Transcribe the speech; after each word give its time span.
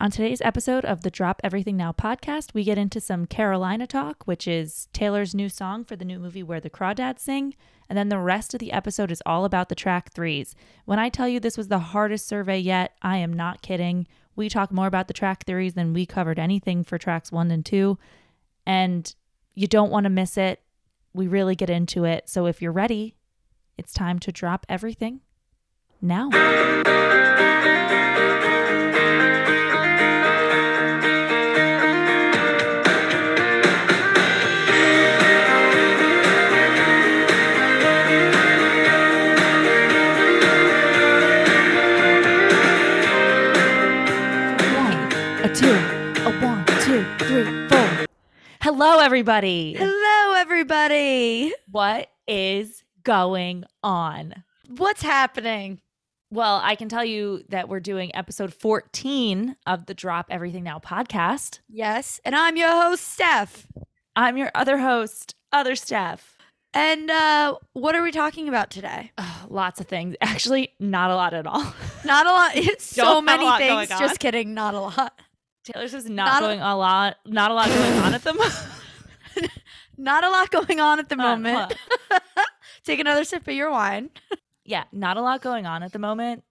On 0.00 0.12
today's 0.12 0.40
episode 0.42 0.84
of 0.84 1.02
the 1.02 1.10
Drop 1.10 1.40
Everything 1.42 1.76
Now 1.76 1.90
podcast, 1.90 2.54
we 2.54 2.62
get 2.62 2.78
into 2.78 3.00
some 3.00 3.26
Carolina 3.26 3.84
talk, 3.84 4.22
which 4.26 4.46
is 4.46 4.86
Taylor's 4.92 5.34
new 5.34 5.48
song 5.48 5.84
for 5.84 5.96
the 5.96 6.04
new 6.04 6.20
movie 6.20 6.44
Where 6.44 6.60
the 6.60 6.70
Crawdads 6.70 7.18
Sing. 7.18 7.56
And 7.88 7.98
then 7.98 8.08
the 8.08 8.20
rest 8.20 8.54
of 8.54 8.60
the 8.60 8.70
episode 8.70 9.10
is 9.10 9.20
all 9.26 9.44
about 9.44 9.68
the 9.68 9.74
track 9.74 10.12
threes. 10.12 10.54
When 10.84 11.00
I 11.00 11.08
tell 11.08 11.26
you 11.26 11.40
this 11.40 11.58
was 11.58 11.66
the 11.66 11.80
hardest 11.80 12.28
survey 12.28 12.60
yet, 12.60 12.92
I 13.02 13.16
am 13.16 13.32
not 13.32 13.60
kidding. 13.60 14.06
We 14.36 14.48
talk 14.48 14.70
more 14.70 14.86
about 14.86 15.08
the 15.08 15.14
track 15.14 15.44
threes 15.46 15.74
than 15.74 15.92
we 15.92 16.06
covered 16.06 16.38
anything 16.38 16.84
for 16.84 16.96
tracks 16.96 17.32
one 17.32 17.50
and 17.50 17.66
two. 17.66 17.98
And 18.64 19.12
you 19.56 19.66
don't 19.66 19.90
want 19.90 20.04
to 20.04 20.10
miss 20.10 20.36
it. 20.36 20.62
We 21.12 21.26
really 21.26 21.56
get 21.56 21.70
into 21.70 22.04
it. 22.04 22.28
So 22.28 22.46
if 22.46 22.62
you're 22.62 22.70
ready, 22.70 23.16
it's 23.76 23.92
time 23.92 24.20
to 24.20 24.30
drop 24.30 24.64
everything 24.68 25.22
now. 26.00 26.30
Hello, 48.80 49.00
everybody. 49.00 49.74
Hello, 49.76 50.34
everybody. 50.34 51.52
What 51.68 52.10
is 52.28 52.84
going 53.02 53.64
on? 53.82 54.44
What's 54.68 55.02
happening? 55.02 55.80
Well, 56.30 56.60
I 56.62 56.76
can 56.76 56.88
tell 56.88 57.04
you 57.04 57.42
that 57.48 57.68
we're 57.68 57.80
doing 57.80 58.14
episode 58.14 58.54
14 58.54 59.56
of 59.66 59.86
the 59.86 59.94
Drop 59.94 60.26
Everything 60.30 60.62
Now 60.62 60.78
podcast. 60.78 61.58
Yes, 61.68 62.20
and 62.24 62.36
I'm 62.36 62.56
your 62.56 62.70
host, 62.70 63.02
Steph. 63.02 63.66
I'm 64.14 64.36
your 64.36 64.52
other 64.54 64.78
host, 64.78 65.34
Other 65.52 65.74
Steph. 65.74 66.38
And 66.72 67.10
uh, 67.10 67.56
what 67.72 67.96
are 67.96 68.02
we 68.04 68.12
talking 68.12 68.48
about 68.48 68.70
today? 68.70 69.10
Ugh, 69.18 69.50
lots 69.50 69.80
of 69.80 69.88
things. 69.88 70.14
Actually, 70.20 70.72
not 70.78 71.10
a 71.10 71.16
lot 71.16 71.34
at 71.34 71.48
all. 71.48 71.74
Not 72.04 72.26
a 72.26 72.30
lot. 72.30 72.54
It's 72.54 72.84
so 72.94 73.20
many 73.20 73.50
things. 73.58 73.88
Just 73.88 74.20
kidding. 74.20 74.54
Not 74.54 74.74
a 74.74 74.80
lot. 74.80 75.20
Taylor's 75.72 75.92
just 75.92 76.08
not, 76.08 76.26
Not 76.26 76.40
going 76.40 76.60
a 76.60 76.76
lot, 76.76 77.16
not 77.26 77.50
a 77.50 77.54
lot 77.54 77.68
going 77.68 77.98
on 77.98 78.14
at 78.14 78.22
the 78.24 78.32
moment. 78.34 78.54
Not 80.00 80.22
a 80.22 80.28
lot 80.30 80.50
going 80.50 80.78
on 80.80 81.00
at 81.00 81.08
the 81.08 81.16
on, 81.20 81.42
moment. 81.42 81.74
Take 82.84 83.00
another 83.00 83.24
sip 83.24 83.46
of 83.48 83.54
your 83.54 83.70
wine. 83.70 84.10
yeah, 84.64 84.84
not 84.92 85.16
a 85.16 85.20
lot 85.22 85.42
going 85.42 85.66
on 85.66 85.82
at 85.82 85.92
the 85.92 85.98
moment. 85.98 86.44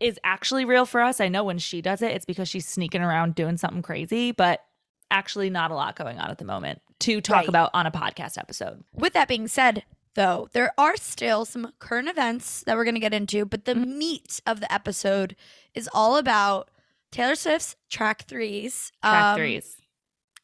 Is 0.00 0.18
actually 0.24 0.64
real 0.64 0.86
for 0.86 1.02
us. 1.02 1.20
I 1.20 1.28
know 1.28 1.44
when 1.44 1.58
she 1.58 1.82
does 1.82 2.00
it, 2.00 2.12
it's 2.12 2.24
because 2.24 2.48
she's 2.48 2.66
sneaking 2.66 3.02
around 3.02 3.34
doing 3.34 3.58
something 3.58 3.82
crazy, 3.82 4.32
but 4.32 4.64
actually 5.10 5.50
not 5.50 5.70
a 5.70 5.74
lot 5.74 5.94
going 5.94 6.18
on 6.18 6.30
at 6.30 6.38
the 6.38 6.44
moment 6.46 6.80
to 7.00 7.20
talk 7.20 7.36
Right. 7.36 7.48
about 7.48 7.70
on 7.74 7.84
a 7.86 7.90
podcast 7.90 8.38
episode. 8.38 8.82
With 8.94 9.12
that 9.12 9.28
being 9.28 9.46
said, 9.46 9.84
though, 10.14 10.48
there 10.52 10.72
are 10.78 10.96
still 10.96 11.44
some 11.44 11.72
current 11.78 12.08
events 12.08 12.62
that 12.64 12.76
we're 12.76 12.84
going 12.84 12.94
to 12.94 13.00
get 13.00 13.12
into, 13.14 13.44
but 13.44 13.66
the 13.66 13.74
Mhm. 13.74 13.96
meat 13.98 14.40
of 14.46 14.60
the 14.60 14.72
episode 14.72 15.36
is 15.74 15.88
all 15.92 16.16
about 16.16 16.70
Taylor 17.16 17.34
Swift's 17.34 17.76
track 17.90 18.26
threes. 18.26 18.92
Track 19.02 19.24
Um, 19.24 19.36
threes. 19.36 19.76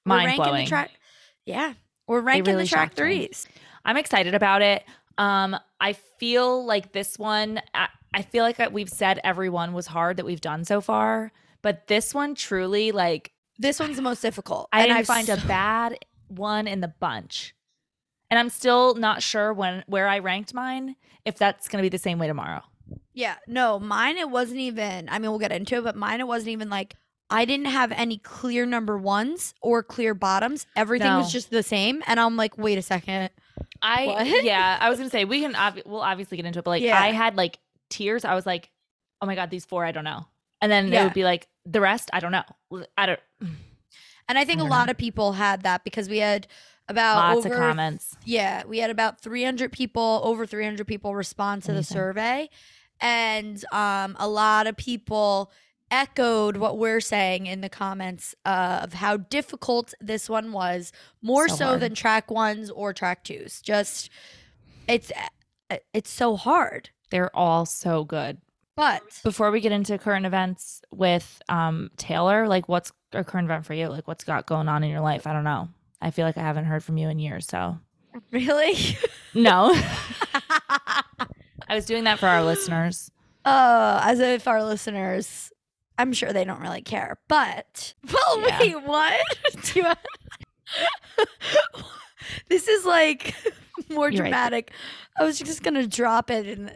we're 0.06 0.17
Mind 0.17 0.37
blowing. 0.37 0.65
The 0.65 0.69
track, 0.69 0.91
yeah, 1.45 1.75
we're 2.06 2.20
ranking 2.20 2.53
really 2.55 2.64
the 2.64 2.69
track 2.70 2.89
shocked 2.89 2.98
me. 2.98 3.05
threes. 3.05 3.47
I'm 3.84 3.97
excited 3.98 4.34
about 4.34 4.62
it. 4.62 4.83
Um, 5.19 5.55
I 5.81 5.92
feel 5.92 6.64
like 6.64 6.92
this 6.92 7.19
one, 7.19 7.61
I, 7.75 7.89
I 8.14 8.23
feel 8.23 8.42
like 8.42 8.56
we've 8.73 8.89
said 8.89 9.20
every 9.23 9.51
one 9.51 9.75
was 9.75 9.87
hard 9.87 10.17
that 10.17 10.25
we've 10.25 10.41
done 10.41 10.64
so 10.64 10.81
far, 10.81 11.31
but 11.61 11.89
this 11.89 12.14
one 12.14 12.34
truly, 12.34 12.91
like, 12.91 13.33
This 13.59 13.79
one's 13.79 13.97
the 13.97 14.03
most 14.03 14.23
difficult. 14.23 14.69
I 14.73 14.81
and 14.81 14.86
didn't 14.89 14.98
I've 15.01 15.07
find 15.07 15.29
a 15.29 15.36
bad 15.47 15.98
one 16.29 16.67
in 16.67 16.81
the 16.81 16.89
bunch. 16.89 17.55
And 18.31 18.39
I'm 18.39 18.48
still 18.48 18.95
not 18.95 19.23
sure 19.23 19.53
when 19.53 19.84
where 19.86 20.09
I 20.09 20.20
ranked 20.20 20.55
mine, 20.55 20.97
if 21.27 21.36
that's 21.36 21.68
gonna 21.68 21.83
be 21.83 21.91
the 21.91 21.98
same 21.98 22.18
way 22.18 22.29
tomorrow. 22.29 22.63
Yeah, 23.14 23.36
no, 23.47 23.79
mine 23.79 24.17
it 24.19 24.30
wasn't 24.30 24.61
even. 24.61 25.08
I 25.08 25.19
mean, 25.19 25.30
we'll 25.30 25.39
get 25.41 25.53
into 25.53 25.77
it, 25.77 25.85
but 25.85 25.97
mine 25.97 26.20
it 26.20 26.27
wasn't 26.27 26.48
even 26.51 26.70
like 26.70 26.95
I 27.30 27.45
didn't 27.47 27.67
have 27.67 27.92
any 27.92 28.19
clear 28.19 28.67
number 28.67 28.98
ones 28.98 29.55
or 29.63 29.83
clear 29.83 30.13
bottoms. 30.14 30.67
Everything 30.77 31.08
No. 31.08 31.19
was 31.19 31.33
just 31.33 31.51
the 31.51 31.63
same, 31.63 32.03
and 32.07 32.20
I'm 32.20 32.36
like, 32.36 32.58
wait 32.58 32.77
a 32.79 32.83
second. 32.83 33.30
I 33.80 34.07
What? 34.07 34.27
yeah, 34.45 34.79
I 34.80 34.89
was 34.91 34.98
gonna 34.98 35.11
say 35.11 35.25
we 35.25 35.41
can 35.41 35.55
obvi- 35.55 35.86
we'll 35.86 36.01
obviously 36.03 36.36
get 36.36 36.47
into 36.47 36.58
it, 36.58 36.64
but 36.64 36.70
like 36.73 36.83
Yeah. 36.83 37.01
I 37.01 37.08
had 37.13 37.36
like 37.36 37.58
tears. 37.91 38.25
I 38.25 38.35
was 38.35 38.47
like, 38.47 38.70
oh 39.20 39.27
my 39.27 39.35
god, 39.35 39.51
these 39.51 39.64
four, 39.64 39.85
I 39.85 39.92
don't 39.92 40.05
know. 40.05 40.27
And 40.61 40.70
then 40.70 40.86
it 40.89 40.92
Yeah. 40.92 41.05
would 41.05 41.14
be 41.14 41.24
like 41.24 41.48
the 41.64 41.80
rest, 41.80 42.11
I 42.13 42.20
don't 42.20 42.33
know. 42.33 42.45
I 42.97 43.07
don't 43.07 43.20
And 44.29 44.39
I 44.39 44.45
think 44.45 44.59
I 44.59 44.61
a 44.61 44.64
don't 44.64 44.70
lot 44.70 44.89
of 44.91 44.97
people 44.97 45.33
had 45.33 45.63
that 45.63 45.85
because 45.85 46.09
we 46.09 46.19
had 46.19 46.47
about 46.89 47.35
lots 47.35 47.47
over, 47.47 47.55
of 47.55 47.61
comments. 47.61 48.17
Yeah, 48.24 48.63
we 48.67 48.79
had 48.79 48.91
about 48.91 49.20
300 49.20 49.73
people, 49.73 50.20
over 50.24 50.47
300 50.47 50.86
people 50.86 51.14
respond 51.14 51.63
to 51.64 51.69
the 51.69 51.79
Amazing. 51.79 51.95
survey, 51.95 52.51
and 53.02 53.63
um, 53.73 54.17
a 54.18 54.27
lot 54.29 54.67
of 54.67 54.77
people 54.77 55.51
echoed 55.90 56.57
what 56.57 56.79
we're 56.79 57.01
saying 57.02 57.46
in 57.46 57.61
the 57.61 57.68
comments 57.68 58.35
uh, 58.46 58.80
of 58.83 58.95
how 58.95 59.18
difficult 59.18 59.92
this 60.01 60.30
one 60.30 60.52
was, 60.52 60.90
more 61.20 61.48
So 61.48 61.57
so, 61.57 61.77
than 61.79 61.95
track 61.95 62.30
ones 62.30 62.70
or 62.70 62.95
track 62.95 63.24
twos. 63.24 63.61
Just 63.61 64.08
it's 64.89 65.12
uh, 65.70 65.77
it's 65.92 66.11
so 66.11 66.36
hard, 66.36 66.89
They're 67.11 67.35
all 67.36 67.67
so 67.67 68.05
good. 68.05 68.39
but 68.74 69.02
Before 69.23 69.51
we 69.51 69.61
get 69.61 69.73
into 69.73 69.98
current 69.98 70.24
events 70.24 70.80
with 70.91 71.42
um 71.48 71.91
Taylor, 71.98 72.48
like 72.48 72.68
what's 72.68 72.92
a 73.12 73.23
current 73.23 73.46
event 73.46 73.67
for 73.67 73.74
you? 73.74 73.89
Like 73.89 74.08
what's 74.08 74.24
got 74.24 74.46
going 74.46 74.68
on 74.68 74.83
in 74.85 74.91
your 74.91 75.01
life? 75.02 75.27
I 75.27 75.33
don't 75.35 75.45
know. 75.45 75.68
I 76.01 76.11
feel 76.11 76.24
like 76.27 76.39
I 76.39 76.42
haven't 76.42 76.64
heard 76.64 76.83
from 76.83 76.96
you 76.96 77.08
in 77.11 77.18
years, 77.18 77.46
so 77.46 77.79
really. 78.30 78.96
no. 79.35 79.74
I 81.73 81.75
was 81.75 81.87
doing 81.87 82.05
that 82.05 82.19
for 82.19 82.27
our 82.27 82.43
listeners. 82.45 83.11
Uh, 83.45 83.99
as 84.05 84.21
if 84.21 84.47
our 84.47 84.63
listeners, 84.63 85.51
I'm 85.99 86.13
sure 86.13 86.33
they 86.33 86.45
don't 86.45 86.61
really 86.61 86.83
care. 86.83 87.19
But 87.27 87.95
well, 88.13 88.41
Yeah. 88.47 88.59
wait, 88.61 88.83
what? 88.85 89.21
This 92.49 92.69
is 92.69 92.85
like 92.85 93.35
more 93.91 94.11
You're 94.11 94.23
right. 94.23 94.29
dramatic. 94.29 94.71
I 95.19 95.25
was 95.25 95.41
just 95.41 95.65
gonna 95.65 95.89
drop 95.89 96.31
it, 96.31 96.47
and 96.47 96.73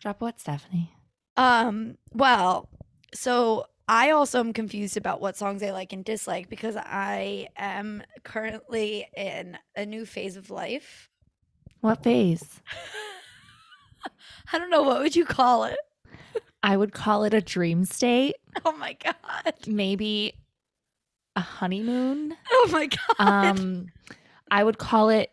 Drop 0.00 0.20
what, 0.20 0.38
Stephanie? 0.38 0.92
um, 1.36 1.98
well, 2.12 2.68
so 3.12 3.64
I 3.88 4.10
also 4.10 4.38
am 4.38 4.52
confused 4.52 4.96
about 4.96 5.20
what 5.20 5.36
songs 5.36 5.64
I 5.64 5.72
like 5.72 5.92
and 5.92 6.04
dislike 6.04 6.48
because 6.48 6.76
I 6.76 7.48
am 7.56 8.04
currently 8.22 9.08
in 9.16 9.58
a 9.76 9.84
new 9.84 10.06
phase 10.06 10.36
of 10.36 10.48
life. 10.50 11.08
What 11.80 12.04
phase? 12.04 12.60
I 14.52 14.58
don't 14.58 14.70
know 14.70 14.82
what 14.82 15.00
would 15.00 15.16
you 15.16 15.24
call 15.24 15.64
it. 15.64 15.78
I 16.62 16.76
would 16.76 16.92
call 16.92 17.24
it 17.24 17.34
a 17.34 17.40
dream 17.40 17.84
state, 17.84 18.36
Oh 18.64 18.72
my 18.72 18.96
god. 19.02 19.54
maybe 19.66 20.34
a 21.36 21.40
honeymoon. 21.40 22.34
Oh 22.50 22.68
my 22.72 22.86
god. 23.18 23.28
Um 23.52 23.86
I 24.50 24.62
would 24.64 24.78
call 24.78 25.08
it 25.08 25.30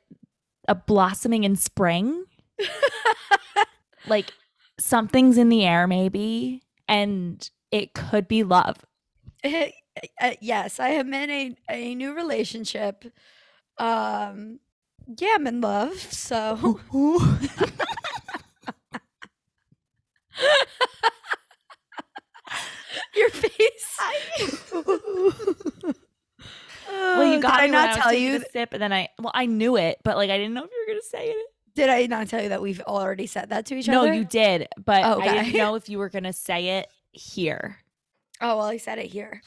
a 0.68 0.76
blossoming 0.76 1.44
in 1.44 1.56
spring. 1.56 2.26
like 4.08 4.32
something's 4.80 5.38
in 5.38 5.50
the 5.50 5.66
air 5.66 5.88
maybe 5.88 6.62
and 6.88 7.50
it 7.72 7.94
could 7.94 8.28
be 8.28 8.44
love. 8.44 8.78
Uh, 9.44 10.32
yes, 10.40 10.80
I 10.80 10.90
am 10.90 11.14
in 11.14 11.30
a, 11.30 11.56
a 11.70 11.96
new 11.96 12.14
relationship. 12.16 13.06
Um, 13.78 14.60
yeah, 15.18 15.34
I'm 15.36 15.48
in 15.48 15.62
love. 15.62 15.96
So 15.98 16.80
your 23.16 23.29
face. 23.29 23.97
well, 26.89 27.25
you 27.25 27.38
Uh, 27.38 27.39
got 27.39 27.60
did 27.60 27.63
I 27.63 27.68
me 27.68 27.77
I 27.77 27.86
not 27.86 27.95
tell 28.01 28.13
you? 28.13 28.39
the 28.39 28.45
sip 28.51 28.74
and 28.74 28.81
then 28.81 28.94
I 28.94 29.10
well 29.19 29.31
I 29.33 29.45
knew 29.45 29.77
it, 29.77 29.98
but 30.04 30.18
like 30.18 30.30
I 30.30 30.38
didn't 30.38 30.54
know 30.54 30.63
if 30.63 30.71
you 30.71 30.77
were 30.86 30.92
going 30.94 31.01
to 31.01 31.07
say 31.07 31.27
it. 31.30 31.38
Did 31.74 31.89
I 31.89 32.06
not 32.07 32.27
tell 32.27 32.42
you 32.44 32.50
that 32.50 32.62
we've 32.62 32.81
already 32.81 33.27
said 33.27 33.50
that 33.50 33.66
to 33.68 33.75
each 33.75 33.88
No, 33.88 34.01
other? 34.01 34.10
No, 34.10 34.13
you 34.19 34.25
did, 34.25 34.68
but 34.83 35.06
I 35.06 35.44
didn't 35.44 35.57
know 35.57 35.75
if 35.75 35.88
you 35.88 36.00
were 36.00 36.10
going 36.10 36.25
to 36.25 36.33
say 36.33 36.80
it 36.80 36.88
here. 37.12 37.77
Oh 38.42 38.57
well, 38.57 38.66
I 38.66 38.77
said 38.77 39.00
it 39.00 39.07
here. 39.07 39.42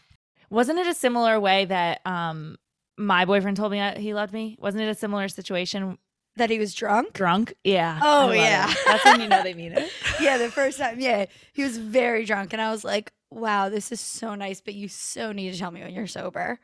Wasn't 0.50 0.78
it 0.78 0.86
a 0.86 0.94
similar 0.94 1.38
way 1.40 1.64
that 1.66 2.00
um 2.06 2.56
my 2.96 3.24
boyfriend 3.24 3.56
told 3.56 3.72
me 3.72 3.80
I- 3.80 3.98
he 3.98 4.14
loved 4.14 4.32
me? 4.32 4.56
Wasn't 4.60 4.82
it 4.82 4.88
a 4.88 4.94
similar 4.94 5.28
situation? 5.28 5.98
That 6.36 6.50
he 6.50 6.58
was 6.58 6.74
drunk. 6.74 7.12
Drunk? 7.12 7.54
Yeah. 7.62 8.00
Oh, 8.02 8.26
love 8.26 8.32
it. 8.32 8.38
yeah. 8.38 8.74
That's 8.86 9.04
when 9.04 9.20
you 9.20 9.28
know 9.28 9.42
they 9.42 9.54
mean 9.54 9.72
it. 9.72 9.88
yeah, 10.20 10.36
the 10.36 10.50
first 10.50 10.78
time. 10.78 10.98
Yeah, 10.98 11.26
he 11.52 11.62
was 11.62 11.78
very 11.78 12.24
drunk, 12.24 12.52
and 12.52 12.60
I 12.60 12.70
was 12.72 12.82
like, 12.82 13.12
"Wow, 13.30 13.68
this 13.68 13.92
is 13.92 14.00
so 14.00 14.34
nice." 14.34 14.60
But 14.60 14.74
you 14.74 14.88
so 14.88 15.30
need 15.32 15.52
to 15.52 15.58
tell 15.58 15.70
me 15.70 15.82
when 15.82 15.94
you're 15.94 16.06
sober. 16.08 16.58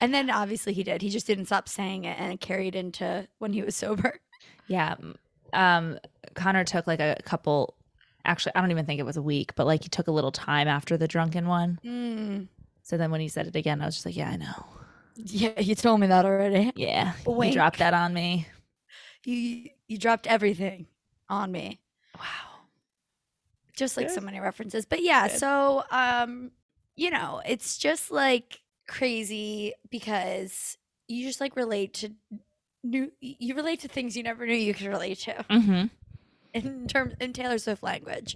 And 0.00 0.14
then 0.14 0.30
obviously 0.30 0.72
he 0.72 0.84
did. 0.84 1.02
He 1.02 1.10
just 1.10 1.26
didn't 1.26 1.46
stop 1.46 1.68
saying 1.68 2.04
it, 2.04 2.18
and 2.20 2.32
it 2.32 2.40
carried 2.40 2.76
into 2.76 3.26
when 3.38 3.52
he 3.52 3.62
was 3.62 3.74
sober. 3.74 4.20
Yeah. 4.68 4.94
Um 5.52 5.98
Connor 6.34 6.62
took 6.62 6.86
like 6.86 7.00
a 7.00 7.16
couple 7.24 7.74
actually 8.24 8.52
I 8.54 8.60
don't 8.60 8.70
even 8.70 8.86
think 8.86 9.00
it 9.00 9.06
was 9.06 9.16
a 9.16 9.22
week, 9.22 9.54
but 9.56 9.66
like 9.66 9.82
he 9.82 9.88
took 9.88 10.06
a 10.06 10.12
little 10.12 10.30
time 10.30 10.68
after 10.68 10.96
the 10.96 11.08
drunken 11.08 11.48
one. 11.48 11.80
Mm. 11.84 12.48
So 12.82 12.96
then 12.96 13.10
when 13.10 13.20
he 13.20 13.28
said 13.28 13.46
it 13.46 13.56
again, 13.56 13.80
I 13.82 13.86
was 13.86 13.96
just 13.96 14.06
like, 14.06 14.16
yeah, 14.16 14.30
I 14.30 14.36
know. 14.36 14.64
Yeah, 15.16 15.58
you 15.58 15.74
told 15.74 16.00
me 16.00 16.06
that 16.06 16.24
already. 16.24 16.72
Yeah, 16.76 17.12
Wink. 17.26 17.52
you 17.52 17.58
dropped 17.58 17.78
that 17.80 17.92
on 17.92 18.14
me. 18.14 18.46
You 19.28 19.68
you 19.88 19.98
dropped 19.98 20.26
everything 20.26 20.86
on 21.28 21.52
me. 21.52 21.80
Wow. 22.16 22.24
Just 23.76 23.96
like 23.98 24.08
so 24.08 24.22
many 24.22 24.40
references. 24.40 24.86
But 24.86 25.02
yeah, 25.02 25.28
Good. 25.28 25.38
so 25.38 25.84
um, 25.90 26.50
you 26.96 27.10
know, 27.10 27.42
it's 27.46 27.76
just 27.76 28.10
like 28.10 28.60
crazy 28.88 29.74
because 29.90 30.78
you 31.08 31.26
just 31.26 31.42
like 31.42 31.56
relate 31.56 31.92
to 31.94 32.12
new 32.82 33.12
you 33.20 33.54
relate 33.54 33.80
to 33.80 33.88
things 33.88 34.16
you 34.16 34.22
never 34.22 34.46
knew 34.46 34.54
you 34.54 34.72
could 34.72 34.86
relate 34.86 35.18
to. 35.18 35.34
Mm-hmm. 35.50 35.86
in 36.54 36.88
terms 36.88 37.12
in 37.20 37.34
Taylor 37.34 37.58
Swift 37.58 37.82
language. 37.82 38.34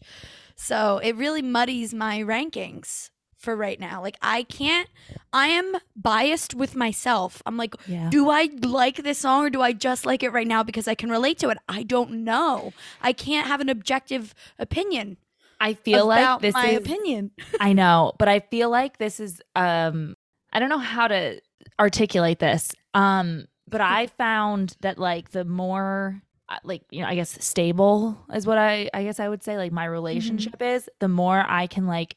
So 0.56 0.99
it 0.99 1.17
really 1.17 1.43
muddies 1.43 1.94
my 1.94 2.19
rankings 2.21 3.09
for 3.43 3.55
right 3.56 3.79
now. 3.81 4.00
Like 4.00 4.17
I 4.23 4.44
can't 4.44 4.89
I 5.33 5.49
am 5.49 5.75
biased 5.97 6.55
with 6.55 6.75
myself. 6.77 7.43
I'm 7.44 7.56
like, 7.56 7.75
Yeah. 7.87 8.09
do 8.11 8.31
I 8.31 8.49
like 8.62 9.03
this 9.03 9.19
song 9.19 9.44
or 9.47 9.50
do 9.50 9.61
I 9.61 9.73
just 9.73 10.06
like 10.06 10.23
it 10.23 10.31
right 10.31 10.47
now 10.47 10.62
because 10.62 10.87
I 10.89 10.94
can 10.94 11.11
relate 11.11 11.39
to 11.41 11.49
it? 11.50 11.59
I 11.69 11.83
don't 11.83 12.25
know. 12.25 12.73
I 13.03 13.12
can't 13.12 13.47
have 13.49 13.61
an 13.61 13.69
objective 13.69 14.35
opinion. 14.59 15.17
I 15.61 15.75
feel 15.75 16.06
like 16.06 16.41
this 16.41 16.55
my 16.55 16.71
is. 16.71 16.79
opinion. 16.79 17.31
I 17.61 17.73
know, 17.73 18.12
but 18.19 18.29
I 18.29 18.41
feel 18.41 18.69
like 18.71 18.99
this 18.99 19.21
is. 19.21 19.41
Um, 19.55 20.17
I 20.53 20.59
don't 20.59 20.69
know 20.69 20.79
how 20.79 21.06
to 21.09 21.41
articulate 21.79 22.39
this. 22.41 22.73
Um, 22.94 23.47
but 23.69 23.81
I 23.81 24.09
found 24.09 24.77
that 24.81 24.99
like 24.99 25.31
the 25.31 25.44
more. 25.44 26.21
uh, 26.49 26.56
Like 26.65 26.83
you 26.91 27.00
know, 27.03 27.06
I 27.09 27.15
guess 27.15 27.43
stable 27.44 28.19
is 28.35 28.44
what 28.47 28.59
I 28.59 28.91
I 28.93 29.05
guess 29.05 29.21
I 29.21 29.29
would 29.29 29.43
say. 29.44 29.56
Like 29.56 29.71
my 29.73 29.85
relationship 29.87 30.61
is, 30.61 30.89
the 30.99 31.09
more 31.09 31.44
I 31.49 31.67
can 31.69 31.87
like 31.87 32.17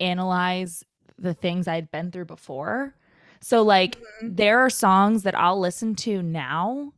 analyze 0.00 0.84
the 1.18 1.34
things 1.34 1.66
I'd 1.68 1.90
been 1.90 2.10
through 2.10 2.26
before. 2.26 2.94
So 3.40 3.62
like 3.62 3.96
Mhm. 4.22 4.36
there 4.36 4.58
are 4.58 4.70
songs 4.70 5.22
that 5.24 5.34
I'll 5.38 5.58
listen 5.58 5.94
to 5.96 6.22
now 6.22 6.92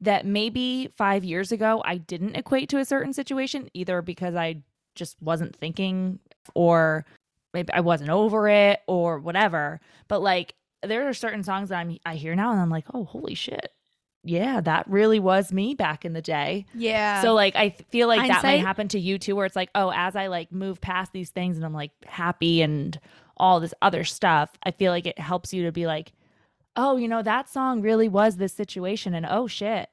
that 0.00 0.26
maybe 0.26 0.88
five 0.96 1.24
years 1.24 1.50
ago 1.52 1.82
I 1.84 1.96
didn't 1.98 2.36
equate 2.36 2.68
to 2.70 2.78
a 2.78 2.84
certain 2.84 3.12
situation, 3.12 3.68
either 3.74 4.02
because 4.02 4.34
I 4.34 4.62
just 4.94 5.20
wasn't 5.22 5.56
thinking 5.56 6.18
or 6.54 7.04
maybe 7.52 7.72
I 7.72 7.80
wasn't 7.80 8.10
over 8.10 8.48
it 8.48 8.80
or 8.86 9.18
whatever. 9.18 9.80
But 10.08 10.20
like 10.22 10.54
there 10.82 11.08
are 11.08 11.14
certain 11.14 11.42
songs 11.42 11.70
that 11.70 11.78
I'm 11.78 11.96
I 12.04 12.16
hear 12.16 12.34
now 12.34 12.52
and 12.52 12.60
I'm 12.60 12.70
like, 12.70 12.86
oh 12.92 13.04
holy 13.04 13.34
shit. 13.34 13.72
Yeah, 14.26 14.62
that 14.62 14.88
really 14.88 15.20
was 15.20 15.52
me 15.52 15.74
back 15.74 16.04
in 16.06 16.14
the 16.14 16.22
day. 16.22 16.64
Yeah. 16.74 17.20
So 17.20 17.34
like 17.34 17.54
I 17.56 17.70
feel 17.90 18.08
like 18.08 18.26
that 18.26 18.42
might 18.42 18.60
happen 18.60 18.88
to 18.88 18.98
you 18.98 19.18
too, 19.18 19.36
where 19.36 19.44
it's 19.44 19.54
like, 19.54 19.68
oh, 19.74 19.92
as 19.94 20.16
I 20.16 20.28
like 20.28 20.50
move 20.50 20.80
past 20.80 21.12
these 21.12 21.30
things 21.30 21.56
and 21.56 21.64
I'm 21.64 21.74
like 21.74 21.92
happy 22.06 22.62
and 22.62 22.98
all 23.36 23.60
this 23.60 23.74
other 23.82 24.02
stuff, 24.02 24.50
I 24.62 24.70
feel 24.70 24.92
like 24.92 25.06
it 25.06 25.18
helps 25.18 25.52
you 25.52 25.64
to 25.64 25.72
be 25.72 25.86
like, 25.86 26.12
oh, 26.74 26.96
you 26.96 27.06
know, 27.06 27.22
that 27.22 27.50
song 27.50 27.82
really 27.82 28.08
was 28.08 28.36
this 28.36 28.52
situation, 28.52 29.14
and 29.14 29.26
oh 29.28 29.46
shit, 29.46 29.88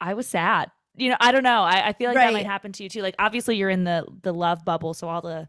I 0.00 0.14
was 0.14 0.26
sad. 0.26 0.70
You 0.96 1.10
know, 1.10 1.16
I 1.20 1.30
don't 1.30 1.42
know. 1.42 1.62
I, 1.62 1.88
I 1.88 1.92
feel 1.92 2.08
like 2.08 2.16
that 2.16 2.32
might 2.32 2.46
happen 2.46 2.72
to 2.72 2.82
you 2.82 2.88
too. 2.88 3.02
Like 3.02 3.16
obviously 3.18 3.56
you're 3.56 3.70
in 3.70 3.84
the 3.84 4.06
the 4.22 4.32
love 4.32 4.64
bubble, 4.64 4.94
so 4.94 5.08
all 5.08 5.20
the 5.20 5.46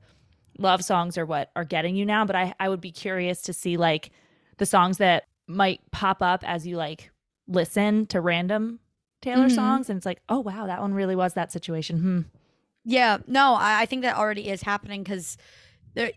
love 0.58 0.84
songs 0.84 1.18
are 1.18 1.26
what 1.26 1.52
are 1.56 1.66
getting 1.66 1.96
you 1.96 2.06
now. 2.06 2.26
But 2.26 2.36
I 2.36 2.54
I 2.60 2.68
would 2.68 2.82
be 2.82 2.92
curious 2.92 3.42
to 3.44 3.54
see 3.54 3.78
like 3.78 4.12
the 4.58 4.66
songs 4.66 4.98
that 4.98 5.24
might 5.48 5.80
pop 5.92 6.22
up 6.22 6.44
as 6.46 6.68
you 6.68 6.76
like 6.76 7.12
listen 7.48 8.06
to 8.08 8.22
random 8.22 8.80
Taylor 9.22 9.48
Mhm. 9.48 9.56
songs, 9.56 9.90
and 9.90 9.98
it's 9.98 10.06
like, 10.06 10.22
oh 10.30 10.40
wow, 10.40 10.66
that 10.68 10.82
one 10.82 10.94
really 10.94 11.16
was 11.16 11.34
that 11.34 11.52
situation. 11.52 12.00
Hmm. 12.00 12.20
Yeah, 12.86 13.18
no, 13.28 13.54
I, 13.56 13.82
I 13.82 13.86
think 13.86 14.02
that 14.02 14.18
already 14.18 14.50
is 14.50 14.62
happening 14.64 15.04
because 15.04 15.38
there, 15.94 16.12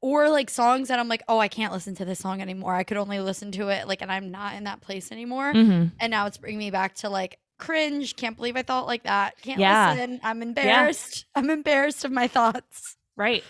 or 0.00 0.28
like 0.28 0.48
songs 0.48 0.86
that 0.88 1.00
I'm 1.00 1.08
like, 1.08 1.24
oh, 1.28 1.38
I 1.40 1.48
can't 1.48 1.72
listen 1.72 1.96
to 1.96 2.04
this 2.04 2.20
song 2.20 2.40
anymore. 2.40 2.74
I 2.76 2.84
could 2.84 2.96
only 2.96 3.18
listen 3.18 3.50
to 3.52 3.68
it 3.70 3.88
like, 3.88 4.00
and 4.02 4.12
I'm 4.12 4.30
not 4.30 4.54
in 4.54 4.64
that 4.64 4.80
place 4.80 5.10
anymore. 5.10 5.52
Mm-hmm. 5.52 5.96
And 5.98 6.10
now 6.12 6.26
it's 6.26 6.36
bringing 6.38 6.60
me 6.60 6.70
back 6.70 6.94
to 6.96 7.08
like 7.08 7.38
cringe. 7.58 8.14
Can't 8.14 8.36
believe 8.36 8.56
I 8.56 8.62
thought 8.62 8.86
like 8.86 9.02
that. 9.02 9.40
Can't 9.42 9.58
Yeah. 9.58 9.92
listen. 9.94 10.20
I'm 10.22 10.40
embarrassed. 10.42 11.24
I'm 11.34 11.50
embarrassed 11.50 12.04
of 12.04 12.12
my 12.12 12.28
thoughts. 12.28 12.96
Right. 13.16 13.42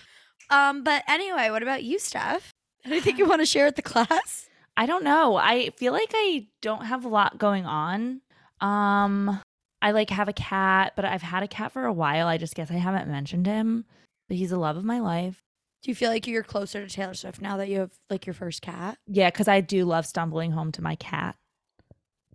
Um, 0.48 0.82
but 0.84 1.02
anyway, 1.08 1.50
what 1.50 1.62
about 1.62 1.82
you, 1.82 1.98
Steph? 1.98 2.50
Anything 2.86 3.16
you 3.18 3.26
want 3.28 3.42
to 3.42 3.46
share 3.46 3.66
with 3.66 3.76
the 3.76 3.82
class? 3.82 4.48
I 4.76 4.86
don't 4.86 5.04
know. 5.04 5.36
I 5.36 5.70
feel 5.76 5.92
like 5.92 6.10
I 6.12 6.46
don't 6.60 6.84
have 6.84 7.04
a 7.04 7.08
lot 7.08 7.38
going 7.38 7.64
on. 7.64 8.20
Um, 8.60 9.40
I 9.80 9.92
like 9.92 10.10
have 10.10 10.28
a 10.28 10.32
cat, 10.32 10.94
but 10.96 11.04
I've 11.04 11.22
had 11.22 11.42
a 11.42 11.48
cat 11.48 11.72
for 11.72 11.84
a 11.84 11.92
while. 11.92 12.26
I 12.26 12.38
just 12.38 12.54
guess 12.54 12.70
I 12.70 12.74
haven't 12.74 13.08
mentioned 13.08 13.46
him, 13.46 13.84
but 14.28 14.36
he's 14.36 14.50
the 14.50 14.58
love 14.58 14.76
of 14.76 14.84
my 14.84 15.00
life. 15.00 15.42
Do 15.82 15.90
you 15.90 15.94
feel 15.94 16.10
like 16.10 16.26
you're 16.26 16.42
closer 16.42 16.84
to 16.86 16.92
Taylor 16.92 17.12
Swift 17.12 17.42
now 17.42 17.58
that 17.58 17.68
you 17.68 17.80
have 17.80 17.92
like 18.08 18.26
your 18.26 18.34
first 18.34 18.62
cat? 18.62 18.98
Yeah, 19.06 19.30
because 19.30 19.48
I 19.48 19.60
do 19.60 19.84
love 19.84 20.06
stumbling 20.06 20.52
home 20.52 20.72
to 20.72 20.82
my 20.82 20.96
cat. 20.96 21.36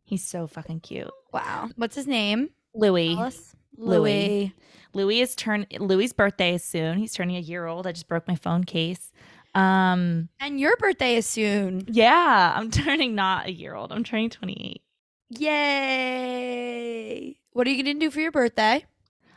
He's 0.03 0.23
so 0.23 0.45
fucking 0.45 0.81
cute. 0.81 1.09
Wow. 1.33 1.69
What's 1.75 1.95
his 1.95 2.07
name? 2.07 2.51
Louis. 2.75 3.15
Alice? 3.15 3.55
Louis. 3.75 4.53
Louis 4.93 5.21
is 5.21 5.35
turn 5.35 5.65
Louis's 5.79 6.13
birthday 6.13 6.55
is 6.55 6.63
soon. 6.63 6.97
He's 6.97 7.13
turning 7.13 7.37
a 7.37 7.39
year 7.39 7.65
old. 7.65 7.87
I 7.87 7.91
just 7.91 8.07
broke 8.07 8.27
my 8.27 8.35
phone 8.35 8.63
case. 8.63 9.11
Um 9.55 10.29
And 10.39 10.59
your 10.59 10.75
birthday 10.77 11.15
is 11.15 11.25
soon. 11.25 11.85
yeah, 11.87 12.53
I'm 12.55 12.69
turning 12.81 13.15
not 13.15 13.47
a 13.47 13.51
year 13.51 13.73
old. 13.75 13.91
I'm 13.91 14.03
turning 14.03 14.29
28. 14.29 14.81
Yay. 16.39 17.37
What 17.53 17.67
are 17.67 17.69
you 17.71 17.83
going 17.83 17.99
to 17.99 18.05
do 18.05 18.11
for 18.11 18.19
your 18.19 18.31
birthday? 18.31 18.85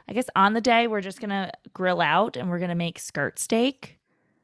I 0.08 0.12
guess 0.14 0.26
on 0.36 0.52
the 0.52 0.60
day 0.60 0.88
we're 0.88 1.00
just 1.00 1.20
gonna 1.20 1.52
grill 1.72 2.00
out 2.00 2.36
and 2.36 2.50
we're 2.50 2.58
gonna 2.58 2.74
make 2.74 2.98
skirt 2.98 3.38
steak. 3.38 3.98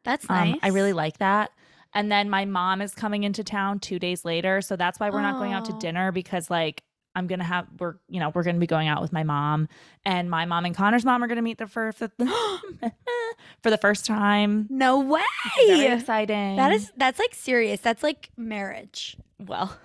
That's 0.05 0.29
nice. 0.29 0.55
Um, 0.55 0.61
I 0.63 0.69
really 0.69 0.93
like 0.93 1.19
that. 1.19 1.51
And 1.93 2.11
then 2.13 2.31
my 2.31 2.45
mom 2.45 2.81
is 2.81 2.95
coming 2.95 3.25
into 3.25 3.43
town 3.43 3.81
two 3.81 3.99
days 3.99 4.25
later, 4.25 4.61
so 4.63 4.77
that's 4.77 5.01
why 5.01 5.11
we're 5.11 5.21
not 5.21 5.37
going 5.39 5.53
out 5.53 5.65
to 5.67 5.73
Oh. 5.75 5.79
dinner 5.81 6.13
because 6.13 6.49
like 6.49 6.85
I'm 7.15 7.27
gonna 7.27 7.45
have 7.45 7.67
we're 7.81 7.95
you 8.09 8.21
know 8.21 8.31
we're 8.35 8.45
gonna 8.45 8.59
be 8.59 8.67
going 8.67 8.87
out 8.89 9.03
with 9.03 9.13
my 9.13 9.25
mom 9.25 9.69
and 10.05 10.31
my 10.31 10.45
mom 10.45 10.65
and 10.65 10.75
Connor's 10.75 11.05
mom 11.05 11.23
are 11.25 11.27
gonna 11.27 11.43
meet 11.43 11.59
the 11.59 11.67
for 11.67 11.91
for, 11.93 12.09
for 13.63 13.71
the 13.71 13.79
first 13.79 14.07
time. 14.07 14.67
No 14.71 15.01
way. 15.01 15.21
Very 15.67 15.87
exciting. 15.99 16.57
That 16.57 16.73
is 16.73 16.93
that's 16.97 17.19
like 17.19 17.35
serious. 17.35 17.81
That's 17.81 18.03
like 18.05 18.31
marriage. 18.37 19.17
well, 19.39 19.77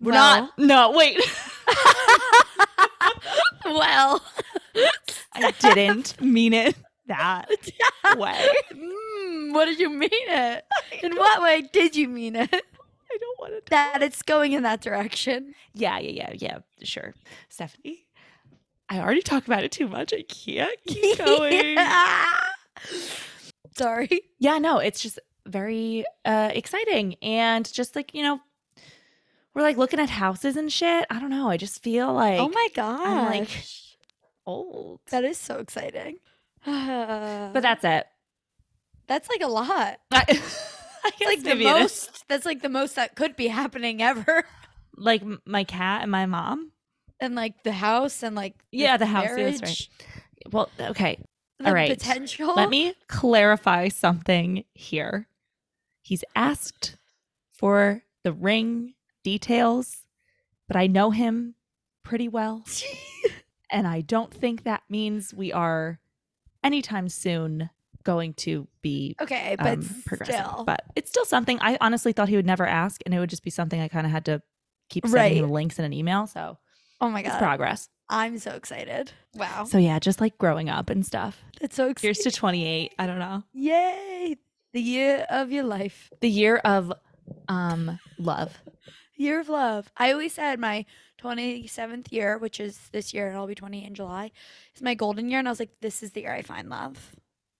we're 0.00 0.12
Well. 0.12 0.42
not. 0.42 0.58
No, 0.58 0.90
wait, 0.92 1.18
well, 3.64 4.22
I 5.32 5.50
didn't 5.58 6.20
mean 6.20 6.52
it 6.52 6.76
that 7.06 7.48
way. 8.16 8.46
Mm, 8.72 9.52
what 9.52 9.64
did 9.66 9.78
you 9.80 9.90
mean 9.90 10.10
it? 10.12 10.64
In 11.02 11.16
what 11.16 11.42
way 11.42 11.62
did 11.72 11.96
you 11.96 12.08
mean 12.08 12.36
it? 12.36 12.52
I 12.52 13.16
don't 13.20 13.38
want 13.40 13.63
to. 13.63 13.63
That 13.74 14.02
it's 14.02 14.22
going 14.22 14.52
in 14.52 14.62
that 14.62 14.80
direction. 14.80 15.54
Yeah, 15.74 15.98
yeah, 15.98 16.10
yeah, 16.10 16.30
yeah. 16.34 16.58
Sure, 16.84 17.12
Stephanie. 17.48 18.06
I 18.88 19.00
already 19.00 19.20
talked 19.22 19.46
about 19.48 19.64
it 19.64 19.72
too 19.72 19.88
much. 19.88 20.12
I 20.14 20.22
can't 20.22 20.78
keep 20.86 21.18
going. 21.24 21.76
Sorry. 23.76 24.20
yeah 24.38 24.58
no 24.58 24.78
it's 24.78 25.00
just 25.02 25.18
very 25.46 26.04
uh 26.24 26.50
exciting 26.54 27.16
and 27.22 27.70
just 27.72 27.96
like 27.96 28.14
you 28.14 28.22
know 28.22 28.38
we're 29.52 29.62
like 29.62 29.76
looking 29.76 29.98
at 29.98 30.08
houses 30.10 30.56
and 30.56 30.72
shit 30.72 31.04
i 31.10 31.18
don't 31.18 31.30
know 31.30 31.48
i 31.50 31.56
just 31.56 31.82
feel 31.82 32.12
like 32.12 32.38
oh 32.38 32.48
my 32.48 32.68
god. 32.74 33.00
i'm 33.04 33.26
like 33.38 33.48
old 34.46 35.00
that 35.10 35.24
is 35.24 35.36
so 35.38 35.58
exciting. 35.58 36.18
but 36.64 37.60
that's 37.60 37.82
it 37.84 38.06
that's 39.06 39.28
like 39.28 39.42
a 39.42 39.48
lot. 39.48 39.98
I, 40.12 40.16
I 40.16 40.24
It's 40.28 40.38
guess 40.40 40.73
like 41.24 41.42
the 41.42 41.50
maybe 41.50 41.66
it 41.66 41.76
is. 41.76 42.08
most. 42.08 42.28
That's 42.28 42.46
like 42.46 42.62
the 42.62 42.68
most 42.68 42.96
that 42.96 43.14
could 43.16 43.36
be 43.36 43.48
happening 43.48 44.02
ever. 44.02 44.44
like 44.96 45.22
my 45.44 45.64
cat 45.64 46.02
and 46.02 46.10
my 46.10 46.26
mom 46.26 46.70
And 47.20 47.34
like 47.34 47.62
the 47.64 47.72
house 47.72 48.22
and 48.22 48.36
like 48.36 48.54
Yeah, 48.72 48.96
the 48.96 49.06
house, 49.06 49.30
yeah, 49.36 49.44
that's 49.50 49.62
right. 49.62 49.88
well 50.52 50.70
okay 50.80 51.18
The 51.58 51.66
All 51.68 51.74
right. 51.74 51.90
potential. 51.90 52.54
let 52.54 52.70
me 52.70 52.94
clarify 53.08 53.88
something 53.88 54.64
here 54.74 55.26
he's 56.02 56.22
asked 56.36 56.96
for 57.50 58.02
the 58.22 58.32
ring 58.32 58.94
details 59.24 60.04
but 60.68 60.76
i 60.76 60.86
know 60.86 61.10
him 61.10 61.54
pretty 62.04 62.28
well 62.28 62.64
And 63.70 63.88
I 63.88 64.02
don't 64.02 64.32
think 64.32 64.62
that 64.62 64.82
means 64.88 65.34
we 65.34 65.52
are 65.52 65.98
anytime 66.62 67.08
soon 67.08 67.70
going 68.04 68.34
to 68.34 68.68
be 68.82 69.16
okay, 69.20 69.56
but 69.58 69.78
um, 69.78 69.88
progressive. 70.06 70.34
still. 70.36 70.64
But 70.64 70.82
it's 70.94 71.10
still 71.10 71.24
something 71.24 71.58
I 71.60 71.76
honestly 71.80 72.12
thought 72.12 72.28
he 72.28 72.36
would 72.36 72.46
never 72.46 72.66
ask, 72.66 73.00
and 73.04 73.14
it 73.14 73.18
would 73.18 73.30
just 73.30 73.42
be 73.44 73.50
something 73.50 73.80
I 73.80 73.88
kind 73.88 74.06
of 74.06 74.12
had 74.12 74.24
to 74.26 74.42
keep 74.90 75.06
sending 75.06 75.42
Right. 75.42 75.50
links 75.50 75.78
in 75.78 75.84
an 75.84 75.92
email. 75.92 76.26
So 76.26 76.58
oh 77.00 77.10
my 77.10 77.20
it's 77.20 77.28
god, 77.30 77.38
progress. 77.38 77.88
I'm 78.08 78.38
so 78.38 78.52
excited! 78.52 79.12
Wow, 79.34 79.64
So 79.64 79.78
yeah, 79.78 79.98
just 79.98 80.20
like 80.20 80.36
growing 80.38 80.68
up 80.68 80.90
and 80.90 81.04
stuff. 81.06 81.42
that's 81.60 81.74
so 81.74 81.88
exciting. 81.88 82.08
Here's 82.14 82.18
to 82.18 82.30
28. 82.30 82.92
I 82.98 83.06
don't 83.06 83.18
know. 83.18 83.42
Yay! 83.54 84.36
The 84.74 84.80
year 84.80 85.26
of 85.30 85.50
your 85.50 85.64
life, 85.64 86.10
The 86.20 86.28
year 86.28 86.56
of 86.58 86.92
um 87.48 87.98
love. 88.18 88.60
year 89.16 89.40
of 89.40 89.48
love. 89.48 89.90
I 89.96 90.12
always 90.12 90.32
said 90.34 90.58
my 90.60 90.84
27th 91.22 92.12
year, 92.12 92.36
which 92.36 92.60
is 92.60 92.78
this 92.92 93.14
year, 93.14 93.28
and 93.28 93.36
I'll 93.36 93.46
be 93.46 93.54
20 93.54 93.84
in 93.86 93.94
July, 93.94 94.30
is 94.76 94.82
my 94.82 94.94
golden 94.94 95.28
year, 95.30 95.38
and 95.38 95.48
I 95.48 95.50
was 95.50 95.60
like, 95.60 95.70
this 95.80 96.02
is 96.02 96.10
the 96.12 96.22
year 96.22 96.32
I 96.34 96.42
find 96.42 96.68
love. 96.68 97.12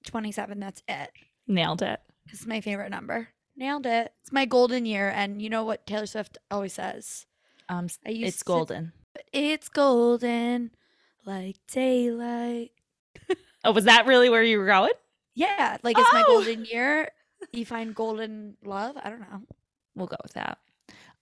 27, 0.05 0.61
that's 0.61 0.83
it. 0.89 1.11
Nailed 1.47 1.83
it. 1.83 2.01
It's 2.31 2.47
my 2.47 2.61
favorite 2.61 2.91
number. 2.91 3.29
Nailed 3.57 3.87
it. 3.87 4.13
It's 4.23 4.33
my 4.33 4.45
golden 4.47 4.87
year, 4.87 5.09
and 5.11 5.41
you 5.41 5.49
know 5.51 5.65
what 5.65 5.87
Taylor 5.87 6.07
Swift 6.07 6.39
always 6.51 6.73
says? 6.73 7.27
Um, 7.69 7.89
it's 8.05 8.39
to- 8.39 8.45
golden. 8.45 8.93
It's 9.33 9.69
golden, 9.69 10.71
like 11.25 11.57
daylight. 11.71 12.73
Oh, 13.65 13.73
was 13.73 13.85
that 13.85 14.07
really 14.07 14.29
where 14.29 14.43
you 14.43 14.59
were 14.59 14.67
going? 14.67 14.93
Yeah, 15.35 15.79
like 15.83 15.97
it's 15.99 16.13
my 16.13 16.23
Oh! 16.27 16.35
golden 16.45 16.65
year. 16.65 17.11
You 17.53 17.65
find 17.65 17.95
golden 17.95 18.57
love. 18.65 18.97
I 19.03 19.09
don't 19.11 19.21
know. 19.21 19.43
We'll 19.95 20.07
go 20.09 20.17
with 20.23 20.33
that. 20.35 20.59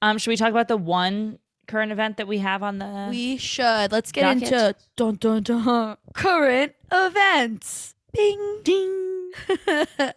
Um, 0.00 0.18
should 0.18 0.30
we 0.30 0.36
talk 0.36 0.50
about 0.50 0.68
the 0.68 0.76
one 0.76 1.38
current 1.68 1.92
event 1.92 2.16
that 2.16 2.26
we 2.26 2.38
have 2.38 2.62
on 2.62 2.78
the? 2.78 3.06
we 3.10 3.36
should. 3.36 3.92
Let's 3.92 4.10
get 4.10 4.22
docket. 4.22 4.42
into 4.52 4.74
dun 4.96 5.16
dun 5.16 5.42
dun 5.42 5.96
current 6.14 6.72
events. 6.90 7.94
Bing 8.12 8.60
ding. 8.62 9.32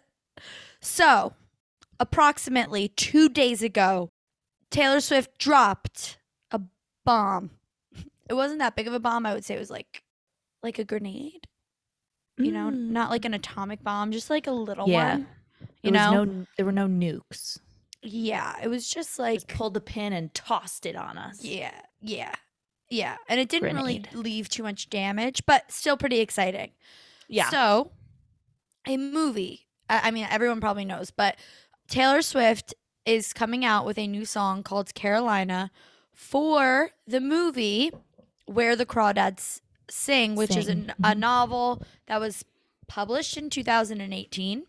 so, 0.80 1.32
approximately 1.98 2.88
two 2.88 3.28
days 3.28 3.62
ago, 3.62 4.10
Taylor 4.70 5.00
Swift 5.00 5.38
dropped 5.38 6.18
a 6.50 6.60
bomb. 7.04 7.50
It 8.28 8.34
wasn't 8.34 8.58
that 8.58 8.76
big 8.76 8.86
of 8.88 8.94
a 8.94 9.00
bomb. 9.00 9.24
I 9.26 9.34
would 9.34 9.44
say 9.44 9.54
it 9.54 9.58
was 9.60 9.70
like, 9.70 10.02
like 10.62 10.78
a 10.78 10.84
grenade. 10.84 11.46
You 12.38 12.52
know, 12.52 12.68
Mm. 12.70 12.90
not 12.90 13.08
like 13.10 13.24
an 13.24 13.32
atomic 13.34 13.82
bomb, 13.82 14.12
just 14.12 14.28
like 14.28 14.46
a 14.46 14.50
little 14.52 14.88
Yeah. 14.88 15.12
one. 15.14 15.28
You 15.82 15.90
know, 15.92 16.24
no, 16.24 16.46
there 16.56 16.66
were 16.66 16.72
no 16.72 16.86
nukes. 16.86 17.58
yeah, 18.02 18.56
it 18.62 18.68
was 18.68 18.84
just 18.88 19.10
Just 19.10 19.18
like, 19.18 19.48
pulled 19.48 19.72
the 19.74 19.80
pin 19.80 20.12
and 20.12 20.34
tossed 20.34 20.84
it 20.84 20.96
on 20.96 21.16
us. 21.16 21.42
yeah, 21.42 21.80
yeah, 22.02 22.34
yeah, 22.90 23.16
and 23.28 23.40
it 23.40 23.48
didn't 23.48 23.72
Grenade. 23.72 24.08
really 24.12 24.22
leave 24.22 24.48
too 24.50 24.62
much 24.64 24.90
damage, 24.90 25.44
but 25.46 25.70
still 25.72 25.96
pretty 25.96 26.18
exciting. 26.20 26.72
Yeah. 27.28 27.48
So, 27.50 27.90
a 28.86 28.96
movie. 28.96 29.66
I 29.88 30.10
mean, 30.10 30.26
everyone 30.30 30.60
probably 30.60 30.84
knows, 30.84 31.10
but 31.10 31.36
Taylor 31.88 32.20
Swift 32.22 32.74
is 33.04 33.32
coming 33.32 33.64
out 33.64 33.86
with 33.86 33.98
a 33.98 34.06
new 34.06 34.24
song 34.24 34.62
called 34.64 34.94
Carolina 34.94 35.70
for 36.12 36.90
the 37.06 37.20
movie 37.20 37.92
Where 38.46 38.74
the 38.74 38.86
Crawdads 38.86 39.60
Sing, 39.88 40.34
which 40.34 40.56
is 40.56 40.66
Sing. 40.66 40.90
an, 40.90 40.94
a 41.04 41.14
Mhm. 41.14 41.18
novel 41.18 41.82
that 42.06 42.18
was 42.20 42.44
published 42.88 43.36
in 43.36 43.48
2018. 43.50 44.66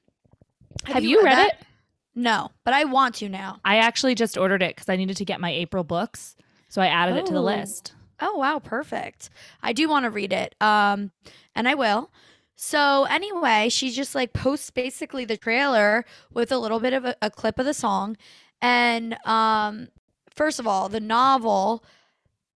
Have, 0.86 1.04
you 1.04 1.24
read, 1.24 1.36
that? 1.38 1.48
it? 1.54 1.66
No, 2.14 2.52
but 2.64 2.74
I 2.76 2.84
want 2.86 3.16
to 3.16 3.30
now. 3.30 3.60
I 3.66 3.78
actually 3.78 4.14
just 4.16 4.38
ordered 4.38 4.62
it 4.62 4.76
because 4.76 4.90
I 4.90 4.96
needed 4.96 5.18
to 5.18 5.26
get 5.26 5.40
my 5.40 5.52
April 5.52 5.84
books, 5.84 6.36
so 6.70 6.82
I 6.82 6.88
added 6.88 7.16
it 7.18 7.26
to 7.28 7.34
the 7.34 7.40
Oh. 7.40 7.44
list. 7.44 7.94
Oh 8.20 8.38
wow, 8.38 8.60
perfect. 8.60 9.30
I 9.62 9.74
do 9.74 9.88
want 9.90 10.04
to 10.06 10.10
read 10.12 10.34
it. 10.34 10.56
Um 10.62 11.12
and 11.56 11.68
I 11.68 11.74
will. 11.76 12.12
So 12.60 13.04
anyway, 13.06 13.70
she 13.70 13.92
just 13.92 14.16
like 14.16 14.34
posts 14.34 14.72
basically 14.72 15.26
the 15.26 15.38
trailer 15.38 16.04
with 16.34 16.52
a 16.52 16.58
little 16.58 16.80
bit 16.80 16.92
of 16.92 17.06
a, 17.06 17.16
a 17.22 17.30
clip 17.30 17.60
of 17.60 17.66
the 17.66 17.74
song. 17.74 18.18
And 18.62 19.16
um 19.26 19.90
first 20.36 20.60
of 20.60 20.66
all, 20.68 20.90
the 20.90 21.00
novel 21.00 21.84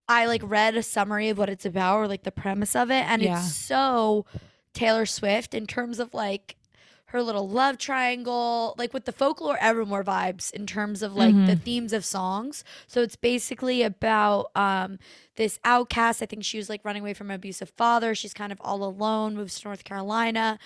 I 0.08 0.26
like 0.26 0.42
read 0.44 0.76
a 0.76 0.82
summary 0.82 1.28
of 1.28 1.38
what 1.38 1.48
it's 1.48 1.64
about 1.64 1.98
or 1.98 2.08
like 2.08 2.24
the 2.24 2.32
premise 2.32 2.74
of 2.74 2.90
it 2.90 3.04
and 3.06 3.22
Yeah. 3.22 3.38
it's 3.38 3.54
so 3.54 4.26
Taylor 4.74 5.06
Swift 5.06 5.54
in 5.54 5.66
terms 5.68 6.00
of 6.00 6.12
like 6.12 6.56
her 7.12 7.22
little 7.22 7.48
love 7.48 7.78
triangle, 7.78 8.74
like 8.78 8.92
with 8.92 9.04
the 9.04 9.12
folklore 9.12 9.56
evermore 9.60 10.02
vibes 10.04 10.52
in 10.52 10.66
terms 10.66 11.02
of 11.02 11.14
like 11.14 11.34
the 11.46 11.54
Mhm. 11.56 11.62
themes 11.62 11.92
of 11.92 12.04
songs. 12.04 12.64
So 12.86 13.00
it's 13.02 13.16
basically 13.16 13.82
about 13.82 14.50
um 14.56 14.98
this 15.36 15.58
outcast. 15.64 16.22
I 16.22 16.26
think 16.26 16.44
she 16.44 16.58
was 16.58 16.68
like 16.68 16.84
running 16.84 17.00
away 17.02 17.14
from 17.14 17.30
an 17.30 17.36
abusive 17.36 17.70
father. 17.76 18.14
She's 18.14 18.34
kind 18.34 18.52
of 18.52 18.60
all 18.62 18.82
alone, 18.84 19.34
moves 19.34 19.58
to 19.60 19.68
North 19.68 19.84
Carolina. 19.84 20.58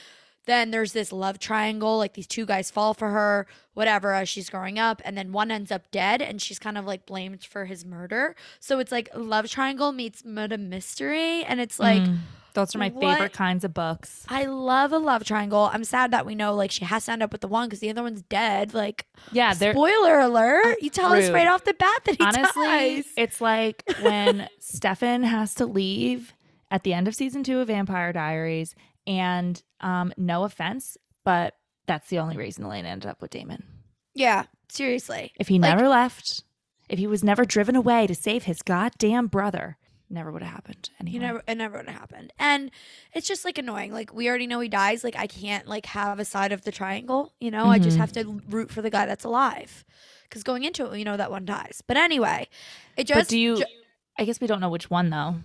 Then 0.47 0.71
there's 0.71 0.93
this 0.93 1.11
love 1.13 1.41
triangle, 1.41 1.99
like 1.99 2.15
these 2.15 2.27
two 2.29 2.47
guys 2.47 2.71
fall 2.71 2.95
for 2.95 3.11
her, 3.11 3.49
whatever, 3.75 4.13
as 4.15 4.29
she's 4.29 4.49
growing 4.49 4.79
up. 4.79 5.03
And 5.05 5.19
then 5.19 5.33
one 5.33 5.51
ends 5.51 5.73
up 5.73 5.91
dead 5.91 6.23
and 6.23 6.41
she's 6.41 6.61
kind 6.61 6.79
of 6.79 6.85
like 6.85 7.05
blamed 7.05 7.45
for 7.45 7.65
his 7.65 7.85
murder. 7.85 8.37
So 8.61 8.79
it's 8.79 8.93
like 8.93 9.09
love 9.15 9.49
triangle 9.51 9.91
meets 9.91 10.25
murder 10.25 10.57
mystery. 10.59 11.43
And 11.43 11.61
it's 11.61 11.81
like, 11.81 12.03
Mm. 12.03 12.19
Those 12.57 12.75
are 12.75 12.79
my 12.79 12.89
what- 12.89 13.01
favorite 13.15 13.33
kinds 13.33 13.63
of 13.65 13.73
books. 13.73 14.25
I 14.29 14.47
love 14.47 14.93
a 14.93 14.99
love 14.99 15.23
triangle. 15.25 15.71
I'm 15.73 15.85
sad 15.85 16.11
that 16.11 16.27
we 16.27 16.35
know 16.35 16.53
like 16.55 16.73
she 16.73 16.85
has 16.85 17.05
to 17.07 17.13
end 17.13 17.23
up 17.23 17.31
with 17.31 17.41
the 17.43 17.49
one 17.49 17.69
because 17.69 17.79
the 17.81 17.89
other 17.91 18.03
one's 18.03 18.23
dead. 18.23 18.75
Like, 18.75 19.07
Yeah, 19.31 19.53
spoiler 19.53 20.19
alert. 20.19 20.79
You 20.83 20.91
tell 20.91 21.13
us 21.13 21.31
right 21.31 21.47
off 21.47 21.63
the 21.65 21.75
bat 21.75 22.01
that 22.07 22.17
he 22.17 22.25
honestly, 22.25 22.67
dies. 22.67 23.05
it's 23.17 23.41
like 23.41 23.85
when 24.03 24.49
Stefan 24.59 25.23
has 25.23 25.55
to 25.55 25.67
leave 25.67 26.35
at 26.71 26.83
the 26.83 26.93
end 26.93 27.07
of 27.07 27.15
season 27.15 27.45
two 27.45 27.61
of 27.61 27.69
Vampire 27.69 28.13
Diaries, 28.13 28.75
and 29.07 29.63
um, 29.81 30.13
no 30.17 30.43
offense, 30.43 30.97
but 31.25 31.55
that's 31.87 32.09
the 32.11 32.19
only 32.19 32.37
reason 32.37 32.65
Elena 32.65 32.89
ended 32.89 33.09
up 33.09 33.23
with 33.23 33.31
Damon. 33.31 33.63
Yeah, 34.15 34.45
seriously. 34.69 35.33
If 35.39 35.47
he 35.49 35.61
Like- 35.61 35.77
never 35.77 35.89
left, 35.89 36.43
if 36.89 36.99
he 36.99 37.07
was 37.07 37.23
never 37.23 37.45
driven 37.45 37.77
away 37.77 38.07
to 38.09 38.15
save 38.15 38.45
his 38.45 38.63
goddamn 38.63 39.27
brother, 39.29 39.77
never 40.09 40.31
would 40.33 40.43
have 40.43 40.53
happened. 40.53 40.91
Anyway. 41.01 41.15
You 41.15 41.21
never, 41.21 41.43
it 41.49 41.55
never 41.57 41.79
would 41.79 41.89
have 41.89 41.99
happened. 41.99 42.33
And 42.39 42.71
it's 43.13 43.27
just 43.27 43.45
like 43.45 43.59
annoying. 43.59 43.93
Like 43.93 44.13
we 44.15 44.29
already 44.29 44.47
know 44.47 44.61
he 44.61 44.69
dies. 44.69 45.03
Like 45.05 45.17
I 45.17 45.27
can't 45.27 45.67
like 45.67 45.87
have 45.87 46.19
a 46.19 46.25
side 46.25 46.53
of 46.53 46.63
the 46.63 46.73
triangle. 46.73 47.33
You 47.41 47.51
know, 47.51 47.67
I 47.67 47.79
just 47.79 47.97
Mhm. 47.97 48.01
have 48.01 48.13
to 48.13 48.41
root 48.49 48.71
for 48.71 48.83
the 48.83 48.91
guy 48.91 49.07
that's 49.07 49.25
alive. 49.25 49.85
Because 50.25 50.43
going 50.43 50.65
into 50.65 50.85
it, 50.85 50.91
we 50.93 51.05
know 51.05 51.17
that 51.17 51.31
one 51.31 51.45
dies. 51.45 51.83
But 51.87 51.97
anyway, 51.97 52.49
it 52.97 53.07
just. 53.07 53.19
but 53.21 53.29
do 53.29 53.39
you? 53.39 53.57
ju- 53.59 53.65
I 54.19 54.25
guess 54.25 54.41
we 54.41 54.47
don't 54.47 54.61
know 54.61 54.71
which 54.71 54.91
one 54.91 55.11
though. 55.11 55.37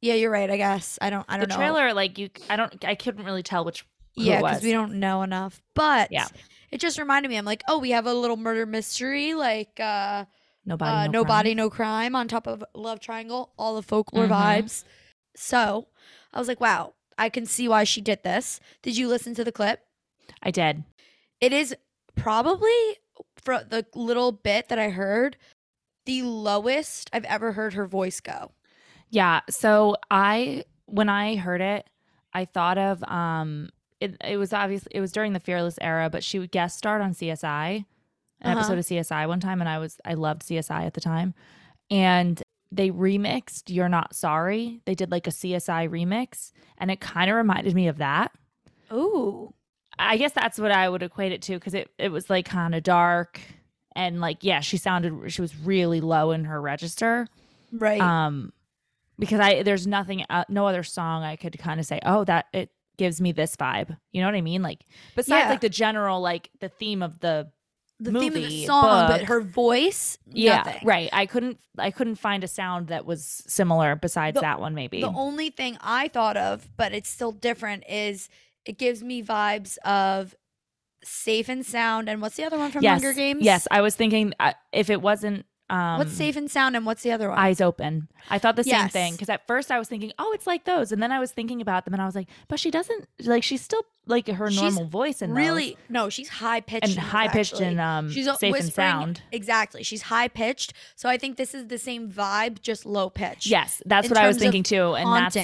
yeah, 0.00 0.14
you're 0.14 0.30
right. 0.30 0.50
I 0.50 0.56
guess 0.56 0.98
I 1.00 1.10
don't. 1.10 1.24
I 1.28 1.38
The 1.38 1.46
don't 1.46 1.50
know. 1.50 1.56
trailer, 1.56 1.94
like 1.94 2.18
you, 2.18 2.28
I 2.50 2.56
don't, 2.56 2.84
I 2.84 2.94
couldn't 2.94 3.24
really 3.24 3.42
tell 3.42 3.64
which. 3.64 3.86
Yeah, 4.14 4.40
because 4.42 4.62
we 4.62 4.72
don't 4.72 4.94
know 4.96 5.22
enough. 5.22 5.62
But 5.74 6.12
Yeah. 6.12 6.26
it 6.70 6.80
just 6.80 6.98
reminded 6.98 7.30
me. 7.30 7.36
I'm 7.38 7.46
like, 7.46 7.62
oh, 7.68 7.78
we 7.78 7.92
have 7.92 8.04
a 8.06 8.12
little 8.12 8.36
murder 8.36 8.66
mystery, 8.66 9.32
like 9.32 9.80
uh, 9.80 10.26
Nobody, 10.64 10.90
uh, 10.96 11.04
no 11.06 11.10
no 11.10 11.24
crime. 11.24 11.28
body, 11.28 11.54
no 11.54 11.70
crime, 11.70 12.14
on 12.14 12.28
top 12.28 12.46
of 12.46 12.62
love 12.74 13.00
triangle, 13.00 13.52
all 13.58 13.74
the 13.74 13.82
folklore 13.82 14.26
Mhm. 14.26 14.30
vibes. 14.64 14.84
So 15.34 15.88
I 16.32 16.38
was 16.38 16.48
like, 16.48 16.60
wow, 16.60 16.94
I 17.18 17.28
can 17.28 17.46
see 17.46 17.68
why 17.68 17.84
she 17.84 18.00
did 18.00 18.22
this. 18.22 18.60
Did 18.82 18.96
you 18.96 19.08
listen 19.08 19.34
to 19.34 19.44
the 19.44 19.52
clip? 19.52 19.80
I 20.42 20.50
did. 20.50 20.84
It 21.40 21.52
is 21.52 21.74
probably 22.14 22.98
for 23.36 23.64
the 23.64 23.86
little 23.94 24.32
bit 24.32 24.68
that 24.68 24.78
I 24.78 24.90
heard, 24.90 25.36
the 26.06 26.22
lowest 26.22 27.10
I've 27.12 27.24
ever 27.24 27.52
heard 27.52 27.74
her 27.74 27.86
voice 27.86 28.20
go. 28.20 28.52
Yeah. 29.10 29.40
So 29.50 29.96
I, 30.10 30.64
when 30.86 31.08
I 31.08 31.36
heard 31.36 31.60
it, 31.60 31.86
I 32.32 32.44
thought 32.44 32.78
of 32.78 33.02
um, 33.04 33.70
it. 34.00 34.16
It 34.24 34.36
was 34.38 34.52
obviously 34.52 34.90
it 34.94 35.00
was 35.00 35.12
during 35.12 35.32
the 35.34 35.40
Fearless 35.40 35.76
era, 35.80 36.08
but 36.08 36.24
she 36.24 36.38
would 36.38 36.50
guest 36.50 36.78
starred 36.78 37.02
on 37.02 37.12
CSI, 37.12 37.84
an 38.42 38.50
Uh-huh. 38.52 38.58
episode 38.60 38.78
of 38.78 38.84
CSI 38.84 39.26
one 39.26 39.40
time, 39.40 39.60
and 39.60 39.68
I 39.68 39.78
was 39.78 39.98
I 40.04 40.14
loved 40.14 40.42
CSI 40.42 40.84
at 40.86 40.94
the 40.94 41.00
time, 41.00 41.34
and 41.90 42.42
they 42.70 42.90
remixed 42.90 43.64
"You're 43.68 43.88
Not 43.88 44.14
Sorry." 44.14 44.80
They 44.84 44.94
did 44.94 45.10
like 45.10 45.26
a 45.26 45.30
CSI 45.30 45.88
remix, 45.88 46.52
and 46.78 46.90
it 46.90 47.00
kind 47.00 47.30
of 47.30 47.36
reminded 47.36 47.74
me 47.74 47.88
of 47.88 47.98
that. 47.98 48.32
Ooh. 48.92 49.54
I 49.98 50.16
guess 50.16 50.32
that's 50.32 50.58
what 50.58 50.72
I 50.72 50.88
would 50.88 51.02
equate 51.02 51.32
it 51.32 51.42
to 51.42 51.54
because 51.54 51.74
it, 51.74 51.90
it 51.98 52.10
was 52.10 52.28
like 52.30 52.46
kind 52.46 52.74
of 52.74 52.82
dark 52.82 53.40
and 53.94 54.20
like 54.22 54.38
yeah 54.42 54.60
she 54.60 54.78
sounded 54.78 55.30
she 55.30 55.42
was 55.42 55.54
really 55.56 56.00
low 56.00 56.30
in 56.30 56.44
her 56.44 56.60
register 56.60 57.28
Right. 57.70 58.00
um 58.00 58.52
because 59.18 59.38
I 59.38 59.62
there's 59.62 59.86
nothing 59.86 60.24
uh, 60.30 60.44
no 60.48 60.66
other 60.66 60.82
song 60.82 61.22
I 61.24 61.36
could 61.36 61.58
kind 61.58 61.78
of 61.78 61.84
say 61.84 62.00
oh 62.06 62.24
that 62.24 62.46
it 62.54 62.70
gives 62.96 63.20
me 63.20 63.32
this 63.32 63.54
vibe 63.54 63.96
you 64.12 64.22
know 64.22 64.28
what 64.28 64.34
I 64.34 64.40
mean 64.40 64.62
like 64.62 64.86
besides 65.14 65.44
Yeah. 65.44 65.50
like 65.50 65.60
the 65.60 65.68
general 65.68 66.22
like 66.22 66.48
the 66.60 66.70
theme 66.70 67.02
of 67.02 67.20
the 67.20 67.50
the 68.04 68.10
theme 68.12 68.28
of 68.28 68.34
the 68.34 68.40
movie, 68.40 68.66
song, 68.66 69.08
but 69.08 69.22
her 69.24 69.40
voice, 69.40 70.18
yeah 70.26 70.56
nothing. 70.64 70.80
right 70.84 71.08
I 71.12 71.26
couldn't 71.26 71.58
I 71.78 71.90
couldn't 71.90 72.16
find 72.16 72.42
a 72.44 72.48
sound 72.48 72.88
that 72.88 73.06
was 73.06 73.42
similar 73.46 73.96
besides 73.96 74.34
The- 74.34 74.40
that 74.42 74.60
one 74.60 74.74
maybe 74.74 75.00
The 75.00 75.08
only 75.08 75.50
thing 75.50 75.78
I 75.80 76.08
thought 76.08 76.36
of, 76.36 76.68
but 76.76 76.92
it's 76.92 77.08
still 77.08 77.32
different, 77.32 77.84
is 77.88 78.28
it 78.64 78.78
gives 78.78 79.02
me 79.02 79.22
vibes 79.22 79.78
of 79.78 80.34
Safe 81.04 81.48
and 81.48 81.66
Sound. 81.66 82.08
And 82.08 82.22
what's 82.22 82.36
the 82.36 82.44
other 82.44 82.58
one 82.58 82.70
from 82.70 82.82
yes 82.84 83.02
Hunger 83.02 83.12
Games? 83.14 83.42
yes 83.42 83.66
I 83.70 83.80
was 83.80 83.96
thinking 83.96 84.32
uh, 84.38 84.52
if 84.72 84.88
it 84.90 85.02
wasn't 85.02 85.46
um 85.72 85.98
what's 85.98 86.12
Safe 86.12 86.36
and 86.36 86.50
Sound 86.50 86.76
and 86.76 86.84
what's 86.86 87.02
the 87.02 87.10
other 87.12 87.28
one? 87.28 87.38
eyes 87.38 87.60
open. 87.60 88.08
I 88.30 88.38
thought 88.38 88.56
the 88.56 88.64
same 88.64 88.72
Yes. 88.72 88.92
thing 88.92 89.12
because 89.14 89.28
at 89.28 89.46
first 89.46 89.70
I 89.70 89.78
was 89.78 89.88
thinking, 89.88 90.12
oh, 90.18 90.30
it's 90.34 90.46
like 90.46 90.64
those, 90.64 90.92
and 90.92 91.02
then 91.02 91.10
I 91.10 91.18
was 91.18 91.32
thinking 91.32 91.60
about 91.60 91.84
them, 91.84 91.94
and 91.94 92.02
I 92.02 92.06
was 92.06 92.14
like, 92.14 92.28
but 92.48 92.60
she 92.60 92.70
doesn't 92.70 93.08
like 93.24 93.42
she's 93.42 93.62
still 93.62 93.82
like 94.06 94.26
her 94.28 94.50
She's 94.50 94.60
normal 94.60 94.86
voice 94.86 95.22
and 95.22 95.34
really 95.34 95.76
no, 95.88 96.08
she's 96.10 96.28
high 96.28 96.60
pitched 96.60 96.88
and 96.88 96.98
high 96.98 97.28
pitched 97.28 97.60
and 97.60 97.80
um 97.80 98.10
She's 98.10 98.26
safe 98.38 98.54
and 98.54 98.72
sound. 98.72 99.22
Exactly. 99.32 99.82
She's 99.82 100.02
high 100.02 100.28
pitched. 100.28 100.72
So 100.96 101.08
I 101.08 101.16
think 101.18 101.36
this 101.36 101.54
is 101.54 101.68
the 101.68 101.78
same 101.78 102.10
vibe, 102.10 102.60
just 102.60 102.84
low 102.84 103.10
pitch. 103.10 103.46
Yes, 103.46 103.80
that's 103.86 104.08
what 104.08 104.18
I 104.18 104.26
was 104.26 104.38
thinking 104.38 104.62
too, 104.64 104.94
and 104.94 105.06
that's 105.12 105.36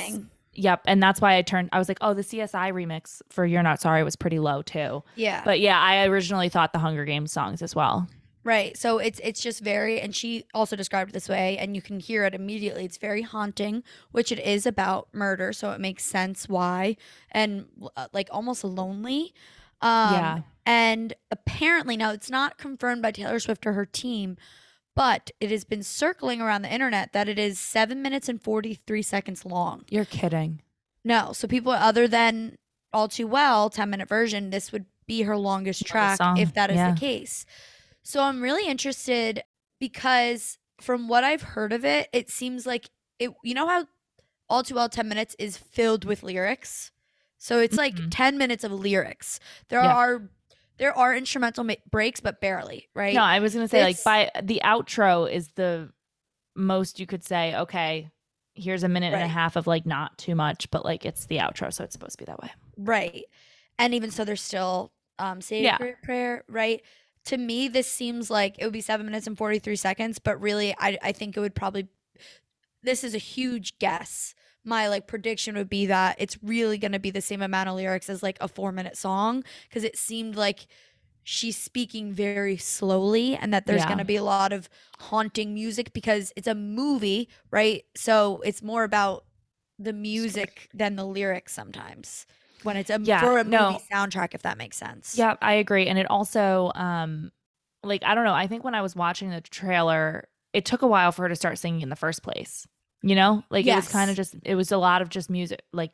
yep, 0.55 0.83
and 0.87 1.01
that's 1.01 1.21
why 1.21 1.37
I 1.37 1.43
turned. 1.43 1.69
I 1.73 1.79
was 1.79 1.89
like, 1.89 1.99
oh, 2.01 2.15
the 2.15 2.23
CSI 2.23 2.73
remix 2.73 3.23
for 3.31 3.47
"You're 3.47 3.63
Not 3.63 3.81
Sorry" 3.81 4.03
was 4.03 4.17
pretty 4.17 4.41
low 4.41 4.61
too, 4.63 5.05
Yeah. 5.15 5.43
but 5.45 5.61
yeah, 5.61 5.81
I 5.81 6.05
originally 6.07 6.49
thought 6.49 6.73
the 6.73 6.81
Hunger 6.81 7.05
Games 7.05 7.31
songs 7.33 7.63
as 7.63 7.77
well. 7.77 8.09
Right. 8.49 8.79
So 8.79 8.97
it's 8.97 9.21
it's 9.23 9.43
just 9.43 9.61
very 9.61 10.01
and 10.01 10.17
she 10.17 10.47
also 10.55 10.75
described 10.75 11.11
it 11.11 11.13
this 11.13 11.29
way 11.29 11.59
and 11.59 11.77
you 11.77 11.83
can 11.83 12.01
hear 12.01 12.25
it 12.25 12.35
immediately. 12.35 12.87
It's 12.87 12.97
very 12.97 13.21
haunting, 13.21 13.83
which 14.11 14.33
it 14.33 14.39
is 14.39 14.65
about 14.65 15.09
murder, 15.13 15.53
so 15.53 15.73
it 15.73 15.81
makes 15.83 16.03
sense 16.03 16.49
why 16.49 16.97
and 17.31 17.67
uh, 17.95 18.07
like 18.15 18.31
almost 18.31 18.65
lonely. 18.65 19.35
Um, 19.83 20.15
Yeah. 20.15 20.41
And 20.65 21.13
apparently, 21.31 21.99
now 21.99 22.13
it's 22.13 22.31
not 22.31 22.57
confirmed 22.57 23.03
by 23.03 23.11
Taylor 23.11 23.39
Swift 23.39 23.67
or 23.67 23.75
her 23.75 23.85
team, 23.85 24.39
but 24.97 25.31
it 25.41 25.51
has 25.51 25.65
been 25.65 25.83
circling 25.83 26.41
around 26.41 26.63
the 26.63 26.73
internet 26.73 27.13
that 27.13 27.29
it 27.29 27.39
is 27.39 27.61
seven 27.61 28.01
minutes 28.01 28.31
and 28.31 28.41
43 28.41 29.03
seconds 29.03 29.45
long. 29.45 29.85
You're 29.91 30.07
kidding. 30.07 30.63
No. 31.05 31.35
So, 31.35 31.49
people 31.49 31.73
other 31.73 32.09
than 32.09 32.57
All 32.95 33.09
Too 33.09 33.27
Well, 33.27 33.69
10 33.69 33.91
minute 33.91 34.09
version, 34.09 34.49
this 34.49 34.73
would 34.73 34.87
be 35.07 35.23
her 35.23 35.37
longest 35.37 35.85
track 35.85 36.19
if 36.39 36.55
that 36.55 36.71
is 36.71 36.77
yeah. 36.77 36.95
the 36.95 36.99
case. 36.99 37.45
So, 38.09 38.23
I'm 38.23 38.41
really 38.41 38.67
interested 38.67 39.45
because 39.79 40.57
from 40.81 41.09
what 41.09 41.25
I've 41.25 41.43
heard 41.43 41.75
of 41.75 41.85
it, 41.85 42.09
it 42.15 42.31
seems 42.31 42.65
like 42.65 42.89
it, 43.19 43.33
you 43.45 43.53
know 43.53 43.69
how 43.69 43.87
All 44.49 44.63
Too 44.63 44.77
Well 44.77 44.89
10 44.89 45.07
minutes 45.11 45.37
is 45.39 45.59
filled 45.59 46.07
with 46.07 46.23
lyrics? 46.23 46.91
So, 47.37 47.61
it's 47.61 47.77
like 47.77 47.95
Mhm. 47.95 48.09
10 48.11 48.39
minutes 48.39 48.65
of 48.65 48.73
lyrics. 48.73 49.41
There 49.69 49.83
Yeah. 49.83 49.93
are. 49.95 50.31
There 50.79 50.97
are 50.97 51.15
instrumental 51.15 51.65
ma- 51.65 51.75
breaks, 51.91 52.21
but 52.21 52.41
barely, 52.41 52.89
right? 52.95 53.13
No, 53.15 53.23
I 53.23 53.41
was 53.41 53.53
gonna 53.53 53.69
say 53.69 53.83
like 53.83 54.03
by 54.05 54.31
the 54.43 54.63
outro 54.65 55.31
is 55.31 55.49
the 55.49 55.93
most 56.57 56.99
you 56.99 57.05
could 57.07 57.23
say. 57.25 57.55
Okay, 57.57 58.09
here's 58.55 58.85
a 58.85 58.89
minute 58.89 59.13
and 59.13 59.23
a 59.23 59.29
half 59.29 59.57
of 59.57 59.67
like 59.67 59.85
not 59.85 60.17
too 60.17 60.35
much, 60.35 60.71
but 60.71 60.83
like 60.83 61.05
it's 61.05 61.27
the 61.27 61.37
outro, 61.39 61.71
so 61.71 61.85
it's 61.85 61.93
supposed 61.93 62.13
to 62.13 62.19
be 62.19 62.25
that 62.25 62.41
way. 62.41 62.51
Right. 62.79 63.25
And 63.79 63.93
even 63.93 64.11
so, 64.11 64.25
there's 64.25 64.41
still 64.41 64.93
um 65.19 65.43
say 65.43 65.61
Yeah. 65.63 65.77
prayer, 66.03 66.45
right? 66.49 66.81
To 67.29 67.37
me, 67.37 67.69
this 67.69 67.91
seems 67.91 68.31
like 68.31 68.57
it 68.59 68.65
would 68.65 68.73
be 68.73 68.81
seven 68.81 69.07
minutes 69.07 69.27
and 69.27 69.37
43 69.37 69.77
seconds, 69.77 70.19
but 70.19 70.41
really, 70.41 70.75
I, 70.79 70.99
I 71.03 71.13
think 71.13 71.37
it 71.37 71.41
would 71.41 71.55
probably, 71.55 71.89
this 72.83 73.05
is 73.05 73.15
a 73.15 73.19
huge 73.19 73.79
guess. 73.79 74.35
My 74.65 74.89
like 74.89 75.07
prediction 75.07 75.57
would 75.57 75.69
be 75.69 75.87
that 75.87 76.17
it's 76.19 76.39
really 76.43 76.79
going 76.79 76.93
to 76.93 76.99
be 76.99 77.11
the 77.11 77.23
same 77.23 77.43
amount 77.43 77.69
of 77.69 77.77
lyrics 77.77 78.11
as 78.11 78.23
like 78.23 78.39
a 78.41 78.49
four 78.49 78.73
minute 78.73 78.97
song 78.97 79.45
because 79.69 79.85
it 79.85 79.97
seemed 79.97 80.37
like 80.37 80.67
she's 81.25 81.57
speaking 81.57 82.13
very 82.13 82.57
slowly 82.57 83.37
and 83.37 83.53
that 83.53 83.67
there's 83.67 83.85
Yeah. 83.85 83.87
going 83.87 83.99
to 83.99 84.05
be 84.05 84.17
a 84.17 84.25
lot 84.25 84.53
of 84.53 84.69
haunting 84.99 85.55
music 85.55 85.93
because 85.93 86.33
it's 86.37 86.49
a 86.49 86.55
movie, 86.55 87.29
right? 87.51 87.85
So 87.97 88.41
it's 88.45 88.63
more 88.63 88.85
about 88.85 89.25
the 89.79 89.93
music 89.93 90.69
than 90.75 90.97
the 90.97 91.05
lyrics 91.05 91.55
sometimes 91.55 92.27
when 92.63 92.77
it's 92.77 92.91
a 92.91 92.99
Yeah, 93.03 93.21
for 93.21 93.39
a 93.39 93.45
movie 93.45 93.51
no. 93.57 93.81
soundtrack 93.93 94.35
if 94.35 94.43
that 94.43 94.59
makes 94.59 94.77
sense. 94.77 95.17
Yeah, 95.17 95.37
I 95.41 95.55
agree. 95.55 95.87
And 95.87 95.99
it 95.99 96.07
also, 96.11 96.73
um, 96.75 97.31
like 97.83 98.03
I 98.05 98.15
don't 98.15 98.25
know. 98.25 98.35
I 98.35 98.47
think 98.47 98.65
when 98.65 98.75
I 98.75 98.83
was 98.83 98.95
watching 98.97 99.31
the 99.31 99.41
trailer, 99.41 100.29
it 100.53 100.65
took 100.65 100.83
a 100.83 100.87
while 100.87 101.13
for 101.13 101.23
her 101.23 101.29
to 101.29 101.37
start 101.37 101.59
singing 101.59 101.83
in 101.83 101.89
the 101.89 101.97
first 101.97 102.23
place. 102.23 102.67
You 103.03 103.15
know, 103.15 103.45
like 103.51 103.65
it 103.67 103.75
was 103.77 103.89
kind 103.89 104.11
of 104.11 104.17
just 104.17 104.35
it 104.45 104.55
was 104.57 104.73
a 104.73 104.77
lot 104.79 105.03
of 105.03 105.09
just 105.09 105.31
music, 105.31 105.63
like 105.73 105.93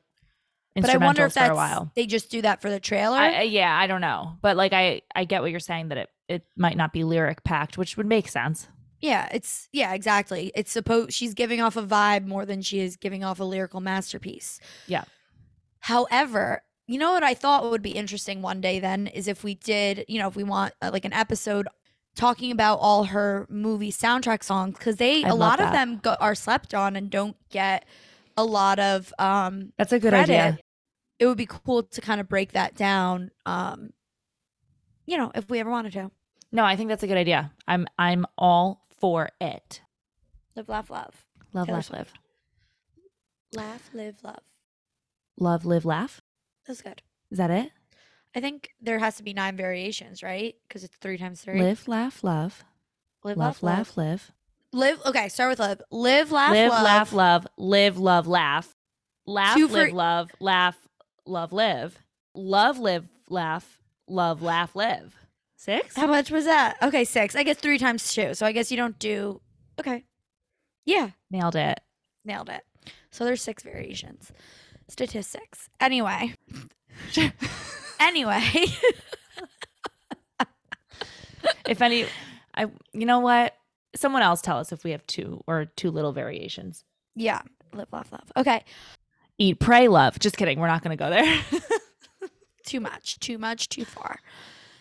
But 0.75 0.89
I 0.89 0.97
wonder 0.97 1.27
if 1.27 1.35
for 1.35 1.41
a 1.41 1.43
that's 1.49 1.55
while. 1.57 1.93
they 1.95 2.07
just 2.07 2.31
do 2.31 2.41
that 2.43 2.63
for 2.63 2.71
the 2.71 2.81
trailer. 2.81 3.19
I- 3.19 3.43
yeah, 3.43 3.77
I 3.77 3.87
don't 3.87 4.01
know, 4.01 4.39
but 4.41 4.57
like 4.57 4.73
I 4.73 5.03
I 5.15 5.25
get 5.27 5.43
what 5.43 5.51
you're 5.51 5.61
saying 5.61 5.89
that 5.89 5.99
it 5.99 6.11
it 6.29 6.47
might 6.57 6.79
not 6.79 6.95
be 6.95 7.05
lyric 7.05 7.45
packed, 7.45 7.77
which 7.77 7.99
would 7.99 8.07
make 8.07 8.29
sense. 8.29 8.69
yeah, 9.03 9.29
it's 9.33 9.69
yeah, 9.71 9.93
exactly. 9.93 10.51
It's 10.55 10.73
supposed 10.73 11.13
she's 11.13 11.35
giving 11.35 11.61
off 11.61 11.77
a 11.77 11.83
vibe 11.83 12.25
more 12.27 12.47
than 12.47 12.63
she 12.63 12.81
is 12.81 12.97
giving 12.97 13.23
off 13.23 13.39
a 13.39 13.45
lyrical 13.45 13.81
masterpiece. 13.83 14.59
Yeah. 14.87 15.05
However, 15.85 16.63
you 16.87 16.99
know 16.99 17.13
what 17.13 17.23
I 17.23 17.35
thought 17.35 17.71
would 17.71 17.83
be 17.83 17.91
interesting 17.91 18.41
one 18.41 18.63
day 18.63 18.79
then 18.81 19.07
is 19.07 19.29
if 19.29 19.45
we 19.45 19.55
did, 19.55 20.07
you 20.09 20.19
know, 20.19 20.29
if 20.29 20.35
we 20.35 20.43
want 20.43 20.73
uh, 20.81 20.89
like 20.91 21.05
an 21.05 21.13
episode 21.13 21.69
talking 22.17 22.51
about 22.51 22.77
all 22.81 23.05
her 23.05 23.47
movie 23.51 23.93
soundtrack 23.93 24.43
songs 24.43 24.79
because 24.79 24.97
they 24.97 25.23
I'd 25.23 25.31
a 25.31 25.35
lot 25.35 25.61
of 25.61 25.73
them 25.73 25.99
go, 25.99 26.17
are 26.21 26.35
slept 26.35 26.73
on 26.73 26.97
and 26.97 27.11
don't 27.11 27.37
get 27.51 27.85
a 28.35 28.45
lot 28.47 28.79
of 28.79 29.13
um 29.19 29.75
That's 29.77 29.93
a 29.93 29.99
good 29.99 30.13
credit. 30.13 30.33
idea. 30.33 30.59
It 31.19 31.27
would 31.27 31.37
be 31.37 31.47
cool 31.47 31.83
to 31.83 32.01
kind 32.01 32.19
of 32.19 32.31
break 32.31 32.53
that 32.53 32.75
down. 32.77 33.31
Um, 33.45 33.91
you 35.05 35.19
know, 35.19 35.33
if 35.35 35.51
we 35.51 35.61
ever 35.61 35.69
wanted 35.71 35.93
to 35.93 36.11
No, 36.51 36.65
I 36.65 36.77
think 36.77 36.89
that's 36.89 37.03
a 37.03 37.07
good 37.07 37.19
idea. 37.19 37.53
I'm 37.69 37.87
I'm 37.99 38.25
all 38.39 38.87
for 39.01 39.29
it. 39.39 39.83
live, 40.57 40.71
laugh, 40.71 40.89
love, 40.89 41.27
Love, 41.53 41.67
Taylor 41.67 41.77
laugh, 41.77 41.85
Swift. 41.85 42.13
live. 43.53 43.65
laugh, 43.65 43.91
live, 43.93 44.15
love. 44.23 44.41
Love, 45.39 45.65
live, 45.65 45.85
laugh. 45.85 46.21
That's 46.67 46.81
good. 46.83 47.03
Is 47.31 47.39
that 47.39 47.51
it? 47.51 47.71
I 48.35 48.41
think 48.41 48.71
there 48.81 48.99
has 48.99 49.17
to 49.17 49.23
be 49.23 49.33
nine 49.33 49.57
variations, 49.57 50.23
right? 50.23 50.55
Because 50.67 50.85
it's 50.85 50.97
three 50.97 51.19
times 51.19 51.41
three. 51.41 51.61
Live, 51.61 51.87
laugh, 51.89 52.25
love. 52.25 52.65
live, 53.23 53.37
Love, 53.37 53.63
laugh, 53.63 53.97
live. 53.97 54.33
Live. 54.73 55.01
Okay, 55.07 55.29
start 55.29 55.51
with 55.51 55.61
love. 55.61 55.81
Live, 55.91 56.33
laugh, 56.33 56.51
live, 56.53 56.71
love. 56.71 56.83
laugh, 56.85 57.13
love. 57.13 57.47
Live, 57.57 57.99
love, 57.99 58.27
laugh. 58.27 58.75
Laugh, 59.27 59.57
Two 59.57 59.69
live, 59.69 59.89
for- 59.91 59.95
love. 59.95 60.31
Laugh, 60.41 60.77
love, 61.27 61.53
live. 61.53 61.99
Love, 62.35 62.79
live, 62.79 63.07
laugh. 63.29 63.79
Love, 64.09 64.43
laugh, 64.43 64.75
live. 64.75 65.17
Six? 65.57 65.97
How 65.97 66.07
much 66.09 66.31
was 66.31 66.45
that? 66.45 66.77
Okay, 66.83 67.05
six. 67.05 67.35
I 67.37 67.43
guess 67.43 67.57
three 67.57 67.79
times 67.79 68.13
two. 68.13 68.35
So 68.35 68.45
I 68.45 68.53
guess 68.53 68.71
you 68.71 68.77
don't 68.77 68.99
do. 68.99 69.41
Okay. 69.81 70.05
Yeah, 70.85 71.11
Nailed 71.31 71.57
it. 71.57 71.81
nailed 72.25 72.51
it. 72.51 72.63
So 73.11 73.25
there's 73.25 73.41
six 73.41 73.63
variations. 73.63 74.31
Statistics. 74.89 75.69
Anyway. 75.81 76.35
anyway. 78.01 78.43
If 81.67 81.83
any, 81.83 82.07
I, 82.55 82.67
you 82.93 83.07
know 83.07 83.21
what? 83.21 83.55
Someone 83.95 84.23
else 84.23 84.41
tell 84.41 84.59
us 84.59 84.73
if 84.73 84.83
we 84.85 84.91
have 84.93 85.07
two 85.07 85.43
or 85.47 85.67
two 85.67 85.91
little 85.91 86.13
variations. 86.13 86.85
yeah. 87.15 87.41
Live, 87.73 87.89
laugh, 87.93 88.13
love. 88.13 88.31
Okay. 88.37 88.65
Eat, 89.39 89.59
pray, 89.61 89.89
love. 89.89 90.19
Just 90.21 90.37
kidding. 90.37 90.61
We're 90.61 90.69
not 90.69 90.83
going 90.83 90.97
to 90.97 91.03
go 91.03 91.11
there. 91.11 91.41
too 92.65 92.81
much 92.81 93.19
too 93.21 93.37
much 93.37 93.69
too 93.69 93.85
far 93.85 94.21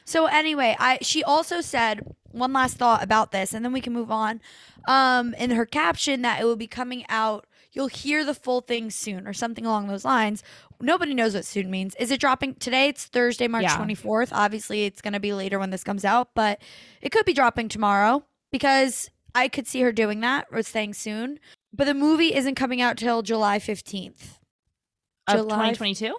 so 0.06 0.26
anyway 0.28 0.74
i 0.80 0.98
she 1.02 1.22
also 1.22 1.60
said 1.60 2.16
one 2.32 2.54
last 2.54 2.78
thought 2.78 3.04
about 3.04 3.32
this 3.34 3.54
and 3.54 3.63
then 3.66 3.74
we 3.74 3.82
can 3.82 3.92
move 3.92 4.10
on 4.10 4.39
um 4.88 5.34
in 5.34 5.52
her 5.52 5.66
caption 5.66 6.22
that 6.22 6.39
it 6.39 6.46
will 6.46 6.56
be 6.56 6.66
coming 6.66 7.04
out 7.10 7.46
you'll 7.74 7.88
hear 7.88 8.24
the 8.24 8.34
full 8.34 8.62
thing 8.62 8.90
soon 8.90 9.28
or 9.28 9.34
something 9.34 9.66
along 9.66 9.88
those 9.88 10.06
lines 10.06 10.42
nobody 10.80 11.14
knows 11.14 11.34
what 11.36 11.44
soon 11.46 11.70
means 11.72 11.96
is 11.96 12.12
it 12.12 12.20
dropping 12.20 12.56
today 12.56 12.88
it's 12.88 13.06
thursday 13.06 13.48
march 13.48 13.64
Yeah. 13.64 13.78
24th 13.78 14.30
obviously 14.32 14.86
it's 14.86 15.02
going 15.02 15.14
to 15.14 15.20
be 15.20 15.34
later 15.34 15.60
when 15.60 15.70
this 15.72 15.84
comes 15.84 16.06
out 16.06 16.30
but 16.36 16.62
it 17.02 17.12
could 17.12 17.26
be 17.26 17.34
dropping 17.34 17.70
tomorrow 17.70 18.24
because 18.52 19.10
i 19.36 19.48
could 19.48 19.68
see 19.68 19.82
her 19.82 19.92
doing 19.92 20.20
that 20.22 20.46
or 20.52 20.62
saying 20.62 20.94
soon 20.94 21.40
but 21.74 21.86
the 21.86 21.94
movie 21.94 22.34
isn't 22.36 22.56
coming 22.56 22.82
out 22.82 22.98
till 22.98 23.22
july 23.22 23.60
15th 23.60 24.40
of 25.28 25.36
July- 25.38 25.72
2022? 25.74 26.16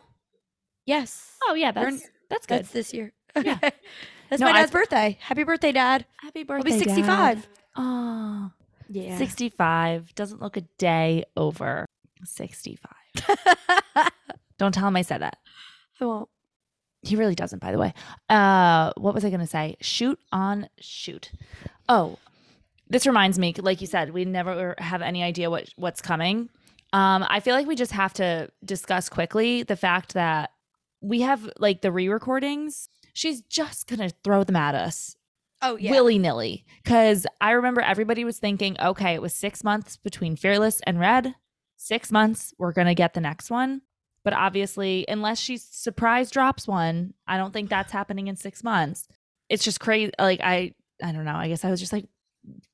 yes 0.87 1.31
Oh, 1.47 1.53
yeah. 1.55 1.73
We're- 1.77 1.91
That's, 1.91 2.09
that's 2.31 2.47
good. 2.47 2.59
That's 2.61 2.71
this 2.71 2.95
year. 2.95 3.13
Yeah. 3.37 3.59
That's 4.31 4.41
No, 4.41 4.47
my 4.47 4.53
I- 4.53 4.61
dad's 4.61 4.73
birthday. 4.73 5.19
Happy 5.21 5.45
birthday, 5.45 5.73
Dad. 5.73 6.07
Happy 6.23 6.43
birthday. 6.43 6.73
I'll 6.73 6.79
be 6.79 6.85
65. 6.85 7.47
Oh, 7.77 8.51
Yeah. 8.95 9.19
65. 9.19 10.15
Doesn't 10.15 10.41
look 10.41 10.57
a 10.57 10.63
day 10.79 11.25
over 11.37 11.87
65. 12.23 12.93
Don't 14.59 14.73
tell 14.73 14.87
him 14.87 14.97
I 14.97 15.03
said 15.03 15.21
that. 15.21 15.39
I 16.01 16.05
won't. 16.05 16.29
He 17.03 17.17
really 17.17 17.35
doesn't, 17.35 17.61
by 17.61 17.73
the 17.73 17.79
way. 17.79 17.93
Uh, 18.31 18.93
what 18.97 19.13
was 19.13 19.25
I 19.25 19.29
going 19.31 19.41
to 19.41 19.47
say? 19.47 19.77
Shoot 19.81 20.19
on 20.33 20.69
shoot. 20.81 21.33
Oh, 21.89 22.19
this 22.89 23.07
reminds 23.07 23.39
me. 23.39 23.53
Like 23.59 23.81
you 23.81 23.87
said, 23.87 24.15
we 24.15 24.25
never 24.25 24.75
have 24.79 25.03
any 25.03 25.23
idea 25.23 25.51
what 25.51 25.69
what's 25.77 26.01
coming. 26.01 26.49
Um, 26.93 27.27
I 27.29 27.41
feel 27.41 27.57
like 27.57 27.67
we 27.67 27.75
just 27.75 27.93
have 27.93 28.15
to 28.15 28.49
discuss 28.65 29.09
quickly 29.09 29.65
the 29.65 29.77
fact 29.77 30.15
that 30.15 30.51
we 31.01 31.23
have 31.23 31.51
like 31.59 31.83
the 31.83 31.93
re-recordings. 31.93 32.89
She's 33.13 33.43
just 33.43 33.87
gonna 33.87 34.11
throw 34.23 34.45
them 34.45 34.57
at 34.57 34.75
us 34.75 35.17
Oh, 35.65 35.77
yeah. 35.77 35.91
willy 35.91 36.19
nilly. 36.19 36.65
Because 36.83 37.27
I 37.41 37.53
remember 37.53 37.81
everybody 37.81 38.25
was 38.25 38.39
thinking, 38.39 38.77
okay, 38.81 39.15
it 39.15 39.23
was 39.23 39.35
six 39.35 39.65
months 39.65 39.97
between 39.97 40.37
Fearless 40.37 40.81
and 40.87 41.01
Red. 41.01 41.35
Six 41.77 42.13
months, 42.13 42.55
we're 42.59 42.73
gonna 42.73 42.95
get 42.95 43.15
the 43.15 43.21
next 43.21 43.51
one. 43.51 43.83
But 44.23 44.33
obviously, 44.33 45.05
unless 45.09 45.39
she 45.39 45.59
surprise 45.59 46.31
drops 46.31 46.67
one, 46.67 47.15
I 47.27 47.37
don't 47.37 47.53
think 47.53 47.69
that's 47.69 47.93
happening 47.93 48.29
in 48.29 48.37
six 48.37 48.65
months. 48.65 49.07
It's 49.49 49.65
just 49.65 49.81
crazy. 49.81 50.13
Like 50.19 50.41
I, 50.43 50.73
I 51.03 51.13
don't 51.13 51.25
know. 51.25 51.35
I 51.35 51.49
guess 51.49 51.65
I 51.65 51.71
was 51.71 51.81
just 51.81 51.93
like 51.93 52.07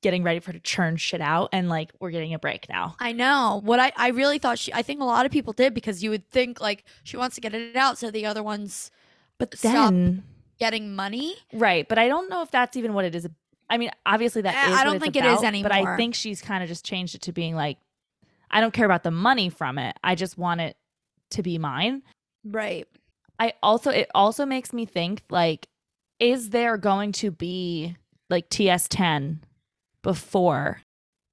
getting 0.01 0.23
ready 0.23 0.39
for 0.39 0.47
her 0.47 0.53
to 0.53 0.59
churn 0.59 0.97
shit 0.97 1.21
out, 1.21 1.49
and 1.51 1.67
like 1.67 1.91
we're 1.99 2.11
getting 2.11 2.33
a 2.33 2.39
break 2.39 2.67
now. 2.69 2.95
I 2.99 3.11
know. 3.11 3.61
What 3.63 3.79
I, 3.79 3.91
I 3.97 4.09
really 4.09 4.39
thought 4.39 4.59
she, 4.59 4.73
I 4.73 4.81
think 4.81 5.01
a 5.01 5.05
lot 5.05 5.25
of 5.25 5.31
people 5.31 5.53
did 5.53 5.73
because 5.73 6.03
you 6.03 6.09
would 6.09 6.29
think 6.29 6.61
like 6.61 6.85
she 7.03 7.17
wants 7.17 7.35
to 7.35 7.41
get 7.41 7.53
it 7.53 7.75
out 7.75 7.97
so 7.97 8.11
the 8.11 8.25
other 8.25 8.43
ones 8.43 8.91
But 9.37 9.57
Stop. 9.57 9.93
Getting 10.61 10.95
money. 10.95 11.35
right? 11.53 11.87
But 11.87 11.97
I 11.97 12.07
don't 12.07 12.29
know 12.29 12.43
if 12.43 12.51
that's 12.51 12.77
even 12.77 12.93
what 12.93 13.03
it 13.03 13.15
is. 13.15 13.27
I 13.67 13.77
mean, 13.77 13.89
obviously 14.05 14.43
that 14.43 14.69
is. 14.69 14.77
I 14.77 14.83
don't 14.83 14.99
think 14.99 15.15
it 15.15 15.25
is 15.25 15.39
about, 15.39 15.63
But 15.63 15.71
I 15.71 15.97
think 15.97 16.13
she's 16.13 16.39
kind 16.41 16.61
of 16.61 16.69
just 16.69 16.85
changed 16.85 17.15
it 17.15 17.21
to 17.23 17.31
being 17.31 17.55
like, 17.55 17.77
I 18.51 18.61
don't 18.61 18.73
care 18.73 18.85
about 18.85 19.01
the 19.03 19.11
money 19.11 19.49
from 19.49 19.79
it. 19.79 19.97
I 20.03 20.13
just 20.13 20.37
want 20.37 20.61
it 20.61 20.77
to 21.31 21.41
be 21.41 21.57
mine. 21.57 22.03
Right. 22.43 22.87
I 23.39 23.53
also 23.63 23.89
it 23.89 24.09
also 24.13 24.45
makes 24.45 24.71
me 24.71 24.85
think 24.85 25.23
like, 25.31 25.67
is 26.19 26.51
there 26.51 26.77
going 26.77 27.11
to 27.13 27.31
be 27.31 27.95
like 28.29 28.49
TS10 28.49 29.39
before 30.03 30.81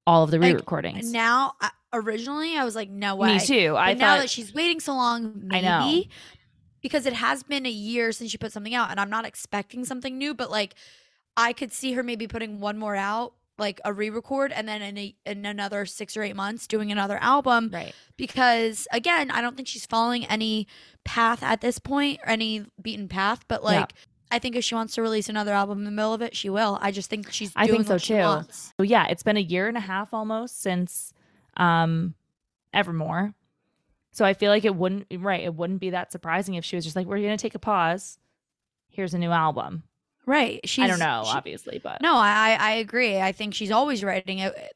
all 0.07 0.23
of 0.25 0.31
the 0.31 0.41
re-recordings? 0.41 1.12
Now, 1.12 1.53
I, 1.61 1.71
originally, 1.93 2.57
I 2.57 2.64
was 2.64 2.75
like, 2.75 2.88
no 2.88 3.17
way. 3.17 3.35
Me 3.35 3.41
too. 3.41 3.73
But 3.73 3.77
I 3.79 3.93
now 3.95 4.17
that 4.17 4.31
she's 4.31 4.55
waiting 4.55 4.81
so 4.81 4.95
long, 4.95 5.51
I 5.53 5.61
know. 5.61 6.03
Because 6.81 7.07
it 7.07 7.12
has 7.14 7.43
been 7.43 7.67
a 7.67 7.71
year 7.71 8.12
since 8.12 8.31
she 8.31 8.38
put 8.38 8.53
something 8.53 8.75
out 8.75 8.91
and 8.91 8.99
I'm 9.01 9.11
not 9.11 9.25
expecting 9.25 9.85
something 9.85 10.17
new, 10.19 10.35
but 10.35 10.51
like 10.51 10.75
I 11.37 11.53
could 11.53 11.73
see 11.73 11.93
her 11.93 12.03
maybe 12.03 12.27
putting 12.27 12.61
one 12.61 12.79
more 12.79 12.97
out, 12.97 13.35
like 13.59 13.81
a 13.85 13.93
re-record 13.93 14.53
and 14.53 14.69
then 14.69 14.83
in, 14.83 14.99
a, 14.99 15.17
in 15.27 15.45
another 15.47 15.85
6 15.87 16.17
or 16.17 16.23
8 16.23 16.37
months 16.37 16.67
doing 16.67 16.93
another 16.93 17.19
album 17.21 17.71
Right. 17.73 17.95
because 18.17 18.87
again, 18.93 19.31
I 19.31 19.41
don't 19.41 19.57
think 19.57 19.69
she's 19.69 19.87
following 19.87 20.25
any 20.27 20.67
path 21.05 21.43
at 21.43 21.61
this 21.61 21.79
point 21.79 22.21
or 22.25 22.31
any 22.31 22.64
beaten 22.81 23.09
path, 23.09 23.45
but 23.49 23.62
Yeah. 23.62 23.81
like 23.81 23.95
I 24.31 24.38
think 24.38 24.57
if 24.57 24.62
she 24.64 24.75
wants 24.75 24.95
to 24.97 25.03
release 25.03 25.29
another 25.31 25.55
album 25.55 25.79
in 25.79 25.85
the 25.85 25.91
middle 25.91 26.12
of 26.12 26.21
it, 26.21 26.37
she 26.37 26.51
will. 26.51 26.79
I 26.83 26.91
just 26.91 27.09
think 27.09 27.33
she's 27.33 27.51
I 27.57 27.67
think 27.67 27.87
so 27.87 27.97
too. 27.99 28.43
So 28.79 28.83
yeah, 28.85 29.07
it's 29.09 29.23
been 29.23 29.38
a 29.38 29.41
year 29.41 29.69
and 29.69 29.77
a 29.77 29.81
half 29.81 30.12
almost 30.12 30.61
since 30.61 31.12
um 31.57 32.14
Evermore. 32.75 33.35
So 34.19 34.25
I 34.25 34.35
feel 34.35 34.51
like 34.51 34.65
it 34.65 34.75
wouldn't 34.75 35.07
right, 35.17 35.45
it 35.45 35.55
wouldn't 35.55 35.79
be 35.79 35.91
that 35.91 36.11
surprising 36.11 36.55
if 36.57 36.65
she 36.65 36.75
was 36.75 36.85
just 36.85 36.97
like, 36.97 37.07
We're 37.07 37.21
gonna 37.21 37.37
take 37.37 37.55
a 37.55 37.61
pause. 37.61 38.19
Here's 38.91 39.15
a 39.15 39.19
new 39.19 39.31
album. 39.31 39.85
Right. 40.27 40.59
She's 40.69 40.83
I 40.85 40.89
don't 40.89 40.99
know, 40.99 41.23
she- 41.25 41.37
obviously, 41.37 41.79
but 41.79 42.03
No, 42.03 42.17
I 42.17 42.57
I 42.59 42.71
agree. 42.73 43.21
I 43.21 43.31
think 43.31 43.55
she's 43.55 43.71
always 43.71 44.03
writing 44.03 44.41
it. 44.41 44.75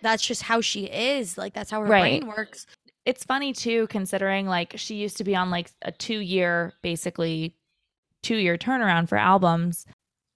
That's 0.00 0.24
just 0.26 0.42
how 0.42 0.62
she 0.62 0.84
is. 0.86 1.36
Like 1.36 1.52
that's 1.52 1.70
how 1.70 1.80
her 1.82 1.86
Right. 1.86 2.22
brain 2.22 2.28
works. 2.34 2.66
it's 3.04 3.24
funny 3.24 3.52
too 3.52 3.86
considering 3.88 4.46
like 4.46 4.72
she 4.76 4.94
used 4.94 5.18
to 5.18 5.24
be 5.24 5.36
on 5.36 5.50
like 5.50 5.70
a 5.82 5.92
two 5.92 6.20
year 6.20 6.72
basically 6.80 7.54
two 8.22 8.36
year 8.36 8.56
turnaround 8.56 9.06
for 9.10 9.18
albums 9.18 9.84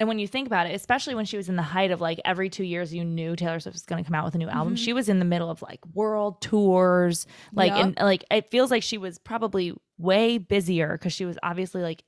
and 0.02 0.08
when 0.08 0.18
you 0.18 0.26
think 0.28 0.46
about 0.46 0.66
it 0.66 0.74
especially 0.74 1.14
when 1.14 1.24
she 1.24 1.36
was 1.36 1.48
in 1.48 1.56
the 1.56 1.62
height 1.62 1.90
of 1.92 2.00
like 2.00 2.20
every 2.24 2.50
two 2.50 2.64
years 2.64 2.92
you 2.92 3.04
knew 3.04 3.36
taylor 3.36 3.60
swift 3.60 3.74
was 3.74 3.82
going 3.84 4.02
to 4.02 4.06
come 4.06 4.14
out 4.14 4.24
with 4.24 4.34
a 4.34 4.38
new 4.38 4.48
album 4.48 4.74
Mhm. 4.74 4.78
she 4.78 4.92
was 4.92 5.08
in 5.08 5.18
the 5.20 5.24
middle 5.24 5.48
of 5.48 5.62
like 5.62 5.80
world 5.94 6.40
tours 6.42 7.26
like 7.54 7.72
and 7.72 7.96
like 8.00 8.24
it 8.30 8.50
feels 8.50 8.70
like 8.70 8.82
she 8.82 8.98
was 8.98 9.18
probably 9.18 9.72
way 9.98 10.36
busier 10.38 10.92
because 10.98 11.12
she 11.12 11.24
was 11.24 11.38
obviously 11.42 11.80
like 11.82 12.02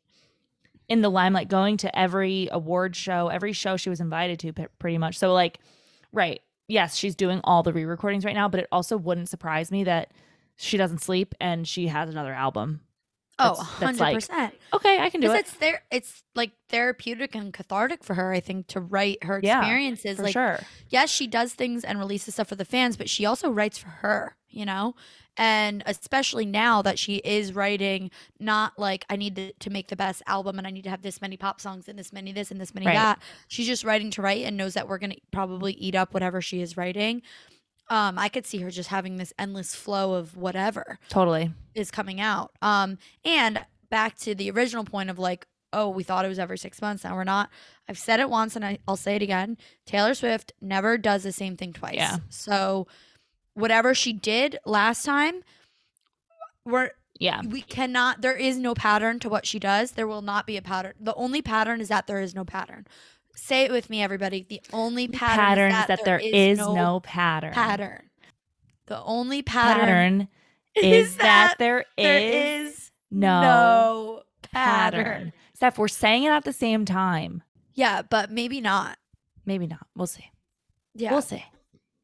in 0.88 1.00
the 1.00 1.08
limelight 1.08 1.48
going 1.48 1.76
to 1.78 1.98
every 1.98 2.48
award 2.52 2.94
show 2.96 3.28
every 3.28 3.52
show 3.52 3.76
she 3.76 3.88
was 3.88 4.00
invited 4.00 4.38
to 4.40 4.52
p- 4.52 4.66
pretty 4.78 4.98
much. 4.98 5.16
So 5.18 5.32
like 5.32 5.60
right 6.12 6.40
yes 6.68 6.96
she's 6.96 7.14
doing 7.14 7.40
all 7.44 7.62
the 7.62 7.72
re-recordings 7.72 8.24
right 8.24 8.34
now 8.34 8.48
but 8.48 8.60
it 8.60 8.66
also 8.72 8.96
wouldn't 8.96 9.28
surprise 9.28 9.70
me 9.70 9.84
that 9.84 10.12
she 10.56 10.76
doesn't 10.76 11.02
sleep 11.02 11.34
and 11.40 11.66
she 11.68 11.86
has 11.88 12.08
another 12.10 12.32
album 12.32 12.80
Oh, 13.38 13.76
that's 13.80 13.98
like- 14.00 14.16
100%. 14.16 14.52
okay 14.74 14.98
i 15.00 15.10
can 15.10 15.20
do 15.20 15.26
it. 15.26 15.32
Because 15.32 15.40
it's 15.50 15.56
there 15.58 15.82
it's 15.90 16.22
like 16.34 16.52
therapeutic 16.68 17.34
and 17.34 17.52
cathartic 17.52 18.04
for 18.04 18.14
her, 18.14 18.32
I 18.32 18.40
think, 18.40 18.68
to 18.68 18.80
write 18.80 19.24
her 19.24 19.40
Yeah, 19.42 19.58
experiences. 19.60 20.16
for 20.16 20.22
like 20.22 20.32
sure 20.32 20.60
yes, 20.88 21.10
she 21.10 21.26
does 21.26 21.52
things 21.54 21.84
and 21.84 21.98
releases 21.98 22.34
stuff 22.34 22.48
for 22.48 22.54
the 22.56 22.64
fans, 22.64 22.96
but 22.96 23.08
she 23.10 23.26
also 23.26 23.50
writes 23.50 23.78
for 23.78 23.88
her, 23.88 24.36
you 24.48 24.64
know? 24.64 24.94
And 25.36 25.82
especially 25.86 26.46
now 26.46 26.80
that 26.82 26.96
she 26.96 27.16
is 27.16 27.52
writing, 27.52 28.12
not 28.38 28.78
like 28.78 29.04
I 29.10 29.16
need 29.16 29.34
to, 29.34 29.52
to 29.52 29.70
make 29.70 29.88
the 29.88 29.96
best 29.96 30.22
album 30.28 30.58
and 30.58 30.66
I 30.66 30.70
need 30.70 30.84
to 30.84 30.90
have 30.90 31.02
this 31.02 31.20
many 31.20 31.36
pop 31.36 31.60
songs 31.60 31.88
and 31.88 31.98
this 31.98 32.12
many 32.12 32.30
this 32.30 32.52
and 32.52 32.60
this 32.60 32.72
many 32.72 32.86
Right. 32.86 32.94
that. 32.94 33.18
She's 33.48 33.66
just 33.66 33.82
writing 33.82 34.12
to 34.12 34.22
write 34.22 34.44
and 34.44 34.56
knows 34.56 34.74
that 34.74 34.86
we're 34.88 34.98
going 34.98 35.10
to 35.10 35.20
probably 35.32 35.72
eat 35.72 35.96
up 35.96 36.14
whatever 36.14 36.40
she 36.40 36.60
is 36.60 36.76
writing. 36.76 37.22
Um, 37.88 38.18
I 38.18 38.28
could 38.28 38.46
see 38.46 38.58
her 38.60 38.70
just 38.70 38.88
having 38.88 39.18
this 39.18 39.32
endless 39.38 39.74
flow 39.74 40.14
of 40.14 40.36
whatever 40.36 40.98
totally 41.10 41.52
is 41.74 41.90
coming 41.90 42.20
out. 42.20 42.52
Um, 42.62 42.98
and 43.24 43.64
back 43.90 44.16
to 44.20 44.34
the 44.34 44.50
original 44.50 44.84
point 44.84 45.10
of 45.10 45.18
like, 45.18 45.46
oh, 45.72 45.88
we 45.88 46.02
thought 46.02 46.24
it 46.24 46.28
was 46.28 46.38
every 46.38 46.56
six 46.56 46.80
months. 46.80 47.04
Now 47.04 47.14
we're 47.14 47.24
not. 47.24 47.50
I've 47.88 47.98
said 47.98 48.20
it 48.20 48.30
once 48.30 48.56
and 48.56 48.64
I, 48.64 48.78
I'll 48.88 48.96
say 48.96 49.16
it 49.16 49.22
again. 49.22 49.58
Taylor 49.86 50.14
Swift 50.14 50.52
never 50.60 50.96
does 50.96 51.24
the 51.24 51.32
same 51.32 51.56
thing 51.56 51.72
twice. 51.72 51.96
Yeah. 51.96 52.18
So 52.30 52.86
whatever 53.54 53.94
she 53.94 54.12
did 54.12 54.58
last 54.64 55.04
time, 55.04 55.42
we're 56.64 56.90
yeah 57.20 57.42
we 57.46 57.60
cannot 57.60 58.22
there 58.22 58.34
is 58.34 58.56
no 58.56 58.74
pattern 58.74 59.18
to 59.20 59.28
what 59.28 59.46
she 59.46 59.58
does. 59.58 59.92
There 59.92 60.06
will 60.06 60.22
not 60.22 60.46
be 60.46 60.56
a 60.56 60.62
pattern. 60.62 60.94
The 60.98 61.14
only 61.14 61.42
pattern 61.42 61.80
is 61.80 61.88
that 61.88 62.06
there 62.06 62.20
is 62.20 62.34
no 62.34 62.44
pattern. 62.44 62.86
Say 63.36 63.64
it 63.64 63.72
with 63.72 63.90
me, 63.90 64.02
everybody. 64.02 64.46
The 64.48 64.60
only 64.72 65.08
pattern, 65.08 65.70
pattern 65.70 65.72
is 65.72 65.80
is 65.80 65.86
that 65.88 66.04
there 66.04 66.18
is 66.22 66.58
no, 66.58 67.00
pattern 67.02 67.52
pattern. 67.52 68.10
The 68.86 69.02
only 69.02 69.42
pattern, 69.42 69.78
pattern 69.86 70.28
is 70.76 71.16
that 71.16 71.56
there 71.58 71.84
there 71.96 72.18
is 72.18 72.72
is 72.74 72.90
no 73.10 73.40
no 73.42 74.22
pattern. 74.52 75.04
pattern. 75.04 75.32
Steph, 75.54 75.78
we're 75.78 75.88
saying 75.88 76.24
it 76.24 76.28
at 76.30 76.44
the 76.44 76.52
same 76.52 76.84
time. 76.84 77.42
Yeah, 77.74 78.02
but 78.02 78.30
maybe 78.30 78.60
not. 78.60 78.98
Maybe 79.46 79.66
not. 79.66 79.86
We'll 79.96 80.06
see. 80.06 80.30
Yeah, 80.94 81.10
We'll 81.12 81.22
see. 81.22 81.44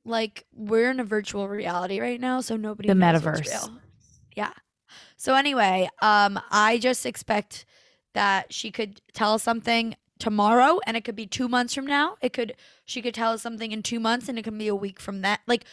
like 0.05 0.47
we're 0.55 0.91
in 0.91 0.99
a 1.01 1.05
virtual 1.05 1.49
reality 1.49 2.01
right 2.01 2.21
now, 2.21 2.41
so 2.41 2.57
nobody 2.57 2.89
The 2.89 2.95
metaverse. 2.95 3.47
real. 3.47 3.79
Yeah. 4.37 4.53
So 5.17 5.35
anyway, 5.37 5.89
um, 6.03 6.41
I 6.51 6.79
just 6.79 7.07
expect 7.07 7.67
that 8.15 8.53
she 8.53 8.71
could 8.73 9.01
tell 9.13 9.35
us 9.35 9.43
something 9.45 9.95
tomorrow, 10.21 10.79
and 10.87 10.97
it 10.97 11.05
could 11.05 11.17
be 11.17 11.27
two 11.27 11.49
months 11.49 11.75
from 11.75 11.87
now. 11.87 12.17
It 12.21 12.33
could 12.33 12.55
she 12.85 13.03
could 13.03 13.15
tell 13.15 13.33
us 13.33 13.43
something 13.43 13.73
in 13.73 13.83
two 13.83 13.99
months, 13.99 14.29
and 14.29 14.39
it 14.39 14.43
can 14.45 14.57
be 14.57 14.69
a 14.69 14.75
week 14.77 15.01
from 15.01 15.23
that. 15.23 15.41
Like, 15.49 15.65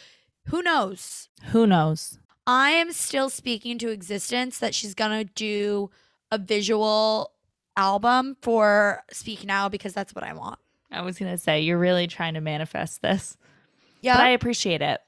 who 0.46 0.62
knows? 0.62 1.28
Who 1.52 1.66
knows? 1.66 2.18
I 2.46 2.70
am 2.70 2.92
still 2.92 3.28
speaking 3.30 3.78
to 3.78 3.90
existence 3.90 4.58
that 4.58 4.74
she's 4.74 4.94
gonna 4.94 5.24
do 5.24 5.90
a 6.32 6.38
visual 6.38 7.32
album 7.76 8.36
for 8.42 9.04
Speak 9.12 9.44
Now 9.44 9.68
because 9.68 9.92
that's 9.92 10.14
what 10.14 10.24
I 10.24 10.32
want. 10.32 10.58
I 10.90 11.02
was 11.02 11.18
gonna 11.18 11.38
say 11.38 11.60
you're 11.60 11.78
really 11.78 12.06
trying 12.06 12.34
to 12.34 12.40
manifest 12.40 13.02
this, 13.02 13.36
Yeah. 14.00 14.16
but 14.16 14.24
I 14.24 14.30
appreciate 14.30 14.80
it. 14.82 15.00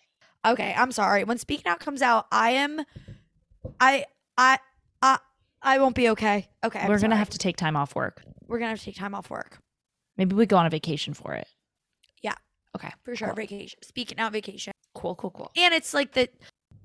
okay, 0.44 0.74
I'm 0.76 0.92
sorry. 0.92 1.24
When 1.24 1.38
Speak 1.38 1.64
Now 1.64 1.74
comes 1.76 2.02
out, 2.02 2.26
I 2.30 2.50
am 2.50 2.84
I 3.80 4.04
I 4.38 4.58
I 5.02 5.18
I 5.62 5.78
won't 5.78 5.94
be 5.94 6.08
okay. 6.10 6.48
Okay. 6.64 6.78
I'm 6.80 6.88
we're 6.88 6.98
gonna 6.98 7.16
have 7.16 7.30
to 7.30 7.38
take 7.38 7.56
time 7.56 7.76
off 7.76 7.94
work. 7.94 8.22
we're 8.46 8.58
gonna 8.58 8.70
have 8.70 8.78
to 8.78 8.84
take 8.84 8.96
time 8.96 9.14
off 9.14 9.30
work. 9.30 9.58
Maybe 10.16 10.34
we 10.34 10.46
go 10.46 10.56
on 10.56 10.66
a 10.66 10.70
vacation 10.70 11.14
for 11.14 11.34
it. 11.34 11.46
Yeah. 12.22 12.34
Okay. 12.76 12.90
For 13.04 13.14
sure. 13.16 13.28
Cool. 13.28 13.36
Vacation. 13.36 13.78
Speaking 13.82 14.16
Now 14.16 14.30
vacation. 14.30 14.72
Cool. 14.94 15.14
Cool. 15.14 15.30
Cool. 15.30 15.50
And 15.56 15.72
it's 15.74 15.94
like 15.94 16.12
the 16.12 16.28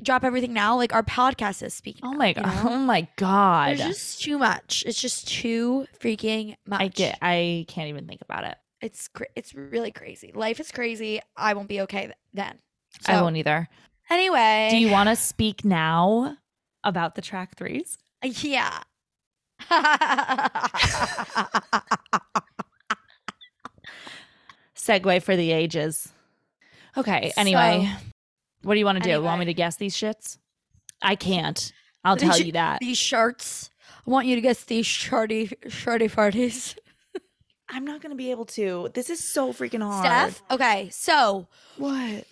drop 0.01 0.23
everything 0.23 0.53
now, 0.53 0.75
like 0.75 0.93
our 0.93 1.03
podcast 1.03 1.63
is 1.63 1.73
speaking. 1.73 2.01
Oh 2.03 2.13
my 2.13 2.33
god. 2.33 2.45
Oh 2.65 2.77
my 2.77 3.07
god. 3.15 3.71
It's 3.73 3.81
just 3.83 4.21
too 4.21 4.37
much. 4.37 4.83
It's 4.85 5.01
just 5.01 5.27
too 5.27 5.85
freaking 5.99 6.55
much. 6.67 6.81
I 6.81 6.87
get. 6.89 7.17
I 7.21 7.65
can't 7.67 7.89
even 7.89 8.07
think 8.07 8.21
about 8.21 8.43
it. 8.43 8.57
It's 8.81 9.07
cra- 9.07 9.27
it's 9.35 9.55
really 9.55 9.91
crazy. 9.91 10.31
Life 10.35 10.59
is 10.59 10.71
crazy. 10.71 11.21
I 11.35 11.53
won't 11.53 11.69
be 11.69 11.81
okay 11.81 12.11
then. 12.33 12.59
So, 13.01 13.13
I 13.13 13.21
won't 13.21 13.37
either. 13.37 13.67
Anyway, 14.09 14.67
Do 14.69 14.77
you 14.77 14.91
want 14.91 15.09
to 15.09 15.15
speak 15.15 15.65
now 15.65 16.37
about 16.83 17.15
the 17.15 17.21
track 17.21 17.57
threes? 17.57 17.97
Uh, 18.23 18.29
yeah. 18.41 18.81
Segue 24.75 25.23
for 25.23 25.35
the 25.35 25.51
ages. 25.51 26.11
Okay. 26.97 27.31
Anyway, 27.37 27.89
what 28.63 28.73
do 28.73 28.79
you 28.79 28.85
want 28.85 29.01
to 29.01 29.09
do? 29.09 29.21
Want 29.21 29.39
me 29.39 29.45
to 29.45 29.53
guess 29.53 29.77
these 29.77 29.95
shits? 29.95 30.37
I 31.01 31.15
can't. 31.15 31.71
I'll 32.03 32.17
tell 32.17 32.37
you 32.39 32.51
that. 32.53 32.79
these 32.79 32.97
shirts. 32.97 33.69
I 34.05 34.09
want 34.09 34.27
you 34.27 34.35
to 34.35 34.41
guess 34.41 34.63
these 34.63 34.85
shorty 34.85 35.51
shorty 35.67 36.07
parties. 36.07 36.75
I'm 37.69 37.83
not 37.83 38.01
gonna 38.01 38.15
be 38.15 38.29
able 38.31 38.45
to. 38.45 38.89
This 38.93 39.09
is 39.09 39.23
so 39.23 39.51
freaking 39.51 39.81
hard. 39.81 40.05
Steph. 40.05 40.43
Okay, 40.51 40.89
so 40.91 41.47
what? 41.77 42.25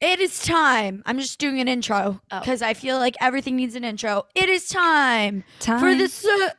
It 0.00 0.20
is 0.20 0.42
time. 0.42 1.02
I'm 1.06 1.18
just 1.18 1.38
doing 1.38 1.60
an 1.60 1.68
intro 1.68 2.20
because 2.30 2.62
oh. 2.62 2.66
I 2.66 2.74
feel 2.74 2.98
like 2.98 3.16
everything 3.20 3.56
needs 3.56 3.74
an 3.74 3.84
intro. 3.84 4.24
It 4.34 4.48
is 4.48 4.68
time, 4.68 5.44
time. 5.58 5.80
for 5.80 5.94
the 5.94 6.54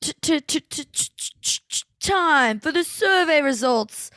t- 0.00 0.40
t- 0.40 0.60
t- 0.60 0.84
time 2.00 2.60
for 2.60 2.70
the 2.70 2.84
survey 2.84 3.40
results, 3.40 4.10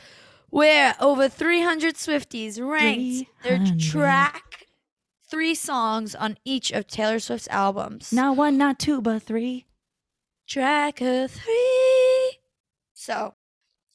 where 0.50 0.94
over 1.00 1.28
300 1.28 1.96
Swifties 1.96 2.60
ranked 2.64 3.28
300. 3.42 3.66
their 3.66 3.76
track 3.78 4.66
three 5.28 5.54
songs 5.54 6.14
on 6.14 6.36
each 6.44 6.70
of 6.70 6.86
Taylor 6.86 7.18
Swift's 7.18 7.48
albums. 7.48 8.12
Not 8.12 8.36
one, 8.36 8.56
not 8.56 8.78
two, 8.78 9.00
but 9.00 9.22
three. 9.22 9.66
Track 10.48 11.00
of 11.00 11.30
three. 11.30 12.38
So, 12.92 13.34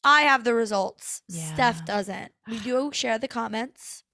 I 0.02 0.22
have 0.22 0.44
the 0.44 0.54
results. 0.54 1.22
Yeah. 1.28 1.54
Steph 1.54 1.84
doesn't. 1.84 2.32
We 2.48 2.58
do 2.60 2.90
share 2.92 3.18
the 3.18 3.28
comments. 3.28 4.04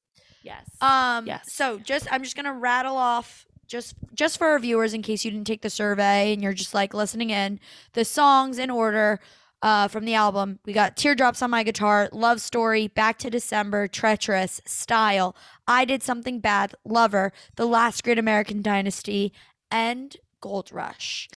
Yes. 0.43 0.67
Um 0.81 1.27
Yes. 1.27 1.53
so 1.53 1.79
just 1.79 2.07
I'm 2.13 2.23
just 2.23 2.37
gonna 2.37 2.53
rattle 2.55 2.97
off 2.97 3.47
just 3.67 3.95
just 4.15 4.39
for 4.39 4.49
our 4.49 4.59
viewers 4.59 4.93
in 4.95 5.03
case 5.03 5.25
you 5.25 5.31
didn't 5.31 5.47
take 5.47 5.63
the 5.63 5.71
survey 5.71 6.33
and 6.33 6.43
you're 6.43 6.53
just 6.53 6.75
like 6.75 6.93
listening 6.95 7.31
in 7.31 7.59
the 7.95 8.05
songs 8.05 8.59
in 8.59 8.71
order 8.71 9.21
uh, 9.63 9.87
from 9.87 10.05
the 10.05 10.15
album. 10.15 10.59
We 10.67 10.73
got 10.73 10.97
Teardrops 10.97 11.41
on 11.41 11.51
My 11.51 11.63
Guitar, 11.63 12.09
Love 12.13 12.41
Story, 12.41 12.89
Back 12.89 13.17
to 13.19 13.31
December, 13.31 13.87
Treacherous, 13.87 14.61
Style, 14.67 15.37
I 15.69 15.85
Did 15.85 16.03
Something 16.03 16.41
Bad, 16.41 16.75
Lover, 16.85 17.33
The 17.55 17.65
Last 17.65 18.03
Great 18.03 18.19
American 18.19 18.61
Dynasty, 18.61 19.33
and 19.71 20.17
Gold 20.41 20.73
Rush. 20.73 21.29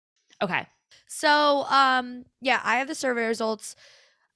okay. 0.41 0.65
So, 1.07 1.65
um, 1.69 2.25
yeah, 2.41 2.61
I 2.63 2.77
have 2.77 2.87
the 2.87 2.95
survey 2.95 3.27
results. 3.27 3.75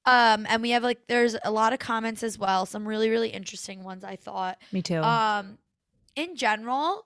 Um, 0.05 0.45
and 0.49 0.61
we 0.61 0.71
have 0.71 0.83
like 0.83 0.99
there's 1.07 1.35
a 1.43 1.51
lot 1.51 1.73
of 1.73 1.79
comments 1.79 2.23
as 2.23 2.37
well, 2.37 2.65
some 2.65 2.87
really, 2.87 3.09
really 3.09 3.29
interesting 3.29 3.83
ones 3.83 4.03
I 4.03 4.15
thought. 4.15 4.57
Me 4.71 4.81
too. 4.81 5.01
Um, 5.01 5.57
in 6.15 6.35
general, 6.35 7.05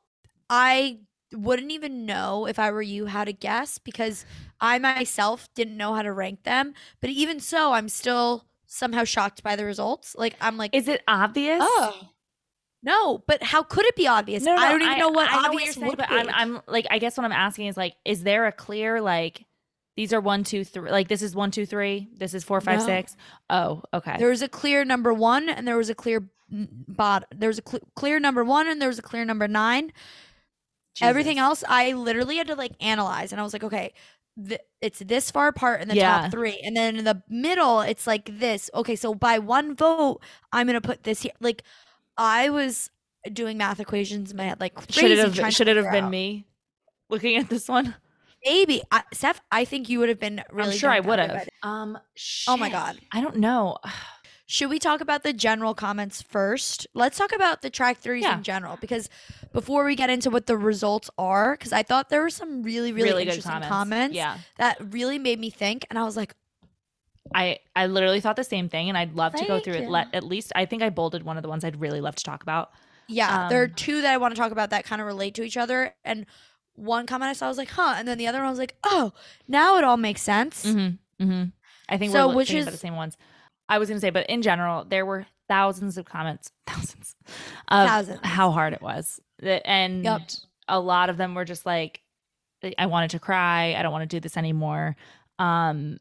I 0.50 1.00
wouldn't 1.34 1.72
even 1.72 2.06
know 2.06 2.46
if 2.48 2.60
I 2.60 2.72
were 2.72 2.82
you 2.82 3.08
how 3.08 3.24
to 3.24 3.34
guess 3.34 3.78
because 3.78 4.26
I 4.62 4.80
myself 4.80 5.50
didn't 5.56 5.78
know 5.78 5.94
how 5.94 6.04
to 6.04 6.12
rank 6.12 6.44
them. 6.44 6.74
But 7.02 7.10
even 7.10 7.40
so, 7.40 7.74
I'm 7.74 7.90
still 7.90 8.46
somehow 8.68 9.04
shocked 9.04 9.44
by 9.44 9.56
the 9.56 9.66
results. 9.66 10.16
Like 10.18 10.36
I'm 10.40 10.58
like, 10.58 10.76
Is 10.76 10.88
it 10.88 11.02
obvious? 11.08 11.60
oh. 11.62 12.10
No, 12.86 13.24
but 13.28 13.42
how 13.42 13.64
could 13.64 13.86
it 13.86 13.96
be 13.96 14.08
obvious? 14.08 14.44
No, 14.44 14.56
no, 14.56 14.62
I 14.62 14.70
don't 14.70 14.82
even 14.82 14.98
know 14.98 15.10
what 15.10 15.30
I 15.30 15.46
obvious 15.46 15.64
you're 15.64 15.74
saying, 15.74 15.88
would 15.88 15.98
but 15.98 16.10
be. 16.10 16.16
I'm, 16.16 16.30
I'm 16.30 16.62
like, 16.68 16.86
I 16.92 17.00
guess 17.00 17.16
what 17.16 17.24
I'm 17.24 17.32
asking 17.32 17.68
is 17.68 17.78
like, 17.78 17.96
is 18.04 18.24
there 18.24 18.46
a 18.46 18.52
clear 18.52 19.00
like, 19.00 19.46
these 19.96 20.12
are 20.14 20.20
one, 20.22 20.44
two, 20.44 20.64
three. 20.64 20.90
Like 20.92 21.08
this 21.08 21.22
is 21.22 21.36
one, 21.36 21.52
two, 21.52 21.66
three. 21.66 22.10
This 22.18 22.34
is 22.34 22.44
four, 22.44 22.60
five, 22.62 22.80
No. 22.80 22.86
six. 22.86 23.16
Oh, 23.50 23.84
okay. 23.94 24.18
there 24.18 24.30
was 24.30 24.42
a 24.42 24.48
clear 24.48 24.84
number 24.86 25.14
one, 25.14 25.50
and 25.50 25.68
there 25.68 25.78
was 25.78 25.90
a 25.90 25.96
clear 25.96 26.30
bot. 26.50 27.26
There 27.36 27.48
was 27.50 27.60
a 27.60 27.64
cl- 27.68 27.84
clear 27.96 28.20
number 28.20 28.44
one, 28.44 28.68
and 28.68 28.82
there 28.82 28.90
was 28.90 29.00
a 29.00 29.04
clear 29.04 29.24
number 29.26 29.48
nine. 29.48 29.92
Everything 31.02 31.38
Jesus. 31.38 31.44
else, 31.44 31.64
I 31.68 31.94
literally 31.94 32.38
had 32.38 32.48
to 32.48 32.56
like 32.56 32.74
analyze, 32.80 33.32
and 33.32 33.42
I 33.42 33.44
was 33.44 33.54
like, 33.54 33.64
okay, 33.64 33.94
th- 34.48 34.62
it's 34.82 35.00
this 35.00 35.32
far 35.32 35.48
apart 35.48 35.82
in 35.82 35.88
the 35.88 35.96
Yeah. 35.96 36.22
top 36.24 36.32
three, 36.32 36.60
and 36.64 36.78
then 36.78 36.98
in 36.98 37.04
the 37.06 37.24
middle, 37.30 37.82
it's 37.82 38.06
like 38.06 38.40
this. 38.40 38.70
Okay, 38.76 38.96
so 38.96 39.16
by 39.16 39.40
one 39.40 39.76
vote, 39.76 40.22
I'm 40.52 40.68
gonna 40.68 40.82
put 40.82 41.04
this 41.04 41.24
here. 41.24 41.32
Like, 41.40 41.64
I 42.18 42.50
was 42.52 42.92
doing 43.32 43.58
math 43.58 43.80
equations 43.80 44.30
in 44.32 44.38
my 44.38 44.44
head, 44.44 44.60
like 44.60 44.74
Should 44.92 45.06
it 45.12 45.16
crazy, 45.16 45.22
have 45.22 45.34
to 45.36 45.52
should 45.52 45.68
it 45.68 45.78
have 45.78 45.86
figure 45.86 45.98
been 45.98 46.06
out. 46.06 46.12
me 46.12 46.46
looking 47.10 47.38
at 47.38 47.50
this 47.50 47.68
one? 47.68 47.96
Maybe, 48.46 48.82
I, 48.92 49.04
Steph. 49.14 49.42
I 49.52 49.66
think 49.66 49.90
you 49.90 50.00
would 50.00 50.10
have 50.10 50.20
been 50.20 50.44
really. 50.52 50.72
I'm 50.72 50.78
sure 50.78 50.90
I 50.90 51.00
would 51.00 51.20
have. 51.20 51.48
Um. 51.62 51.98
Oh 52.48 52.58
my. 52.58 52.70
God. 52.70 53.00
I 53.12 53.22
don't 53.22 53.38
know. 53.38 53.78
Should 54.46 54.70
we 54.70 54.78
talk 54.78 55.00
about 55.02 55.24
the 55.24 55.32
general 55.34 55.74
comments 55.74 56.22
first? 56.22 56.86
Let's 56.94 57.18
talk 57.18 57.32
about 57.34 57.62
the 57.62 57.70
track 57.70 57.98
threes 58.00 58.24
Yeah. 58.24 58.38
in 58.38 58.44
general 58.44 58.78
because 58.80 59.10
before 59.54 59.86
we 59.86 59.96
get 59.96 60.10
into 60.10 60.30
what 60.30 60.46
the 60.48 60.58
results 60.58 61.10
are, 61.18 61.56
because 61.58 61.72
I 61.72 61.82
thought 61.82 62.10
there 62.10 62.22
were 62.22 62.30
some 62.30 62.62
really, 62.62 62.92
really, 62.92 63.10
Really, 63.10 63.24
good 63.24 63.30
interesting 63.36 63.52
comments. 63.54 63.70
comments, 63.70 64.16
Yeah. 64.16 64.38
that 64.58 64.78
really 64.94 65.18
made 65.18 65.40
me 65.40 65.50
think. 65.50 65.86
And 65.90 65.98
I 65.98 66.04
was 66.04 66.18
like, 66.18 66.36
I 67.34 67.60
I 67.76 67.88
literally 67.88 68.20
thought 68.20 68.36
the 68.36 68.44
same 68.44 68.68
thing, 68.70 68.90
and 68.90 68.98
I'd 68.98 69.16
love 69.16 69.34
to 69.36 69.46
go 69.46 69.54
Thank 69.54 69.64
through 69.64 69.74
it. 69.76 69.90
Let 69.90 70.14
at 70.14 70.24
least 70.24 70.52
I 70.56 70.66
think 70.66 70.84
I 70.84 70.90
bolded 70.90 71.24
one 71.24 71.38
of 71.38 71.42
the 71.44 71.50
ones 71.50 71.64
I'd 71.64 71.80
really 71.80 72.02
love 72.02 72.16
to 72.16 72.24
talk 72.24 72.44
about. 72.44 72.72
yeah, 73.08 73.48
there 73.50 73.62
are 73.62 73.66
Um, 73.66 73.74
two 73.76 74.02
that 74.02 74.14
I 74.14 74.18
want 74.18 74.36
to 74.36 74.40
talk 74.40 74.52
about 74.52 74.70
that 74.72 74.84
kind 74.86 75.02
of 75.02 75.08
relate 75.08 75.36
to 75.36 75.44
each 75.44 75.58
other. 75.58 75.96
And 76.04 76.26
one 76.76 77.06
comment 77.06 77.30
I 77.30 77.34
saw 77.34 77.46
I 77.46 77.50
was 77.50 77.58
like, 77.58 77.70
huh. 77.70 77.96
And 77.98 78.08
then 78.08 78.18
the 78.18 78.28
other 78.28 78.40
one 78.40 78.48
I 78.48 78.50
was 78.50 78.60
like, 78.60 78.76
oh, 78.84 79.14
now 79.48 79.78
it 79.78 79.84
all 79.84 79.98
makes 79.98 80.22
sense. 80.22 80.66
Mm-hmm. 80.66 81.24
Mm-hmm. 81.24 81.44
I 81.90 81.98
think 81.98 82.12
So 82.12 82.28
we're 82.30 82.36
which 82.36 82.52
about 82.54 82.72
the 82.72 82.78
same 82.78 82.96
ones. 82.96 83.18
I 83.70 83.78
was 83.78 83.90
gonna 83.90 84.02
say, 84.02 84.10
but 84.10 84.28
in 84.30 84.42
general, 84.42 84.84
there 84.84 85.06
were 85.06 85.26
thousands 85.48 85.98
of 85.98 86.06
comments, 86.06 86.52
thousands 86.68 87.16
of 87.68 87.88
Thousands. 87.88 88.20
how 88.24 88.52
hard 88.52 88.74
it 88.74 88.82
was, 88.82 89.20
and 89.42 90.04
Yep. 90.04 90.22
a 90.68 90.80
lot 90.80 91.10
of 91.10 91.18
them 91.18 91.36
were 91.36 91.46
just 91.46 91.66
like, 91.66 92.02
I 92.78 92.86
wanted 92.86 93.12
to 93.12 93.20
cry. 93.20 93.76
I 93.78 93.82
don't 93.84 93.92
want 93.92 94.10
to 94.10 94.16
do 94.16 94.20
this 94.22 94.38
anymore. 94.38 94.96
Um, 95.40 95.98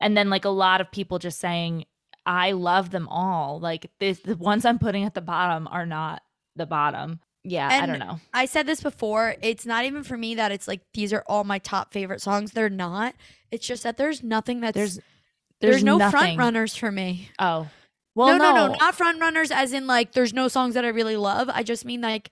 and 0.00 0.16
then 0.16 0.28
like 0.30 0.44
a 0.44 0.50
lot 0.50 0.80
of 0.80 0.90
people 0.90 1.18
just 1.18 1.38
saying, 1.40 1.86
I 2.26 2.52
love 2.52 2.90
them 2.90 3.08
all. 3.08 3.58
Like 3.60 3.90
this, 3.98 4.20
the 4.20 4.36
ones 4.36 4.64
I'm 4.64 4.78
putting 4.78 5.04
at 5.04 5.14
the 5.14 5.20
bottom 5.22 5.66
are 5.68 5.86
not 5.86 6.22
the 6.54 6.66
bottom. 6.66 7.20
Yeah, 7.44 7.68
I 7.68 7.86
don't 7.86 7.98
know. 7.98 8.20
I 8.32 8.44
said 8.44 8.66
this 8.66 8.80
before. 8.80 9.34
It's 9.42 9.66
not 9.66 9.84
even 9.84 10.04
for 10.04 10.16
me 10.16 10.36
that 10.36 10.52
it's 10.52 10.68
like 10.68 10.80
these 10.94 11.12
are 11.12 11.24
all 11.26 11.44
my 11.44 11.58
top 11.58 11.92
favorite 11.92 12.20
songs. 12.20 12.52
They're 12.52 12.70
not. 12.70 13.14
It's 13.50 13.66
just 13.66 13.82
that 13.82 13.96
there's 13.96 14.22
nothing 14.22 14.60
that's 14.60 14.74
There's 14.76 14.94
there's, 14.94 15.74
there's, 15.74 15.84
no 15.84 15.98
nothing. 15.98 16.10
front 16.18 16.38
runners 16.38 16.76
for 16.76 16.90
me. 16.90 17.30
Oh, 17.38 17.68
well, 18.14 18.36
no, 18.36 18.52
no, 18.52 18.66
no, 18.68 18.74
not 18.74 18.94
front 18.94 19.20
runners. 19.20 19.50
As 19.50 19.72
in, 19.72 19.86
like, 19.86 20.12
there's 20.12 20.34
no 20.34 20.48
songs 20.48 20.74
that 20.74 20.84
I 20.84 20.88
really 20.88 21.16
love. 21.16 21.48
I 21.52 21.62
just 21.62 21.84
mean 21.84 22.00
like, 22.00 22.30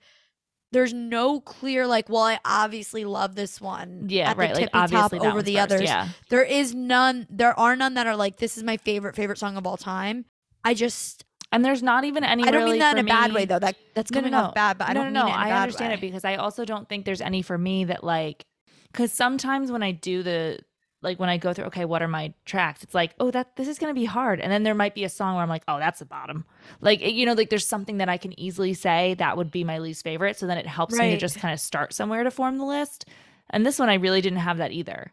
there's 0.71 0.93
no 0.93 1.39
clear 1.41 1.87
like. 1.87 2.07
Well, 2.09 2.23
I 2.23 2.39
obviously 2.45 3.03
love 3.03 3.35
this 3.35 3.59
one. 3.59 4.05
Yeah, 4.07 4.33
right. 4.37 4.53
Like 4.53 4.69
obviously 4.73 5.19
over 5.19 5.41
the 5.41 5.55
first, 5.55 5.63
others. 5.63 5.81
Yeah, 5.81 6.09
There 6.29 6.43
is 6.43 6.73
none. 6.73 7.27
There 7.29 7.57
are 7.59 7.75
none 7.75 7.95
that 7.95 8.07
are 8.07 8.15
like 8.15 8.37
this 8.37 8.57
is 8.57 8.63
my 8.63 8.77
favorite 8.77 9.15
favorite 9.15 9.37
song 9.37 9.57
of 9.57 9.67
all 9.67 9.77
time. 9.77 10.25
I 10.63 10.73
just 10.73 11.25
and 11.51 11.63
there's 11.65 11.83
not 11.83 12.03
even 12.03 12.23
any. 12.23 12.43
I 12.43 12.51
don't 12.51 12.61
really 12.61 12.71
mean 12.73 12.79
that 12.79 12.97
in 12.97 13.05
a 13.05 13.07
bad 13.07 13.33
way 13.33 13.45
though. 13.45 13.59
That 13.59 13.75
that's 13.93 14.11
No, 14.11 14.19
no, 14.19 14.21
coming 14.21 14.31
no. 14.31 14.37
off 14.45 14.53
bad, 14.55 14.77
but 14.77 14.89
I 14.89 14.93
no, 14.93 15.03
don't 15.03 15.13
no, 15.13 15.25
mean 15.25 15.33
no. 15.33 15.37
a 15.37 15.37
I 15.37 15.61
understand 15.61 15.89
way. 15.91 15.95
it 15.95 16.01
because 16.01 16.23
I 16.25 16.35
also 16.35 16.65
don't 16.65 16.87
think 16.87 17.05
there's 17.05 17.21
any 17.21 17.41
for 17.41 17.57
me 17.57 17.85
that 17.85 18.03
like, 18.03 18.45
because 18.91 19.11
sometimes 19.11 19.71
when 19.71 19.83
I 19.83 19.91
do 19.91 20.23
the 20.23 20.59
like 21.03 21.19
when 21.19 21.29
I 21.29 21.37
go 21.37 21.51
through, 21.51 21.65
okay, 21.65 21.85
what 21.85 22.01
are 22.03 22.07
my 22.07 22.33
tracks? 22.45 22.83
It's 22.83 22.93
like, 22.93 23.15
oh, 23.19 23.31
that 23.31 23.55
this 23.55 23.67
is 23.67 23.79
gonna 23.79 23.93
be 23.93 24.05
hard, 24.05 24.39
and 24.39 24.51
then 24.51 24.63
there 24.63 24.75
might 24.75 24.93
be 24.95 25.03
a 25.03 25.09
song 25.09 25.33
where 25.35 25.43
I'm 25.43 25.49
like, 25.49 25.63
oh, 25.67 25.79
that's 25.79 25.99
the 25.99 26.05
bottom. 26.05 26.45
Like 26.79 27.01
you 27.01 27.25
know, 27.25 27.33
like 27.33 27.49
there's 27.49 27.65
something 27.67 27.97
that 27.97 28.09
I 28.09 28.17
can 28.17 28.39
easily 28.39 28.73
say 28.73 29.15
that 29.15 29.35
would 29.37 29.51
be 29.51 29.63
my 29.63 29.79
least 29.79 30.03
favorite, 30.03 30.37
so 30.37 30.47
then 30.47 30.57
it 30.57 30.67
helps 30.67 30.95
me 30.95 31.11
to 31.11 31.17
just 31.17 31.39
kind 31.39 31.53
of 31.53 31.59
start 31.59 31.93
somewhere 31.93 32.23
to 32.23 32.31
form 32.31 32.57
the 32.57 32.65
list. 32.65 33.05
And 33.49 33.65
this 33.65 33.79
one, 33.79 33.89
I 33.89 33.95
really 33.95 34.21
didn't 34.21 34.39
have 34.39 34.57
that 34.57 34.71
either. 34.71 35.11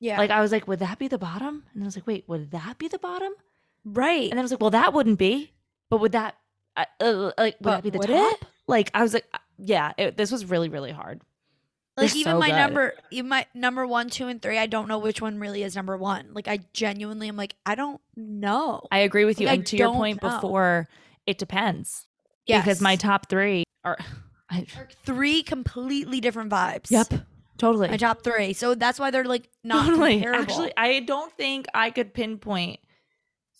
Yeah, 0.00 0.18
Like 0.18 0.30
I 0.30 0.40
was 0.42 0.50
like, 0.52 0.66
would 0.68 0.80
that 0.80 0.98
be 0.98 1.06
the 1.08 1.16
bottom? 1.16 1.62
And 1.72 1.82
I 1.82 1.86
was 1.86 1.96
like, 1.96 2.06
wait, 2.06 2.24
would 2.28 2.50
that 2.50 2.76
be 2.76 2.88
the 2.88 2.98
bottom? 2.98 3.32
right. 3.84 4.24
And 4.24 4.32
then 4.32 4.38
I 4.40 4.42
was 4.42 4.50
like, 4.50 4.60
well, 4.60 4.70
that 4.70 4.92
wouldn't 4.92 5.18
be. 5.18 5.51
But 5.92 6.00
would 6.00 6.12
that, 6.12 6.36
uh, 6.74 6.86
uh, 7.00 7.32
like, 7.36 7.56
would 7.56 7.56
But 7.60 7.70
that 7.76 7.82
be 7.84 7.90
the 7.90 7.98
top? 7.98 8.32
it? 8.42 8.48
Like, 8.66 8.90
I 8.94 9.02
was 9.02 9.12
like, 9.12 9.26
uh, 9.34 9.38
yeah, 9.58 9.92
it, 9.98 10.16
this 10.16 10.32
was 10.32 10.46
really, 10.46 10.70
really 10.70 10.90
hard. 10.90 11.20
like 11.98 12.08
They're 12.12 12.18
even 12.20 12.32
so 12.32 12.38
my 12.38 12.48
good. 12.48 12.56
number 12.56 12.94
even 13.10 13.28
my 13.28 13.46
number 13.52 13.86
one 13.86 14.08
two 14.08 14.26
and 14.28 14.40
three 14.40 14.56
i 14.56 14.64
don't 14.66 14.88
know 14.88 14.98
which 14.98 15.20
one 15.20 15.38
really 15.38 15.62
is 15.62 15.76
number 15.76 15.94
one 15.98 16.30
like 16.32 16.48
i 16.48 16.60
genuinely 16.72 17.28
am 17.28 17.36
like 17.36 17.54
i 17.66 17.74
don't 17.74 18.00
know 18.16 18.88
I 18.90 19.00
agree 19.00 19.26
with 19.26 19.38
you. 19.38 19.46
Like, 19.48 19.52
I 19.52 19.56
and 19.56 19.66
to 19.66 19.76
your 19.76 19.92
point 19.92 20.22
know. 20.22 20.30
before, 20.30 20.88
it 21.26 21.36
depends 21.36 22.06
Yeah, 22.46 22.62
because 22.62 22.80
my 22.80 22.96
top 22.96 23.28
three 23.28 23.64
are. 23.84 23.98
I, 24.50 24.66
Are 24.78 24.88
three 25.04 25.42
completely 25.42 26.20
different 26.20 26.50
vibes 26.50 26.90
Yep. 26.90 27.12
totally. 27.58 27.88
my 27.88 27.98
top 27.98 28.22
three 28.24 28.54
so 28.54 28.74
that's 28.74 28.98
why 28.98 29.10
they're 29.10 29.24
like 29.24 29.50
not 29.62 29.84
totally. 29.86 30.14
comparable 30.20 30.42
Actually, 30.42 30.72
I 30.78 31.00
don't 31.00 31.32
think 31.36 31.66
I 31.74 31.90
could 31.90 32.14
pinpoint 32.14 32.80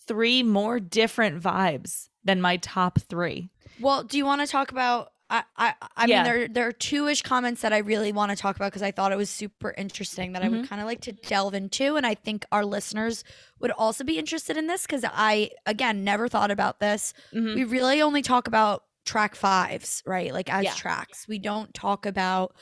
three 0.07 0.41
more 0.43 0.79
different 0.79 1.41
vibes 1.41 2.09
than 2.23 2.41
my 2.41 2.57
top 2.57 2.99
three. 3.01 3.49
well 3.79 4.03
do 4.03 4.17
you 4.17 4.25
want 4.25 4.41
to 4.41 4.47
talk 4.47 4.71
about 4.71 5.09
I, 5.29 5.43
I, 5.57 5.73
I 5.97 6.05
Yeah. 6.05 6.17
mean, 6.17 6.23
there 6.31 6.47
there 6.47 6.67
are 6.67 6.71
two-ish 6.71 7.23
comments 7.23 7.61
that 7.61 7.73
I 7.73 7.79
really 7.79 8.11
want 8.11 8.29
to 8.29 8.35
talk 8.37 8.55
about 8.55 8.67
because 8.71 8.83
I 8.83 8.91
thought 8.91 9.11
it 9.11 9.17
was 9.17 9.31
super 9.31 9.73
interesting 9.75 10.33
that 10.33 10.43
I 10.43 10.45
Mm-hmm. 10.45 10.57
would 10.57 10.69
kind 10.69 10.79
of 10.81 10.85
like 10.85 11.01
to 11.01 11.11
delve 11.13 11.55
into, 11.55 11.95
and 11.95 12.05
I 12.05 12.13
think 12.13 12.45
our 12.51 12.63
listeners 12.63 13.23
would 13.59 13.71
also 13.71 14.03
be 14.03 14.19
interested 14.19 14.57
in 14.57 14.67
this 14.67 14.83
because 14.83 15.03
I, 15.11 15.49
again, 15.65 16.03
never 16.03 16.27
thought 16.27 16.51
about 16.51 16.79
this. 16.79 17.13
Mhm. 17.33 17.55
we 17.55 17.63
really 17.63 17.99
only 17.99 18.21
talk 18.21 18.47
about 18.47 18.83
track 19.05 19.33
fives, 19.35 20.03
right? 20.05 20.31
Like 20.31 20.53
as 20.53 20.65
Yeah. 20.65 20.73
tracks. 20.73 21.27
We 21.27 21.39
don't 21.39 21.73
talk 21.73 22.05
about 22.05 22.53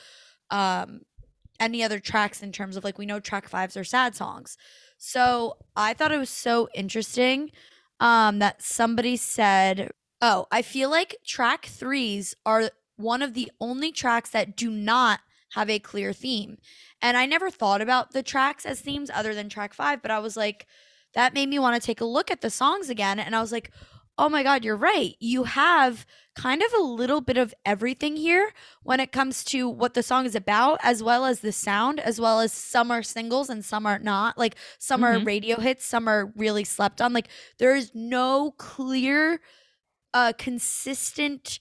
um 0.50 1.02
any 1.60 1.82
other 1.82 1.98
tracks 1.98 2.42
in 2.42 2.52
terms 2.52 2.76
of 2.76 2.84
like 2.84 2.96
we 2.96 3.04
know 3.06 3.20
track 3.20 3.48
fives 3.48 3.76
are 3.76 3.84
sad 3.84 4.14
songs. 4.14 4.56
So 4.96 5.58
I 5.76 5.92
thought 5.94 6.12
it 6.12 6.18
was 6.18 6.30
so 6.30 6.68
interesting 6.74 7.50
um 8.02 8.40
that 8.40 8.60
somebody 8.60 9.16
said, 9.16 9.90
Oh, 10.20 10.46
I 10.50 10.62
feel 10.62 10.90
like 10.90 11.16
track 11.24 11.66
threes 11.66 12.34
are 12.44 12.70
one 12.96 13.22
of 13.22 13.34
the 13.34 13.50
only 13.60 13.92
tracks 13.92 14.30
that 14.30 14.56
do 14.56 14.70
not 14.70 15.20
have 15.54 15.70
a 15.70 15.78
clear 15.78 16.12
theme. 16.12 16.58
And 17.00 17.16
I 17.16 17.26
never 17.26 17.50
thought 17.50 17.80
about 17.80 18.12
the 18.12 18.22
tracks 18.22 18.66
as 18.66 18.80
themes 18.80 19.10
other 19.12 19.34
than 19.34 19.48
track 19.48 19.74
five, 19.74 20.02
but 20.02 20.10
I 20.10 20.18
was 20.18 20.36
like, 20.36 20.66
that 21.14 21.34
made 21.34 21.48
me 21.48 21.58
want 21.58 21.80
to 21.80 21.86
take 21.86 22.00
a 22.00 22.06
look 22.06 22.30
at 22.30 22.40
the 22.40 22.50
songs 22.50 22.88
again. 22.88 23.18
And 23.18 23.36
I 23.36 23.40
was 23.40 23.52
like, 23.52 23.70
oh 24.18 24.28
my 24.28 24.42
God, 24.42 24.64
you're 24.64 24.76
right. 24.76 25.16
You 25.20 25.44
have 25.44 26.06
kind 26.36 26.62
of 26.62 26.72
a 26.78 26.82
little 26.82 27.20
bit 27.20 27.36
of 27.36 27.52
everything 27.64 28.16
here 28.16 28.52
when 28.82 29.00
it 29.00 29.12
comes 29.12 29.44
to 29.44 29.68
what 29.68 29.94
the 29.94 30.02
song 30.02 30.24
is 30.26 30.34
about, 30.34 30.78
as 30.82 31.02
well 31.02 31.24
as 31.26 31.40
the 31.40 31.52
sound, 31.52 32.00
as 32.00 32.20
well 32.20 32.40
as 32.40 32.52
some 32.52 32.90
are 32.90 33.02
singles 33.02 33.50
and 33.50 33.64
some 33.64 33.84
are 33.86 33.98
not. 33.98 34.38
Like 34.38 34.56
some 34.78 35.02
are 35.04 35.18
Mhm. 35.18 35.26
radio 35.26 35.60
hits, 35.60 35.84
some 35.84 36.08
are 36.08 36.32
really 36.36 36.64
slept 36.64 37.00
on. 37.00 37.12
Like 37.12 37.28
there 37.58 37.74
is 37.74 37.90
no 37.94 38.52
clear, 38.58 39.40
uh, 40.14 40.32
consistent 40.38 41.58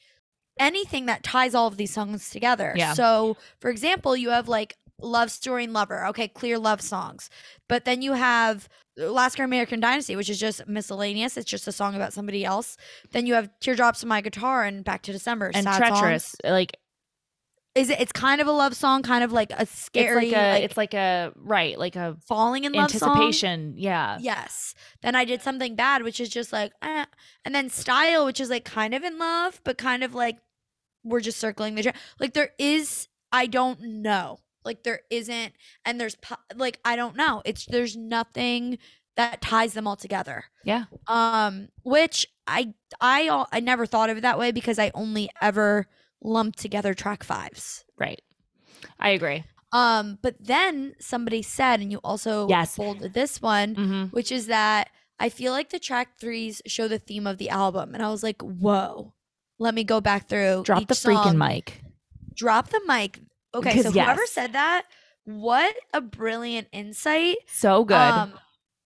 anything 0.59 1.05
that 1.07 1.23
ties 1.23 1.55
all 1.55 1.67
of 1.67 1.77
these 1.77 1.91
songs 1.93 2.29
together. 2.29 2.73
Yeah. 2.75 2.93
So, 2.93 3.37
for 3.59 3.69
example, 3.69 4.15
you 4.15 4.29
have 4.29 4.47
like 4.47 4.77
Love 5.01 5.31
Story 5.31 5.63
and 5.65 5.73
Lover. 5.73 6.05
Okay, 6.07 6.27
clear 6.27 6.57
love 6.59 6.81
songs. 6.81 7.29
But 7.67 7.85
then 7.85 8.01
you 8.01 8.13
have 8.13 8.69
Last 8.97 9.35
Great 9.35 9.45
American 9.45 9.79
Dynasty, 9.79 10.15
which 10.15 10.29
is 10.29 10.39
just 10.39 10.67
miscellaneous. 10.67 11.37
It's 11.37 11.49
just 11.49 11.67
a 11.67 11.71
song 11.71 11.95
about 11.95 12.13
somebody 12.13 12.43
else. 12.45 12.77
Then 13.11 13.25
you 13.25 13.33
have 13.33 13.49
Teardrops 13.59 14.03
on 14.03 14.09
My 14.09 14.21
Guitar 14.21 14.63
and 14.63 14.83
Back 14.83 15.01
to 15.03 15.11
December. 15.11 15.51
and 15.53 15.65
treacherous, 15.65 16.35
songs. 16.43 16.51
like 16.51 16.77
Is 17.73 17.89
it? 17.89 17.99
It's 18.01 18.11
kind 18.11 18.41
of 18.41 18.47
a 18.47 18.51
love 18.51 18.75
song, 18.75 19.01
kind 19.01 19.23
of 19.23 19.31
like 19.31 19.51
a 19.51 19.65
scary, 19.65 20.27
it's 20.27 20.33
like 20.33 20.41
a, 20.41 20.51
like, 20.53 20.63
it's 20.63 20.77
like 20.77 20.93
a 20.93 21.31
right, 21.37 21.79
like 21.79 21.95
a 21.95 22.17
falling 22.27 22.65
in 22.65 22.73
love 22.73 22.91
song. 22.91 23.09
anticipation. 23.11 23.75
Yeah, 23.77 24.17
Yes. 24.19 24.75
Then 25.01 25.15
I 25.15 25.23
did 25.25 25.41
something 25.41 25.75
bad, 25.75 26.03
which 26.03 26.19
is 26.19 26.29
just 26.29 26.51
like, 26.51 26.73
eh. 26.81 27.05
and 27.45 27.55
then 27.55 27.69
style, 27.69 28.25
which 28.25 28.39
is 28.39 28.49
like 28.49 28.65
kind 28.65 28.93
of 28.93 29.03
in 29.03 29.17
love, 29.17 29.61
but 29.63 29.77
kind 29.77 30.03
of 30.03 30.13
like 30.13 30.37
we're 31.03 31.21
just 31.21 31.39
circling 31.39 31.75
the 31.75 31.83
track. 31.83 31.95
Like 32.19 32.33
there 32.33 32.51
is, 32.59 33.07
I 33.31 33.47
don't 33.47 33.81
know. 33.81 34.39
Like 34.63 34.83
there 34.83 35.01
isn't, 35.09 35.53
and 35.85 35.99
there's 35.99 36.15
like 36.55 36.79
I 36.85 36.95
don't 36.95 37.15
know. 37.15 37.41
It's 37.45 37.65
there's 37.65 37.95
nothing 37.97 38.77
that 39.17 39.41
ties 39.41 39.73
them 39.73 39.87
all 39.87 39.95
together. 39.97 40.45
yeah. 40.63 40.85
Um, 41.07 41.67
which 41.83 42.25
I 42.47 42.73
I 42.99 43.45
I 43.51 43.59
never 43.59 43.85
thought 43.85 44.09
of 44.09 44.17
it 44.17 44.21
that 44.21 44.39
way 44.39 44.51
because 44.51 44.79
I 44.79 44.91
only 44.93 45.29
ever 45.41 45.87
lumped 46.23 46.59
together 46.59 46.93
track 46.93 47.23
fives. 47.23 47.83
Right. 47.97 48.21
I 48.99 49.09
agree. 49.09 49.43
Um, 49.73 50.17
but 50.21 50.35
then 50.39 50.93
somebody 50.99 51.41
said, 51.41 51.79
and 51.79 51.91
you 51.91 51.99
also 52.03 52.47
Yes. 52.49 52.75
folded 52.75 53.13
this 53.13 53.41
one, 53.41 53.75
Mm-hmm. 53.75 54.03
which 54.07 54.31
is 54.31 54.47
that 54.47 54.89
I 55.19 55.29
feel 55.29 55.51
like 55.53 55.69
the 55.69 55.79
track 55.79 56.19
threes 56.19 56.61
show 56.65 56.87
the 56.87 56.99
theme 56.99 57.25
of 57.27 57.37
the 57.37 57.49
album, 57.49 57.93
and 57.93 58.03
I 58.03 58.09
was 58.09 58.21
like, 58.23 58.41
whoa. 58.41 59.13
Let 59.59 59.75
me 59.75 59.83
go 59.83 60.01
back 60.01 60.27
through. 60.27 60.63
Drop 60.63 60.87
the 60.87 60.93
freaking 60.95 61.23
song. 61.23 61.37
mic. 61.37 61.81
Drop 62.33 62.69
the 62.69 62.81
mic. 62.87 63.19
Okay, 63.53 63.71
so 63.81 63.91
Because 63.91 63.93
whoever 63.93 64.25
said 64.25 64.53
that, 64.53 64.85
what 65.25 65.75
a 65.93 66.01
brilliant 66.01 66.67
insight. 66.71 67.37
So 67.47 67.83
good. 67.85 67.95
Um, 67.97 68.33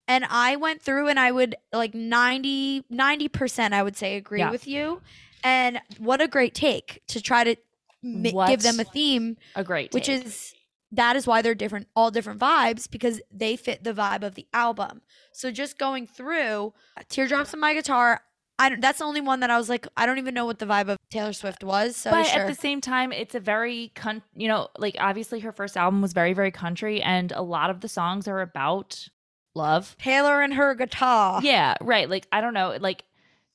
and 0.07 0.25
I 0.29 0.55
went 0.55 0.81
through 0.81 1.07
and 1.07 1.19
I 1.19 1.31
would 1.31 1.55
like 1.73 1.93
90 1.95 2.83
90% 2.91 3.73
I 3.73 3.81
would 3.83 3.95
say 3.95 4.15
agree 4.17 4.39
Yeah. 4.39 4.51
with 4.51 4.67
you. 4.67 5.01
And 5.43 5.79
what 5.99 6.21
a 6.21 6.27
great 6.27 6.53
take 6.55 7.01
to 7.07 7.21
try 7.21 7.43
to 7.43 7.55
mi- 8.03 8.31
give 8.47 8.61
them 8.63 8.79
a 8.79 8.83
theme, 8.83 9.37
a 9.55 9.63
great 9.63 9.93
which 9.93 10.09
is 10.09 10.53
that 10.91 11.15
is 11.15 11.27
why 11.27 11.41
they're 11.41 11.55
different, 11.55 11.87
all 11.95 12.09
different 12.11 12.39
vibes 12.39 12.89
because 12.89 13.19
they 13.31 13.55
fit 13.55 13.83
the 13.83 13.93
vibe 13.93 14.23
of 14.23 14.35
the 14.35 14.47
album. 14.53 15.01
So 15.33 15.51
just 15.51 15.77
going 15.77 16.07
through 16.07 16.73
Teardrops 17.09 17.53
on 17.53 17.59
my 17.59 17.73
guitar, 17.73 18.21
I 18.57 18.69
don't, 18.69 18.81
that's 18.81 18.99
the 18.99 19.05
only 19.05 19.19
one 19.21 19.41
that 19.41 19.49
I 19.49 19.57
was 19.57 19.67
like, 19.69 19.87
I 19.97 20.05
don't 20.05 20.17
even 20.19 20.33
know 20.33 20.45
what 20.45 20.59
the 20.59 20.65
vibe 20.65 20.87
of 20.87 20.97
Taylor 21.15 21.31
Swift 21.31 21.63
was. 21.63 21.95
So 21.95 22.11
but 22.11 22.25
sure. 22.25 22.41
at 22.41 22.47
the 22.47 22.55
same 22.55 22.81
time, 22.81 23.13
it's 23.13 23.35
a 23.35 23.39
very, 23.39 23.93
con- 23.95 24.21
you 24.35 24.49
know, 24.49 24.67
like 24.77 24.97
obviously 24.99 25.39
her 25.39 25.53
first 25.53 25.77
album 25.77 26.01
was 26.01 26.11
very, 26.11 26.33
very 26.33 26.51
country, 26.51 27.01
and 27.01 27.31
a 27.31 27.41
lot 27.41 27.69
of 27.69 27.79
the 27.79 27.87
songs 27.87 28.27
are 28.27 28.41
about 28.41 29.07
love. 29.53 29.95
Taylor 29.97 30.41
and 30.41 30.53
her 30.53 30.75
guitar. 30.75 31.41
Yeah, 31.41 31.75
right. 31.79 32.09
Like 32.09 32.27
I 32.33 32.41
don't 32.41 32.53
know, 32.53 32.77
like 32.81 33.05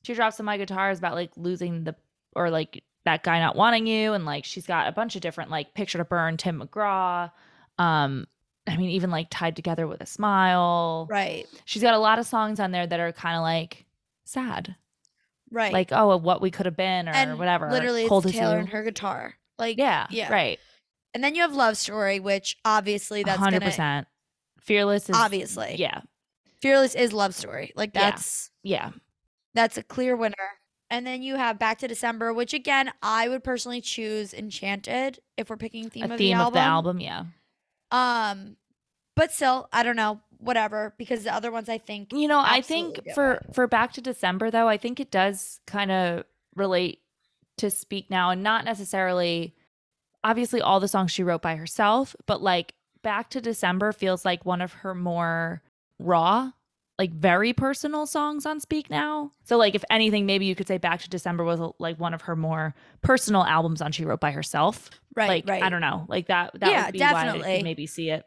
Teardrops 0.04 0.40
on 0.40 0.46
My 0.46 0.56
Guitar 0.56 0.90
is 0.90 0.98
about 0.98 1.14
like 1.14 1.32
losing 1.36 1.84
the 1.84 1.94
or 2.34 2.48
like 2.48 2.82
that 3.04 3.22
guy 3.22 3.38
not 3.38 3.56
wanting 3.56 3.86
you, 3.86 4.14
and 4.14 4.24
like 4.24 4.46
she's 4.46 4.66
got 4.66 4.88
a 4.88 4.92
bunch 4.92 5.14
of 5.14 5.20
different 5.20 5.50
like 5.50 5.74
Picture 5.74 5.98
to 5.98 6.04
Burn, 6.06 6.38
Tim 6.38 6.62
McGraw. 6.62 7.30
Um, 7.76 8.26
I 8.66 8.78
mean, 8.78 8.88
even 8.88 9.10
like 9.10 9.26
Tied 9.28 9.54
Together 9.54 9.86
with 9.86 10.00
a 10.00 10.06
Smile. 10.06 11.08
Right. 11.10 11.46
She's 11.66 11.82
got 11.82 11.92
a 11.92 11.98
lot 11.98 12.18
of 12.18 12.24
songs 12.24 12.58
on 12.58 12.70
there 12.70 12.86
that 12.86 13.00
are 13.00 13.12
kind 13.12 13.36
of 13.36 13.42
like 13.42 13.84
sad, 14.24 14.76
Right. 15.50 15.72
like 15.72 15.90
oh, 15.92 16.16
what 16.16 16.40
we 16.40 16.50
could 16.50 16.66
have 16.66 16.76
been 16.76 17.08
or 17.08 17.12
and 17.12 17.38
whatever. 17.38 17.70
Literally, 17.70 18.06
Cold 18.08 18.26
it's 18.26 18.34
Taylor 18.34 18.58
and 18.58 18.68
her 18.68 18.82
guitar. 18.82 19.34
Like, 19.58 19.78
Yeah, 19.78 20.06
yeah. 20.10 20.32
right. 20.32 20.58
And 21.12 21.22
then 21.24 21.34
you 21.34 21.42
have 21.42 21.54
Love 21.54 21.76
Story, 21.76 22.20
which 22.20 22.56
obviously 22.64 23.22
that's 23.22 23.38
hundred 23.38 23.60
gonna 23.60 23.70
percent. 23.70 24.06
Fearless 24.60 25.10
is 25.10 25.16
obviously. 25.16 25.74
yeah, 25.76 26.02
Fearless 26.62 26.94
is 26.94 27.12
Love 27.12 27.34
Story. 27.34 27.72
Like 27.74 27.92
that's 27.92 28.50
yeah. 28.62 28.90
that's 29.54 29.76
a 29.76 29.82
clear 29.82 30.16
winner. 30.16 30.34
And 30.92 31.06
then 31.06 31.22
you 31.22 31.36
have 31.36 31.58
Back 31.58 31.78
to 31.78 31.88
December, 31.88 32.32
which 32.32 32.54
again 32.54 32.92
I 33.02 33.28
would 33.28 33.42
personally 33.44 33.80
choose 33.80 34.32
Enchanted 34.34 35.18
if 35.36 35.50
we're 35.50 35.56
picking 35.56 35.90
theme 35.90 36.02
a 36.10 36.14
of 36.14 36.18
theme 36.18 36.36
the 36.36 36.42
album 36.42 36.44
Theme 36.44 36.46
of 36.46 36.52
the 36.52 36.60
album. 36.60 37.00
album. 37.00 37.30
Yeah. 37.90 38.30
Um, 38.30 38.56
but 39.16 39.32
still, 39.32 39.68
I 39.72 39.82
don't 39.82 39.96
know, 39.96 40.20
whatever. 40.40 40.94
Because 40.98 41.24
the 41.24 41.34
other 41.34 41.50
ones 41.50 41.68
I 41.68 41.78
think 41.78 42.12
You 42.12 42.28
know, 42.28 42.42
I 42.44 42.60
think 42.60 43.00
for 43.14 43.40
for 43.52 43.66
Back 43.66 43.92
to 43.94 44.00
December 44.00 44.50
though, 44.50 44.68
I 44.68 44.76
think 44.76 44.98
it 45.00 45.10
does 45.10 45.60
kind 45.66 45.90
of 45.90 46.24
relate 46.56 47.00
to 47.58 47.70
Speak 47.70 48.10
Now 48.10 48.30
and 48.30 48.42
not 48.42 48.64
necessarily 48.64 49.54
obviously 50.24 50.60
all 50.60 50.80
the 50.80 50.88
songs 50.88 51.12
she 51.12 51.22
wrote 51.22 51.42
by 51.42 51.56
herself, 51.56 52.16
but 52.26 52.42
like 52.42 52.74
Back 53.02 53.30
to 53.30 53.40
December 53.40 53.92
feels 53.92 54.24
like 54.24 54.44
one 54.44 54.60
of 54.60 54.72
her 54.74 54.94
more 54.94 55.62
raw, 55.98 56.52
like 56.98 57.12
very 57.12 57.54
personal 57.54 58.04
songs 58.06 58.44
on 58.44 58.60
Speak 58.60 58.90
Now. 58.90 59.32
So 59.44 59.56
like 59.56 59.74
if 59.74 59.84
anything 59.90 60.26
maybe 60.26 60.44
you 60.44 60.54
could 60.54 60.68
say 60.68 60.76
Back 60.78 61.00
to 61.00 61.08
December 61.08 61.44
was 61.44 61.60
like 61.78 61.98
one 61.98 62.12
of 62.12 62.22
her 62.22 62.36
more 62.36 62.74
personal 63.02 63.44
albums 63.44 63.80
on 63.80 63.92
she 63.92 64.04
wrote 64.04 64.20
by 64.20 64.32
herself. 64.32 64.90
right, 65.16 65.28
like 65.28 65.48
right. 65.48 65.62
I 65.62 65.68
don't 65.70 65.80
know, 65.80 66.04
like 66.08 66.26
that 66.26 66.52
that 66.60 66.70
Yeah, 66.70 66.86
would 66.86 66.92
be 66.92 66.98
why 67.00 67.06
I 67.06 67.12
definitely. 67.26 67.54
could 67.56 67.64
maybe 67.64 67.86
see 67.86 68.10
it, 68.10 68.24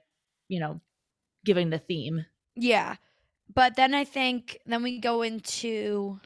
you 0.47 0.59
know, 0.59 0.81
giving 1.45 1.69
the 1.69 1.77
theme. 1.79 2.25
Yeah, 2.55 2.95
but 3.53 3.75
then 3.75 3.93
I 3.93 4.03
think 4.03 4.59
then 4.65 4.83
we 4.83 4.99
go 4.99 5.21
into 5.21 6.19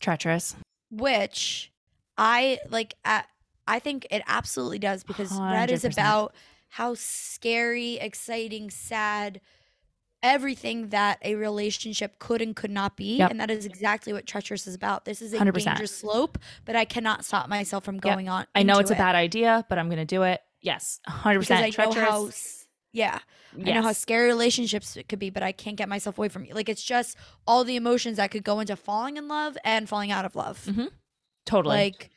Treacherous. 0.00 0.56
which 0.90 1.72
I 2.18 2.58
like. 2.70 2.94
At, 3.04 3.28
I 3.68 3.78
think 3.78 4.06
it 4.10 4.22
absolutely 4.26 4.78
does 4.78 5.02
because 5.04 5.32
Red 5.32 5.70
is 5.70 5.84
about 5.84 6.34
how 6.68 6.94
scary, 6.94 7.94
exciting, 7.94 8.70
sad, 8.70 9.40
everything 10.22 10.88
that 10.88 11.18
a 11.22 11.34
relationship 11.34 12.18
could 12.18 12.40
and 12.42 12.54
could 12.56 12.70
not 12.70 12.96
be, 12.96 13.16
Yep. 13.18 13.30
and 13.30 13.40
that 13.40 13.50
is 13.50 13.66
exactly 13.66 14.12
what 14.12 14.26
treacherous 14.26 14.66
is 14.66 14.74
about. 14.74 15.04
This 15.04 15.20
is 15.22 15.32
a 15.32 15.38
100%. 15.38 15.64
dangerous 15.64 15.96
slope, 15.96 16.38
but 16.64 16.76
I 16.76 16.84
cannot 16.84 17.24
stop 17.24 17.48
myself 17.48 17.84
from 17.84 17.98
going 17.98 18.28
on. 18.28 18.46
I 18.54 18.62
know 18.62 18.74
into 18.74 18.82
it's 18.82 18.90
a 18.90 18.94
bad 18.94 19.14
idea, 19.14 19.64
but 19.68 19.78
I'm 19.78 19.88
going 19.88 19.98
to 19.98 20.04
do 20.04 20.22
it. 20.22 20.40
Yes, 20.60 21.00
100% 21.08 21.40
because 21.40 21.50
I 21.50 21.60
know 21.66 21.70
treacherous. 21.70 21.96
how. 22.08 22.65
Yeah, 22.96 23.18
I 23.54 23.72
know 23.72 23.82
how 23.82 23.92
scary 23.92 24.26
relationships 24.26 24.96
could 25.08 25.18
be, 25.18 25.28
but 25.30 25.42
I 25.42 25.52
can't 25.52 25.76
get 25.76 25.88
myself 25.88 26.16
away 26.16 26.28
from 26.28 26.44
you. 26.46 26.54
Like 26.54 26.68
it's 26.70 26.82
just 26.82 27.16
all 27.46 27.62
the 27.64 27.76
emotions 27.76 28.16
that 28.16 28.30
could 28.30 28.42
go 28.44 28.58
into 28.60 28.74
falling 28.76 29.16
in 29.18 29.28
love 29.28 29.58
and 29.64 29.86
falling 29.88 30.10
out 30.10 30.24
of 30.24 30.34
love. 30.34 30.64
Mhm. 30.66 30.90
Totally. 31.44 31.76
Like, 31.76 32.10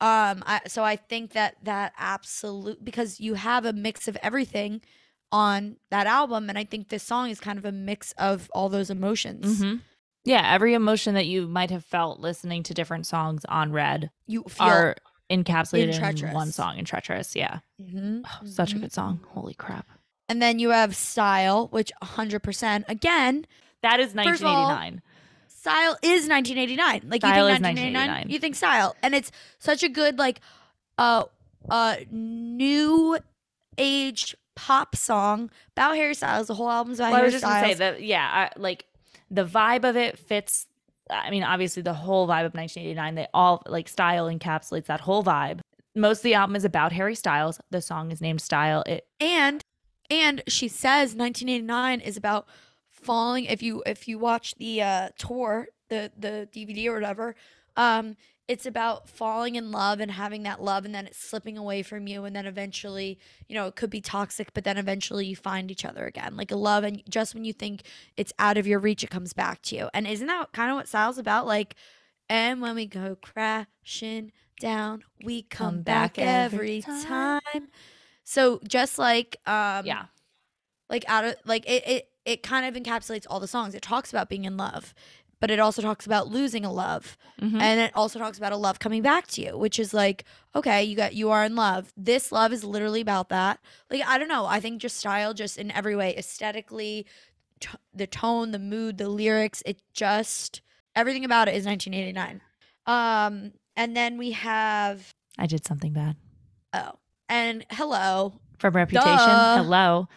um, 0.00 0.42
I 0.46 0.60
so 0.66 0.84
I 0.84 0.96
think 0.96 1.32
that 1.32 1.56
that 1.64 1.92
absolute 1.96 2.84
because 2.84 3.18
you 3.20 3.34
have 3.34 3.64
a 3.64 3.72
mix 3.72 4.08
of 4.08 4.16
everything 4.22 4.82
on 5.32 5.76
that 5.90 6.06
album, 6.06 6.48
and 6.50 6.58
I 6.58 6.64
think 6.64 6.88
this 6.88 7.02
song 7.02 7.30
is 7.30 7.40
kind 7.40 7.58
of 7.58 7.64
a 7.64 7.72
mix 7.72 8.12
of 8.18 8.50
all 8.52 8.68
those 8.68 8.90
emotions. 8.90 9.60
Mhm. 9.60 9.80
Yeah, 10.24 10.52
every 10.52 10.74
emotion 10.74 11.14
that 11.14 11.26
you 11.26 11.48
might 11.48 11.70
have 11.70 11.84
felt 11.84 12.20
listening 12.20 12.62
to 12.64 12.74
different 12.74 13.06
songs 13.06 13.44
on 13.46 13.72
Red 13.72 14.10
You 14.26 14.42
feel 14.48 14.66
are 14.66 14.96
encapsulated 15.30 15.94
in, 15.94 15.98
Treacherous. 15.98 16.34
one 16.34 16.52
song 16.52 16.76
in 16.78 16.84
Treacherous. 16.84 17.34
Yeah. 17.34 17.60
Mhm, 17.80 18.22
Oh, 18.26 18.46
such 18.46 18.72
a 18.72 18.76
mhm. 18.76 18.80
good 18.82 18.92
song. 18.92 19.24
Holy 19.30 19.54
crap. 19.54 19.86
And 20.30 20.40
then 20.40 20.60
you 20.60 20.70
have 20.70 20.94
style, 20.94 21.66
which 21.72 21.90
100% 22.02 22.84
again, 22.88 23.46
That 23.82 23.98
is 23.98 24.12
First 24.12 24.42
of 24.42 24.46
all, 24.46 24.68
1989. 24.68 25.02
style 25.48 25.96
is 26.02 26.28
1989. 26.28 27.10
Like 27.10 27.20
Style 27.20 27.48
you 27.48 27.54
think 27.54 27.64
1989, 27.64 27.94
1989. 27.94 28.30
you 28.30 28.38
think 28.38 28.54
style, 28.54 28.96
and 29.02 29.14
it's 29.14 29.32
such 29.58 29.82
a 29.82 29.88
good 29.88 30.18
like 30.18 30.40
uh 30.98 31.24
uh 31.68 31.96
new 32.12 33.18
age 33.76 34.36
pop 34.54 34.94
song 34.94 35.50
about 35.76 35.96
Harry 35.96 36.14
Styles. 36.14 36.46
The 36.46 36.54
whole 36.54 36.70
album's 36.70 37.00
about 37.00 37.12
Well, 37.12 37.22
I 37.22 37.24
was 37.24 37.32
just 37.32 37.44
to 37.44 37.50
say 37.50 37.74
that, 37.74 38.02
yeah, 38.02 38.50
I, 38.54 38.58
like 38.58 38.84
the 39.32 39.44
vibe 39.44 39.82
of 39.82 39.96
it 39.96 40.16
fits. 40.16 40.68
I 41.10 41.30
mean, 41.30 41.42
obviously, 41.42 41.82
the 41.82 41.94
whole 41.94 42.26
vibe 42.26 42.46
of 42.46 42.54
1989, 42.54 43.16
they 43.16 43.26
all 43.34 43.62
like 43.66 43.88
style 43.88 44.26
encapsulates 44.26 44.86
that 44.86 45.00
whole 45.00 45.24
vibe. 45.24 45.58
Most 45.96 46.18
of 46.18 46.22
the 46.22 46.34
album 46.34 46.54
is 46.54 46.64
about 46.64 46.92
Harry 46.92 47.16
Styles. 47.16 47.58
The 47.70 47.82
song 47.82 48.12
is 48.12 48.20
named 48.20 48.40
Style. 48.40 48.84
It 48.86 49.08
and 49.18 49.64
and 50.10 50.42
she 50.48 50.68
says 50.68 51.14
1989 51.14 52.00
is 52.00 52.16
about 52.16 52.46
falling 52.90 53.44
if 53.44 53.62
you 53.62 53.82
if 53.86 54.06
you 54.08 54.18
watch 54.18 54.54
the 54.56 54.82
uh 54.82 55.08
tour 55.18 55.68
the 55.88 56.10
the 56.18 56.48
dvd 56.52 56.86
or 56.86 56.94
whatever 56.94 57.34
um 57.76 58.16
it's 58.48 58.66
about 58.66 59.08
falling 59.08 59.54
in 59.54 59.70
love 59.70 60.00
and 60.00 60.10
having 60.10 60.42
that 60.42 60.60
love 60.60 60.84
and 60.84 60.92
then 60.92 61.06
it's 61.06 61.18
slipping 61.18 61.56
away 61.56 61.84
from 61.84 62.08
you 62.08 62.24
and 62.24 62.34
then 62.34 62.46
eventually 62.46 63.16
you 63.48 63.54
know 63.54 63.68
it 63.68 63.76
could 63.76 63.90
be 63.90 64.00
toxic 64.00 64.52
but 64.52 64.64
then 64.64 64.76
eventually 64.76 65.24
you 65.24 65.36
find 65.36 65.70
each 65.70 65.84
other 65.84 66.04
again. 66.04 66.36
Like 66.36 66.50
a 66.50 66.56
love 66.56 66.82
and 66.82 67.00
just 67.08 67.32
when 67.32 67.44
you 67.44 67.52
think 67.52 67.82
it's 68.16 68.32
out 68.40 68.58
of 68.58 68.66
your 68.66 68.80
reach 68.80 69.04
it 69.04 69.10
comes 69.10 69.32
back 69.32 69.62
to 69.62 69.76
you. 69.76 69.88
And 69.94 70.04
isn't 70.04 70.26
that 70.26 70.50
kind 70.52 70.68
of 70.68 70.74
what 70.74 70.88
style's 70.88 71.16
about? 71.16 71.46
Like 71.46 71.76
and 72.28 72.60
when 72.60 72.74
we 72.74 72.86
go 72.86 73.16
crashing 73.22 74.32
down 74.58 75.04
we 75.22 75.42
come, 75.42 75.76
Come 75.76 75.82
back, 75.82 76.14
back 76.14 76.26
every 76.26 76.78
every 76.78 76.82
time. 76.82 77.40
time 77.52 77.68
so 78.30 78.60
just 78.68 78.96
like 78.96 79.36
um 79.46 79.84
yeah. 79.84 80.04
like 80.88 81.04
out 81.08 81.24
of 81.24 81.34
like 81.44 81.68
it 81.68 81.82
it 81.86 82.08
it 82.24 82.42
kind 82.44 82.64
of 82.64 82.80
encapsulates 82.80 83.26
all 83.28 83.40
the 83.40 83.48
songs. 83.48 83.74
It 83.74 83.82
talks 83.82 84.10
about 84.12 84.28
being 84.28 84.44
in 84.44 84.56
love, 84.56 84.94
but 85.40 85.50
it 85.50 85.58
also 85.58 85.82
talks 85.82 86.06
about 86.06 86.28
losing 86.28 86.64
a 86.64 86.72
love. 86.72 87.16
Mhm. 87.40 87.60
And 87.60 87.80
it 87.80 87.90
also 87.96 88.18
talks 88.20 88.38
about 88.38 88.52
a 88.52 88.56
love 88.56 88.78
coming 88.78 89.02
back 89.02 89.26
to 89.28 89.42
you, 89.42 89.58
which 89.58 89.78
is 89.80 89.92
like, 89.92 90.24
okay, 90.54 90.84
you 90.84 90.94
got 90.94 91.14
you 91.14 91.30
are 91.30 91.44
in 91.44 91.56
love. 91.56 91.92
This 91.96 92.30
love 92.30 92.52
is 92.52 92.62
literally 92.62 93.00
about 93.00 93.30
that. 93.30 93.58
Like 93.90 94.02
I 94.06 94.16
don't 94.16 94.28
know, 94.28 94.46
I 94.46 94.60
think 94.60 94.80
just 94.80 94.96
style 94.98 95.34
just 95.34 95.58
in 95.58 95.72
every 95.72 95.96
way, 95.96 96.14
aesthetically, 96.16 97.06
t- 97.58 97.68
the 97.92 98.06
tone, 98.06 98.52
the 98.52 98.60
mood, 98.60 98.98
the 98.98 99.08
lyrics, 99.08 99.60
it 99.66 99.80
just 99.92 100.60
everything 100.94 101.24
about 101.24 101.48
it 101.48 101.56
is 101.56 101.66
1989. 101.66 102.40
Um 102.86 103.54
and 103.74 103.96
then 103.96 104.18
we 104.18 104.32
have 104.32 105.10
I 105.36 105.46
did 105.46 105.66
something 105.66 105.92
bad. 105.92 106.14
oh, 106.74 106.92
and 107.30 107.64
hello. 107.70 108.34
From 108.58 108.76
Reputation. 108.76 109.16
Duh. 109.16 109.62
Hello. 109.62 110.08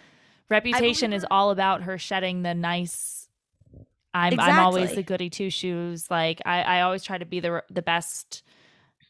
Reputation 0.49 1.13
is 1.13 1.25
all 1.31 1.51
about 1.51 1.83
her 1.83 1.97
shedding 1.97 2.43
the 2.43 2.53
nice. 2.53 3.29
I'm 4.13 4.39
I'm 4.39 4.59
always 4.59 4.93
the 4.93 5.03
goody 5.03 5.29
two 5.29 5.49
shoes. 5.49 6.11
Like 6.11 6.41
I 6.45 6.61
I 6.61 6.81
always 6.81 7.03
try 7.03 7.17
to 7.17 7.25
be 7.25 7.39
the 7.39 7.63
the 7.71 7.81
best 7.81 8.43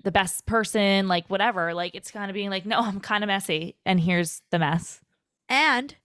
the 0.03 0.11
best 0.11 0.45
person. 0.45 1.07
Like 1.07 1.27
whatever. 1.29 1.73
Like 1.73 1.95
it's 1.95 2.11
kind 2.11 2.29
of 2.29 2.35
being 2.35 2.51
like 2.51 2.65
no, 2.65 2.79
I'm 2.79 2.99
kind 2.99 3.23
of 3.23 3.27
messy, 3.27 3.75
and 3.85 3.99
here's 3.99 4.41
the 4.51 4.59
mess. 4.59 5.01
And 5.49 5.95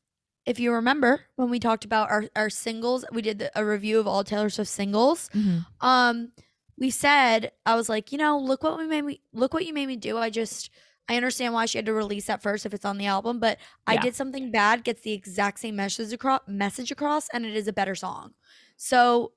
if 0.47 0.59
you 0.59 0.73
remember 0.73 1.21
when 1.37 1.51
we 1.51 1.61
talked 1.61 1.85
about 1.85 2.11
our, 2.11 2.25
our 2.35 2.49
singles, 2.49 3.05
we 3.13 3.21
did 3.21 3.39
the, 3.39 3.51
a 3.55 3.65
review 3.65 4.01
of 4.01 4.07
all 4.07 4.25
Taylor 4.25 4.49
Swift 4.49 4.71
singles. 4.71 5.29
Um, 5.81 6.33
we 6.79 6.91
said 6.91 7.53
I 7.67 7.75
was 7.75 7.89
like, 7.89 8.13
you 8.13 8.19
know, 8.19 8.39
look 8.39 8.63
what 8.63 8.79
we 8.79 8.87
made 8.87 9.03
me 9.05 9.21
look 9.33 9.53
what 9.53 9.67
you 9.67 9.75
made 9.75 9.87
me 9.87 9.97
do. 9.97 10.17
I 10.17 10.31
just 10.31 10.71
I 11.09 11.17
understand 11.17 11.55
why 11.55 11.67
she 11.67 11.79
had 11.79 11.87
to 11.87 11.93
release 11.93 12.27
that 12.27 12.43
first 12.43 12.67
if 12.67 12.75
it's 12.75 12.85
on 12.85 12.99
the 12.99 13.07
album, 13.07 13.41
but 13.41 13.59
I 13.87 13.97
did 13.97 14.15
something 14.15 14.51
bad 14.51 14.85
gets 14.85 15.01
the 15.03 15.13
exact 15.13 15.61
same 15.61 15.77
message 15.77 16.13
across 16.13 16.41
message 16.47 16.91
across 16.91 17.29
and 17.33 17.47
it 17.47 17.55
is 17.57 17.67
a 17.69 17.73
better 17.73 17.95
song. 17.95 18.35
So 18.77 19.33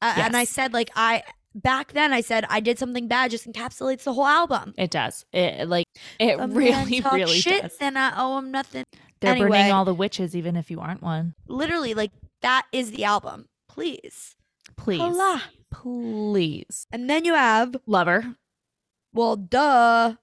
uh, 0.00 0.14
and 0.16 0.36
I 0.36 0.44
said 0.44 0.72
like 0.72 0.90
I 0.96 1.22
back 1.54 1.92
then 1.92 2.12
I 2.12 2.22
said 2.22 2.46
I 2.48 2.60
did 2.60 2.78
something 2.78 3.08
bad 3.08 3.30
just 3.30 3.46
encapsulates 3.50 4.04
the 4.04 4.14
whole 4.14 4.26
album. 4.26 4.72
It 4.78 4.90
does. 4.90 5.24
It 5.32 5.68
like 5.68 5.86
it 6.18 6.40
A 6.40 6.48
really, 6.48 7.00
really 7.12 7.38
shit, 7.38 7.62
does. 7.62 7.76
then 7.78 7.96
I 7.96 8.12
owe 8.16 8.38
him 8.38 8.50
nothing. 8.50 8.84
They're 9.20 9.32
Anyway. 9.32 9.50
burning 9.50 9.72
all 9.72 9.84
the 9.84 9.94
witches, 9.94 10.34
even 10.34 10.56
if 10.56 10.70
you 10.70 10.80
aren't 10.80 11.02
one. 11.02 11.34
Literally, 11.46 11.94
like 11.94 12.10
that 12.40 12.66
is 12.72 12.90
the 12.90 13.04
album. 13.04 13.46
Please. 13.68 14.34
Please, 14.76 15.00
Hola. 15.00 15.42
please, 15.70 16.86
And 16.90 17.08
then 17.08 17.24
you 17.24 17.34
have 17.34 17.76
lover. 17.86 18.34
well, 19.12 19.36
duh. 19.36 20.14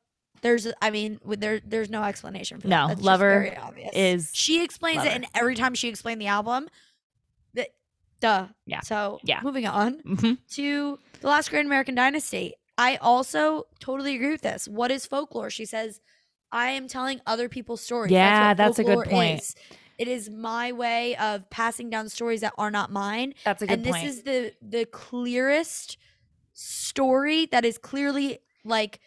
There's, 0.42 0.68
I 0.82 0.90
mean, 0.90 1.20
there, 1.26 1.60
there's 1.66 1.90
no 1.90 2.04
explanation 2.04 2.60
for 2.60 2.68
that. 2.68 2.88
No, 2.98 3.04
Lover 3.04 3.30
very 3.44 3.58
obvious. 3.58 3.92
is 3.94 4.30
she 4.34 4.64
explains 4.64 5.04
it, 5.04 5.12
and 5.12 5.26
every 5.36 5.56
time 5.56 5.74
she 5.76 5.88
explained 5.90 6.22
the 6.22 6.28
album, 6.28 6.68
that, 7.54 7.70
duh. 8.20 8.48
Yeah. 8.66 8.82
So 8.82 9.20
Yeah. 9.24 9.40
moving 9.44 9.66
on 9.66 10.02
Mhm. 10.04 10.38
to 10.52 11.00
the 11.22 11.28
last 11.28 11.50
Great 11.50 11.66
American 11.66 11.96
Dynasty. 11.96 12.54
I 12.78 12.96
also 12.98 13.68
totally 13.80 14.16
agree 14.16 14.32
with 14.32 14.42
this. 14.42 14.68
What 14.68 14.90
is 14.92 15.06
folklore? 15.06 15.50
She 15.50 15.66
says, 15.66 16.00
I 16.52 16.70
am 16.72 16.88
telling 16.88 17.20
other 17.28 17.50
people's 17.50 17.82
stories. 17.82 18.12
Yeah, 18.12 18.50
what 18.50 18.58
that's 18.58 18.80
a 18.80 18.84
good 18.84 19.06
point. 19.06 19.42
is. 19.42 19.56
It 19.98 20.08
is 20.08 20.30
my 20.30 20.72
way 20.72 21.18
of 21.18 21.50
passing 21.50 21.90
down 21.90 22.08
stories 22.08 22.40
that 22.42 22.54
are 22.58 22.72
not 22.72 22.90
mine. 22.90 23.34
That's 23.44 23.62
a 23.62 23.68
good 23.68 23.74
and 23.74 23.84
this 23.86 23.92
point. 23.92 24.08
is 24.08 24.24
the 24.24 24.54
the 24.62 24.86
clearest 24.86 25.98
story 26.54 27.46
that 27.48 27.66
is 27.66 27.78
clearly 27.78 28.40
like 28.64 29.00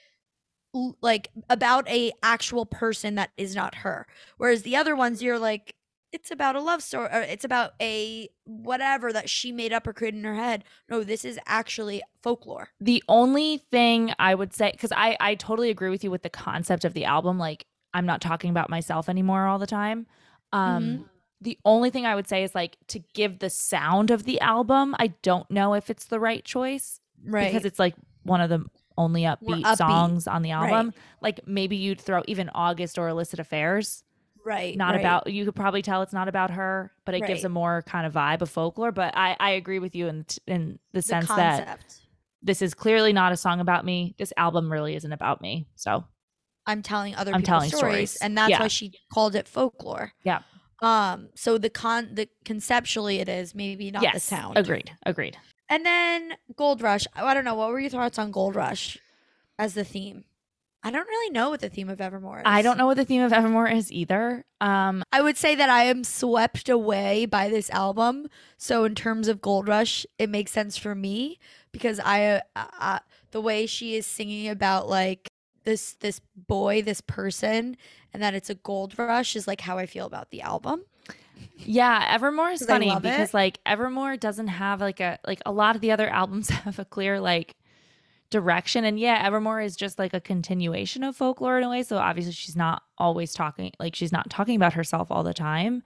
like 1.01 1.29
about 1.51 1.89
a 1.89 2.13
actual 2.23 2.65
person 2.67 3.15
that 3.17 3.31
is 3.37 3.55
not 3.55 3.77
her 3.77 4.07
whereas 4.39 4.63
the 4.63 4.77
other 4.77 4.97
ones 4.97 5.23
you're 5.23 5.39
like 5.39 5.75
it's 6.13 6.31
about 6.31 6.57
a 6.57 6.61
love 6.61 6.83
story 6.83 7.09
or 7.13 7.21
it's 7.21 7.45
about 7.45 7.73
a 7.81 8.29
whatever 8.45 9.13
that 9.13 9.31
she 9.31 9.51
made 9.53 9.73
up 9.73 9.87
or 9.87 9.93
created 9.93 10.19
in 10.19 10.25
her 10.25 10.35
head 10.35 10.65
no 10.89 11.03
this 11.05 11.25
is 11.25 11.39
actually 11.47 12.03
folklore 12.23 12.69
the 12.81 13.03
only 13.09 13.59
thing 13.59 14.13
I 14.19 14.35
would 14.35 14.53
say, 14.53 14.73
because 14.73 14.93
I 14.93 15.17
I 15.21 15.35
totally 15.37 15.71
agree 15.71 15.91
with 15.91 16.03
you 16.03 16.11
with 16.11 16.23
the 16.23 16.31
concept 16.31 16.85
of 16.85 16.95
the 16.95 17.05
album. 17.05 17.39
Like 17.39 17.67
I'm 17.95 18.07
not 18.07 18.21
talking 18.21 18.51
about 18.51 18.71
myself 18.71 19.09
anymore 19.09 19.47
all 19.47 19.59
the 19.59 19.67
time. 19.67 20.07
Um, 20.53 20.83
Mm-hmm. 20.83 21.03
the 21.43 21.59
only 21.65 21.91
thing 21.91 22.07
I 22.07 22.15
would 22.15 22.29
say 22.29 22.43
is 22.43 22.55
like 22.55 22.77
to 22.89 22.99
give 23.15 23.39
the 23.39 23.51
sound 23.51 24.11
of 24.11 24.25
the 24.25 24.41
album. 24.41 24.97
I 24.99 25.09
don't 25.23 25.49
know 25.51 25.75
if 25.75 25.91
it's 25.91 26.07
the 26.07 26.19
right 26.21 26.45
choice 26.45 27.01
right 27.25 27.47
because 27.47 27.65
it's 27.65 27.79
like 27.79 27.95
one 28.25 28.41
of 28.41 28.51
the 28.51 28.67
only 28.99 29.23
upbeat, 29.23 29.63
upbeat, 29.63 29.77
songs 29.77 30.27
on 30.27 30.43
the 30.43 30.53
right. 30.53 30.71
album. 30.71 30.95
Like 31.21 31.41
maybe 31.47 31.77
you'd 31.77 32.01
throw 32.01 32.23
even 32.27 32.49
August 32.55 32.99
or 32.99 33.09
Illicit 33.09 33.39
Affairs. 33.39 34.05
right 34.45 34.77
Not 34.77 34.93
right. 34.95 35.01
about 35.01 35.27
you 35.33 35.45
could 35.45 35.55
probably 35.55 35.83
tell 35.83 36.03
it's 36.03 36.13
not 36.13 36.29
about 36.29 36.51
her, 36.51 36.93
but 37.05 37.15
it 37.15 37.25
gives 37.27 37.45
a 37.45 37.49
more 37.49 37.83
kind 37.83 38.07
of 38.07 38.13
vibe 38.13 38.43
of 38.43 38.51
folklore. 38.51 38.93
But 38.93 39.17
I 39.17 39.37
I 39.39 39.51
agree 39.53 39.79
with 39.79 39.95
you 39.95 40.09
in 40.09 40.27
in 40.47 40.79
the, 40.93 40.99
the 40.99 41.03
sense 41.03 41.29
that 41.29 41.85
this 42.43 42.61
is 42.61 42.75
clearly 42.75 43.13
not 43.13 43.33
a 43.33 43.37
song 43.37 43.61
about 43.61 43.85
me. 43.85 44.15
This 44.19 44.33
album 44.37 44.71
really 44.73 44.97
isn't 44.97 45.13
about 45.13 45.41
me. 45.41 45.69
So 45.77 46.05
I'm 46.67 46.83
telling 46.83 47.15
other 47.15 47.33
I'm 47.33 47.43
people's 47.43 47.47
telling 47.47 47.71
stories, 47.71 48.11
stories. 48.13 48.17
and 48.23 48.37
that's 48.37 48.51
Yeah. 48.51 48.61
why 48.61 48.69
she 48.69 48.93
called 49.13 49.35
it 49.37 49.47
folklore. 49.49 50.13
Yeah. 50.25 50.43
Um. 50.81 51.29
So 51.37 51.59
the 51.59 51.71
con 51.71 52.09
the 52.13 52.29
conceptually 52.45 53.21
it 53.21 53.29
is 53.29 53.55
maybe 53.55 53.93
not 53.93 54.01
the 54.01 54.11
yes, 54.15 54.25
sound. 54.25 54.59
agreed, 54.59 54.91
agreed. 55.07 55.37
And 55.73 55.87
then 55.87 56.35
Gold 56.55 56.83
Rush. 56.83 57.07
I 57.15 57.25
I 57.25 57.33
don't 57.33 57.47
know. 57.47 57.55
What 57.55 57.71
were 57.71 57.81
your 57.81 57.89
thoughts 57.89 58.19
on 58.19 58.31
Gold 58.31 58.55
Rush 58.55 58.99
as 59.59 59.73
the 59.73 59.85
theme? 59.85 60.25
I 60.83 60.91
don't 60.91 61.07
really 61.09 61.31
know 61.31 61.49
what 61.49 61.61
the 61.61 61.71
theme 61.71 61.89
of 61.89 61.99
Evermore 61.99 62.41
is. 62.41 62.43
I 62.45 62.61
don't 62.61 62.77
know 62.77 62.87
what 62.87 62.99
the 62.99 63.07
theme 63.07 63.23
of 63.23 63.33
Evermore 63.33 63.69
is 63.69 63.91
either. 63.91 64.45
Um, 64.61 65.03
I 65.13 65.23
would 65.23 65.39
say 65.39 65.55
that 65.55 65.71
I 65.71 65.85
am 65.85 66.05
swept 66.05 66.69
away 66.69 67.25
by 67.25 67.49
this 67.49 67.71
album. 67.71 68.27
So 68.59 68.85
in 68.85 68.95
terms 68.95 69.29
of 69.29 69.41
Gold 69.41 69.67
Rush, 69.67 70.05
it 70.19 70.29
makes 70.29 70.51
sense 70.53 70.77
for 70.77 70.95
me 70.95 71.39
because 71.71 71.99
I, 72.01 72.43
uh, 72.55 72.67
uh, 72.79 72.99
the 73.31 73.41
way 73.41 73.65
she 73.65 73.95
is 73.95 74.05
singing 74.05 74.49
about 74.49 74.91
like 74.91 75.31
this 75.65 75.95
this 76.01 76.21
boy, 76.37 76.83
this 76.83 77.01
person, 77.01 77.79
and 78.13 78.23
that 78.23 78.35
it's 78.35 78.51
a 78.51 78.55
gold 78.55 78.99
rush 78.99 79.37
is 79.37 79.47
like 79.47 79.63
how 79.63 79.79
I 79.79 79.87
feel 79.87 80.07
about 80.07 80.31
the 80.31 80.43
album. 80.43 80.85
Yeah, 81.57 82.09
Evermore 82.11 82.51
is 82.51 82.65
funny 82.65 82.95
because 83.01 83.31
it. 83.31 83.35
like 83.35 83.59
Evermore 83.67 84.17
doesn't 84.17 84.49
have 84.49 84.81
like 84.81 85.01
a 85.01 85.19
like 85.27 85.41
a 85.47 85.53
lot 85.53 85.75
of 85.75 85.81
the 85.83 85.93
other 85.93 86.09
albums 86.09 86.49
have 86.51 86.79
a 86.79 86.85
clear 86.85 87.21
like 87.21 87.57
direction, 88.31 88.85
and 88.85 88.99
yeah, 88.99 89.23
Evermore 89.25 89.61
is 89.61 89.77
just 89.77 89.99
like 89.99 90.15
a 90.15 90.21
continuation 90.21 91.03
of 91.05 91.17
folklore 91.17 91.59
in 91.59 91.65
a 91.65 91.69
way. 91.71 91.83
So 91.83 91.99
obviously 91.99 92.33
she's 92.33 92.57
not 92.57 92.83
always 92.99 93.33
talking 93.33 93.73
like 93.79 93.95
she's 93.95 94.13
not 94.13 94.31
talking 94.31 94.57
about 94.57 94.73
herself 94.75 95.11
all 95.11 95.23
the 95.23 95.35
time. 95.35 95.83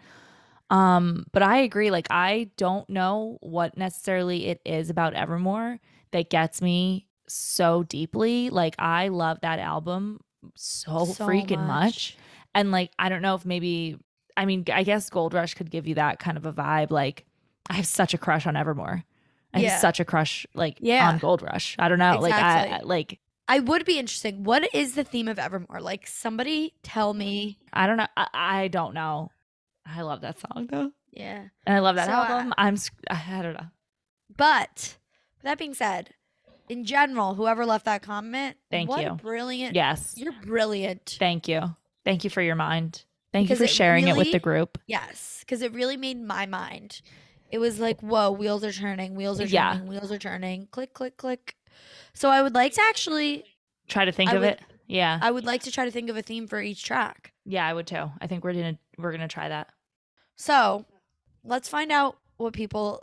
Um, 0.71 1.27
but 1.33 1.43
I 1.43 1.59
agree. 1.59 1.91
Like 1.91 2.09
I 2.11 2.51
don't 2.57 2.89
know 2.91 3.39
what 3.41 3.77
necessarily 3.77 4.47
it 4.47 4.61
is 4.65 4.91
about 4.91 5.15
Evermore 5.15 5.79
that 6.13 6.31
gets 6.31 6.61
me 6.61 7.07
so 7.29 7.83
deeply. 7.85 8.51
Like 8.51 8.75
I 8.79 9.09
love 9.09 9.39
that 9.43 9.59
album 9.59 10.21
so, 10.55 11.05
So 11.05 11.27
freaking 11.27 11.67
much. 11.67 11.69
much. 11.69 12.19
And 12.55 12.71
like 12.73 12.91
I 12.99 13.09
don't 13.09 13.23
know 13.23 13.35
if 13.35 13.45
maybe 13.45 13.97
I 14.37 14.45
mean 14.45 14.65
I 14.73 14.83
guess 14.83 15.09
Gold 15.11 15.35
Rush 15.35 15.55
could 15.55 15.71
give 15.71 15.87
you 15.87 15.95
that 15.97 16.19
kind 16.19 16.37
of 16.37 16.47
a 16.47 16.53
vibe. 16.53 16.91
Like 16.91 17.25
I 17.69 17.75
have 17.75 17.87
such 17.87 18.15
a 18.15 18.19
crush 18.19 18.47
on 18.47 18.57
Evermore. 18.57 19.05
I 19.55 19.61
Yeah. 19.61 19.71
have 19.71 19.81
such 19.81 20.01
a 20.01 20.05
crush 20.05 20.47
like 20.55 20.79
Yeah. 20.81 21.09
on 21.09 21.19
Gold 21.19 21.43
Rush. 21.43 21.77
I 21.79 21.89
don't 21.89 21.99
know. 21.99 22.19
Like 22.21 22.35
I, 22.35 22.81
like 22.83 23.19
I 23.49 23.61
would 23.61 23.85
be 23.85 23.99
interesting. 23.99 24.43
What 24.45 24.75
is 24.75 24.95
the 24.95 25.05
theme 25.05 25.29
of 25.29 25.39
Evermore? 25.39 25.81
Like 25.81 26.07
somebody 26.07 26.75
tell 26.83 27.15
me. 27.15 27.59
I 27.73 27.87
don't 27.87 27.97
know. 27.97 28.07
I, 28.17 28.27
I 28.35 28.69
don't 28.69 28.93
know. 28.95 29.31
I 29.87 30.03
love 30.03 30.21
that 30.23 30.39
song 30.41 30.69
though. 30.71 30.91
Yeah. 31.13 31.45
And 31.67 31.77
I 31.77 31.79
love 31.79 31.97
that 31.97 32.07
So, 32.07 32.13
uh, 32.13 32.25
album. 32.25 32.53
I'm 32.59 32.77
I 33.11 33.43
don't 33.43 33.55
know. 33.55 33.67
But 34.37 34.99
that 35.43 35.59
being 35.59 35.75
said, 35.75 36.11
in 36.69 36.85
general, 36.85 37.35
whoever 37.35 37.65
left 37.65 37.85
that 37.85 38.03
comment, 38.03 38.57
Thank 38.71 38.91
what 38.91 39.03
you. 39.03 39.13
Brilliant. 39.15 39.75
Yes. 39.75 40.15
You're 40.17 40.35
brilliant. 40.43 41.17
Thank 41.19 41.49
you. 41.49 41.63
Thank 42.05 42.25
you 42.25 42.31
for 42.31 42.43
your 42.43 42.57
mind. 42.57 43.05
Thank 43.37 43.51
you 43.51 43.57
for 43.57 43.67
sharing 43.67 44.09
it 44.09 44.17
with 44.17 44.33
the 44.33 44.39
group. 44.39 44.79
Yes, 44.87 45.39
because 45.41 45.63
it 45.63 45.73
really 45.75 45.97
made 45.97 46.21
my 46.21 46.47
mind. 46.47 47.01
It 47.51 47.59
was 47.59 47.79
like, 47.79 48.01
whoa, 48.01 48.31
wheels 48.33 48.65
are 48.65 48.73
turning, 48.73 49.15
wheels 49.15 49.41
are 49.41 49.47
Yeah. 49.47 49.75
turning, 49.75 49.89
wheels 49.89 50.11
are 50.11 50.19
turning, 50.19 50.67
click, 50.71 50.93
click, 50.95 51.17
click. 51.17 51.55
So 52.15 52.31
I 52.31 52.43
would 52.43 52.55
like 52.55 52.73
to 52.75 52.81
actually, 52.83 53.45
Try 53.89 54.05
to 54.05 54.13
think 54.13 54.31
I 54.31 54.35
of 54.37 54.41
would- 54.41 54.49
it. 54.51 54.61
Yeah. 54.89 55.19
I 55.21 55.31
would 55.31 55.45
like 55.45 55.63
to 55.65 55.71
try 55.71 55.85
to 55.85 55.91
think 55.91 56.09
of 56.11 56.17
a 56.17 56.23
theme 56.23 56.47
for 56.47 56.61
each 56.61 56.85
track. 56.85 57.33
yeah, 57.45 57.67
I 57.67 57.73
would 57.75 57.87
too. 57.87 58.11
I 58.21 58.27
think 58.27 58.43
we're 58.45 58.53
gonna 58.53 58.79
we're 58.99 59.13
gonna 59.13 59.29
try 59.29 59.49
that. 59.49 59.69
So 60.37 60.87
let's 61.45 61.69
find 61.69 61.93
out 61.93 62.17
what 62.39 62.53
people 62.53 63.03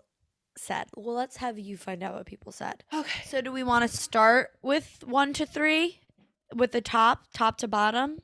said. 0.58 0.88
Well, 0.96 1.16
let's 1.16 1.38
have 1.38 1.58
you 1.60 1.78
find 1.78 2.04
out 2.04 2.16
what 2.16 2.26
people 2.26 2.52
said. 2.52 2.84
Okay. 2.94 3.24
So 3.26 3.42
do 3.42 3.52
we 3.52 3.64
want 3.64 3.90
to 3.90 3.98
start 3.98 4.52
with 4.62 5.04
one 5.06 5.34
to 5.34 5.46
three, 5.46 6.00
with 6.54 6.72
the 6.74 6.82
top, 6.82 7.28
top 7.34 7.58
to 7.60 7.68
bottom? 7.68 8.20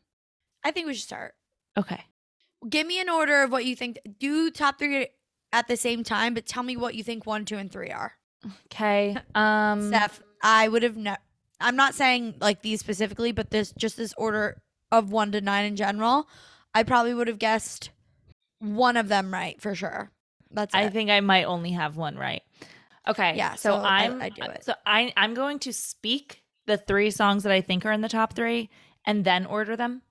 I 0.64 0.72
think 0.72 0.88
we 0.88 0.94
should 0.94 1.04
start. 1.04 1.34
Okay. 1.80 2.04
Give 2.70 2.86
me 2.86 3.00
an 3.00 3.10
order 3.10 3.42
of 3.44 3.52
what 3.52 3.64
you 3.66 3.76
think. 3.76 3.98
Do 4.20 4.52
top 4.52 4.78
three 4.80 5.08
at 5.54 5.68
the 5.68 5.78
same 5.78 6.04
time, 6.04 6.34
but 6.34 6.46
tell 6.46 6.62
me 6.64 6.76
what 6.78 6.94
you 6.94 7.04
think 7.04 7.26
one, 7.26 7.46
two, 7.46 7.58
and 7.58 7.72
three 7.72 7.90
are. 7.90 8.14
Okay. 8.68 9.16
Um 9.36 9.88
Steph, 9.90 10.22
I 10.44 10.68
would 10.68 10.84
have 10.84 10.98
ne- 10.98 11.16
I'm 11.62 11.76
not 11.76 11.94
saying 11.96 12.36
like 12.40 12.62
these 12.62 12.80
specifically, 12.80 13.32
but 13.32 13.50
this 13.52 13.72
just 13.78 13.98
this 13.98 14.14
order 14.18 14.62
of 14.92 15.12
one 15.12 15.32
to 15.34 15.42
nine 15.42 15.66
in 15.66 15.76
general. 15.76 16.28
I 16.74 16.84
probably 16.84 17.14
would 17.14 17.28
have 17.28 17.40
guessed 17.40 17.90
one 18.60 18.98
of 18.98 19.08
them 19.08 19.34
right 19.34 19.60
for 19.62 19.74
sure. 19.76 20.12
That's 20.52 20.74
I 20.76 20.84
it. 20.84 20.94
think 20.94 21.10
I 21.10 21.20
might 21.22 21.46
only 21.46 21.72
have 21.72 21.96
one 21.98 22.16
right. 22.18 22.42
Okay. 23.08 23.36
Yeah, 23.38 23.56
So, 23.56 23.70
so 23.72 23.76
I- 23.82 24.04
I'm 24.06 24.22
I 24.22 24.30
do 24.30 24.42
it. 24.44 24.64
so 24.64 24.74
I 24.86 25.14
I'm 25.18 25.34
going 25.34 25.60
to 25.60 25.74
speak 25.74 26.44
the 26.68 26.78
three 26.78 27.10
songs 27.12 27.44
that 27.44 27.52
I 27.52 27.62
think 27.62 27.86
are 27.86 27.92
in 27.92 28.02
the 28.02 28.10
top 28.10 28.34
three 28.34 28.70
and 29.06 29.24
then 29.26 29.46
order 29.46 29.76
them. 29.76 30.02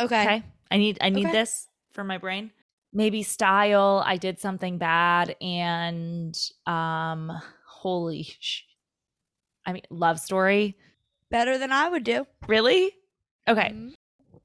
okay. 0.00 0.22
Okay. 0.22 0.42
I 0.70 0.76
need 0.76 0.98
I 1.00 1.10
need 1.10 1.26
Okay. 1.26 1.32
this 1.32 1.68
for 1.92 2.04
my 2.04 2.18
brain. 2.18 2.50
Maybe 2.92 3.22
style. 3.22 4.02
I 4.06 4.16
did 4.16 4.38
something 4.38 4.78
bad 4.78 5.36
and 5.40 6.36
um 6.66 7.30
holy 7.66 8.24
sh- 8.40 8.64
I 9.66 9.72
mean 9.72 9.82
love 9.90 10.18
story. 10.20 10.76
Better 11.30 11.58
than 11.58 11.72
I 11.72 11.88
would 11.88 12.04
do. 12.04 12.26
Really? 12.46 12.92
Okay. 13.46 13.70
Mhm. 13.74 13.94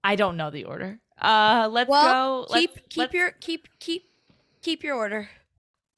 I 0.03 0.15
don't 0.15 0.35
know 0.37 0.49
the 0.49 0.65
order. 0.65 0.99
Uh 1.21 1.69
let's 1.71 1.89
Well, 1.89 2.45
go. 2.47 2.53
keep 2.53 2.71
let's- 2.71 2.81
keep 2.89 2.97
let's- 2.97 3.13
your 3.13 3.31
keep 3.39 3.67
keep 3.79 4.03
keep 4.61 4.83
your 4.83 4.95
order. 4.95 5.29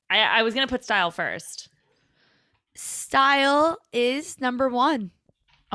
I, 0.10 0.20
I 0.20 0.42
was 0.44 0.54
gonna 0.54 0.68
put 0.68 0.84
style 0.84 1.10
first. 1.12 1.70
Style 2.76 3.78
is 3.94 4.40
number 4.40 4.70
one. 4.70 5.12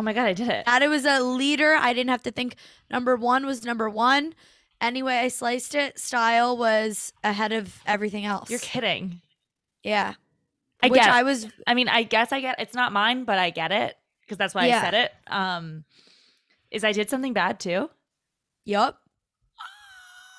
Oh 0.00 0.02
my 0.02 0.14
god, 0.14 0.24
I 0.24 0.32
did 0.32 0.48
it. 0.48 0.64
That 0.64 0.80
it 0.80 0.88
was 0.88 1.04
a 1.04 1.20
leader. 1.20 1.74
I 1.74 1.92
didn't 1.92 2.08
have 2.08 2.22
to 2.22 2.30
think. 2.30 2.56
Number 2.90 3.16
one 3.16 3.44
was 3.44 3.66
number 3.66 3.90
one. 3.90 4.32
Anyway, 4.80 5.12
I 5.12 5.28
sliced 5.28 5.74
it. 5.74 5.98
Style 5.98 6.56
was 6.56 7.12
ahead 7.22 7.52
of 7.52 7.78
everything 7.84 8.24
else. 8.24 8.48
You're 8.48 8.60
kidding. 8.60 9.20
Yeah. 9.82 10.14
I 10.82 10.88
Which 10.88 11.02
it. 11.02 11.06
I 11.06 11.22
was 11.22 11.48
I 11.66 11.74
mean, 11.74 11.90
I 11.90 12.02
guess 12.02 12.32
I 12.32 12.40
get 12.40 12.58
it's 12.58 12.72
not 12.72 12.92
mine, 12.94 13.24
but 13.24 13.36
I 13.36 13.50
get 13.50 13.72
it 13.72 13.94
because 14.22 14.38
that's 14.38 14.54
why 14.54 14.68
Yeah. 14.68 14.78
I 14.78 14.80
said 14.80 14.94
it. 14.94 15.12
Um, 15.26 15.84
Is 16.70 16.82
I 16.82 16.92
did 16.92 17.10
something 17.10 17.34
bad 17.34 17.60
too? 17.60 17.90
Yup. 18.64 19.02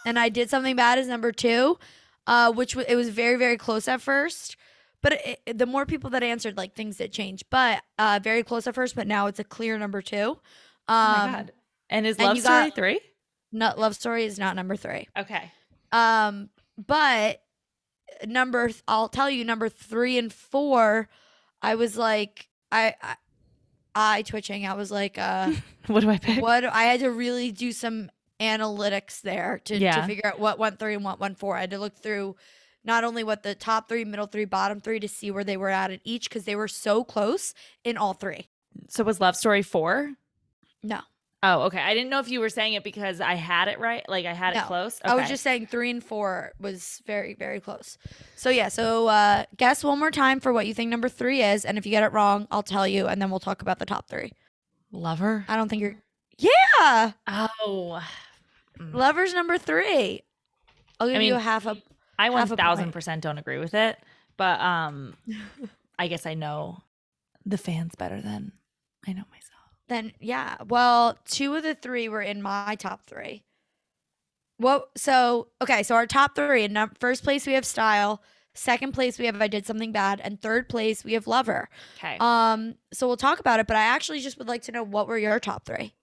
And 0.07 0.17
I 0.17 0.29
did 0.29 0.49
something 0.49 0.75
bad 0.75 0.97
as 0.97 1.07
number 1.07 1.31
two, 1.31 1.77
uh, 2.25 2.51
which 2.51 2.73
w- 2.73 2.91
it 2.91 2.95
was 2.95 3.09
very 3.09 3.37
very 3.37 3.57
close 3.57 3.87
at 3.87 4.01
first. 4.01 4.57
But 5.01 5.13
it, 5.45 5.57
the 5.57 5.65
more 5.65 5.85
people 5.85 6.09
that 6.11 6.21
answered, 6.23 6.57
like 6.57 6.75
things 6.75 6.97
that 6.97 7.11
change. 7.11 7.43
But 7.49 7.81
uh, 7.97 8.19
very 8.21 8.43
close 8.43 8.67
at 8.67 8.75
first, 8.75 8.95
but 8.95 9.07
now 9.07 9.27
it's 9.27 9.39
a 9.39 9.43
clear 9.43 9.77
number 9.77 10.01
two. 10.01 10.37
Um, 10.87 10.97
oh 10.97 11.27
my 11.27 11.31
god. 11.31 11.51
And 11.89 12.05
is 12.07 12.19
Love 12.19 12.35
you 12.35 12.41
Story 12.41 12.65
got- 12.69 12.75
3? 12.75 12.99
Not 13.53 13.77
love 13.77 13.95
story 13.95 14.23
is 14.23 14.39
not 14.39 14.55
number 14.55 14.77
three. 14.77 15.09
Okay. 15.17 15.51
Um, 15.91 16.49
but 16.77 17.41
number 18.25 18.67
th- 18.69 18.81
I'll 18.87 19.09
tell 19.09 19.29
you 19.29 19.43
number 19.43 19.67
three 19.67 20.17
and 20.17 20.31
four, 20.31 21.09
I 21.61 21.75
was 21.75 21.97
like 21.97 22.47
I 22.71 22.95
I, 23.01 23.15
I 23.93 24.21
twitching. 24.21 24.65
I 24.65 24.73
was 24.75 24.89
like, 24.89 25.17
uh, 25.17 25.51
What 25.87 25.99
do 25.99 26.09
I 26.09 26.17
pick? 26.17 26.41
what 26.41 26.63
I 26.63 26.83
had 26.83 27.01
to 27.01 27.09
really 27.11 27.51
do 27.51 27.73
some 27.73 28.09
analytics 28.39 29.19
there 29.21 29.59
to, 29.65 29.77
Yeah. 29.77 29.99
to 30.01 30.07
figure 30.07 30.25
out 30.27 30.39
what 30.39 30.57
went 30.57 30.79
three 30.79 30.93
and 30.95 31.03
what 31.03 31.19
went 31.19 31.37
four. 31.37 31.57
I 31.57 31.61
had 31.61 31.71
to 31.71 31.77
look 31.79 31.97
through 31.97 32.37
not 32.83 33.03
only 33.03 33.23
what 33.23 33.43
the 33.43 33.55
top 33.55 33.87
three, 33.89 34.05
middle 34.05 34.27
three, 34.27 34.45
bottom 34.45 34.79
three 34.79 34.99
to 34.99 35.07
see 35.07 35.31
where 35.31 35.43
they 35.43 35.57
were 35.57 35.69
at 35.69 35.91
at 35.91 36.01
each 36.03 36.29
because 36.29 36.45
they 36.45 36.55
were 36.55 36.67
so 36.67 37.03
close 37.03 37.53
in 37.83 37.97
all 37.97 38.13
three. 38.13 38.47
So 38.87 39.03
was 39.03 39.19
Love 39.19 39.35
Story 39.35 39.61
4? 39.61 40.13
No. 40.83 40.99
Oh, 41.43 41.63
okay. 41.63 41.79
I 41.79 41.95
didn't 41.95 42.09
know 42.11 42.19
if 42.19 42.29
you 42.29 42.39
were 42.39 42.49
saying 42.49 42.73
it 42.73 42.83
because 42.83 43.19
I 43.19 43.33
had 43.33 43.67
it 43.67 43.79
right, 43.79 44.07
like 44.07 44.25
I 44.27 44.33
had 44.33 44.53
No. 44.53 44.61
it 44.61 44.65
close. 44.67 44.99
I 45.03 45.15
was 45.15 45.27
just 45.27 45.41
saying 45.41 45.67
three 45.67 45.89
and 45.89 46.03
four 46.03 46.51
was 46.59 47.01
very, 47.07 47.33
very 47.33 47.59
close. 47.59 47.97
So 48.35 48.51
yeah, 48.51 48.67
so 48.69 49.07
uh 49.07 49.45
guess 49.57 49.83
one 49.83 49.97
more 49.97 50.11
time 50.11 50.39
for 50.39 50.53
what 50.53 50.67
you 50.67 50.75
think 50.75 50.91
number 50.91 51.09
three 51.09 51.41
is, 51.41 51.65
and 51.65 51.79
if 51.79 51.85
you 51.85 51.89
get 51.89 52.03
it 52.03 52.13
wrong, 52.13 52.47
I'll 52.51 52.61
tell 52.61 52.87
you, 52.87 53.07
and 53.07 53.19
then 53.19 53.31
we'll 53.31 53.39
talk 53.39 53.63
about 53.63 53.79
the 53.79 53.87
top 53.87 54.07
three. 54.07 54.31
Lover. 54.91 55.43
I 55.47 55.55
don't 55.55 55.67
think 55.67 55.81
you're. 55.81 55.95
Yeah, 56.37 57.11
Oh, 57.27 58.01
lovers 58.79 59.33
number 59.33 59.57
three. 59.57 60.21
I'll 60.99 61.07
give 61.07 61.17
I 61.17 61.23
you 61.23 61.35
a 61.35 61.39
half 61.39 61.65
a. 61.65 61.77
I 62.25 62.29
one 62.29 62.47
thousand 62.47 62.91
percent 62.91 63.21
don't 63.21 63.37
agree 63.37 63.57
with 63.57 63.73
it, 63.73 63.97
but 64.37 64.59
um, 64.59 65.15
I 65.97 66.07
guess 66.07 66.25
I 66.25 66.33
know 66.33 66.83
the 67.45 67.57
fans 67.57 67.93
better 67.97 68.21
than 68.21 68.51
I 69.07 69.13
know 69.13 69.23
myself. 69.31 69.47
Then 69.87 70.13
yeah, 70.19 70.57
well, 70.67 71.17
two 71.25 71.55
of 71.55 71.63
the 71.63 71.75
three 71.75 72.07
were 72.09 72.21
in 72.21 72.41
my 72.41 72.75
top 72.79 73.05
three. 73.05 73.43
Well, 74.59 74.85
so 74.95 75.47
okay, 75.61 75.83
so 75.83 75.95
our 75.95 76.05
top 76.05 76.35
three 76.35 76.63
in 76.63 76.77
first 76.99 77.23
place 77.23 77.47
we 77.47 77.53
have 77.53 77.65
style, 77.65 78.21
second 78.53 78.91
place 78.93 79.17
we 79.17 79.25
have 79.25 79.41
I 79.41 79.47
did 79.47 79.65
something 79.65 79.91
bad, 79.91 80.21
and 80.23 80.39
third 80.39 80.69
place 80.69 81.03
we 81.03 81.13
have 81.13 81.25
lover. 81.25 81.67
Okay, 81.97 82.17
Um, 82.19 82.75
so 82.93 83.07
we'll 83.07 83.17
talk 83.17 83.39
about 83.39 83.59
it, 83.59 83.65
but 83.67 83.75
I 83.75 83.81
actually 83.83 84.19
just 84.19 84.37
would 84.37 84.47
like 84.47 84.61
to 84.63 84.71
know 84.71 84.83
what 84.83 85.07
were 85.07 85.17
your 85.17 85.39
top 85.39 85.65
three. 85.65 85.93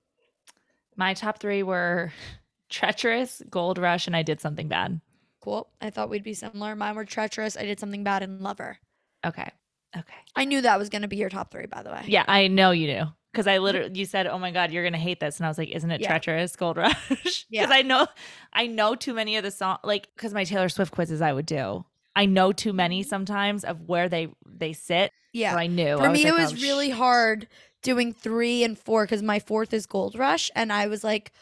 my 0.97 1.15
top 1.15 1.39
three 1.39 1.63
were 1.63 2.13
treacherous, 2.69 3.41
gold 3.49 3.79
rush, 3.79 4.09
and 4.09 4.17
I 4.17 4.23
did 4.23 4.41
something 4.41 4.67
bad. 4.67 5.01
Cool. 5.41 5.69
I 5.81 5.91
thought 5.91 6.11
we'd 6.11 6.25
be 6.25 6.35
similar. 6.35 6.75
Mine 6.75 6.97
were 6.97 7.05
treacherous. 7.05 7.57
I 7.57 7.65
did 7.65 7.79
something 7.79 8.05
bad 8.05 8.23
in 8.23 8.43
lover. 8.43 8.79
Okay, 9.25 9.49
okay. 9.97 10.15
I 10.37 10.45
knew 10.45 10.61
that 10.63 10.79
was 10.79 10.89
gonna 10.89 11.09
be 11.09 11.17
your 11.17 11.29
top 11.29 11.51
three, 11.51 11.67
by 11.67 11.83
the 11.83 11.91
way. 11.91 12.03
Yeah, 12.07 12.25
I 12.27 12.49
know 12.49 12.71
you 12.71 12.87
do. 12.87 13.05
Because 13.33 13.47
I 13.47 13.59
literally, 13.59 13.97
you 13.97 14.05
said, 14.07 14.27
"Oh 14.27 14.39
my 14.39 14.51
God, 14.51 14.73
you're 14.73 14.83
gonna 14.83 14.97
hate 14.97 15.21
this," 15.21 15.37
and 15.37 15.47
I 15.47 15.49
was 15.51 15.59
like, 15.59 15.69
"Isn't 15.69 15.91
it 15.91 16.01
Yeah. 16.01 16.09
treacherous, 16.09 16.57
Gold 16.57 16.77
Rush?" 16.77 17.09
Because 17.09 17.47
Yeah. 17.51 17.67
I 17.69 17.83
know, 17.83 18.07
I 18.53 18.67
know 18.67 18.95
too 18.95 19.13
many 19.15 19.37
of 19.37 19.45
the 19.45 19.51
song, 19.51 19.79
like 19.85 20.09
because 20.17 20.33
my 20.33 20.45
Taylor 20.45 20.69
Swift 20.69 20.93
quizzes 20.93 21.21
I 21.21 21.33
would 21.33 21.47
do. 21.47 21.85
I 22.17 22.27
know 22.27 22.53
too 22.53 22.73
many 22.73 23.03
mm-hmm. 23.03 23.09
sometimes 23.09 23.65
of 23.65 23.83
where 23.83 24.09
they 24.09 24.29
they 24.47 24.73
sit. 24.73 25.13
Yeah. 25.33 25.53
So 25.53 25.59
I 25.59 25.67
knew. 25.69 25.99
For 25.99 26.07
I 26.07 26.13
me, 26.13 26.27
it 26.27 26.35
was 26.35 26.53
"Oh, 26.53 26.57
really 26.57 26.91
sh-" 26.91 26.95
hard 26.97 27.49
doing 27.83 28.13
three 28.13 28.65
and 28.65 28.77
four 28.79 29.05
because 29.05 29.23
my 29.23 29.39
fourth 29.39 29.73
is 29.73 29.87
Gold 29.87 30.19
Rush, 30.19 30.51
and 30.57 30.73
I 30.73 30.87
was 30.89 31.05
like, 31.05 31.33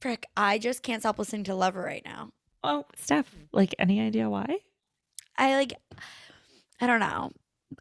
"Frick, 0.00 0.26
I 0.36 0.58
just 0.58 0.82
can't 0.82 1.00
stop 1.00 1.18
listening 1.18 1.44
to 1.44 1.54
Lover 1.54 1.80
right 1.80 2.02
now." 2.04 2.32
Oh, 2.66 2.84
Steph, 2.96 3.34
like 3.52 3.74
any 3.78 4.00
idea 4.00 4.28
why? 4.28 4.58
I 5.38 5.54
like, 5.54 5.74
I 6.80 6.86
don't 6.86 7.00
know. 7.00 7.30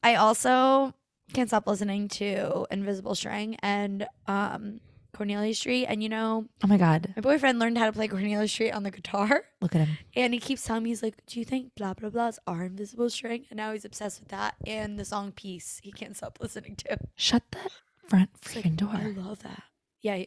I 0.04 0.16
also 0.16 0.94
can't 1.34 1.50
stop 1.50 1.68
listening 1.68 2.08
to 2.10 2.66
Invisible 2.72 3.16
String 3.16 3.56
and 3.62 4.08
um 4.28 4.80
Cornelia 5.14 5.56
Street, 5.56 5.86
and 5.86 6.04
you 6.04 6.10
know, 6.10 6.46
Oh 6.64 6.68
my 6.68 6.78
God, 6.78 7.14
my 7.16 7.22
boyfriend 7.22 7.58
learned 7.58 7.78
how 7.78 7.86
to 7.86 7.94
play 7.94 8.08
Cornelia 8.08 8.48
Street 8.50 8.72
on 8.72 8.84
the 8.84 8.92
guitar. 8.92 9.46
look 9.62 9.74
at 9.74 9.88
him. 9.88 9.98
And 10.16 10.34
he 10.34 10.40
keeps 10.42 10.64
telling 10.64 10.84
me, 10.84 10.90
he's 10.90 11.02
like, 11.02 11.26
Do 11.26 11.40
you 11.40 11.46
think 11.46 11.74
blah, 11.76 11.94
blah, 11.94 12.10
blahs 12.10 12.38
are 12.46 12.66
invisible 12.66 13.10
string? 13.10 13.46
And 13.50 13.58
now 13.58 13.72
he's 13.72 13.86
obsessed 13.86 14.20
with 14.20 14.30
that 14.30 14.56
and 14.68 15.00
the 15.00 15.06
song 15.06 15.32
Peace. 15.32 15.80
He 15.84 15.92
can't 15.92 16.18
stop 16.18 16.40
listening 16.42 16.76
to. 16.78 16.98
Shut 17.16 17.44
that 17.52 17.72
front 18.08 18.30
He's 18.46 18.56
like, 18.58 18.66
freaking 18.66 18.76
door. 18.76 18.92
I 18.94 19.08
love 19.08 19.42
that. 19.44 19.64
Yeah. 20.02 20.26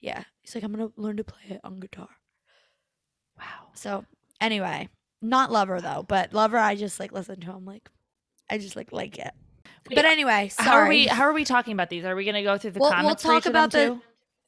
Yeah. 0.00 0.24
He's 0.42 0.54
like, 0.54 0.64
I'm 0.64 0.74
going 0.74 0.88
to 0.90 1.00
learn 1.00 1.16
to 1.16 1.24
play 1.24 1.42
it 1.48 1.60
on 1.62 1.78
guitar. 1.78 2.08
Wow. 3.38 3.68
So, 3.74 4.04
anyway, 4.40 4.88
not 5.22 5.50
Lover 5.52 5.80
though, 5.80 6.04
but 6.06 6.32
Lover, 6.32 6.58
I 6.58 6.74
just 6.74 6.98
like 7.00 7.12
listen 7.12 7.40
to 7.40 7.52
him. 7.52 7.64
Like, 7.64 7.88
I 8.50 8.58
just 8.58 8.76
like 8.76 8.92
like 8.92 9.18
it. 9.18 9.32
Wait, 9.88 9.96
but 9.96 10.04
anyway, 10.06 10.48
sorry. 10.48 10.68
How 10.68 10.76
are 10.78 10.88
we? 10.88 11.06
How 11.06 11.22
are 11.24 11.32
we 11.32 11.44
talking 11.44 11.72
about 11.72 11.90
these? 11.90 12.04
Are 12.04 12.16
we 12.16 12.24
going 12.24 12.34
to 12.36 12.42
go 12.42 12.56
through 12.58 12.70
the 12.72 12.80
We'll- 12.80 12.90
we'll 13.02 13.14
talk 13.14 13.38
each 13.42 13.46
of 13.46 13.52
them 13.52 13.62
about 13.64 13.70
the- 13.72 13.86
too? 13.86 14.02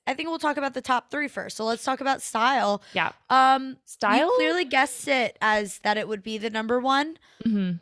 I 0.08 0.14
think 0.14 0.28
we'll 0.28 0.38
talk 0.38 0.56
about 0.56 0.72
the 0.72 0.80
top 0.80 1.10
three 1.10 1.26
first. 1.26 1.56
So 1.56 1.64
let's 1.64 1.82
talk 1.82 2.00
about 2.00 2.22
style. 2.22 2.80
Yeah. 2.94 3.10
Um, 3.28 3.76
Style? 3.86 4.28
You 4.28 4.32
clearly 4.36 4.64
guessed 4.64 5.08
it 5.08 5.36
as 5.42 5.78
that 5.80 5.96
it 5.96 6.06
would 6.06 6.22
be 6.22 6.38
the 6.38 6.48
number 6.48 6.78
one. 6.78 7.18
Mhm. 7.44 7.80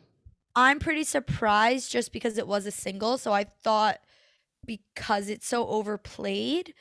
I'm 0.55 0.79
pretty 0.79 1.03
surprised 1.03 1.91
just 1.91 2.11
because 2.11 2.39
it 2.39 2.47
was 2.47 2.65
a 2.65 2.71
single. 2.71 3.19
So 3.19 3.31
I 3.31 3.43
thought 3.43 3.99
because 4.65 5.29
it's 5.29 5.47
so 5.47 5.67
overplayed 5.67 6.73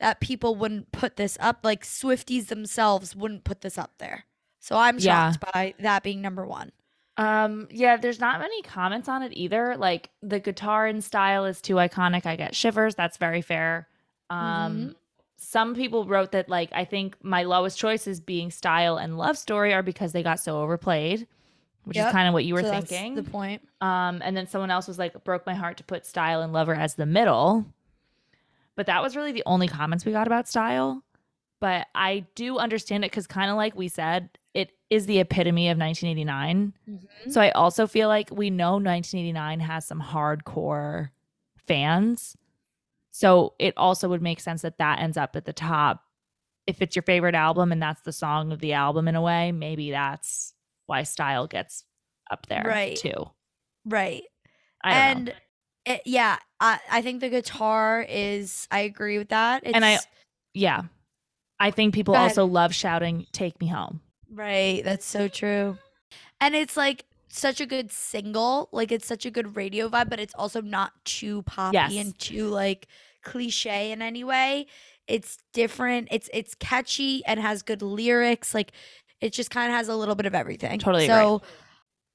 that 0.00 0.20
people 0.20 0.54
wouldn't 0.54 0.90
put 0.92 1.16
this 1.16 1.36
up. 1.40 1.60
Like 1.62 1.84
Swifties 1.84 2.46
themselves 2.48 3.14
wouldn't 3.14 3.44
put 3.44 3.60
this 3.60 3.78
up 3.78 3.92
there. 3.98 4.24
So 4.58 4.76
I'm 4.76 4.98
Yeah. 4.98 5.32
shocked 5.32 5.52
by 5.52 5.74
that 5.80 6.02
being 6.02 6.20
number 6.20 6.44
one. 6.46 6.72
Um, 7.16 7.68
yeah, 7.70 7.96
there's 7.96 8.18
not 8.20 8.40
many 8.40 8.62
comments 8.62 9.08
on 9.08 9.22
it 9.22 9.32
either. 9.34 9.76
Like 9.76 10.10
the 10.22 10.40
guitar 10.40 10.86
and 10.86 11.04
style 11.04 11.44
is 11.44 11.60
too 11.60 11.74
iconic. 11.74 12.24
I 12.26 12.36
get 12.36 12.54
shivers. 12.54 12.94
That's 12.94 13.18
very 13.18 13.42
fair. 13.42 13.88
Um, 14.30 14.38
Mhm. 14.38 14.94
some 15.36 15.74
people 15.74 16.04
wrote 16.06 16.32
that 16.32 16.48
like 16.48 16.70
I 16.72 16.84
think 16.84 17.16
my 17.22 17.42
lowest 17.42 17.78
choices 17.78 18.20
being 18.20 18.50
style 18.50 18.96
and 18.96 19.18
love 19.18 19.36
story 19.36 19.74
are 19.74 19.82
because 19.82 20.12
they 20.12 20.22
got 20.22 20.40
so 20.40 20.60
overplayed, 20.62 21.26
which 21.84 21.96
is 21.98 22.06
kind 22.06 22.26
of 22.28 22.32
what 22.32 22.44
you 22.44 22.54
were 22.54 22.62
So 22.62 22.70
that's 22.70 22.88
thinking. 22.88 23.16
the 23.16 23.22
point. 23.22 23.66
Um, 23.82 24.22
and 24.24 24.34
then 24.36 24.46
someone 24.46 24.70
else 24.70 24.86
was 24.88 24.98
like, 24.98 25.22
broke 25.24 25.44
my 25.46 25.54
heart 25.54 25.76
to 25.78 25.84
put 25.84 26.06
style 26.06 26.40
and 26.42 26.52
lover 26.52 26.74
as 26.74 26.94
the 26.94 27.06
middle. 27.06 27.66
But 28.80 28.86
that 28.86 29.02
was 29.02 29.14
really 29.14 29.32
the 29.32 29.42
only 29.44 29.68
comments 29.68 30.06
we 30.06 30.12
got 30.12 30.26
about 30.26 30.48
style. 30.48 31.04
But 31.60 31.88
I 31.94 32.24
do 32.34 32.56
understand 32.56 33.04
it 33.04 33.10
because, 33.10 33.26
kind 33.26 33.50
of 33.50 33.58
like 33.58 33.76
we 33.76 33.88
said, 33.88 34.30
it 34.54 34.70
is 34.88 35.04
the 35.04 35.18
epitome 35.18 35.68
of 35.68 35.76
1989. 35.76 36.72
Mm-hmm. 36.88 37.30
So 37.30 37.42
I 37.42 37.50
also 37.50 37.86
feel 37.86 38.08
like 38.08 38.30
we 38.30 38.48
know 38.48 38.78
1989 38.78 39.60
has 39.60 39.86
some 39.86 40.00
hardcore 40.00 41.10
fans. 41.66 42.38
So 43.10 43.52
it 43.58 43.74
also 43.76 44.08
would 44.08 44.22
make 44.22 44.40
sense 44.40 44.62
that 44.62 44.78
that 44.78 45.00
ends 45.00 45.18
up 45.18 45.36
at 45.36 45.44
the 45.44 45.52
top. 45.52 46.02
If 46.66 46.80
it's 46.80 46.96
your 46.96 47.02
favorite 47.02 47.34
album 47.34 47.72
and 47.72 47.82
that's 47.82 48.00
the 48.00 48.12
song 48.12 48.50
of 48.50 48.60
the 48.60 48.72
album 48.72 49.08
in 49.08 49.14
a 49.14 49.20
way, 49.20 49.52
maybe 49.52 49.90
that's 49.90 50.54
why 50.86 51.02
style 51.02 51.46
gets 51.46 51.84
up 52.30 52.46
there 52.46 52.64
Right. 52.64 52.96
too. 52.96 53.28
Right. 53.84 54.22
And 54.82 55.26
know. 55.26 55.32
It, 55.94 56.02
yeah, 56.04 56.38
I, 56.60 56.78
I 56.90 57.02
think 57.02 57.20
the 57.20 57.28
guitar 57.28 58.04
is, 58.08 58.66
I 58.70 58.80
agree 58.80 59.18
with 59.18 59.28
that. 59.30 59.62
It's, 59.64 59.74
And 59.74 59.84
I- 59.84 59.98
Yeah. 60.54 60.82
I 61.58 61.70
think 61.70 61.92
people 61.94 62.16
also 62.16 62.46
love 62.46 62.74
shouting, 62.74 63.26
Take 63.32 63.60
Me 63.60 63.66
Home. 63.66 64.00
Right, 64.32 64.82
that's 64.82 65.04
so 65.04 65.28
true. 65.28 65.76
And 66.40 66.54
it's 66.54 66.74
like 66.76 67.04
such 67.28 67.60
a 67.60 67.66
good 67.66 67.92
single, 67.92 68.68
like 68.72 68.90
it's 68.90 69.06
such 69.06 69.26
a 69.26 69.30
good 69.30 69.56
radio 69.56 69.88
vibe, 69.88 70.08
but 70.08 70.18
it's 70.20 70.34
also 70.34 70.62
not 70.62 70.92
too 71.04 71.42
poppy 71.42 71.74
Yes. 71.74 71.92
and 71.96 72.18
too 72.18 72.46
like 72.48 72.86
cliche 73.22 73.92
in 73.92 74.00
any 74.00 74.24
way. 74.24 74.66
It's 75.06 75.36
different. 75.52 76.08
It's 76.10 76.30
it's 76.32 76.54
catchy 76.54 77.22
and 77.26 77.38
has 77.38 77.62
good 77.62 77.82
lyrics. 77.82 78.54
Like 78.54 78.72
it 79.20 79.32
just 79.34 79.50
kind 79.50 79.70
of 79.70 79.76
has 79.76 79.88
a 79.88 79.96
little 79.96 80.14
bit 80.14 80.24
of 80.26 80.34
everything. 80.34 80.78
Totally 80.78 81.06
So, 81.08 81.42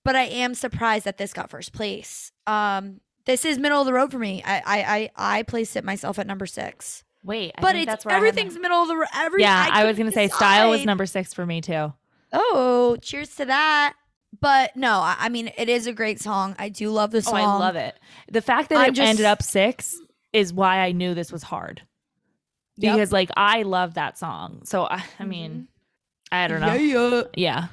but 0.03 0.15
I 0.15 0.23
am 0.23 0.55
surprised 0.55 1.05
that 1.05 1.17
this 1.17 1.33
got 1.33 1.51
first 1.51 1.71
place. 1.71 2.31
Um, 2.47 2.99
this 3.25 3.45
is 3.45 3.57
middle 3.57 3.79
of 3.79 3.85
the 3.85 3.93
road 3.93 4.11
for 4.11 4.19
me. 4.19 4.41
I 4.45 4.61
I 4.65 5.09
I, 5.15 5.37
I 5.37 5.43
placed 5.43 5.75
it 5.75 5.83
myself 5.83 6.19
at 6.19 6.27
number 6.27 6.45
six. 6.45 7.03
Wait, 7.23 7.53
I 7.57 7.61
but 7.61 7.71
think 7.73 7.83
it's 7.83 7.91
that's 7.91 8.05
where 8.05 8.13
I 8.15 8.19
had 8.19 8.27
everything's 8.27 8.57
middle 8.59 8.81
of 8.83 8.87
the 8.87 8.95
road. 8.97 9.07
Every 9.15 9.41
Yeah, 9.41 9.67
I, 9.71 9.85
was 9.85 9.97
gonna 9.97 10.11
say 10.11 10.27
style 10.27 10.69
was 10.69 10.85
number 10.85 11.05
six 11.07 11.33
for 11.33 11.45
me 11.45 11.59
too. 11.61 11.91
Oh, 12.31 12.97
cheers 13.01 13.35
to 13.37 13.45
that. 13.45 13.95
But 14.39 14.75
no, 14.75 14.99
I, 14.99 15.15
I 15.19 15.29
mean 15.29 15.51
it 15.57 15.69
is 15.69 15.87
a 15.87 15.93
great 15.93 16.19
song. 16.21 16.55
I 16.59 16.69
do 16.69 16.91
love 16.91 17.11
the 17.11 17.19
Oh, 17.19 17.21
song. 17.21 17.35
I 17.37 17.57
love 17.57 17.75
it. 17.75 17.97
The 18.31 18.41
fact 18.41 18.69
that 18.69 18.77
I'm 18.77 18.89
it 18.89 18.93
just- 18.95 19.09
ended 19.09 19.25
up 19.25 19.41
six 19.41 19.97
is 20.33 20.53
why 20.53 20.79
I 20.79 20.91
knew 20.91 21.13
this 21.15 21.31
was 21.31 21.41
hard. 21.43 21.81
Yep. 22.77 22.93
Because 22.93 23.11
like 23.11 23.31
I 23.37 23.63
love 23.63 23.93
that 23.95 24.17
song. 24.19 24.61
So 24.65 24.83
I, 24.85 25.03
I 25.19 25.23
mean, 25.23 25.67
I 26.31 26.47
don't 26.47 26.59
know. 26.59 26.73
Yeah, 26.73 27.09
Yeah. 27.09 27.23
yeah. 27.35 27.67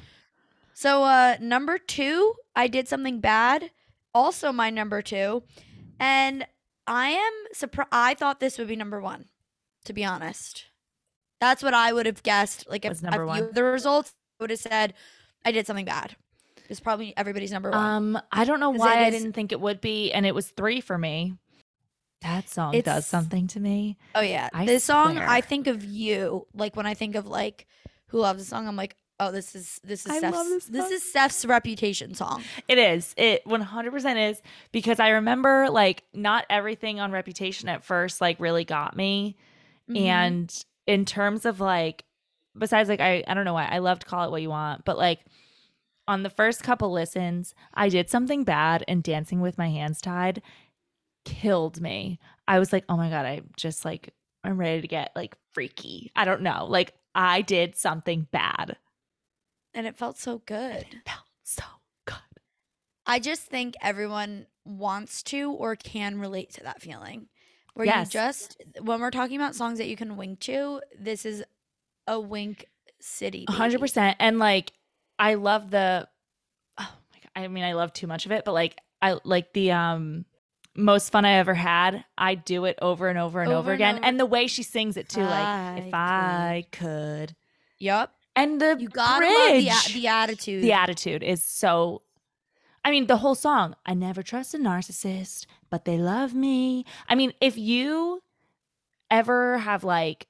So 0.73 1.03
uh 1.03 1.35
number 1.39 1.77
2, 1.77 2.33
I 2.55 2.67
did 2.67 2.87
something 2.87 3.19
bad. 3.19 3.69
Also 4.13 4.51
my 4.51 4.69
number 4.69 5.01
2. 5.01 5.43
And 5.99 6.45
I 6.87 7.09
am 7.09 7.33
surprised 7.53 7.89
I 7.91 8.13
thought 8.13 8.39
this 8.39 8.57
would 8.57 8.67
be 8.67 8.75
number 8.75 8.99
1. 8.99 9.25
to 9.85 9.93
be 9.93 10.05
honest. 10.05 10.65
That's 11.41 11.61
what 11.61 11.73
I 11.73 11.91
would 11.91 12.05
have 12.05 12.23
guessed. 12.23 12.69
Like 12.69 12.85
if, 12.85 13.01
number 13.01 13.23
if 13.23 13.35
you- 13.37 13.43
one. 13.45 13.53
the 13.53 13.63
results 13.63 14.13
I 14.39 14.43
would 14.43 14.49
have 14.49 14.59
said 14.59 14.93
I 15.45 15.51
did 15.51 15.67
something 15.67 15.85
bad. 15.85 16.15
It's 16.69 16.79
probably 16.79 17.13
everybody's 17.17 17.51
number 17.51 17.69
one. 17.69 17.79
Um, 18.15 18.21
I 18.31 18.45
don't 18.45 18.61
know 18.61 18.69
why 18.69 19.03
I 19.03 19.07
is- 19.07 19.13
didn't 19.21 19.33
think 19.33 19.51
it 19.51 19.59
would 19.59 19.81
be, 19.81 20.11
and 20.13 20.25
it 20.25 20.33
was 20.33 20.47
three 20.49 20.79
for 20.79 20.97
me. 20.97 21.33
That 22.21 22.47
song 22.47 22.79
does 22.79 23.05
something 23.05 23.47
to 23.47 23.59
me. 23.59 23.97
oh 24.15 24.21
yeah, 24.21 24.47
I 24.53 24.65
this 24.65 24.85
song. 24.85 25.17
I 25.17 25.41
think 25.41 25.67
of 25.67 25.83
you. 25.83 26.47
Like 26.53 26.77
when 26.77 26.85
I 26.85 26.93
think 26.93 27.15
of 27.15 27.27
like 27.27 27.67
who 28.07 28.19
loves 28.19 28.39
the 28.41 28.45
song, 28.47 28.65
I'm 28.65 28.77
like, 28.77 28.95
oh, 29.27 29.31
this 29.31 29.55
is 29.55 29.79
this 29.83 30.05
is 30.05 30.11
I 30.11 30.17
Steph's, 30.19 30.35
love 30.35 30.47
this 30.49 30.65
this 30.65 30.91
is 30.91 31.09
Steph's 31.09 31.45
reputation 31.45 32.13
song. 32.13 32.43
It 32.67 32.77
is. 32.77 33.13
It 33.17 33.45
100% 33.45 34.29
is 34.29 34.41
because 34.71 34.99
I 34.99 35.09
remember 35.09 35.69
like 35.69 36.03
not 36.13 36.45
everything 36.49 36.99
on 36.99 37.11
Reputation 37.11 37.69
at 37.69 37.83
first 37.83 38.21
like 38.21 38.39
really 38.39 38.65
got 38.65 38.95
me. 38.95 39.35
Mhm. 39.89 40.05
And 40.05 40.65
in 40.87 41.05
terms 41.05 41.45
of 41.45 41.59
like, 41.59 42.05
besides 42.57 42.89
like, 42.89 42.99
I, 43.01 43.23
I 43.27 43.33
don't 43.33 43.45
know 43.45 43.53
why 43.53 43.67
I 43.67 43.79
loved 43.79 44.05
Call 44.05 44.25
It 44.25 44.31
What 44.31 44.41
You 44.41 44.49
Want, 44.49 44.85
but 44.85 44.97
like 44.97 45.19
on 46.07 46.23
the 46.23 46.29
first 46.29 46.63
couple 46.63 46.91
listens, 46.91 47.55
I 47.73 47.89
did 47.89 48.09
something 48.09 48.43
bad 48.43 48.83
and 48.87 49.01
Dancing 49.03 49.39
with 49.41 49.57
My 49.57 49.69
Hands 49.69 49.99
Tied 50.01 50.41
killed 51.25 51.81
me. 51.81 52.19
I 52.47 52.59
was 52.59 52.73
like, 52.73 52.83
oh 52.89 52.97
my 52.97 53.09
God, 53.09 53.25
I'm 53.25 53.49
just 53.55 53.85
like, 53.85 54.13
I'm 54.43 54.57
ready 54.57 54.81
to 54.81 54.87
get 54.87 55.11
like 55.15 55.35
freaky. 55.53 56.11
I 56.15 56.25
don't 56.25 56.41
know. 56.41 56.65
Like, 56.67 56.93
I 57.15 57.41
did 57.41 57.75
something 57.75 58.27
bad. 58.31 58.75
And 59.73 59.87
it 59.87 59.95
felt 59.97 60.17
so 60.17 60.41
good. 60.45 60.85
It 60.91 61.05
felt 61.05 61.25
so 61.43 61.63
good. 62.05 62.17
I 63.05 63.19
just 63.19 63.43
think 63.43 63.75
everyone 63.81 64.47
wants 64.65 65.23
to 65.23 65.51
or 65.51 65.75
can 65.75 66.19
relate 66.19 66.51
to 66.53 66.63
that 66.63 66.81
feeling. 66.81 67.27
Where 67.73 67.85
Yes. 67.85 68.07
you 68.07 68.19
just 68.19 68.61
when 68.81 69.01
we're 69.01 69.09
talking 69.11 69.35
about 69.35 69.55
songs 69.55 69.79
that 69.79 69.87
you 69.87 69.95
can 69.95 70.15
wink 70.15 70.39
to, 70.41 70.81
this 70.97 71.25
is 71.25 71.43
a 72.07 72.19
wink 72.19 72.65
city. 73.01 73.45
Hundred 73.49 73.79
percent. 73.79 74.17
And 74.19 74.37
like, 74.39 74.71
I 75.17 75.33
love 75.35 75.71
the. 75.71 76.07
Oh 76.77 76.93
my 77.11 77.17
god! 77.19 77.43
I 77.43 77.47
mean, 77.47 77.63
I 77.63 77.73
love 77.73 77.91
too 77.93 78.07
much 78.07 78.25
of 78.27 78.31
it, 78.31 78.45
but 78.45 78.53
like, 78.53 78.79
I 79.01 79.17
like 79.23 79.53
the 79.53 79.71
um 79.71 80.25
most 80.75 81.11
fun 81.11 81.25
I 81.25 81.33
ever 81.33 81.53
had. 81.53 82.03
I 82.17 82.35
do 82.35 82.65
it 82.65 82.77
over 82.81 83.07
and 83.09 83.17
over 83.19 83.41
and 83.41 83.49
over, 83.51 83.57
Over 83.59 83.71
and 83.71 83.77
again, 83.81 83.95
over. 83.97 84.05
and 84.05 84.19
the 84.19 84.25
way 84.25 84.47
she 84.47 84.63
sings 84.63 84.95
it 84.97 85.09
too. 85.09 85.21
like, 85.21 85.31
I 85.47 85.83
if 85.87 85.93
I 85.93 86.65
could, 86.71 87.35
Yup. 87.79 88.15
And 88.35 88.59
the 88.61 88.75
You 88.79 88.89
gotta 88.89 89.25
love 89.25 89.51
the, 89.51 89.63
bridge, 89.63 89.93
the 89.93 90.07
attitude. 90.07 90.63
the 90.63 90.73
attitude 90.73 91.23
is 91.23 91.43
so. 91.43 92.01
I 92.85 92.91
mean, 92.91 93.07
the 93.07 93.17
whole 93.17 93.35
song. 93.35 93.75
I 93.85 93.93
never 93.93 94.21
trust 94.21 94.53
a 94.53 94.57
narcissist, 94.57 95.45
but 95.69 95.85
they 95.85 95.97
love 95.97 96.33
me. 96.33 96.85
I 97.07 97.15
mean, 97.15 97.31
if 97.39 97.57
you 97.57 98.21
ever 99.09 99.57
have 99.59 99.83
like 99.83 100.27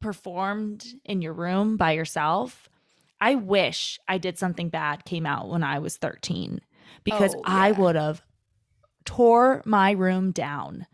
performed 0.00 0.86
in 1.04 1.22
your 1.22 1.32
room 1.32 1.76
by 1.76 1.92
yourself, 1.92 2.68
I 3.20 3.34
wish 3.34 3.98
I 4.06 4.18
did 4.18 4.38
something 4.38 4.68
bad 4.68 5.04
came 5.04 5.26
out 5.26 5.48
when 5.48 5.64
I 5.64 5.80
was 5.80 5.96
13 5.96 6.60
because 7.02 7.34
Oh, 7.34 7.42
I 7.44 7.72
would 7.72 7.96
have 7.96 8.22
tore 9.04 9.62
my 9.64 9.90
room 9.90 10.30
down 10.30 10.86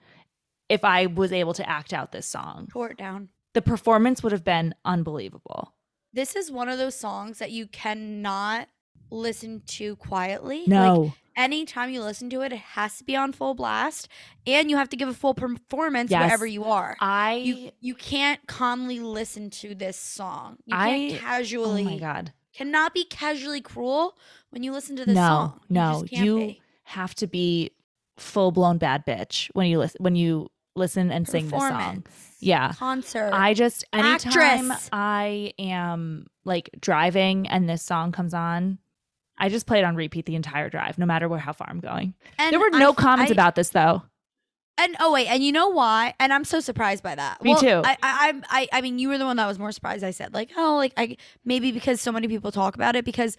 if 0.70 0.84
I 0.84 1.04
was 1.06 1.32
able 1.32 1.52
to 1.54 1.68
act 1.68 1.92
out 1.92 2.12
this 2.12 2.26
song. 2.26 2.68
Tore 2.72 2.90
it 2.90 2.96
down. 2.96 3.28
The 3.52 3.60
performance 3.60 4.22
would 4.22 4.32
have 4.32 4.44
been 4.44 4.74
unbelievable. 4.86 5.73
This 6.14 6.36
is 6.36 6.50
one 6.50 6.68
of 6.68 6.78
those 6.78 6.94
songs 6.94 7.38
that 7.38 7.50
you 7.50 7.66
cannot 7.66 8.68
listen 9.10 9.62
to 9.66 9.96
quietly. 9.96 10.60
Like, 10.60 10.68
No. 10.68 11.12
anytime 11.36 11.90
you 11.90 12.02
listen 12.02 12.30
to 12.30 12.40
it, 12.42 12.52
it 12.52 12.58
has 12.58 12.98
to 12.98 13.04
be 13.04 13.16
on 13.16 13.32
full 13.32 13.54
blast, 13.54 14.08
and 14.46 14.70
you 14.70 14.76
have 14.76 14.88
to 14.90 14.96
give 14.96 15.08
a 15.08 15.14
full 15.14 15.34
performance 15.34 16.10
Yes. 16.10 16.22
wherever 16.22 16.46
you 16.46 16.64
are. 16.64 16.96
I 17.00 17.34
you 17.34 17.70
you 17.80 17.94
can't 17.94 18.40
calmly 18.46 19.00
listen 19.00 19.50
to 19.50 19.74
this 19.74 19.96
song. 19.98 20.58
You 20.66 20.76
I- 20.76 20.88
can't 20.90 21.14
Oh 21.14 21.18
casually. 21.18 21.84
my 21.84 21.98
god. 21.98 22.32
Cannot 22.52 22.94
be 22.94 23.04
casually 23.04 23.60
cruel 23.60 24.16
when 24.50 24.62
you 24.62 24.70
listen 24.70 24.94
to 24.96 25.04
this 25.04 25.14
No, 25.16 25.20
song. 25.20 25.60
You 25.68 25.74
no, 25.74 26.04
you 26.10 26.36
be. 26.38 26.60
have 26.84 27.14
to 27.16 27.26
be 27.26 27.72
full 28.16 28.52
blown 28.52 28.78
bad 28.78 29.04
bitch 29.04 29.48
when 29.54 29.66
you 29.66 29.78
listen 29.80 29.96
when 30.00 30.14
you 30.14 30.48
listen 30.76 31.10
and 31.10 31.28
sing 31.28 31.48
this 31.48 31.60
song. 31.60 32.04
Yeah. 32.40 32.72
concert. 32.72 33.30
I 33.32 33.54
just 33.54 33.84
anytime 33.92 34.70
Actress. 34.70 34.88
I 34.92 35.52
am 35.58 36.26
like 36.44 36.70
driving 36.80 37.46
and 37.48 37.68
this 37.68 37.82
song 37.82 38.12
comes 38.12 38.34
on, 38.34 38.78
I 39.38 39.48
just 39.48 39.66
play 39.66 39.78
it 39.78 39.84
on 39.84 39.96
repeat 39.96 40.26
the 40.26 40.34
entire 40.34 40.68
drive, 40.70 40.98
no 40.98 41.06
matter 41.06 41.28
where 41.28 41.38
how 41.38 41.52
far 41.52 41.68
I'm 41.70 41.80
going. 41.80 42.14
and 42.38 42.52
there 42.52 42.60
were 42.60 42.70
no 42.70 42.90
f- 42.90 42.96
comments 42.96 43.30
I- 43.30 43.34
about 43.34 43.54
this 43.54 43.70
though. 43.70 44.02
And 44.76 44.96
oh 44.98 45.12
wait, 45.12 45.28
and 45.28 45.40
you 45.44 45.52
know 45.52 45.68
why? 45.68 46.14
And 46.18 46.32
I'm 46.32 46.42
so 46.44 46.58
surprised 46.58 47.04
by 47.04 47.14
that. 47.14 47.40
Me 47.44 47.52
Well, 47.52 47.60
too. 47.60 47.82
I, 47.84 47.96
I, 48.02 48.40
I, 48.50 48.68
I 48.72 48.80
mean, 48.80 48.98
you 48.98 49.06
were 49.08 49.18
the 49.18 49.24
one 49.24 49.36
that 49.36 49.46
was 49.46 49.56
more 49.56 49.70
surprised. 49.70 50.02
I 50.02 50.10
said 50.10 50.34
like, 50.34 50.50
oh, 50.56 50.74
like 50.76 50.92
I 50.96 51.16
maybe 51.44 51.70
because 51.70 52.00
so 52.00 52.10
many 52.10 52.26
people 52.26 52.50
talk 52.50 52.74
about 52.74 52.96
it 52.96 53.04
because 53.04 53.36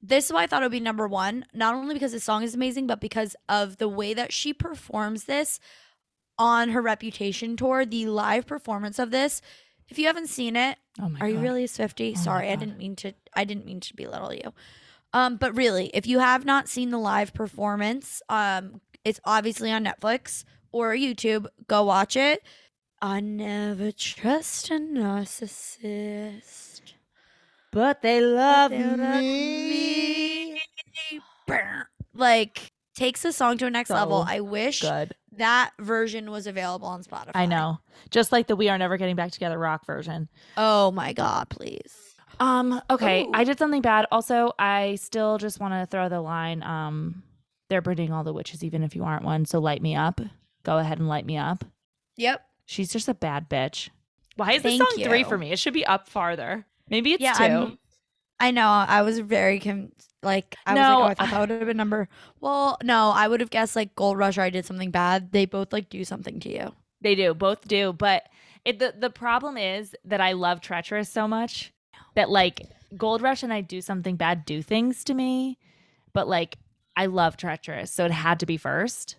this 0.00 0.24
is 0.26 0.32
why 0.32 0.44
I 0.44 0.46
thought 0.46 0.62
it 0.62 0.64
would 0.64 0.72
be 0.72 0.80
number 0.80 1.06
one. 1.06 1.44
Not 1.52 1.74
only 1.74 1.92
because 1.94 2.12
the 2.12 2.20
song 2.20 2.42
is 2.42 2.54
amazing, 2.54 2.86
but 2.86 3.02
because 3.02 3.36
of 3.50 3.76
the 3.76 3.86
way 3.86 4.14
that 4.14 4.32
she 4.32 4.54
performs 4.54 5.24
this 5.24 5.60
on 6.38 6.70
her 6.70 6.82
Reputation 6.82 7.56
tour. 7.56 7.84
The 7.84 8.06
live 8.06 8.46
performance 8.46 8.98
of 8.98 9.10
this. 9.10 9.40
If 9.88 9.98
you 9.98 10.06
haven't 10.06 10.28
seen 10.28 10.56
it, 10.56 10.78
Oh 11.00 11.08
my 11.08 11.20
are 11.20 11.28
you 11.28 11.38
really 11.38 11.64
a 11.64 11.68
Swiftie? 11.68 12.12
Oh 12.16 12.20
Sorry, 12.20 12.50
I 12.50 12.56
didn't 12.56 12.78
mean 12.78 12.96
to. 12.96 13.14
I 13.34 13.44
didn't 13.44 13.66
mean 13.66 13.80
to 13.80 13.94
belittle 13.94 14.32
you. 14.32 14.52
Um, 15.12 15.36
but 15.36 15.56
really, 15.56 15.90
if 15.92 16.06
you 16.06 16.18
have 16.20 16.44
not 16.44 16.68
seen 16.68 16.90
the 16.90 16.98
live 16.98 17.34
performance, 17.34 18.22
um, 18.28 18.80
it's 19.04 19.20
obviously 19.24 19.70
on 19.70 19.84
Netflix 19.84 20.44
or 20.70 20.94
YouTube. 20.94 21.46
Go 21.66 21.84
watch 21.84 22.16
it. 22.16 22.42
I 23.00 23.20
never 23.20 23.92
trust 23.92 24.70
a 24.70 24.74
narcissist. 24.74 26.32
But 27.72 28.02
they 28.02 28.20
love 28.20 28.70
they 28.70 28.84
love 28.84 29.20
me. 29.20 30.60
Brr. 31.46 31.88
Like 32.14 32.71
takes 33.02 33.22
the 33.22 33.32
song 33.32 33.58
to 33.58 33.66
a 33.66 33.70
next 33.70 33.90
level. 33.90 34.24
I 34.28 34.40
wish 34.40 34.80
Good. 34.82 35.14
that 35.32 35.72
version 35.80 36.30
was 36.30 36.46
available 36.46 36.86
on 36.86 37.02
Spotify. 37.02 37.32
I 37.34 37.46
know. 37.46 37.78
Just 38.10 38.30
like 38.30 38.46
the 38.46 38.54
We 38.54 38.68
Are 38.68 38.78
Never 38.78 38.96
Getting 38.96 39.16
Back 39.16 39.32
Together 39.32 39.58
rock 39.58 39.84
version. 39.86 40.28
Oh 40.56 40.92
my 40.92 41.12
god, 41.12 41.48
please. 41.50 41.96
Um, 42.38 42.80
okay, 42.90 43.24
Ooh. 43.24 43.30
I 43.34 43.44
did 43.44 43.58
something 43.58 43.82
bad. 43.82 44.06
Also, 44.12 44.52
I 44.58 44.94
still 44.96 45.38
just 45.38 45.58
want 45.60 45.74
to 45.74 45.86
throw 45.86 46.08
the 46.08 46.20
line, 46.20 46.62
um, 46.62 47.22
they're 47.68 47.82
burning 47.82 48.12
all 48.12 48.22
the 48.24 48.32
witches, 48.32 48.62
even 48.62 48.82
if 48.82 48.94
you 48.94 49.04
aren't 49.04 49.24
one. 49.24 49.44
So 49.46 49.58
light 49.58 49.82
me 49.82 49.96
up. 49.96 50.20
Go 50.62 50.78
ahead 50.78 50.98
and 50.98 51.08
light 51.08 51.26
me 51.26 51.36
up. 51.38 51.64
Yep. 52.16 52.44
She's 52.66 52.92
just 52.92 53.08
a 53.08 53.14
bad 53.14 53.48
bitch. 53.48 53.88
Why 54.36 54.52
is 54.52 54.62
this 54.62 54.78
Thank 54.78 54.90
song 54.90 55.04
three 55.04 55.24
for 55.24 55.36
me? 55.36 55.52
It 55.52 55.58
should 55.58 55.74
be 55.74 55.84
up 55.86 56.08
farther. 56.08 56.66
Maybe 56.88 57.12
it's 57.12 57.22
Yeah, 57.22 57.34
2 57.34 57.42
I'm- 57.42 57.78
I 58.40 58.50
know. 58.50 58.66
I 58.68 59.02
was 59.02 59.18
very 59.20 59.60
com- 59.60 59.92
like 60.22 60.56
I 60.66 60.74
No, 60.74 60.80
was 60.80 60.88
like, 60.88 61.20
oh, 61.20 61.24
I 61.24 61.26
thought 61.26 61.30
that 61.30 61.40
would 61.40 61.50
have 61.50 61.66
been 61.66 61.76
number. 61.76 62.08
Well, 62.40 62.78
no, 62.82 63.10
I 63.10 63.28
would 63.28 63.40
have 63.40 63.50
guessed 63.50 63.76
like 63.76 63.94
Gold 63.94 64.18
Rush. 64.18 64.38
Or 64.38 64.42
I 64.42 64.50
did 64.50 64.64
something 64.66 64.90
bad. 64.90 65.32
They 65.32 65.44
both 65.46 65.72
like 65.72 65.88
do 65.90 66.04
something 66.04 66.40
to 66.40 66.48
you. 66.48 66.72
They 67.00 67.14
do, 67.14 67.34
both 67.34 67.66
do. 67.68 67.92
But 67.92 68.24
it, 68.64 68.78
the 68.78 68.94
the 68.98 69.10
problem 69.10 69.56
is 69.56 69.94
that 70.04 70.20
I 70.20 70.32
love 70.32 70.60
Treacherous 70.60 71.08
so 71.08 71.26
much 71.28 71.72
that 72.14 72.30
like 72.30 72.62
Gold 72.96 73.22
Rush 73.22 73.42
and 73.42 73.52
I 73.52 73.60
do 73.60 73.80
something 73.80 74.16
bad 74.16 74.44
do 74.44 74.62
things 74.62 75.02
to 75.04 75.14
me, 75.14 75.58
but 76.12 76.28
like 76.28 76.58
I 76.96 77.06
love 77.06 77.36
Treacherous, 77.36 77.90
so 77.90 78.04
it 78.04 78.10
had 78.12 78.38
to 78.40 78.46
be 78.46 78.56
first. 78.56 79.16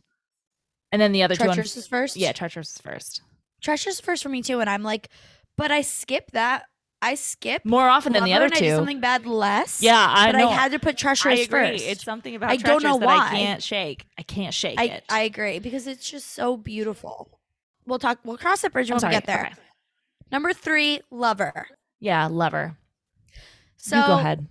And 0.92 1.02
then 1.02 1.12
the 1.12 1.24
other 1.24 1.36
two, 1.36 1.44
Treacherous 1.46 1.76
ones- 1.76 1.78
is 1.78 1.88
first. 1.88 2.16
yeah, 2.18 2.32
Treacherous 2.34 2.76
is 2.76 2.82
first. 2.82 3.22
Treacherous 3.62 3.96
is 3.96 4.02
first 4.02 4.22
for 4.22 4.30
me 4.30 4.42
too. 4.44 4.60
And 4.60 4.70
I'm 4.70 4.84
like, 4.84 5.10
but 5.58 5.72
I 5.72 5.82
skip 5.82 6.32
that. 6.32 6.66
I 7.04 7.16
skip 7.16 7.66
More 7.66 7.90
often 7.90 8.14
than 8.14 8.24
the 8.24 8.34
other 8.34 8.46
and 8.46 8.54
I 8.54 8.60
did 8.60 8.76
something 8.76 9.00
bad 9.02 9.26
less. 9.26 9.82
Yeah, 9.82 10.06
I 10.10 10.32
but 10.32 10.38
know. 10.38 10.50
I 10.50 10.54
had 10.54 10.72
to 10.72 10.80
put 10.80 10.96
I 10.96 10.98
Treacherous 10.98 11.46
agree. 11.46 11.72
first. 11.72 11.86
It's 11.86 12.04
something 12.04 12.34
about 12.36 12.50
I 12.52 12.56
don't 12.56 12.82
know 12.82 12.98
that 12.98 13.06
why. 13.06 13.28
I 13.28 13.30
can't 13.30 13.62
shake. 13.62 14.06
I 14.18 14.24
can't 14.24 14.54
shake 14.54 14.80
I 14.80 14.86
it. 14.86 15.04
I 15.10 15.22
agree 15.24 15.60
because 15.60 15.86
it's 15.86 16.10
just 16.10 16.32
so 16.34 16.56
beautiful. 16.58 17.40
We'll 17.86 18.00
talk. 18.00 18.20
We'll 18.24 18.38
cross 18.38 18.62
that 18.62 18.72
bridge 18.72 18.90
I'm 18.90 18.96
when 18.96 19.00
sorry. 19.02 19.12
we 19.12 19.16
get 19.18 19.26
there. 19.26 19.46
Okay. 19.48 19.56
Number 20.32 20.54
three, 20.54 21.02
Lover. 21.12 21.68
Yeah, 22.00 22.28
lover. 22.28 22.78
So 23.78 23.98
you 23.98 24.06
go 24.08 24.14
ahead. 24.20 24.48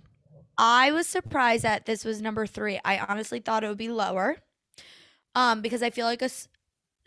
I 0.57 0.91
was 0.91 1.07
surprised 1.07 1.63
that 1.63 1.85
this 1.87 2.05
was 2.05 2.21
number 2.21 2.45
three. 2.45 2.79
I 2.85 2.99
honestly 2.99 3.39
thought 3.39 3.63
it 3.63 3.67
would 3.67 3.77
be 3.77 3.89
lower, 3.89 4.37
um, 5.33 5.61
because 5.61 5.81
I 5.81 5.89
feel 5.89 6.05
like 6.05 6.21
us, 6.21 6.47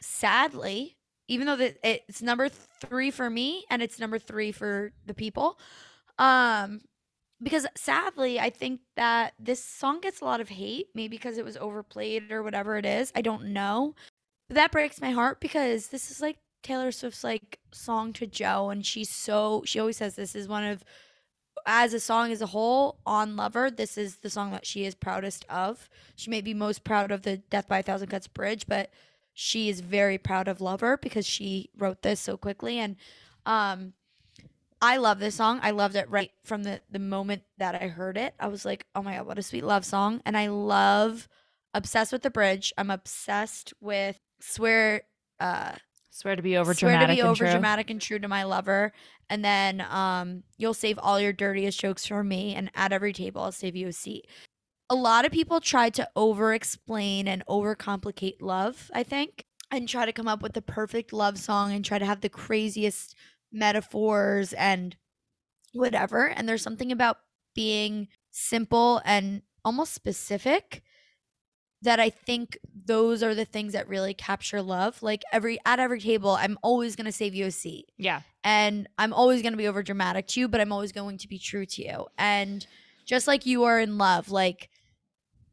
sadly, 0.01 0.96
even 1.29 1.47
though 1.47 1.59
it's 1.83 2.23
number 2.23 2.49
three 2.49 3.11
for 3.11 3.29
me 3.29 3.65
and 3.71 3.83
it's 3.83 3.99
number 3.99 4.19
three 4.19 4.53
for 4.53 4.93
the 5.07 5.15
people, 5.15 5.59
um, 6.19 6.81
because 7.43 7.67
sadly, 7.77 8.41
I 8.41 8.51
think 8.51 8.81
that 8.97 9.35
this 9.39 9.63
song 9.63 10.01
gets 10.01 10.21
a 10.21 10.25
lot 10.25 10.41
of 10.41 10.49
hate, 10.49 10.89
maybe 10.95 11.17
because 11.17 11.37
it 11.37 11.45
was 11.45 11.57
overplayed 11.57 12.33
or 12.33 12.43
whatever 12.43 12.77
it 12.77 12.87
is. 12.87 13.13
I 13.15 13.23
don't 13.23 13.53
know, 13.53 13.95
but 14.49 14.55
that 14.55 14.73
breaks 14.73 15.01
my 15.01 15.11
heart 15.11 15.41
because 15.41 15.89
this 15.89 16.11
is 16.11 16.21
like 16.21 16.39
Taylor 16.63 16.91
Swift's 16.93 17.25
like 17.25 17.59
song 17.73 18.13
to 18.15 18.27
Joe, 18.27 18.71
and 18.71 18.87
she's 18.87 19.11
so 19.11 19.63
she 19.67 19.79
always 19.79 19.99
says 19.99 20.17
this 20.17 20.35
is 20.35 20.49
one 20.49 20.65
of 20.65 20.83
as 21.67 21.93
a 21.93 22.01
song 22.01 22.31
as 22.31 22.41
a 22.41 22.47
whole 22.47 23.01
on 23.05 23.37
Lover, 23.37 23.71
this 23.71 23.99
is 23.99 24.19
the 24.19 24.31
song 24.31 24.53
that 24.53 24.65
she 24.65 24.85
is 24.85 24.95
proudest 24.95 25.45
of. 25.49 25.89
She 26.15 26.31
may 26.31 26.41
be 26.41 26.55
most 26.55 26.85
proud 26.85 27.11
of 27.11 27.23
the 27.23 27.39
Death 27.39 27.67
by 27.67 27.79
a 27.81 27.83
Thousand 27.83 28.09
Cuts 28.09 28.29
bridge, 28.29 28.67
but 28.69 28.91
she 29.39 29.69
is 29.69 29.81
very 29.81 30.17
proud 30.17 30.49
of 30.49 30.63
Lover 30.63 30.97
because 30.97 31.27
she 31.27 31.69
wrote 31.77 32.01
this 32.01 32.19
so 32.21 32.39
quickly 32.39 32.79
and 32.79 32.97
um 33.45 33.93
I 34.81 34.99
love 34.99 35.19
this 35.21 35.35
song. 35.35 35.61
I 35.63 35.71
loved 35.71 35.95
it 35.97 36.09
right 36.11 36.31
from 36.45 36.63
the 36.63 36.81
the 36.91 36.99
moment 36.99 37.43
that 37.59 37.75
I 37.75 37.89
heard 37.89 38.17
it. 38.17 38.35
I 38.41 38.49
was 38.49 38.65
like, 38.65 38.87
"Oh 38.95 39.03
my 39.03 39.17
god, 39.17 39.27
what 39.27 39.39
a 39.39 39.43
sweet 39.43 39.65
love 39.65 39.85
song." 39.85 40.23
And 40.27 40.37
I 40.37 40.49
love 40.49 41.29
obsessed 41.75 42.13
with 42.13 42.23
the 42.23 42.31
bridge. 42.31 42.73
I'm 42.79 42.91
obsessed 42.91 43.73
with 43.81 44.19
swear 44.41 45.03
uh 45.39 45.73
Swear 46.11 46.35
to 46.37 46.43
be 46.43 46.57
over 46.57 46.73
swear 46.73 46.93
to 46.93 46.99
dramatic 46.99 47.17
be 47.17 47.21
and 47.21 47.29
over 47.29 47.45
true. 47.45 47.51
dramatic 47.51 47.91
and 47.91 48.01
true 48.01 48.19
to 48.19 48.29
my 48.29 48.45
lover. 48.45 48.93
And 49.29 49.45
then 49.45 49.83
um 49.83 50.45
you'll 50.57 50.75
save 50.75 50.99
all 50.99 51.21
your 51.21 51.33
dirtiest 51.35 51.79
jokes 51.79 52.07
for 52.07 52.25
me 52.25 52.55
and 52.55 52.71
at 52.75 52.93
every 52.93 53.13
table 53.13 53.43
I'll 53.43 53.53
save 53.53 53.77
you 53.77 53.89
a 53.89 53.93
seat. 53.93 54.27
A 54.89 54.95
lot 54.95 55.25
of 55.25 55.33
people 55.33 55.61
try 55.61 55.91
to 55.91 56.09
over 56.15 56.55
explain 56.55 57.27
and 57.27 57.45
overcomplicate 57.47 58.37
love, 58.41 58.91
I 58.95 59.03
think, 59.03 59.45
and 59.71 59.89
try 59.89 60.07
to 60.07 60.13
come 60.13 60.29
up 60.29 60.43
with 60.43 60.53
the 60.53 60.63
perfect 60.63 61.13
love 61.13 61.39
song 61.39 61.73
and 61.73 61.85
try 61.85 61.99
to 61.99 62.07
have 62.07 62.21
the 62.21 62.29
craziest 62.29 63.17
metaphors 63.53 64.53
and 64.53 64.97
whatever. 65.73 66.29
And 66.29 66.49
there's 66.49 66.63
something 66.63 66.93
about 66.93 67.19
being 67.55 68.09
simple 68.31 69.01
and 69.05 69.43
almost 69.65 69.93
specific 69.93 70.83
that 71.83 72.01
I 72.01 72.11
think 72.11 72.59
those 72.85 73.23
are 73.23 73.35
the 73.35 73.45
things 73.45 73.73
that 73.73 73.89
really 73.89 74.15
capture 74.15 74.63
love. 74.63 75.03
Like 75.03 75.23
every 75.33 75.59
at 75.67 75.79
every 75.79 76.01
table, 76.01 76.31
I'm 76.31 76.59
always 76.63 76.97
gonna 76.97 77.13
save 77.13 77.35
you 77.35 77.47
a 77.47 77.51
seat. 77.51 77.91
Yeah. 77.99 78.23
And 78.45 78.89
I'm 78.99 79.13
always 79.13 79.43
gonna 79.43 79.57
be 79.57 79.69
over 79.69 79.83
dramatic 79.83 80.27
to 80.29 80.41
you, 80.41 80.49
but 80.49 80.61
I'm 80.61 80.73
always 80.73 80.93
going 80.93 81.19
to 81.19 81.29
be 81.29 81.39
true 81.39 81.67
to 81.67 81.83
you. 81.83 82.07
And 82.19 82.67
just 83.05 83.27
like 83.27 83.47
you 83.47 83.65
are 83.65 83.81
in 83.81 83.99
love, 83.99 84.31
like 84.31 84.71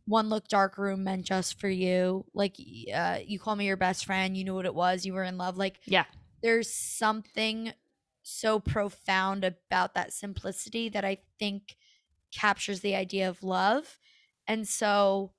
one 0.05 0.29
look 0.29 0.47
dark 0.47 0.77
room 0.77 1.03
meant 1.03 1.25
just 1.25 1.59
for 1.59 1.69
you. 1.69 2.25
Like 2.33 2.57
uh, 2.93 3.19
you 3.25 3.39
call 3.39 3.55
me 3.55 3.65
your 3.65 3.77
best 3.77 4.05
friend, 4.05 4.35
you 4.35 4.43
knew 4.43 4.55
what 4.55 4.65
it 4.65 4.75
was, 4.75 5.05
you 5.05 5.13
were 5.13 5.23
in 5.23 5.37
love. 5.37 5.57
Like 5.57 5.79
Yeah. 5.85 6.05
there's 6.41 6.69
something 6.73 7.73
so 8.21 8.59
profound 8.59 9.43
about 9.43 9.93
that 9.95 10.13
simplicity 10.13 10.89
that 10.89 11.05
I 11.05 11.17
think 11.39 11.75
captures 12.33 12.81
the 12.81 12.95
idea 12.95 13.29
of 13.29 13.43
love. 13.43 13.99
And 14.47 14.67
so 14.67 15.33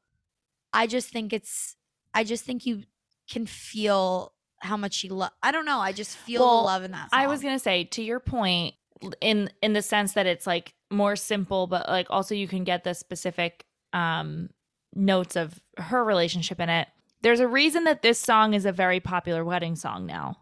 I 0.73 0.87
just 0.87 1.11
think 1.11 1.33
it's 1.33 1.77
I 2.13 2.25
just 2.25 2.45
think 2.45 2.67
you 2.67 2.85
can 3.31 3.47
feel 3.47 4.33
how 4.61 4.77
much 4.77 4.95
she 4.95 5.09
love 5.09 5.33
I 5.43 5.51
don't 5.53 5.67
know, 5.67 5.79
I 5.79 5.93
just 5.93 6.17
feel 6.17 6.43
Well, 6.43 6.61
the 6.61 6.67
love 6.67 6.85
in 6.85 6.91
that 6.93 7.11
song. 7.11 7.21
I 7.21 7.27
was 7.27 7.43
gonna 7.43 7.59
say 7.59 7.85
to 7.85 8.03
your 8.03 8.21
point, 8.21 8.75
in 9.21 9.51
in 9.63 9.73
the 9.73 9.83
sense 9.83 10.15
that 10.15 10.27
it's 10.27 10.47
like 10.47 10.75
more 10.91 11.17
simple, 11.17 11.67
but 11.67 11.89
like 11.89 12.07
also 12.11 12.35
you 12.35 12.49
can 12.49 12.65
get 12.65 12.85
the 12.85 12.95
specific 12.95 13.67
um 13.95 14.51
notes 14.95 15.37
of 15.37 15.59
her 15.79 16.05
relationship 16.05 16.61
in 16.61 16.69
it. 16.69 16.89
There's 17.23 17.41
a 17.41 17.49
reason 17.49 17.85
that 17.85 18.03
this 18.03 18.19
song 18.21 18.53
is 18.55 18.67
a 18.67 18.73
very 18.73 19.01
popular 19.01 19.45
wedding 19.45 19.77
song 19.77 20.05
now. 20.07 20.37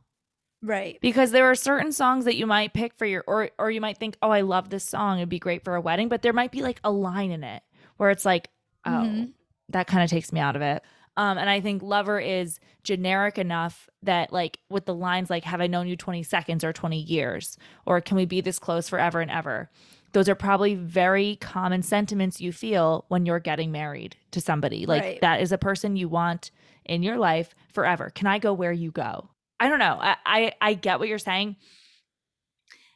right. 0.62 0.98
Because 1.00 1.30
there 1.32 1.50
are 1.50 1.54
certain 1.54 1.92
songs 1.92 2.24
that 2.24 2.36
you 2.36 2.46
might 2.46 2.72
pick 2.74 2.94
for 2.94 3.06
your 3.06 3.24
or 3.26 3.50
or 3.58 3.70
you 3.70 3.80
might 3.80 3.98
think, 3.98 4.16
"Oh, 4.22 4.30
I 4.30 4.42
love 4.42 4.70
this 4.70 4.84
song. 4.84 5.18
It'd 5.18 5.28
be 5.28 5.38
great 5.38 5.64
for 5.64 5.74
a 5.74 5.80
wedding," 5.80 6.08
but 6.08 6.22
there 6.22 6.32
might 6.32 6.52
be 6.52 6.62
like 6.62 6.80
a 6.84 6.90
line 6.90 7.30
in 7.30 7.44
it 7.44 7.62
where 7.96 8.10
it's 8.10 8.24
like, 8.24 8.50
"Oh, 8.84 8.90
Mhm. 8.90 9.32
that 9.70 9.86
kind 9.86 10.02
of 10.04 10.10
takes 10.10 10.32
me 10.32 10.40
out 10.40 10.56
of 10.56 10.62
it." 10.62 10.82
Um, 11.16 11.36
and 11.38 11.50
I 11.50 11.60
think 11.60 11.82
Lover 11.82 12.18
is 12.18 12.58
generic 12.84 13.36
enough 13.36 13.88
that, 14.02 14.32
like, 14.32 14.58
with 14.70 14.86
the 14.86 14.94
lines 14.94 15.28
like, 15.28 15.44
Have 15.44 15.60
I 15.60 15.66
known 15.66 15.86
you 15.86 15.96
20 15.96 16.22
seconds 16.22 16.64
or 16.64 16.72
20 16.72 17.00
years? 17.02 17.58
Or 17.84 18.00
can 18.00 18.16
we 18.16 18.24
be 18.24 18.40
this 18.40 18.58
close 18.58 18.88
forever 18.88 19.20
and 19.20 19.30
ever? 19.30 19.70
Those 20.12 20.28
are 20.28 20.34
probably 20.34 20.74
very 20.74 21.36
common 21.36 21.82
sentiments 21.82 22.40
you 22.40 22.52
feel 22.52 23.04
when 23.08 23.24
you're 23.26 23.40
getting 23.40 23.72
married 23.72 24.16
to 24.32 24.40
somebody. 24.40 24.84
Like, 24.86 25.02
Right. 25.02 25.20
that 25.22 25.40
is 25.40 25.52
a 25.52 25.58
person 25.58 25.96
you 25.96 26.08
want 26.08 26.50
in 26.84 27.02
your 27.02 27.16
life 27.16 27.54
forever. 27.72 28.10
Can 28.10 28.26
I 28.26 28.38
go 28.38 28.52
where 28.52 28.72
you 28.72 28.90
go? 28.90 29.30
I 29.58 29.68
don't 29.68 29.78
know. 29.78 29.96
I, 30.00 30.16
I, 30.26 30.52
I 30.60 30.74
get 30.74 30.98
what 30.98 31.08
you're 31.08 31.18
saying. 31.18 31.56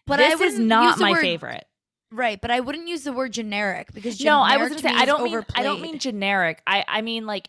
But 0.06 0.18
this 0.18 0.40
I 0.40 0.44
is 0.44 0.58
not 0.58 0.98
my 0.98 1.12
word- 1.12 1.20
favorite. 1.20 1.64
Right, 2.12 2.40
but 2.40 2.52
I 2.52 2.60
wouldn't 2.60 2.86
use 2.86 3.02
the 3.02 3.12
word 3.12 3.32
generic 3.32 3.92
because 3.92 4.22
no, 4.22 4.38
I 4.40 4.58
was 4.58 4.68
going 4.68 4.80
to 4.80 4.88
say 4.88 4.94
I 4.94 5.06
don't. 5.06 5.24
mean 5.24 5.44
I 5.56 5.62
don't 5.64 5.80
mean 5.82 5.98
generic. 5.98 6.62
I 6.64 6.84
I 6.86 7.02
mean 7.02 7.26
like 7.26 7.48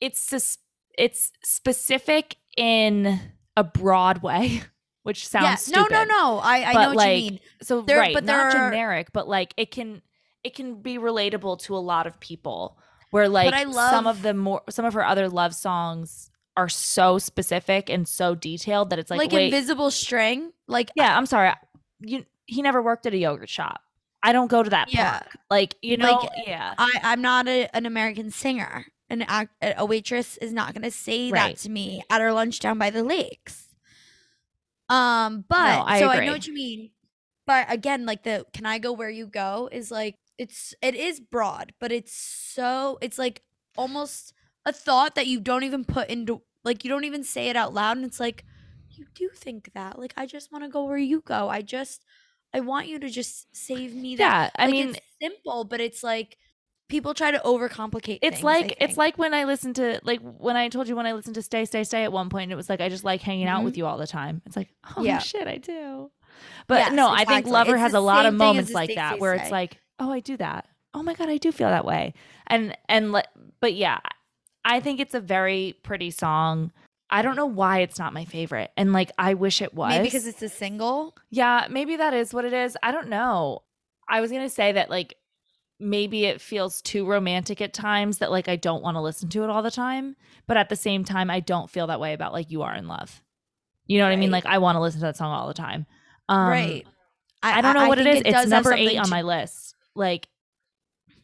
it's 0.00 0.18
sus- 0.18 0.56
it's 0.96 1.32
specific 1.44 2.36
in 2.56 3.20
a 3.58 3.62
broad 3.62 4.22
way, 4.22 4.62
which 5.04 5.28
sounds 5.28 5.44
yeah, 5.44 5.54
stupid. 5.54 5.92
no, 5.92 6.04
no, 6.04 6.04
no. 6.04 6.38
I 6.38 6.64
I 6.64 6.72
know 6.72 6.88
what 6.88 6.96
like, 6.96 7.22
you 7.22 7.30
mean. 7.30 7.40
So 7.62 7.82
There- 7.82 7.98
right, 7.98 8.12
but 8.12 8.24
not 8.24 8.46
are... 8.46 8.70
generic, 8.70 9.12
but 9.12 9.28
like 9.28 9.54
it 9.56 9.70
can 9.70 10.02
it 10.42 10.54
can 10.54 10.82
be 10.82 10.98
relatable 10.98 11.60
to 11.60 11.76
a 11.76 11.78
lot 11.78 12.06
of 12.06 12.18
people. 12.20 12.76
Where 13.10 13.28
like 13.28 13.54
I 13.54 13.62
love 13.64 13.90
some 13.90 14.06
of 14.08 14.22
the 14.22 14.34
more 14.34 14.62
some 14.68 14.84
of 14.84 14.94
her 14.94 15.06
other 15.06 15.28
love 15.28 15.54
songs 15.54 16.30
are 16.56 16.68
so 16.68 17.18
specific 17.18 17.88
and 17.88 18.08
so 18.08 18.34
detailed 18.34 18.90
that 18.90 18.98
it's 18.98 19.10
like, 19.10 19.18
Like, 19.18 19.32
wait, 19.32 19.46
invisible 19.46 19.90
string. 19.90 20.52
Like 20.66 20.90
yeah, 20.96 21.16
I'm 21.16 21.26
sorry, 21.26 21.52
you 22.00 22.24
he 22.46 22.60
never 22.62 22.82
worked 22.82 23.06
at 23.06 23.14
a 23.14 23.16
yogurt 23.16 23.48
shop. 23.48 23.80
I 24.22 24.32
don't 24.32 24.50
go 24.50 24.62
to 24.62 24.70
that 24.70 24.92
Yeah. 24.92 25.18
park. 25.18 25.36
Like 25.50 25.76
you 25.82 25.96
know, 25.96 26.12
Like, 26.12 26.30
yeah, 26.46 26.74
I, 26.78 27.00
I'm 27.02 27.20
not 27.20 27.46
a, 27.46 27.68
an 27.76 27.86
American 27.86 28.30
singer. 28.30 28.86
An 29.10 29.20
act, 29.22 29.52
a 29.62 29.84
waitress 29.84 30.38
is 30.38 30.50
not 30.52 30.72
going 30.72 30.82
to 30.82 30.90
say 30.90 31.30
Right. 31.30 31.54
that 31.54 31.62
to 31.62 31.68
me 31.68 32.02
at 32.10 32.22
our 32.22 32.32
lunch 32.32 32.58
down 32.58 32.78
by 32.78 32.88
the 32.88 33.04
lakes. 33.04 33.63
Um, 34.88 35.44
but 35.48 35.86
I 35.86 36.00
so 36.00 36.08
I 36.08 36.24
know 36.24 36.32
what 36.32 36.46
you 36.46 36.54
mean. 36.54 36.90
But 37.46 37.66
again, 37.70 38.06
like 38.06 38.22
the 38.22 38.46
"Can 38.52 38.66
I 38.66 38.78
go 38.78 38.92
where 38.92 39.10
you 39.10 39.26
go" 39.26 39.68
is 39.70 39.90
like 39.90 40.16
it's 40.38 40.74
it 40.82 40.94
is 40.94 41.20
broad, 41.20 41.72
but 41.80 41.92
it's 41.92 42.14
so 42.14 42.98
it's 43.00 43.18
like 43.18 43.42
almost 43.76 44.32
a 44.66 44.72
thought 44.72 45.14
that 45.14 45.26
you 45.26 45.40
don't 45.40 45.64
even 45.64 45.84
put 45.84 46.08
into 46.08 46.42
like 46.64 46.84
you 46.84 46.90
don't 46.90 47.04
even 47.04 47.24
say 47.24 47.48
it 47.48 47.56
out 47.56 47.74
loud, 47.74 47.96
and 47.96 48.06
it's 48.06 48.20
like 48.20 48.44
you 48.90 49.06
do 49.14 49.28
think 49.34 49.70
that. 49.74 49.98
Like 49.98 50.14
I 50.16 50.26
just 50.26 50.52
want 50.52 50.64
to 50.64 50.70
go 50.70 50.84
where 50.84 50.98
you 50.98 51.22
go. 51.24 51.48
I 51.48 51.62
just 51.62 52.04
I 52.52 52.60
want 52.60 52.88
you 52.88 52.98
to 52.98 53.10
just 53.10 53.54
save 53.54 53.94
me 53.94 54.16
that 54.16 54.52
yeah. 54.56 54.62
I 54.62 54.66
like, 54.66 54.72
mean, 54.72 54.88
it's 54.90 55.00
simple, 55.20 55.64
but 55.64 55.80
it's 55.80 56.02
like 56.02 56.38
people 56.88 57.14
try 57.14 57.30
to 57.30 57.38
overcomplicate. 57.38 58.18
it's 58.22 58.36
things, 58.36 58.44
like 58.44 58.76
it's 58.80 58.96
like 58.96 59.18
when 59.18 59.34
I 59.34 59.44
listened 59.44 59.76
to 59.76 60.00
like 60.04 60.20
when 60.20 60.56
I 60.56 60.68
told 60.68 60.88
you 60.88 60.96
when 60.96 61.06
I 61.06 61.12
listened 61.12 61.34
to 61.36 61.42
Stay 61.42 61.64
Stay 61.64 61.84
Stay 61.84 62.04
at 62.04 62.12
one 62.12 62.28
point, 62.28 62.52
it 62.52 62.56
was 62.56 62.68
like 62.68 62.80
I 62.80 62.88
just 62.88 63.04
like 63.04 63.20
hanging 63.20 63.46
out 63.46 63.64
with 63.64 63.76
you 63.76 63.86
all 63.86 63.98
the 63.98 64.06
time. 64.06 64.42
It's 64.46 64.56
like 64.56 64.68
oh 64.84 64.90
Mm-hmm. 64.96 65.06
Yeah. 65.06 65.18
shit, 65.18 65.46
I 65.48 65.56
do. 65.58 66.10
But 66.66 66.78
Yes, 66.78 66.92
no, 66.92 67.08
I 67.10 67.24
think. 67.24 67.46
Lover 67.46 67.74
It's 67.74 67.80
has 67.80 67.94
a 67.94 68.00
lot 68.00 68.26
of 68.26 68.32
same 68.32 68.38
thing 68.38 68.48
as 68.48 68.54
moments 68.54 68.72
like 68.72 68.90
Stay 68.90 68.94
that 68.96 69.12
Stay 69.12 69.20
where 69.20 69.34
it's 69.34 69.50
like 69.50 69.78
oh 69.98 70.10
I 70.10 70.20
do 70.20 70.36
that. 70.36 70.66
Oh 70.92 71.02
my 71.02 71.14
god, 71.14 71.28
I 71.28 71.38
do 71.38 71.52
feel 71.52 71.68
that 71.68 71.84
way. 71.84 72.14
And 72.46 72.76
and 72.88 73.12
le- 73.12 73.24
but 73.60 73.74
yeah, 73.74 73.98
I 74.64 74.80
think 74.80 75.00
it's 75.00 75.14
a 75.14 75.20
very 75.20 75.76
pretty 75.82 76.10
song. 76.10 76.72
I 77.10 77.22
don't 77.22 77.36
know 77.36 77.46
why 77.46 77.80
it's 77.80 77.98
not 77.98 78.12
my 78.12 78.24
favorite, 78.24 78.70
and 78.76 78.92
like 78.92 79.12
I 79.18 79.34
wish 79.34 79.62
it 79.62 79.74
was. 79.74 79.90
maybe 79.90 80.04
because 80.04 80.26
it's 80.26 80.42
a 80.42 80.48
single. 80.48 81.14
Yeah, 81.30 81.66
maybe 81.70 81.96
that 81.96 82.14
is 82.14 82.32
what 82.34 82.44
it 82.44 82.52
is. 82.52 82.76
I 82.82 82.92
don't 82.92 83.08
know. 83.08 83.62
I 84.08 84.20
was 84.20 84.30
going 84.30 84.42
to 84.42 84.50
say 84.50 84.72
that 84.72 84.90
like 84.90 85.16
maybe 85.80 86.24
it 86.24 86.40
feels 86.40 86.80
too 86.82 87.06
romantic 87.06 87.60
at 87.60 87.72
times 87.72 88.18
that 88.18 88.30
like 88.30 88.48
I 88.48 88.56
don't 88.56 88.82
want 88.82 88.96
to 88.96 89.00
listen 89.00 89.28
to 89.30 89.44
it 89.44 89.50
all 89.50 89.62
the 89.62 89.70
time, 89.70 90.16
but 90.46 90.56
at 90.56 90.68
the 90.68 90.76
same 90.76 91.04
time 91.04 91.30
I 91.30 91.40
don't 91.40 91.70
feel 91.70 91.86
that 91.88 92.00
way 92.00 92.12
about 92.12 92.32
like 92.32 92.50
you 92.50 92.62
are 92.62 92.74
in 92.74 92.88
love. 92.88 93.22
You 93.86 93.98
know 93.98 94.04
what 94.04 94.12
I 94.12 94.16
mean? 94.16 94.30
Like 94.30 94.46
I 94.46 94.58
want 94.58 94.76
to 94.76 94.80
listen 94.80 95.00
to 95.00 95.06
that 95.06 95.16
song 95.16 95.30
all 95.32 95.48
the 95.48 95.54
time. 95.54 95.86
Um, 96.28 96.48
right. 96.48 96.86
I, 97.42 97.60
don't 97.60 97.74
know 97.74 97.88
what 97.88 97.98
it 97.98 98.04
think 98.04 98.26
is. 98.26 98.32
does 98.32 98.42
it's 98.44 98.50
number 98.50 98.72
8 98.72 98.78
something 98.78 98.98
on 99.00 99.10
my 99.10 99.22
list. 99.22 99.74
Like 99.94 100.28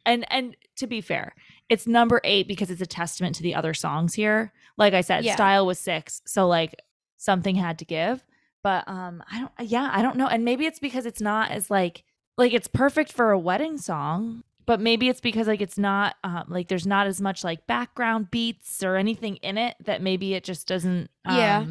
and 0.05 0.24
and 0.30 0.57
to 0.76 0.86
be 0.86 1.01
fair, 1.01 1.34
it's 1.68 1.86
number 1.86 2.20
8 2.24 2.46
because 2.48 2.70
it's 2.70 2.80
a 2.80 2.86
testament 2.86 3.36
to 3.36 3.42
the 3.42 3.55
other 3.55 3.72
songs 3.72 4.14
here. 4.14 4.53
Like 4.76 4.92
I 4.94 5.01
said, 5.01 5.24
Yeah. 5.24 5.34
style 5.34 5.66
was 5.66 5.78
6, 5.78 6.22
so 6.26 6.46
like 6.46 6.74
something 7.16 7.55
had 7.55 7.78
to 7.78 7.84
give. 7.84 8.24
But 8.62 8.86
um 8.88 9.22
I 9.30 9.40
don't 9.40 9.53
yeah, 9.70 9.88
I 9.92 10.03
don't 10.03 10.16
know. 10.16 10.26
And 10.26 10.44
maybe 10.44 10.66
it's 10.66 10.80
because 10.80 11.07
it's 11.07 11.20
not 11.20 11.51
as 11.51 11.70
like 11.70 12.05
like 12.37 12.53
it's 12.53 12.68
perfect 12.68 13.12
for 13.12 13.31
a 13.31 13.39
wedding 13.39 13.78
song, 13.78 14.43
but 14.66 14.81
maybe 14.81 15.09
it's 15.09 15.20
because 15.20 15.47
like 15.47 15.61
it's 15.61 15.78
not 15.78 16.16
um 16.24 16.45
like 16.49 16.68
there's 16.68 16.87
not 16.87 17.07
as 17.07 17.20
much 17.20 17.45
like 17.45 17.66
background 17.66 18.31
beats 18.31 18.83
or 18.83 18.97
anything 18.97 19.37
in 19.37 19.59
it 19.59 19.76
that 19.85 20.01
maybe 20.03 20.35
it 20.35 20.45
just 20.45 20.66
doesn't 20.66 21.11
um 21.24 21.37
Yeah. 21.37 21.66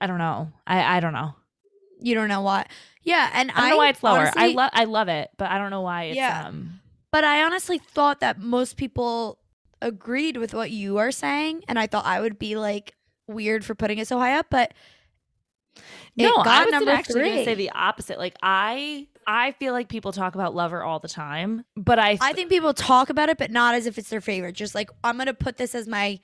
I 0.00 0.06
don't 0.06 0.18
know. 0.18 0.50
I 0.66 0.96
I 0.96 1.00
don't 1.00 1.12
know. 1.12 1.34
You 2.00 2.14
don't 2.14 2.28
know 2.28 2.42
what. 2.42 2.68
Yeah, 3.02 3.30
and 3.32 3.50
I 3.50 3.60
don't 3.60 3.70
know 3.70 3.76
why 3.78 3.88
it's 3.90 4.02
lower. 4.02 4.30
I 4.36 4.48
love 4.48 4.70
I 4.74 4.84
love 4.84 5.08
it, 5.08 5.30
but 5.38 5.50
I 5.50 5.58
don't 5.58 5.70
know 5.70 5.82
why 5.82 6.04
it's 6.04 6.16
Yeah. 6.16 6.46
um 6.48 6.80
But 7.10 7.24
I 7.24 7.44
honestly 7.44 7.78
thought 7.78 8.20
that 8.20 8.40
most 8.40 8.76
people 8.76 9.38
agreed 9.80 10.36
with 10.36 10.52
what 10.52 10.70
you 10.70 10.98
are 10.98 11.10
saying, 11.12 11.62
and 11.68 11.78
I 11.78 11.86
thought 11.86 12.04
I 12.06 12.20
would 12.20 12.38
be 12.38 12.56
like 12.56 12.94
weird 13.28 13.64
for 13.64 13.74
putting 13.74 13.98
it 13.98 14.08
so 14.08 14.18
high 14.18 14.34
up. 14.36 14.46
But 14.50 14.74
No, 16.16 16.34
I 16.36 16.64
was 16.64 16.72
number 16.72 16.90
actually 16.90 17.22
going 17.22 17.38
to 17.38 17.44
say 17.44 17.54
the 17.54 17.70
opposite. 17.70 18.18
Like 18.18 18.36
I 18.42 19.08
I 19.26 19.52
feel 19.52 19.72
like 19.72 19.88
people 19.88 20.12
talk 20.12 20.34
about 20.34 20.54
Lover 20.54 20.82
all 20.82 20.98
the 20.98 21.08
time, 21.08 21.64
but 21.76 21.98
I, 21.98 22.18
I 22.20 22.32
think 22.32 22.48
people 22.50 22.74
talk 22.74 23.10
about 23.10 23.28
it, 23.28 23.38
but 23.38 23.50
not 23.50 23.74
as 23.74 23.86
if 23.86 23.98
it's 23.98 24.08
their 24.10 24.20
favorite. 24.20 24.54
Just 24.54 24.74
like 24.74 24.90
I'm 25.02 25.16
gonna 25.18 25.34
put 25.34 25.56
this 25.56 25.74
as 25.74 25.86
my 25.88 26.20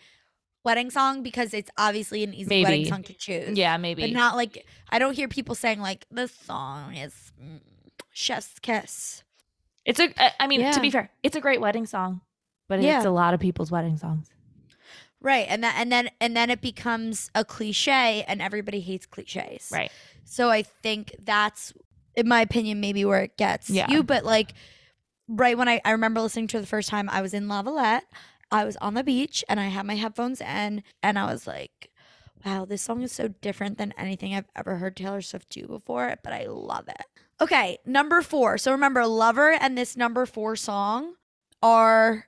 wedding 0.64 0.90
song 0.90 1.22
because 1.22 1.54
it's 1.54 1.70
obviously 1.78 2.22
an 2.22 2.34
easy 2.34 2.62
wedding 2.62 2.84
song 2.86 3.02
to 3.04 3.14
choose. 3.14 3.56
yeah, 3.56 3.76
maybe. 3.76 4.02
but 4.02 4.10
not 4.12 4.36
like 4.36 4.66
I 4.90 4.98
don't 4.98 5.14
hear 5.14 5.28
people 5.28 5.54
saying 5.54 5.80
like 5.80 6.06
this 6.10 6.32
song 6.32 6.94
is 6.94 7.32
mm, 7.42 7.60
chef's 8.12 8.58
kiss. 8.58 9.22
it's 9.84 10.00
a. 10.00 10.42
I 10.42 10.46
mean, 10.46 10.72
to 10.72 10.80
be 10.80 10.90
fair, 10.90 11.10
it's 11.22 11.36
a 11.36 11.40
great 11.40 11.60
wedding 11.60 11.86
song, 11.86 12.20
but 12.68 12.82
Yeah. 12.82 12.98
it's 12.98 13.06
a 13.06 13.10
lot 13.10 13.34
of 13.34 13.40
people's 13.40 13.70
wedding 13.70 13.96
songs. 13.96 14.28
Right. 15.22 15.46
And 15.50 15.62
that 15.64 15.74
and 15.76 15.92
then 15.92 16.10
and 16.20 16.34
then 16.34 16.48
it 16.50 16.62
becomes 16.62 17.30
a 17.34 17.44
cliche 17.44 18.24
and 18.26 18.40
everybody 18.40 18.80
hates 18.80 19.04
cliches. 19.04 19.68
Right. 19.70 19.92
So 20.24 20.48
I 20.48 20.62
think 20.62 21.14
that's 21.22 21.74
in 22.16 22.28
my 22.28 22.40
opinion 22.40 22.80
maybe 22.80 23.04
where 23.04 23.20
it 23.22 23.36
gets 23.36 23.70
Yeah. 23.70 23.90
you. 23.90 24.02
But 24.02 24.24
like 24.24 24.54
right 25.28 25.56
when 25.56 25.68
I, 25.68 25.80
I 25.84 25.92
remember 25.92 26.20
listening 26.20 26.46
to 26.48 26.58
it 26.58 26.60
the 26.62 26.66
first 26.66 26.88
time, 26.88 27.08
I 27.10 27.20
was 27.22 27.34
in 27.34 27.46
Lavallette. 27.46 28.02
I 28.50 28.64
was 28.64 28.76
on 28.78 28.94
the 28.94 29.04
beach 29.04 29.44
and 29.48 29.60
I 29.60 29.66
had 29.68 29.86
my 29.86 29.94
headphones 29.94 30.40
in 30.40 30.82
and 31.02 31.18
I 31.18 31.30
was 31.30 31.46
like, 31.46 31.90
wow, 32.44 32.64
this 32.64 32.82
song 32.82 33.02
is 33.02 33.12
so 33.12 33.28
different 33.28 33.78
than 33.78 33.92
anything 33.96 34.34
I've 34.34 34.48
ever 34.56 34.76
heard 34.76 34.96
Taylor 34.96 35.20
Swift 35.22 35.50
do 35.50 35.66
before, 35.66 36.16
but 36.24 36.32
I 36.32 36.46
love 36.46 36.88
it. 36.88 37.04
Okay, 37.40 37.78
number 37.86 38.22
four. 38.22 38.58
So 38.58 38.72
remember, 38.72 39.06
Lover 39.06 39.52
and 39.52 39.76
this 39.78 39.96
number 39.96 40.26
four 40.26 40.56
song 40.56 41.14
are 41.62 42.26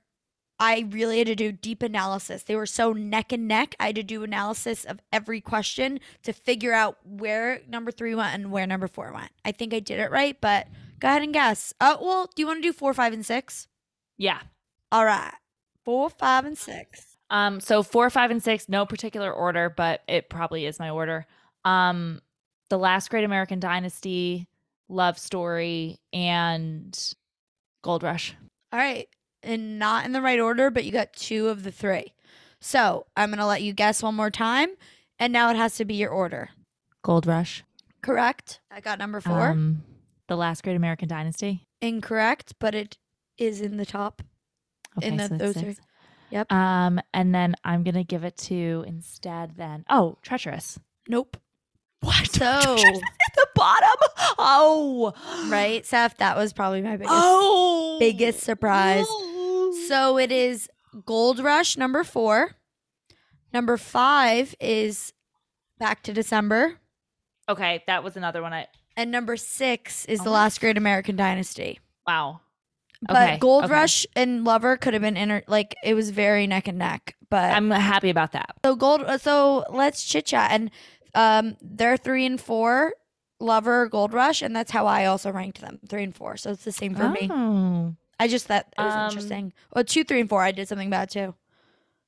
I 0.65 0.85
really 0.91 1.17
had 1.17 1.27
to 1.27 1.35
do 1.35 1.51
deep 1.51 1.83
analysis. 1.83 2.43
They 2.43 2.55
were 2.55 2.65
so 2.65 2.93
neck 2.93 3.33
and 3.33 3.49
neck. 3.49 3.75
I 3.81 3.87
had 3.87 3.97
to 3.97 4.03
do 4.03 4.23
analysis 4.23 4.85
of 4.85 5.01
every 5.11 5.41
question 5.41 5.99
to 6.23 6.31
figure 6.31 6.71
out 6.71 6.99
where 7.03 7.59
number 7.67 7.91
three 7.91 8.15
went 8.15 8.33
and 8.33 8.49
where 8.49 8.65
number 8.65 8.87
four 8.87 9.11
went. 9.11 9.31
I 9.43 9.51
think 9.51 9.73
I 9.73 9.81
did 9.81 9.99
it 9.99 10.09
right, 10.09 10.39
but 10.39 10.67
go 11.01 11.09
ahead 11.09 11.21
and 11.21 11.33
guess. 11.33 11.73
Oh, 11.81 11.97
well, 12.01 12.29
do 12.33 12.41
you 12.41 12.47
want 12.47 12.63
to 12.63 12.69
do 12.69 12.71
four, 12.71 12.93
five, 12.93 13.11
and 13.11 13.25
six? 13.25 13.67
Yeah. 14.17 14.39
All 14.89 15.03
right, 15.03 15.33
four, 15.83 16.09
five, 16.09 16.45
and 16.45 16.57
six. 16.57 17.17
Um, 17.29 17.59
so 17.59 17.83
four, 17.83 18.09
five, 18.09 18.31
and 18.31 18.41
six, 18.41 18.69
no 18.69 18.85
particular 18.85 19.33
order, 19.33 19.69
but 19.69 20.01
it 20.07 20.29
probably 20.29 20.65
is 20.65 20.79
my 20.79 20.91
order. 20.91 21.25
Um, 21.65 22.21
The 22.69 22.77
Last 22.77 23.09
Great 23.09 23.25
American 23.25 23.59
Dynasty, 23.59 24.47
Love 24.87 25.19
Story, 25.19 25.99
and 26.13 26.97
Gold 27.81 28.03
Rush. 28.03 28.33
All 28.71 28.79
right, 28.79 29.09
and 29.43 29.77
not 29.79 30.05
in 30.05 30.11
the 30.13 30.21
right 30.21 30.39
order, 30.39 30.69
but 30.69 30.85
you 30.85 30.91
got 30.91 31.13
two 31.13 31.49
of 31.49 31.63
the 31.63 31.71
three. 31.71 32.13
So 32.59 33.05
I'm 33.17 33.29
gonna 33.29 33.47
let 33.47 33.61
you 33.61 33.73
guess 33.73 34.01
one 34.01 34.15
more 34.15 34.31
time, 34.31 34.69
and 35.19 35.33
now 35.33 35.49
it 35.49 35.55
has 35.55 35.75
to 35.75 35.85
be 35.85 35.95
your 35.95 36.09
order. 36.11 36.49
Gold 37.03 37.27
Rush. 37.27 37.63
Correct. 38.01 38.59
I 38.71 38.79
got 38.79 38.99
number 38.99 39.19
four. 39.21 39.49
Um, 39.49 39.83
the 40.27 40.35
Last 40.37 40.63
Great 40.63 40.75
American 40.75 41.07
Dynasty. 41.07 41.65
Incorrect, 41.81 42.53
but 42.59 42.73
it 42.75 42.97
is 43.37 43.59
in 43.61 43.77
the 43.77 43.85
top. 43.85 44.21
Okay, 44.97 45.07
In 45.07 45.17
the- 45.17 45.27
so 45.27 45.37
those 45.37 45.57
are- 45.57 45.59
six. 45.73 45.81
yep. 46.29 46.51
Um, 46.51 47.01
and 47.13 47.33
then 47.35 47.55
I'm 47.63 47.83
gonna 47.83 48.03
give 48.03 48.23
it 48.23 48.37
to 48.37 48.83
instead 48.87 49.55
then. 49.57 49.83
Oh, 49.89 50.17
Treacherous. 50.21 50.79
Nope. 51.07 51.35
What? 52.01 52.29
So 52.31 52.45
at 52.45 52.75
the 53.35 53.47
bottom. 53.55 53.89
Oh, 54.37 55.13
right, 55.49 55.85
Steph, 55.85 56.17
that 56.17 56.35
was 56.37 56.51
probably 56.53 56.81
my 56.81 56.97
biggest 56.97 57.09
Oh, 57.13 57.97
biggest 57.99 58.41
surprise. 58.41 59.05
So 59.87 60.17
it 60.17 60.31
is 60.31 60.69
Gold 61.05 61.39
Rush 61.39 61.77
number 61.77 62.03
four. 62.03 62.51
Number 63.53 63.77
five 63.77 64.55
is 64.59 65.13
Back 65.79 66.03
to 66.03 66.13
December. 66.13 66.75
okay, 67.49 67.83
that 67.87 68.03
was 68.03 68.15
another 68.15 68.41
one. 68.41 68.53
I 68.53 68.67
And 68.95 69.11
number 69.11 69.35
six 69.37 70.05
is 70.05 70.21
Oh 70.21 70.25
The 70.25 70.29
Last 70.29 70.59
Great 70.61 70.77
American 70.77 71.15
Dynasty. 71.15 71.79
wow. 72.07 72.39
But 73.05 73.15
Okay, 73.17 73.37
Gold 73.39 73.65
okay. 73.65 73.73
Rush 73.73 74.07
and 74.15 74.45
Lover 74.45 74.77
could 74.77 74.93
have 74.93 75.01
been 75.01 75.17
inter 75.17 75.43
like 75.47 75.75
it 75.83 75.93
was 75.93 76.09
very 76.11 76.47
neck 76.47 76.69
and 76.69 76.77
neck. 76.77 77.15
But 77.29 77.51
I'm 77.53 77.69
happy 77.69 78.09
about 78.09 78.31
that. 78.31 78.55
so 78.63 78.75
Gold 78.77 79.05
so 79.19 79.65
let's 79.69 80.05
chit 80.05 80.25
chat. 80.27 80.51
And 80.51 80.71
um 81.13 81.57
they're 81.61 81.97
three 81.97 82.25
and 82.25 82.39
four, 82.39 82.93
Lover, 83.41 83.89
Gold 83.89 84.13
Rush, 84.13 84.41
and 84.41 84.55
that's 84.55 84.71
how 84.71 84.85
I 84.87 85.03
also 85.05 85.31
ranked 85.33 85.59
them. 85.59 85.79
Three 85.89 86.03
and 86.03 86.15
four. 86.15 86.37
So 86.37 86.51
it's 86.51 86.63
the 86.63 86.71
same 86.71 86.95
for 86.95 87.09
me. 87.09 87.27
I 88.23 88.27
just 88.27 88.47
thought 88.47 88.65
it 88.77 88.81
was 88.81 88.93
Um, 88.93 89.09
interesting. 89.09 89.53
Well, 89.73 89.83
two, 89.83 90.03
three, 90.03 90.21
and 90.21 90.29
four, 90.29 90.41
I 90.41 90.51
did 90.53 90.67
something 90.67 90.89
bad 90.89 91.09
too. 91.09 91.35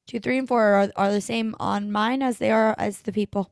Two, 0.08 0.20
three, 0.20 0.38
and 0.38 0.48
four 0.48 0.64
are, 0.64 0.92
are 0.96 1.12
the 1.12 1.20
same 1.22 1.56
on 1.60 1.92
mine 1.92 2.22
as 2.22 2.38
they 2.38 2.52
are 2.52 2.74
as 2.78 3.02
the 3.02 3.12
people. 3.12 3.52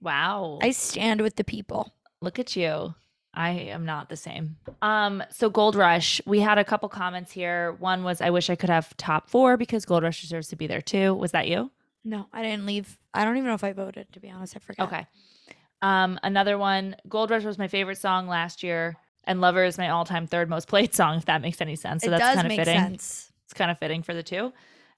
Wow. 0.00 0.58
I 0.62 0.70
stand 0.70 1.20
with 1.20 1.36
the 1.36 1.44
people. 1.44 1.92
Look 2.20 2.38
at 2.38 2.54
you. 2.54 2.94
I 3.32 3.50
am 3.50 3.84
not 3.84 4.08
the 4.08 4.16
same. 4.16 4.56
Um, 4.82 5.22
so 5.30 5.50
Gold 5.50 5.74
Rush, 5.74 6.20
we 6.26 6.40
had 6.40 6.58
a 6.58 6.64
couple 6.64 6.88
comments 6.88 7.32
here. 7.32 7.72
One 7.80 8.04
was 8.04 8.20
I 8.20 8.30
wish 8.30 8.48
I 8.50 8.54
could 8.54 8.70
have 8.70 8.96
top 8.96 9.28
four 9.28 9.56
because 9.56 9.84
Gold 9.84 10.04
Rush 10.04 10.20
deserves 10.22 10.48
to 10.48 10.56
be 10.56 10.68
there 10.68 10.80
too. 10.82 11.14
Was 11.14 11.32
that 11.32 11.48
you? 11.48 11.72
No, 12.04 12.26
I 12.32 12.42
didn't 12.42 12.66
leave. 12.66 12.98
I 13.12 13.24
don't 13.24 13.36
even 13.36 13.48
know 13.48 13.54
if 13.54 13.64
I 13.64 13.72
voted. 13.72 14.12
To 14.12 14.20
be 14.20 14.30
honest, 14.30 14.54
I 14.56 14.60
forgot. 14.60 14.86
Okay. 14.86 15.06
Um, 15.82 16.20
another 16.22 16.56
one, 16.58 16.94
Gold 17.08 17.30
Rush 17.30 17.42
was 17.44 17.58
my 17.58 17.66
favorite 17.68 17.98
song 17.98 18.28
last 18.28 18.62
year, 18.62 18.96
and 19.26 19.40
Lover 19.40 19.64
is 19.64 19.78
my 19.78 19.88
all-time 19.90 20.26
third 20.26 20.48
most 20.48 20.68
played 20.68 20.94
song, 21.00 21.16
if 21.18 21.24
that 21.26 21.42
makes 21.42 21.60
any 21.60 21.76
sense. 21.76 22.02
So 22.02 22.08
it 22.08 22.10
that's 22.18 22.22
kind 22.34 22.40
of 22.40 22.46
make 22.48 22.58
fitting. 22.60 22.78
sense. 22.78 23.32
It's 23.46 23.54
kind 23.54 23.70
of 23.70 23.78
fitting 23.78 24.02
for 24.02 24.14
the 24.14 24.22
two. 24.22 24.52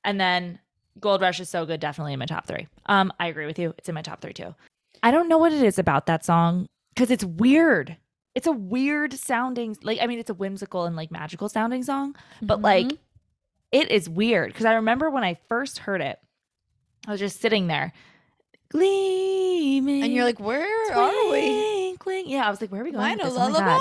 And 0.04 0.20
then 0.20 0.58
Gold 1.00 1.20
Rush 1.20 1.40
is 1.40 1.48
so 1.48 1.66
good, 1.66 1.80
definitely 1.80 2.12
in 2.12 2.18
my 2.18 2.26
top 2.26 2.46
three. 2.46 2.68
Um, 2.86 3.12
I 3.18 3.26
agree 3.28 3.46
with 3.46 3.58
you. 3.58 3.74
It's 3.78 3.88
in 3.88 3.94
my 3.94 4.02
top 4.02 4.20
three 4.20 4.32
too. 4.32 4.54
I 5.02 5.10
don't 5.10 5.28
know 5.28 5.38
what 5.38 5.52
it 5.52 5.62
is 5.62 5.78
about 5.78 6.06
that 6.06 6.24
song 6.24 6.66
because 6.94 7.10
it's 7.10 7.24
weird. 7.24 7.96
It's 8.34 8.46
a 8.46 8.52
weird 8.52 9.14
sounding, 9.14 9.76
like 9.82 9.98
I 10.00 10.06
mean, 10.06 10.18
it's 10.18 10.30
a 10.30 10.34
whimsical 10.34 10.84
and 10.84 10.94
like 10.96 11.10
magical 11.10 11.48
sounding 11.48 11.82
song, 11.82 12.14
but 12.42 12.60
like 12.62 12.86
Mhm. 12.86 12.98
it 13.72 13.90
is 13.90 14.08
weird 14.08 14.52
because 14.52 14.66
I 14.66 14.74
remember 14.74 15.10
when 15.10 15.24
I 15.24 15.38
first 15.48 15.78
heard 15.80 16.00
it, 16.00 16.18
I 17.06 17.10
was 17.12 17.20
just 17.20 17.40
sitting 17.40 17.66
there, 17.66 17.92
gleaming, 18.68 20.02
and 20.02 20.12
you're 20.12 20.24
like, 20.24 20.40
where 20.40 20.92
are 20.92 21.30
we? 21.30 21.94
twinkling. 21.96 22.28
Yeah, 22.28 22.46
I 22.46 22.50
was 22.50 22.60
like, 22.60 22.70
where 22.70 22.80
are 22.82 22.84
we 22.84 22.92
going? 22.92 23.02
Mine 23.02 23.20
a? 23.20 23.24
Oh 23.28 23.30
lullaby. 23.30 23.78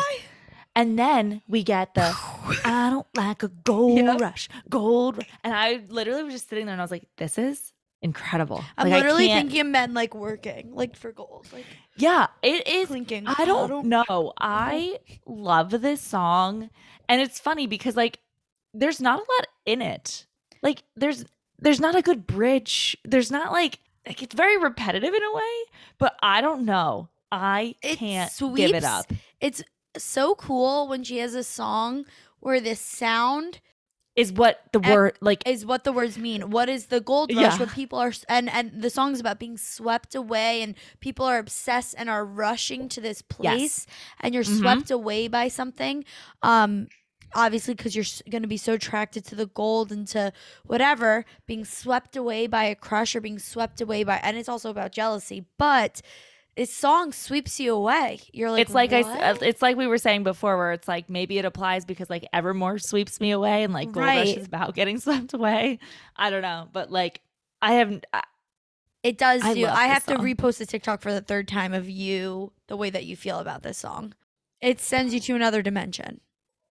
And 0.76 1.00
then 1.00 1.42
we 1.48 1.64
get 1.64 1.94
the 1.94 2.02
I 2.66 2.90
don't 2.90 3.08
like 3.16 3.44
a 3.44 3.48
gold 3.50 3.98
Yep. 4.00 4.20
rush, 4.22 4.50
gold. 4.70 5.18
ru-" 5.18 5.24
And 5.44 5.54
I 5.54 5.82
literally 5.90 6.24
was 6.24 6.34
just 6.34 6.50
sitting 6.50 6.66
there 6.66 6.74
and 6.74 6.82
I 6.82 6.84
was 6.84 6.92
like, 6.92 7.08
this 7.18 7.38
is 7.38 7.74
incredible. 8.02 8.64
I'm 8.78 8.90
Like, 8.90 9.04
literally 9.04 9.28
thinking 9.28 9.62
of 9.62 9.68
men 9.68 9.94
like 9.94 10.14
working, 10.14 10.72
like 10.74 10.96
for 10.96 11.12
gold, 11.12 11.48
like 11.54 11.66
Yeah, 11.98 12.28
it 12.42 12.68
is. 12.68 12.88
clinking. 12.88 13.24
I 13.28 13.46
don't 13.46 13.86
know. 13.88 14.34
I 14.40 15.00
love 15.26 15.70
this 15.82 16.02
song. 16.02 16.70
And 17.08 17.22
it's 17.22 17.40
funny 17.40 17.68
because 17.68 17.96
like 17.96 18.20
there's 18.74 19.00
not 19.00 19.20
a 19.20 19.22
lot 19.22 19.48
in 19.66 19.82
it. 19.82 20.26
Like 20.62 20.84
there's 20.96 21.26
there's 21.60 21.80
not 21.80 21.96
a 21.96 22.02
good 22.02 22.28
bridge. 22.28 22.98
There's 23.06 23.32
not 23.32 23.52
like 23.52 23.80
like 24.06 24.22
it's 24.22 24.36
very 24.36 24.58
repetitive 24.58 25.14
in 25.14 25.24
a 25.24 25.34
way, 25.34 25.54
but 25.98 26.16
I 26.22 26.42
don't 26.42 26.66
know. 26.66 27.10
I 27.32 27.76
can't 27.82 28.32
give 28.56 28.74
it 28.74 28.84
up. 28.84 29.12
It's 29.42 29.64
so 29.98 30.36
cool 30.36 30.88
when 30.88 31.04
she 31.04 31.18
has 31.20 31.34
a 31.36 31.44
song 31.44 32.06
where 32.40 32.60
this 32.60 32.80
sound 32.80 33.60
Is 34.16 34.32
what 34.32 34.62
the 34.72 34.80
word 34.80 35.18
like 35.22 35.44
is 35.46 35.66
what 35.66 35.84
the 35.84 35.92
words 35.92 36.18
mean. 36.18 36.50
What 36.50 36.70
is 36.70 36.86
the 36.88 37.02
gold 37.02 37.32
rush? 37.34 37.42
Yeah. 37.42 37.58
What 37.60 37.72
people 37.74 38.00
are 38.00 38.14
and 38.30 38.50
and 38.50 38.82
the 38.82 38.90
song's 38.90 39.20
about 39.20 39.40
being 39.40 39.58
swept 39.58 40.16
away 40.16 40.62
and 40.62 40.76
people 41.02 41.26
are 41.26 41.38
obsessed 41.38 41.96
and 41.98 42.10
are 42.10 42.24
rushing 42.26 42.88
to 42.90 43.02
this 43.02 43.22
place 43.22 43.86
and 44.22 44.34
you're 44.34 44.44
Mhm. 44.44 44.60
swept 44.60 44.92
away 44.92 45.28
by 45.28 45.48
something. 45.50 46.06
Um 46.44 46.88
obviously 47.38 47.74
because 47.74 47.94
you're 47.94 48.06
going 48.32 48.44
to 48.44 48.48
be 48.48 48.56
so 48.56 48.74
attracted 48.74 49.26
to 49.26 49.36
the 49.36 49.48
gold 49.48 49.92
and 49.92 50.08
to 50.08 50.32
whatever 50.64 51.26
being 51.48 51.66
swept 51.66 52.16
away 52.16 52.48
by 52.48 52.64
a 52.64 52.76
crush 52.76 53.14
or 53.14 53.20
being 53.20 53.40
swept 53.40 53.82
away 53.82 54.06
by 54.06 54.16
and 54.24 54.38
it's 54.38 54.48
also 54.48 54.70
about 54.70 54.94
jealousy 54.94 55.46
but 55.58 56.02
this 56.58 56.74
song 56.74 57.12
sweeps 57.12 57.60
you 57.60 57.74
away 57.74 58.20
you're 58.34 58.50
like 58.52 58.62
it's 58.62 58.74
like 58.74 58.94
I 58.94 59.02
"What?" 59.02 59.22
uh, 59.22 59.38
it's 59.42 59.62
like 59.62 59.76
we 59.76 59.88
were 59.88 59.98
saying 59.98 60.24
before 60.24 60.58
where 60.58 60.72
it's 60.72 60.88
like 60.88 61.10
maybe 61.10 61.38
it 61.38 61.46
applies 61.46 61.84
because 61.86 62.10
like 62.10 62.26
Evermore 62.34 62.78
sweeps 62.80 63.20
me 63.20 63.32
away 63.32 63.64
and 63.64 63.74
like 63.74 63.92
Gold 63.92 64.06
Rush 64.06 64.36
is 64.38 64.46
about 64.48 64.74
getting 64.76 65.00
swept 65.06 65.34
away. 65.34 65.80
I 66.16 66.30
don't 66.30 66.42
know, 66.42 66.70
but 66.72 66.92
like 66.92 67.22
I 67.62 67.74
haven't 67.74 68.06
I- 68.14 68.24
It 69.04 69.18
does 69.18 69.44
I 69.44 69.54
do. 69.54 69.66
I 69.66 69.88
have 69.88 70.06
to 70.06 70.16
repost 70.16 70.58
the 70.60 70.66
TikTok 70.66 71.02
for 71.02 71.12
the 71.14 71.22
third 71.22 71.48
time 71.48 71.74
of 71.74 71.90
you, 71.90 72.52
the 72.68 72.78
way 72.78 72.90
that 72.90 73.06
you 73.06 73.16
feel 73.16 73.40
about 73.40 73.62
this 73.64 73.78
song. 73.78 74.14
It 74.62 74.80
sends 74.80 75.14
you 75.14 75.20
to 75.20 75.36
another 75.36 75.62
dimension. 75.62 76.22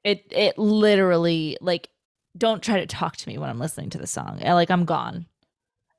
it 0.03 0.25
it 0.31 0.57
literally 0.59 1.57
like 1.61 1.91
don't 2.37 2.63
try 2.63 2.81
to 2.81 2.87
talk 2.87 3.17
to 3.19 3.29
me 3.29 3.39
when 3.39 3.49
I'm 3.51 3.61
listening 3.61 3.91
to 3.91 3.99
the 3.99 4.07
song. 4.07 4.41
I, 4.45 4.55
like 4.55 4.71
I'm 4.71 4.85
gone. 4.85 5.27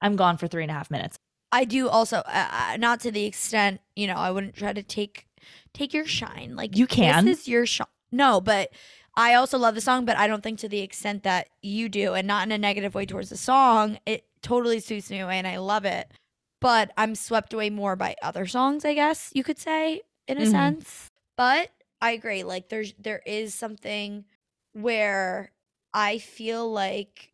I'm 0.01 0.15
gone 0.17 0.37
for 0.37 0.47
three 0.47 0.63
and 0.63 0.71
a 0.71 0.73
half 0.73 0.91
minutes. 0.91 1.17
I 1.55 1.63
do 1.63 1.87
also, 1.87 2.17
uh, 2.17 2.47
uh, 2.51 2.77
not 2.77 2.99
to 3.01 3.11
the 3.11 3.23
extent, 3.23 3.79
you 3.95 4.07
know, 4.07 4.15
I 4.15 4.29
wouldn't 4.29 4.55
try 4.55 4.73
to 4.73 4.83
take 4.83 5.25
take 5.73 5.93
your 5.93 6.05
shine. 6.05 6.55
Like 6.55 6.75
You 6.75 6.85
can. 6.85 7.25
This 7.25 7.39
is 7.41 7.47
your 7.47 7.65
shine. 7.65 7.87
No, 8.11 8.41
but 8.41 8.71
I 9.15 9.35
also 9.35 9.57
love 9.57 9.73
the 9.75 9.81
song, 9.81 10.03
but 10.03 10.17
I 10.17 10.27
don't 10.27 10.43
think 10.43 10.59
to 10.59 10.69
the 10.69 10.79
extent 10.81 11.23
that 11.23 11.47
you 11.61 11.87
do, 11.87 12.13
and 12.13 12.27
not 12.27 12.45
in 12.45 12.51
a 12.51 12.57
negative 12.57 12.93
way 12.93 13.05
towards 13.05 13.29
the 13.29 13.37
song. 13.37 13.99
It 14.05 14.25
totally 14.41 14.81
suits 14.81 15.09
me 15.09 15.19
away, 15.19 15.37
and 15.37 15.47
I 15.47 15.57
love 15.57 15.85
it. 15.85 16.11
But 16.59 16.91
I'm 16.97 17.15
swept 17.15 17.53
away 17.53 17.69
more 17.69 17.95
by 17.95 18.15
other 18.21 18.45
songs, 18.47 18.83
I 18.83 18.93
guess 18.93 19.31
you 19.33 19.43
could 19.43 19.59
say, 19.59 20.01
in 20.27 20.37
a 20.37 20.41
Mhm. 20.41 20.51
sense. 20.51 21.11
But 21.37 21.71
I 22.01 22.11
agree. 22.11 22.43
Like 22.43 22.67
there's 22.67 22.93
there 22.99 23.21
is 23.25 23.53
something 23.53 24.25
where 24.73 25.53
I 25.93 26.17
feel 26.17 26.69
like 26.69 27.31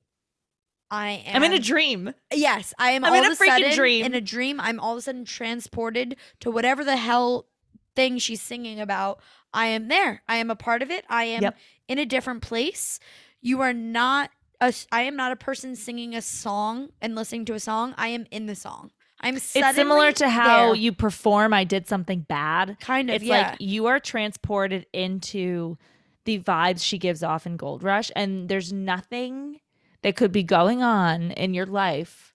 I 0.91 1.23
am. 1.25 1.37
I'm 1.37 1.43
in 1.43 1.53
a 1.53 1.59
dream. 1.59 2.13
Yes, 2.33 2.73
I 2.77 2.91
am 2.91 3.05
I'm 3.05 3.13
all 3.13 3.17
in 3.19 3.31
of 3.31 3.39
a 3.39 3.43
freaking 3.43 3.47
sudden 3.47 3.75
dream. 3.75 4.05
in 4.05 4.13
a 4.13 4.21
dream. 4.21 4.59
I'm 4.59 4.79
all 4.79 4.91
of 4.91 4.97
a 4.97 5.01
sudden 5.01 5.23
transported 5.25 6.17
to 6.41 6.51
whatever 6.51 6.83
the 6.83 6.97
hell 6.97 7.47
thing 7.95 8.17
she's 8.17 8.41
singing 8.41 8.79
about. 8.79 9.21
I 9.53 9.67
am 9.67 9.87
there. 9.87 10.21
I 10.27 10.35
am 10.37 10.51
a 10.51 10.55
part 10.55 10.81
of 10.81 10.91
it. 10.91 11.05
I 11.09 11.23
am 11.25 11.43
Yep. 11.43 11.57
in 11.87 11.97
a 11.99 12.05
different 12.05 12.41
place. 12.41 12.99
You 13.41 13.61
are 13.61 13.73
not 13.73 14.31
a 14.59 14.73
I 14.91 15.01
am 15.03 15.15
not 15.15 15.31
a 15.31 15.35
person 15.37 15.75
singing 15.77 16.13
a 16.13 16.21
song 16.21 16.89
and 17.01 17.15
listening 17.15 17.45
to 17.45 17.53
a 17.53 17.59
song. 17.59 17.95
I 17.97 18.09
am 18.09 18.27
in 18.29 18.45
the 18.45 18.55
song. 18.55 18.91
I'm 19.21 19.39
suddenly 19.39 19.69
It's 19.69 19.75
similar 19.77 20.11
to 20.13 20.29
how 20.29 20.67
there. 20.67 20.75
you 20.75 20.91
perform 20.91 21.53
I 21.53 21.63
did 21.63 21.87
something 21.87 22.21
bad. 22.21 22.79
kind 22.81 23.09
of 23.09 23.15
It's 23.15 23.23
yeah. 23.25 23.51
like 23.51 23.57
you 23.61 23.85
are 23.85 23.99
transported 23.99 24.87
into 24.93 25.77
the 26.25 26.39
vibes 26.39 26.83
she 26.83 26.97
gives 26.97 27.23
off 27.23 27.45
in 27.47 27.55
Gold 27.55 27.81
Rush, 27.81 28.11
and 28.15 28.49
there's 28.49 28.73
nothing 28.73 29.60
that 30.03 30.15
could 30.15 30.31
be 30.31 30.43
going 30.43 30.81
on 30.83 31.31
in 31.31 31.53
your 31.53 31.65
life 31.65 32.33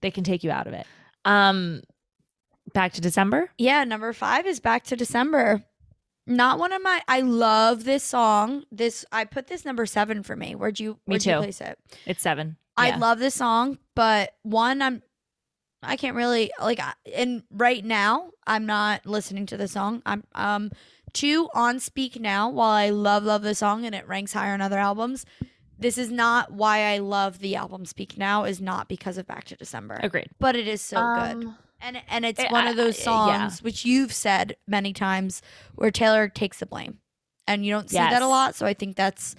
that 0.00 0.14
can 0.14 0.24
take 0.24 0.42
you 0.44 0.50
out 0.50 0.66
of 0.66 0.72
it. 0.74 0.86
Um, 1.24 1.82
back 2.74 2.92
to 2.94 3.00
December. 3.00 3.50
Yeah, 3.58 3.84
number 3.84 4.12
five 4.12 4.46
is 4.46 4.60
Back 4.60 4.84
to 4.84 4.96
December. 4.96 5.64
Not 6.26 6.58
one 6.60 6.72
of 6.72 6.80
my. 6.82 7.00
I 7.08 7.20
love 7.20 7.82
this 7.84 8.04
song. 8.04 8.62
This 8.70 9.04
I 9.10 9.24
put 9.24 9.48
this 9.48 9.64
number 9.64 9.86
seven 9.86 10.22
for 10.22 10.36
me. 10.36 10.54
Where'd 10.54 10.78
you? 10.78 10.92
Me 10.92 11.14
Where'd 11.14 11.26
you 11.26 11.32
too. 11.32 11.38
place 11.38 11.60
it? 11.60 11.78
It's 12.06 12.22
seven. 12.22 12.56
I 12.76 12.88
Yeah. 12.90 12.96
love 12.98 13.18
this 13.18 13.34
song, 13.34 13.78
but 13.96 14.32
one, 14.42 14.80
I'm. 14.82 15.02
I 15.82 15.96
can't 15.96 16.14
really 16.14 16.52
like. 16.60 16.78
And 17.12 17.42
right 17.50 17.84
now, 17.84 18.30
I'm 18.46 18.66
not 18.66 19.04
listening 19.04 19.46
to 19.46 19.56
the 19.56 19.66
song. 19.66 20.00
I'm 20.06 20.22
um. 20.36 20.70
Two 21.12 21.48
on 21.54 21.80
Speak 21.80 22.20
Now. 22.20 22.48
While 22.48 22.70
I 22.70 22.90
love 22.90 23.24
love 23.24 23.42
the 23.42 23.54
song 23.56 23.84
and 23.84 23.92
it 23.94 24.06
ranks 24.06 24.32
higher 24.32 24.54
on 24.54 24.60
other 24.60 24.78
albums, 24.78 25.26
this 25.82 25.98
is 25.98 26.10
not 26.10 26.52
why 26.52 26.94
I 26.94 26.98
love 26.98 27.38
the 27.40 27.56
album 27.56 27.84
Speak 27.84 28.16
Now. 28.16 28.44
Is 28.44 28.60
not 28.60 28.88
because 28.88 29.18
of 29.18 29.26
Back 29.26 29.44
to 29.46 29.56
December, 29.56 29.98
Agreed. 30.02 30.28
but 30.38 30.56
it 30.56 30.66
is 30.66 30.80
so 30.80 30.96
good. 30.96 31.44
Um, 31.46 31.58
And 31.84 32.00
and 32.08 32.24
it's 32.24 32.38
Eh, 32.40 32.48
one 32.50 32.66
I- 32.66 32.70
of 32.70 32.76
those 32.76 32.98
I- 33.00 33.02
songs 33.02 33.60
yeah. 33.60 33.64
which 33.64 33.84
you've 33.84 34.12
said 34.12 34.56
many 34.68 34.92
times 34.92 35.42
where 35.74 35.90
Taylor 35.90 36.28
takes 36.28 36.58
the 36.60 36.66
blame. 36.66 36.98
And 37.48 37.66
you 37.66 37.72
don't 37.72 37.90
see 37.90 37.96
that 37.96 38.22
a 38.22 38.26
lot, 38.28 38.54
so 38.54 38.66
I 38.66 38.72
think 38.72 38.94
that's 38.94 39.34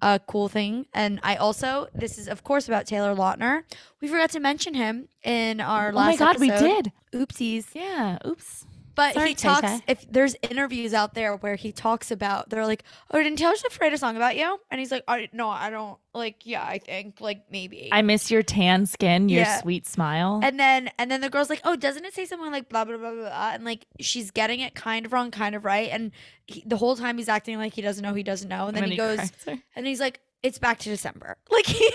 a 0.00 0.20
cool 0.28 0.48
thing. 0.48 0.86
And 0.94 1.18
I 1.24 1.34
also 1.34 1.88
this 1.92 2.16
is 2.16 2.28
of 2.28 2.44
course 2.44 2.68
about 2.68 2.86
Taylor 2.86 3.16
Lautner. 3.16 3.64
We 4.00 4.06
forgot 4.06 4.30
to 4.30 4.40
mention 4.40 4.74
him 4.74 5.08
in 5.24 5.60
our 5.60 5.92
last 5.92 6.20
episode. 6.20 6.36
Oh 6.36 6.38
my 6.38 6.46
last 6.54 6.60
god, 6.62 6.62
we 6.70 6.82
did. 6.82 6.92
Oopsies. 7.12 7.74
Yeah. 7.74 8.18
Oops. 8.24 8.64
But 8.98 9.14
Sorry, 9.14 9.28
he 9.28 9.34
talks 9.36 9.60
Tay-Tay. 9.62 9.84
if 9.86 10.10
there's 10.10 10.34
interviews 10.50 10.92
out 10.92 11.14
there 11.14 11.36
where 11.36 11.54
he 11.54 11.70
talks 11.70 12.10
about 12.10 12.50
they're 12.50 12.66
like, 12.66 12.82
Oh, 13.12 13.22
didn't 13.22 13.38
Taylor 13.38 13.54
Swift 13.54 13.80
write 13.80 13.92
a 13.92 13.98
song 13.98 14.16
about 14.16 14.36
you? 14.36 14.58
And 14.72 14.80
he's 14.80 14.90
like, 14.90 15.04
I 15.06 15.28
no, 15.32 15.48
I 15.48 15.70
don't 15.70 15.98
like, 16.14 16.44
yeah, 16.44 16.64
I 16.64 16.78
think 16.78 17.20
like 17.20 17.42
maybe. 17.48 17.90
I 17.92 18.02
miss 18.02 18.28
your 18.28 18.42
tan 18.42 18.86
skin, 18.86 19.28
your 19.28 19.42
Yeah. 19.42 19.60
sweet 19.60 19.86
smile. 19.86 20.40
And 20.42 20.58
then 20.58 20.90
and 20.98 21.08
then 21.10 21.20
the 21.20 21.30
girl's 21.30 21.48
like, 21.48 21.60
"Oh, 21.62 21.76
doesn't 21.76 22.04
it 22.04 22.12
say 22.12 22.24
something 22.24 22.50
like 22.50 22.68
blah 22.68 22.84
blah 22.84 22.96
blah 22.96 23.12
blah?" 23.12 23.20
blah? 23.20 23.50
And 23.54 23.64
like 23.64 23.86
she's 24.00 24.32
getting 24.32 24.58
it 24.58 24.74
kind 24.74 25.06
of 25.06 25.12
wrong, 25.12 25.30
kind 25.30 25.54
of 25.54 25.64
right. 25.64 25.90
And 25.92 26.10
he, 26.48 26.64
the 26.66 26.76
whole 26.76 26.96
time 26.96 27.18
he's 27.18 27.28
acting 27.28 27.56
like 27.56 27.74
he 27.74 27.82
doesn't 27.82 28.02
know 28.02 28.14
he 28.14 28.24
doesn't 28.24 28.48
know. 28.48 28.66
And 28.66 28.76
then 28.76 28.90
he 28.90 28.96
goes 28.96 29.16
corrects 29.18 29.44
her. 29.44 29.58
and 29.76 29.86
he's 29.86 30.00
like, 30.00 30.18
"It's 30.42 30.58
back 30.58 30.80
to 30.80 30.88
December." 30.88 31.36
Like 31.52 31.66
he, 31.66 31.88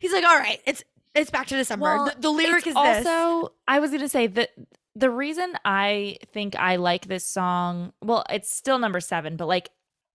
he's 0.00 0.12
like, 0.14 0.24
"All 0.24 0.38
right, 0.38 0.60
it's 0.64 0.82
it's 1.14 1.30
back 1.30 1.48
to 1.48 1.56
December." 1.56 1.82
Well, 1.84 2.04
the, 2.06 2.20
the 2.22 2.30
lyric 2.30 2.66
It's 2.66 2.68
is 2.68 2.74
this. 2.74 3.06
also 3.06 3.52
I 3.66 3.80
was 3.80 3.90
gonna 3.90 4.08
say 4.08 4.28
that 4.28 4.50
the 4.98 5.10
reason 5.10 5.54
I 5.64 6.18
think 6.32 6.56
I 6.56 6.76
like 6.76 7.06
this 7.06 7.24
song, 7.24 7.92
well, 8.02 8.24
it's 8.30 8.52
still 8.52 8.78
number 8.78 9.00
seven, 9.00 9.36
but 9.36 9.46
like 9.46 9.70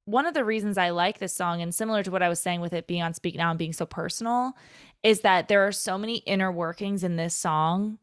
one 0.05 0.25
of 0.25 0.33
the 0.33 0.43
reasons 0.43 0.77
I 0.77 0.89
like 0.89 1.19
this 1.19 1.33
song, 1.33 1.61
and 1.61 1.73
similar 1.73 2.03
to 2.03 2.11
what 2.11 2.21
I 2.21 2.27
was 2.27 2.41
saying 2.41 2.59
with 2.59 2.73
it 2.73 2.87
being 2.87 3.01
on 3.01 3.13
Speak 3.13 3.35
Now 3.35 3.49
and 3.51 3.57
being 3.59 3.71
so 3.71 3.85
personal, 3.85 4.53
is 5.01 5.21
that 5.21 5.47
there 5.47 5.65
are 5.65 5.71
so 5.71 5.97
many 5.97 6.17
inner 6.17 6.51
workings 6.51 7.03
in 7.03 7.15
this 7.15 7.33
song. 7.33 7.97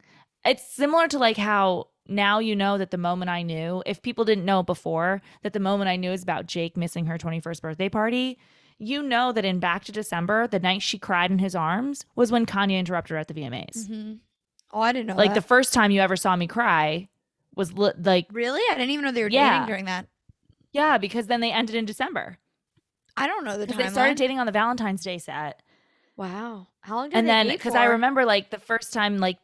It's 0.45 0.66
similar 0.74 1.07
to 1.09 1.18
like 1.18 1.37
how 1.37 1.89
now 2.09 2.39
you 2.39 2.57
know 2.57 2.78
that 2.78 2.91
the 2.91 2.97
moment 2.99 3.31
I 3.31 3.43
knew, 3.43 3.83
if 3.85 4.01
people 4.01 4.24
didn't 4.24 4.47
know 4.47 4.62
before, 4.62 5.20
that 5.43 5.53
the 5.53 5.61
moment 5.61 5.91
I 5.91 5.97
knew 5.97 6.12
is 6.12 6.22
about 6.22 6.47
Jake 6.47 6.76
missing 6.78 7.07
her 7.07 7.18
21st 7.18 7.61
birthday 7.61 7.91
party. 7.91 8.39
You 8.78 9.03
know 9.03 9.33
that 9.33 9.45
in 9.45 9.59
Back 9.61 9.85
to 9.85 9.93
December, 9.93 10.47
the 10.47 10.59
night 10.59 10.81
she 10.81 10.99
cried 10.99 11.31
in 11.31 11.39
his 11.39 11.55
arms 11.55 12.07
was 12.16 12.33
when 12.33 12.47
Kanye 12.47 12.78
interrupted 12.78 13.11
her 13.11 13.18
at 13.18 13.28
the 13.28 13.35
VMAs 13.35 13.87
Mhm. 13.87 14.20
Oh, 14.73 14.81
I 14.81 14.93
didn't 14.93 15.07
know. 15.09 15.16
like 15.16 15.35
the 15.35 15.41
first 15.43 15.73
time 15.75 15.91
you 15.91 16.01
ever 16.01 16.16
saw 16.16 16.37
me 16.37 16.47
cry 16.47 17.09
was 17.57 17.73
li- 17.73 17.93
like 18.03 18.27
really, 18.33 18.61
I 18.71 18.75
didn't 18.75 18.91
even 18.91 19.05
know 19.05 19.12
they 19.12 19.23
were 19.25 19.29
Yeah. 19.31 19.53
dating 19.55 19.66
during 19.66 19.85
that. 19.87 20.07
yeah 20.73 20.99
because 20.99 21.27
then 21.27 21.41
they 21.41 21.51
ended 21.53 21.75
in 21.75 21.85
december. 21.85 22.39
I 23.16 23.27
don't 23.27 23.45
know 23.45 23.59
the 23.59 23.66
because 23.66 23.77
they 23.85 23.89
started 23.91 24.16
dating 24.16 24.39
on 24.39 24.47
the 24.47 24.53
valentine's 24.53 25.03
day 25.03 25.18
set. 25.18 25.61
Wow, 26.16 26.68
how 26.81 26.97
long 26.97 27.07
did 27.09 27.14
they 27.14 27.18
and 27.18 27.29
then 27.29 27.49
because 27.49 27.75
i 27.75 27.85
remember 27.87 28.25
like 28.25 28.51
the 28.51 28.59
first 28.59 28.93
time 28.93 29.18
like 29.18 29.39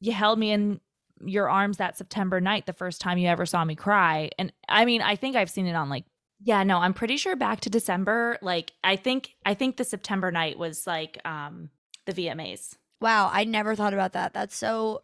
you 0.00 0.12
held 0.12 0.38
me 0.38 0.50
in 0.50 0.80
your 1.24 1.48
arms 1.48 1.78
that 1.78 1.96
september 1.96 2.40
night 2.40 2.66
the 2.66 2.72
first 2.72 3.00
time 3.00 3.18
you 3.18 3.28
ever 3.28 3.46
saw 3.46 3.64
me 3.64 3.74
cry. 3.74 4.30
And 4.38 4.52
i 4.68 4.84
mean 4.84 5.00
i 5.02 5.16
think 5.16 5.34
i've 5.36 5.50
seen 5.50 5.66
it 5.66 5.74
on 5.74 5.88
like 5.88 6.04
yeah 6.42 6.62
no 6.64 6.78
i'm 6.78 6.94
pretty 6.94 7.16
sure 7.16 7.34
back 7.34 7.60
to 7.62 7.70
december 7.70 8.36
like 8.42 8.72
i 8.84 8.94
think 8.96 9.34
i 9.46 9.54
think 9.54 9.76
the 9.76 9.84
september 9.84 10.30
night 10.30 10.58
was 10.58 10.86
like 10.86 11.18
um 11.24 11.70
the 12.04 12.12
vmas 12.12 12.76
Wow, 13.00 13.30
I 13.32 13.44
never 13.44 13.74
thought 13.74 13.94
about 13.94 14.12
that. 14.12 14.32
That's 14.34 14.56
so. 14.56 15.02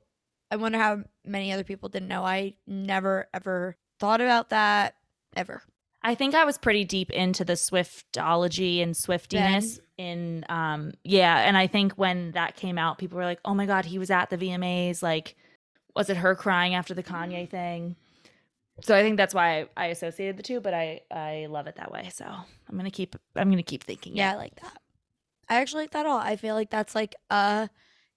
I 0.51 0.57
wonder 0.57 0.79
how 0.79 1.05
many 1.25 1.53
other 1.53 1.65
people 1.65 1.89
didn't 1.89 2.09
know. 2.09 2.25
I 2.25 2.55
never 2.67 3.29
ever 3.33 3.77
thought 3.99 4.21
about 4.21 4.51
that 4.51 4.97
ever. 5.37 5.63
I 6.03 6.15
think 6.15 6.35
I 6.35 6.45
was 6.45 6.59
pretty 6.59 6.85
deep 6.85 7.11
into 7.11 7.45
the 7.45 7.55
Swiftology 7.55 8.83
and 8.83 8.95
Swiftiness 8.95 9.81
in 9.97 10.45
um 10.49 10.93
yeah, 11.03 11.39
and 11.39 11.57
I 11.57 11.67
think 11.67 11.95
when 11.95 12.33
that 12.33 12.57
came 12.57 12.79
out, 12.79 12.99
people 12.99 13.17
were 13.17 13.25
like, 13.25 13.41
"Oh 13.45 13.55
my 13.55 13.67
god, 13.67 13.85
he 13.85 13.99
was 13.99 14.11
at 14.11 14.31
the 14.31 14.37
VMAs." 14.37 15.03
Like, 15.03 15.37
was 15.97 16.11
it 16.11 16.19
her 16.19 16.35
crying 16.35 16.75
after 16.75 16.95
the 16.95 17.03
Kanye 17.03 17.49
thing? 17.49 17.97
So 18.83 18.95
I 18.97 19.03
think 19.03 19.17
that's 19.17 19.35
why 19.35 19.61
I, 19.61 19.69
I 19.77 19.87
associated 19.87 20.37
the 20.37 20.43
two, 20.43 20.61
but 20.61 20.75
I 20.75 21.01
I 21.11 21.47
love 21.49 21.67
it 21.69 21.77
that 21.77 21.91
way. 21.91 22.11
So 22.13 22.27
I'm 22.27 22.77
gonna 22.77 22.91
keep 22.91 23.17
I'm 23.37 23.49
gonna 23.51 23.63
keep 23.63 23.85
thinking. 23.85 24.17
Yeah, 24.17 24.33
it. 24.33 24.35
I 24.35 24.37
like 24.37 24.57
that. 24.57 24.79
I 25.49 25.57
actually 25.57 25.85
like 25.85 25.93
that 25.93 26.07
all. 26.07 26.19
I 26.19 26.37
feel 26.37 26.55
like 26.55 26.71
that's 26.71 26.95
like 26.95 27.15
a 27.31 27.71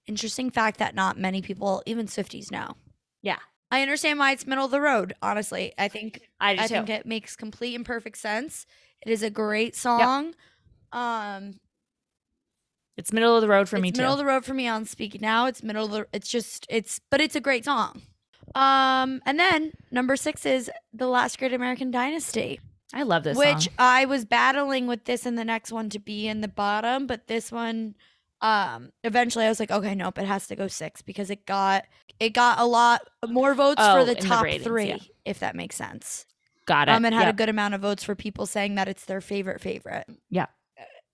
interesting 0.07 0.49
fact 0.49 0.79
that 0.79 0.95
not 0.95 1.17
many 1.17 1.41
people, 1.41 1.83
even 1.85 2.07
Swifties, 2.07 2.51
know. 2.51 2.75
Yeah. 3.21 3.37
I 3.69 3.81
understand 3.81 4.17
why 4.19 4.31
it's 4.31 4.47
middle 4.47 4.65
of 4.65 4.71
the 4.71 4.81
road. 4.81 5.13
Honestly, 5.21 5.73
I 5.77 5.89
think 5.89 6.21
I 6.39 6.51
I 6.51 6.67
think 6.67 6.89
it 6.89 7.05
makes 7.05 7.35
complete 7.35 7.75
and 7.75 7.85
perfect 7.85 8.17
sense. 8.17 8.65
It 9.05 9.11
is 9.11 9.23
a 9.23 9.29
great 9.29 9.75
song. 9.75 10.33
Um, 10.93 11.59
it's 12.95 13.11
middle 13.11 13.35
of 13.35 13.41
the 13.41 13.47
road 13.47 13.67
for 13.67 13.77
me 13.77 13.91
too. 13.91 14.01
middle 14.01 14.13
of 14.13 14.19
the 14.19 14.25
road 14.25 14.45
for 14.45 14.53
me 14.53 14.67
on 14.67 14.85
Speak 14.85 15.19
Now. 15.21 15.47
It's 15.47 15.61
middle 15.61 15.85
of 15.85 15.91
the. 15.91 16.07
It's 16.13 16.29
just 16.29 16.65
it's, 16.69 17.01
but 17.11 17.19
it's 17.19 17.35
a 17.35 17.41
great 17.41 17.65
song. 17.65 18.01
Um, 18.55 19.21
and 19.25 19.37
then 19.37 19.73
number 19.91 20.15
six 20.15 20.45
is 20.45 20.71
the 20.93 21.07
Last 21.07 21.37
Great 21.37 21.53
American 21.53 21.91
Dynasty. 21.91 22.59
I 22.93 23.03
love 23.03 23.23
this 23.23 23.37
which 23.37 23.65
song. 23.65 23.73
I 23.77 24.05
was 24.05 24.23
battling 24.23 24.87
with 24.87 25.03
this 25.03 25.25
and 25.25 25.37
the 25.37 25.43
next 25.43 25.71
one 25.71 25.89
to 25.89 25.99
be 25.99 26.27
in 26.27 26.39
the 26.41 26.47
bottom, 26.47 27.05
but 27.05 27.27
this 27.27 27.51
one 27.51 27.95
um 28.41 28.91
eventually 29.03 29.45
I 29.45 29.49
was 29.49 29.59
like, 29.59 29.71
okay, 29.71 29.95
nope, 29.95 30.17
it 30.19 30.25
has 30.25 30.47
to 30.47 30.55
go 30.55 30.67
six 30.67 31.01
because 31.01 31.29
it 31.29 31.45
got 31.45 31.85
it 32.19 32.29
got 32.33 32.59
a 32.59 32.65
lot 32.65 33.01
more 33.27 33.53
votes 33.55 33.81
Oh, 33.83 33.99
for 33.99 34.05
the 34.05 34.11
in 34.17 34.19
the 34.19 34.27
top 34.27 34.43
ratings, 34.43 34.63
three, 34.63 34.87
yeah. 34.89 34.97
if 35.25 35.39
that 35.39 35.55
makes 35.55 35.75
sense. 35.75 36.25
Got 36.65 36.89
it. 36.89 36.91
Um, 36.91 37.05
it 37.05 37.13
had 37.13 37.25
Yep. 37.27 37.33
a 37.33 37.37
good 37.37 37.49
amount 37.49 37.73
of 37.73 37.81
votes 37.81 38.03
for 38.03 38.13
people 38.15 38.45
saying 38.45 38.75
that 38.75 38.87
it's 38.87 39.05
their 39.05 39.21
favorite 39.21 39.61
favorite. 39.61 40.05
Yeah. 40.29 40.47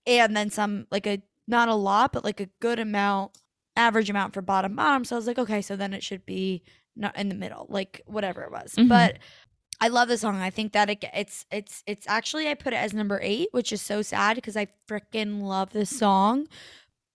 And 0.06 0.36
then 0.36 0.50
some 0.50 0.86
like 0.90 1.06
a 1.06 1.22
not 1.46 1.68
a 1.68 1.74
lot, 1.74 2.12
but 2.12 2.24
like 2.24 2.40
a 2.40 2.48
good 2.60 2.78
amount, 2.78 3.32
average 3.76 4.10
amount 4.10 4.34
for 4.34 4.42
bottom 4.42 4.74
bottom. 4.76 5.04
So 5.04 5.16
I 5.16 5.18
was 5.18 5.26
like, 5.26 5.38
okay, 5.38 5.62
so 5.62 5.76
then 5.76 5.94
it 5.94 6.02
should 6.02 6.26
be 6.26 6.62
not 6.96 7.16
in 7.18 7.28
the 7.28 7.34
middle, 7.34 7.66
like 7.70 8.02
whatever 8.06 8.42
it 8.42 8.50
was. 8.50 8.74
Mhm. 8.74 8.88
But 8.88 9.18
I 9.80 9.88
love 9.88 10.08
the 10.08 10.16
song. 10.18 10.36
I 10.40 10.50
think 10.50 10.72
that 10.72 10.88
it, 10.90 11.04
it's 11.14 11.46
it's 11.50 11.82
it's 11.86 12.06
actually 12.08 12.48
I 12.48 12.54
put 12.54 12.72
it 12.72 12.76
as 12.76 12.92
number 12.92 13.18
eight, 13.22 13.48
which 13.52 13.72
is 13.72 13.80
so 13.82 14.02
sad 14.02 14.36
because 14.36 14.56
I 14.56 14.68
freaking 14.88 15.42
love 15.42 15.70
this 15.72 15.96
song. 15.96 16.46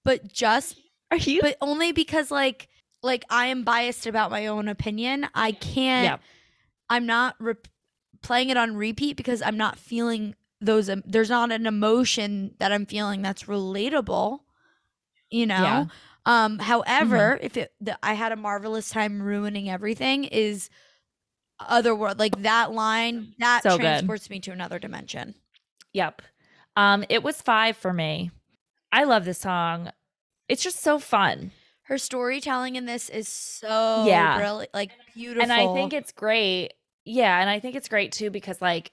But 0.10 0.34
just 0.34 0.76
Are 1.12 1.18
you? 1.18 1.40
but 1.40 1.56
only 1.62 1.92
because 1.92 2.32
like 2.32 2.68
like 3.04 3.24
I 3.30 3.46
am 3.46 3.64
biased 3.64 4.08
about 4.08 4.32
my 4.32 4.48
own 4.48 4.68
opinion. 4.68 5.28
I 5.36 5.52
can't. 5.52 6.04
Yeah. 6.04 6.18
I'm 6.90 7.06
not 7.06 7.36
re- 7.40 7.54
playing 8.24 8.50
it 8.50 8.58
on 8.58 8.76
repeat 8.76 9.18
because 9.18 9.44
I'm 9.44 9.56
not 9.56 9.78
feeling 9.78 10.34
those. 10.62 10.90
Um, 10.90 11.04
there's 11.06 11.30
not 11.30 11.52
an 11.52 11.68
emotion 11.68 12.56
that 12.58 12.72
I'm 12.72 12.88
feeling 12.88 13.22
that's 13.22 13.44
relatable. 13.44 14.40
You 15.30 15.46
know. 15.46 15.62
Yeah. 15.62 15.86
Um. 16.26 16.58
However, 16.58 17.38
if 17.40 17.56
it, 17.56 17.72
the, 17.80 17.96
I 18.02 18.14
had 18.14 18.32
a 18.32 18.36
marvelous 18.36 18.90
time 18.90 19.22
ruining 19.22 19.70
everything 19.70 20.24
is 20.24 20.72
other 21.60 21.94
world 21.94 22.18
like 22.18 22.42
that 22.42 22.72
line 22.72 23.36
that 23.38 23.62
So 23.62 23.78
good. 23.78 23.82
transports 23.84 24.28
me 24.32 24.40
to 24.40 24.52
another 24.52 24.80
dimension. 24.80 25.36
Yep. 25.94 26.24
Um, 26.76 27.06
it 27.10 27.22
was 27.22 27.44
five 27.44 27.78
for 27.78 27.94
me. 27.94 28.32
I 28.92 29.04
love 29.04 29.24
this 29.24 29.38
song. 29.38 29.92
It's 30.50 30.64
just 30.64 30.80
so 30.82 31.00
fun. 31.00 31.52
Her 31.84 31.98
storytelling 31.98 32.76
in 32.76 32.86
this 32.86 33.10
is 33.10 33.28
so 33.28 34.04
Yeah. 34.06 34.38
brilliant, 34.38 34.74
like 34.74 34.92
beautiful. 35.16 35.42
And 35.44 35.52
I 35.52 35.74
think 35.74 35.94
it's 35.94 36.12
great. 36.12 36.74
Yeah, 37.06 37.40
and 37.40 37.50
I 37.50 37.60
think 37.60 37.76
it's 37.76 37.90
great 37.90 38.12
too 38.12 38.30
because 38.30 38.62
like 38.62 38.92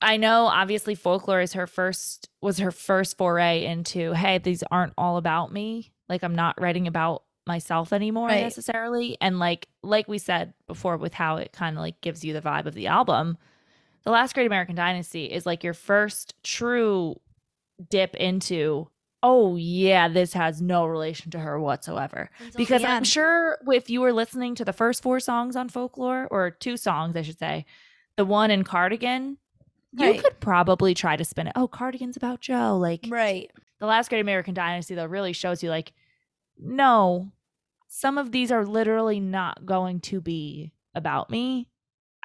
I 0.00 0.16
know 0.16 0.46
obviously 0.46 0.94
folklore 0.94 1.40
is 1.40 1.52
her 1.54 1.66
first 1.66 2.28
was 2.42 2.58
her 2.58 2.70
first 2.72 3.16
foray 3.16 3.64
into 3.64 4.12
hey, 4.12 4.38
these 4.38 4.62
aren't 4.70 4.92
all 4.96 5.16
about 5.16 5.52
me. 5.52 5.92
Like 6.08 6.22
I'm 6.22 6.34
not 6.34 6.60
writing 6.60 6.86
about 6.86 7.22
myself 7.46 7.92
anymore 7.92 8.28
Right. 8.28 8.42
necessarily. 8.42 9.16
And 9.20 9.38
like 9.38 9.68
like 9.82 10.08
we 10.08 10.18
said 10.18 10.52
before 10.66 10.96
with 10.96 11.14
how 11.14 11.36
it 11.36 11.52
kind 11.52 11.76
of 11.76 11.80
like 11.82 12.00
gives 12.00 12.24
you 12.24 12.32
the 12.32 12.42
vibe 12.42 12.66
of 12.66 12.74
the 12.74 12.88
album, 12.88 13.38
The 14.02 14.10
Last 14.10 14.34
Great 14.34 14.46
American 14.46 14.74
Dynasty 14.74 15.26
is 15.26 15.46
like 15.46 15.62
your 15.62 15.74
first 15.74 16.34
true 16.42 17.20
dip 17.88 18.14
into 18.16 18.88
oh 19.22 19.56
yeah, 19.56 20.08
this 20.08 20.32
has 20.32 20.60
no 20.60 20.86
relation 20.86 21.30
to 21.32 21.38
her 21.38 21.58
whatsoever. 21.58 22.30
Until 22.38 22.58
Because 22.58 22.84
I'm 22.84 23.04
sure 23.04 23.58
if 23.66 23.90
you 23.90 24.00
were 24.00 24.12
listening 24.12 24.54
to 24.56 24.64
the 24.64 24.72
first 24.72 25.02
four 25.02 25.20
songs 25.20 25.56
on 25.56 25.68
Folklore, 25.68 26.28
or 26.30 26.50
two 26.50 26.76
songs, 26.76 27.16
I 27.16 27.22
should 27.22 27.38
say, 27.38 27.66
the 28.16 28.24
one 28.24 28.50
in 28.50 28.64
Cardigan, 28.64 29.38
you 29.92 30.20
could 30.20 30.40
probably 30.40 30.94
try 30.94 31.16
to 31.16 31.24
spin 31.24 31.46
it. 31.46 31.54
Oh, 31.56 31.68
Cardigan's 31.68 32.16
about 32.16 32.40
Joe. 32.40 32.76
Like 32.76 33.06
right. 33.08 33.50
the 33.78 33.86
last 33.86 34.08
Great 34.08 34.20
American 34.20 34.54
Dynasty, 34.54 34.94
though, 34.94 35.06
really 35.06 35.32
shows 35.32 35.62
you 35.62 35.70
like, 35.70 35.92
no, 36.58 37.32
some 37.88 38.18
of 38.18 38.32
these 38.32 38.52
are 38.52 38.64
literally 38.64 39.20
not 39.20 39.64
going 39.64 40.00
to 40.00 40.20
be 40.20 40.72
about 40.94 41.30
me. 41.30 41.68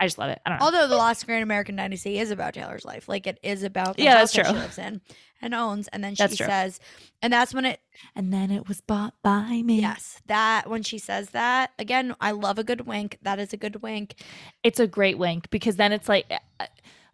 I 0.02 0.06
just 0.06 0.18
love 0.18 0.30
it. 0.32 0.42
I 0.46 0.50
don't 0.50 0.60
know. 0.60 0.66
Although 0.66 0.88
the 0.88 0.98
Last 0.98 1.26
Great 1.26 1.42
American 1.44 1.76
Dynasty 1.78 2.20
is 2.20 2.32
about 2.32 2.56
Taylor's 2.56 2.84
life, 2.84 3.08
like 3.08 3.28
it 3.28 3.40
is 3.44 3.64
about 3.64 3.96
the 3.96 4.04
Yeah, 4.04 4.18
house 4.18 4.34
that's 4.34 4.48
that 4.48 4.48
she 4.48 4.54
lives 4.54 4.78
in 4.80 5.02
and 5.42 5.54
owns, 5.54 5.88
and 5.90 6.04
then 6.04 6.16
she 6.16 6.28
says, 6.36 6.80
and 7.22 7.32
that's 7.32 7.54
when 7.54 7.66
it 7.66 7.80
and 8.16 8.34
then 8.34 8.52
it 8.52 8.68
was 8.68 8.82
bought 8.82 9.14
by 9.22 9.62
me. 9.62 9.80
Yes, 9.82 10.20
that 10.26 10.70
when 10.70 10.84
she 10.84 10.98
says 10.98 11.30
that 11.30 11.72
again, 11.80 12.16
I 12.20 12.32
love 12.32 12.58
a 12.60 12.64
good 12.64 12.88
wink. 12.88 13.20
That 13.22 13.40
is 13.40 13.54
a 13.54 13.58
good 13.58 13.82
wink. 13.84 14.16
it's 14.64 14.80
a 14.80 14.88
great 14.88 15.18
wink 15.20 15.50
because 15.52 15.76
then 15.78 15.92
it's 15.92 16.10
like 16.10 16.26
uh, 16.60 16.66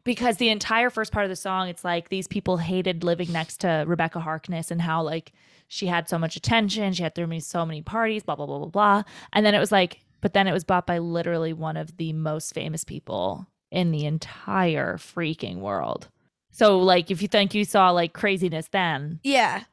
because 0.03 0.37
the 0.37 0.49
entire 0.49 0.89
first 0.89 1.11
part 1.11 1.25
of 1.25 1.29
the 1.29 1.35
song 1.35 1.67
it's 1.67 1.83
like 1.83 2.09
these 2.09 2.27
people 2.27 2.57
hated 2.57 3.03
living 3.03 3.31
next 3.31 3.57
to 3.61 3.83
Rebecca 3.85 4.21
Harkness 4.21 4.71
and 4.71 4.81
how 4.81 5.01
like 5.03 5.33
she 5.67 5.87
had 5.87 6.07
so 6.07 6.17
much 6.17 6.37
attention 6.37 6.93
she 6.93 7.03
had 7.03 7.13
through 7.15 7.27
me 7.27 7.39
so 7.41 7.65
many 7.65 7.81
parties 7.81 8.23
blah 8.23 8.35
blah 8.35 8.45
blah 8.45 8.59
blah 8.59 8.67
blah 8.69 9.03
and 9.33 9.45
then 9.45 9.53
it 9.53 9.59
was 9.59 9.71
like 9.71 9.99
but 10.21 10.33
then 10.33 10.47
it 10.47 10.53
was 10.53 10.63
bought 10.63 10.87
by 10.87 10.97
literally 10.97 11.53
one 11.53 11.77
of 11.77 11.97
the 11.97 12.13
most 12.13 12.53
famous 12.53 12.83
people 12.83 13.47
in 13.71 13.91
the 13.91 14.05
entire 14.05 14.97
freaking 14.97 15.57
world 15.57 16.09
so 16.51 16.79
like 16.79 17.11
if 17.11 17.21
you 17.21 17.27
think 17.27 17.53
you 17.53 17.65
saw 17.65 17.89
like 17.91 18.13
craziness 18.13 18.67
then 18.69 19.19
Yeah, 19.23 19.63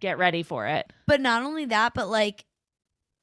get 0.00 0.18
ready 0.18 0.42
for 0.42 0.66
it 0.66 0.92
but 1.06 1.20
not 1.20 1.42
only 1.42 1.64
that, 1.66 1.94
but 1.94 2.08
like 2.08 2.44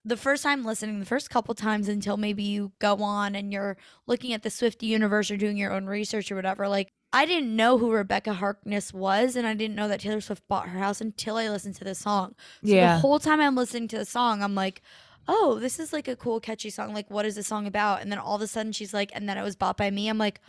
the 0.08 0.18
first 0.18 0.42
time 0.42 0.64
listening, 0.64 1.00
the 1.00 1.06
first 1.06 1.30
couple 1.30 1.54
times 1.54 1.90
until 1.90 2.16
maybe 2.16 2.42
you 2.44 2.72
go 2.80 2.96
on 3.04 3.36
and 3.36 3.52
you're 3.52 3.76
looking 4.08 4.32
at 4.32 4.42
the 4.42 4.50
Swiftie 4.50 4.84
universe 4.84 5.30
or 5.30 5.36
doing 5.36 5.58
your 5.58 5.74
own 5.74 5.86
research 5.86 6.32
or 6.32 6.36
whatever. 6.36 6.70
Like 6.70 6.90
I 7.12 7.26
didn't 7.26 7.54
know 7.54 7.78
who 7.78 7.92
Rebecca 7.92 8.34
Harkness 8.34 8.94
was, 8.94 9.36
and 9.36 9.46
I 9.46 9.54
didn't 9.54 9.76
know 9.76 9.88
that 9.90 10.00
Taylor 10.00 10.22
Swift 10.22 10.48
bought 10.48 10.70
her 10.70 10.80
house 10.80 11.02
until 11.02 11.36
I 11.38 11.50
listened 11.50 11.76
to 11.76 11.84
the 11.84 11.96
song. 11.96 12.36
So 12.64 12.72
the 12.74 13.00
whole 13.00 13.20
time 13.20 13.42
I'm 13.42 13.56
listening 13.56 13.88
to 13.90 13.98
the 13.98 14.06
song, 14.06 14.42
I'm 14.42 14.56
like. 14.56 14.82
Oh, 15.28 15.60
this 15.60 15.80
is 15.80 15.92
like 15.92 16.08
a 16.08 16.16
cool, 16.16 16.40
catchy 16.40 16.70
song. 16.70 16.94
Like, 16.94 17.10
what 17.10 17.26
is 17.26 17.36
this 17.36 17.48
song 17.48 17.68
about? 17.68 18.02
And 18.02 18.12
then 18.12 18.20
all 18.20 18.36
of 18.36 18.42
a 18.42 18.48
sudden, 18.48 18.72
she's 18.72 18.94
like, 18.94 19.12
and 19.14 19.28
then 19.28 19.38
it 19.38 19.44
was 19.44 19.56
bought 19.56 19.76
by 19.78 19.90
me. 19.92 20.08
I'm 20.08 20.18
like, 20.18 20.40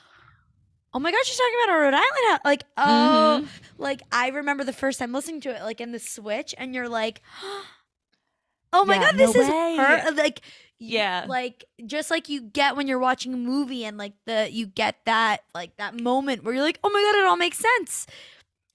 oh 0.95 0.99
my 1.01 1.11
god, 1.11 1.24
she's 1.24 1.37
talking 1.37 1.55
about 1.64 1.76
a 1.76 1.81
Rhode 1.81 1.95
Island 1.95 2.31
house. 2.31 2.41
Like, 2.45 2.64
oh, 2.76 3.41
Mhm. 3.43 3.49
like 3.79 4.03
I 4.12 4.29
remember 4.29 4.64
the 4.64 4.72
first 4.72 4.99
time 4.99 5.12
listening 5.12 5.41
to 5.43 5.51
it, 5.55 5.62
like 5.62 5.81
in 5.81 5.93
the 5.93 5.99
switch, 5.99 6.55
and 6.57 6.74
you're 6.74 6.89
like, 6.89 7.22
oh 8.72 8.85
my 8.85 8.95
Yeah, 8.95 9.01
god, 9.01 9.16
this 9.16 9.35
no 9.35 9.41
is 9.43 9.49
way. 9.49 9.76
her. 9.76 10.11
Like, 10.12 10.41
Yeah. 10.79 11.24
like 11.29 11.64
just 11.85 12.11
like 12.11 12.29
you 12.29 12.41
get 12.41 12.76
when 12.76 12.87
you're 12.87 12.99
watching 12.99 13.35
a 13.35 13.37
movie, 13.37 13.85
and 13.85 13.99
like 13.99 14.12
the 14.26 14.49
you 14.51 14.66
get 14.66 14.97
that 15.07 15.43
like 15.55 15.76
that 15.76 16.01
moment 16.01 16.45
where 16.45 16.55
you're 16.55 16.62
like, 16.62 16.79
oh 16.85 16.91
my 16.91 17.01
god, 17.12 17.18
it 17.20 17.26
all 17.26 17.37
makes 17.37 17.59
sense. 17.59 18.07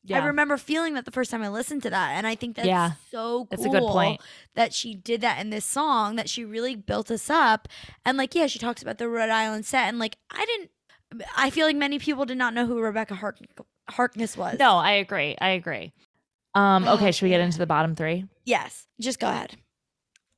Yeah 0.04 0.22
I 0.22 0.26
remember 0.26 0.58
feeling 0.58 0.94
that 0.96 1.06
the 1.06 1.12
first 1.12 1.32
time 1.32 1.42
I 1.44 1.50
listened 1.50 1.84
to 1.84 1.90
that, 1.90 2.12
and 2.12 2.26
I 2.28 2.36
think 2.36 2.56
that's 2.56 2.68
Yeah. 2.68 2.92
so 3.12 3.46
cool. 3.46 3.48
that's 3.50 3.66
a 3.66 3.70
good 3.70 3.88
point 3.88 4.22
that 4.56 4.74
she 4.74 4.94
did 4.96 5.22
that 5.22 5.40
in 5.40 5.50
this 5.50 5.66
song. 5.66 6.16
That 6.18 6.30
she 6.30 6.44
really 6.46 6.76
built 6.76 7.10
us 7.12 7.30
up, 7.30 7.68
and 8.06 8.18
like 8.18 8.36
yeah, 8.36 8.48
she 8.48 8.60
talks 8.60 8.82
about 8.82 8.98
the 8.98 9.08
Rhode 9.08 9.30
Island 9.30 9.66
set, 9.66 9.88
and 9.88 10.00
like 10.00 10.18
I 10.32 10.46
didn't. 10.46 10.70
I 11.38 11.50
feel 11.52 11.68
like 11.68 11.76
many 11.76 12.00
people 12.00 12.26
did 12.26 12.38
not 12.38 12.54
know 12.56 12.66
who 12.66 12.80
Rebecca 12.80 13.14
Hark- 13.16 13.38
Harkness 13.90 14.36
was. 14.36 14.58
no 14.58 14.78
I 14.78 14.94
agree 14.94 15.36
I 15.40 15.50
agree 15.50 15.94
um 16.56 16.88
Oh, 16.88 16.96
okay 16.96 17.12
should 17.12 17.26
we 17.26 17.30
get 17.30 17.40
into 17.42 17.60
the 17.60 17.68
bottom 17.68 17.96
three 17.96 18.26
Yes, 18.46 18.88
just 19.00 19.20
go 19.20 19.28
ahead. 19.30 19.56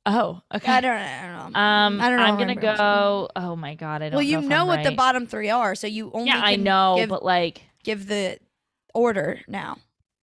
Oh, 0.08 0.40
okay. 0.54 0.70
I 0.70 0.80
don't, 0.80 0.92
I 0.96 1.22
don't 1.22 1.52
know. 1.52 1.58
Um, 1.60 2.00
I 2.00 2.08
don't 2.10 2.18
know. 2.18 2.24
I'm 2.24 2.38
gonna 2.38 2.54
go. 2.54 3.28
Oh 3.34 3.56
my 3.56 3.74
god, 3.74 4.02
I 4.02 4.10
don't. 4.10 4.16
Well, 4.16 4.22
you 4.22 4.40
know, 4.40 4.48
know 4.48 4.66
what 4.66 4.84
the 4.84 4.92
bottom 4.92 5.26
three 5.26 5.50
are, 5.50 5.74
so 5.74 5.88
you 5.88 6.12
only 6.14 6.28
Yeah, 6.28 6.40
I 6.44 6.54
know, 6.54 6.94
give, 6.98 7.08
but 7.08 7.24
like, 7.24 7.62
give 7.82 8.06
the 8.06 8.38
order 8.96 9.40
now. 9.46 9.78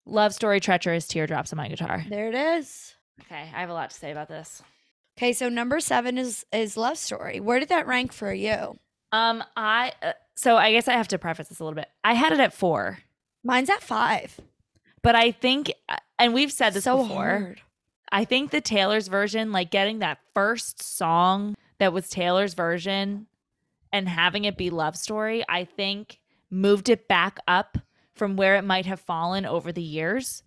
love 0.05 0.33
story, 0.33 0.59
treacherous, 0.59 1.07
teardrops 1.07 1.53
on 1.53 1.57
my 1.57 1.67
guitar. 1.67 2.03
There 2.09 2.27
it 2.29 2.35
is. 2.35 2.95
Okay, 3.21 3.49
I 3.53 3.59
have 3.61 3.69
a 3.69 3.73
lot 3.73 3.91
to 3.91 3.95
say 3.95 4.11
about 4.11 4.27
this. 4.27 4.61
Okay, 5.17 5.31
so 5.33 5.47
number 5.47 5.79
seven 5.79 6.17
is 6.17 6.45
is 6.51 6.75
Love 6.75 6.97
Story. 6.97 7.39
Where 7.39 7.59
did 7.59 7.69
that 7.69 7.85
rank 7.87 8.11
for 8.11 8.33
you? 8.33 8.77
Um, 9.11 9.43
I 9.55 9.93
uh, 10.01 10.13
so 10.35 10.57
I 10.57 10.71
guess 10.71 10.87
I 10.87 10.93
have 10.93 11.07
to 11.09 11.19
preface 11.19 11.47
this 11.49 11.59
a 11.59 11.63
little 11.63 11.75
bit. 11.75 11.87
I 12.03 12.13
had 12.13 12.33
it 12.33 12.39
at 12.39 12.51
four, 12.53 12.97
Mine's 13.43 13.69
at 13.69 13.83
five. 13.83 14.39
but 15.03 15.15
I 15.15 15.31
think, 15.31 15.71
uh, 15.87 15.97
and 16.17 16.33
we've 16.33 16.51
said 16.51 16.73
this 16.73 16.85
so 16.85 16.97
before. 17.03 17.15
hard. 17.15 17.61
I 18.11 18.25
think 18.25 18.49
the 18.51 18.61
Taylor's 18.61 19.07
version, 19.07 19.51
like 19.51 19.69
getting 19.71 19.99
that 19.99 20.17
first 20.33 20.81
song 20.81 21.55
that 21.79 21.93
was 21.93 22.09
Taylor's 22.09 22.53
version 22.55 23.27
and 23.91 24.09
having 24.09 24.45
it 24.45 24.57
be 24.57 24.69
Love 24.71 24.95
Story, 24.95 25.43
I 25.47 25.65
think 25.65 26.19
moved 26.49 26.89
it 26.89 27.07
back 27.07 27.39
up 27.47 27.77
from 28.15 28.35
where 28.35 28.55
it 28.55 28.63
might 28.63 28.85
have 28.85 28.99
fallen 28.99 29.45
over 29.45 29.71
the 29.71 29.81
years. 29.81 30.43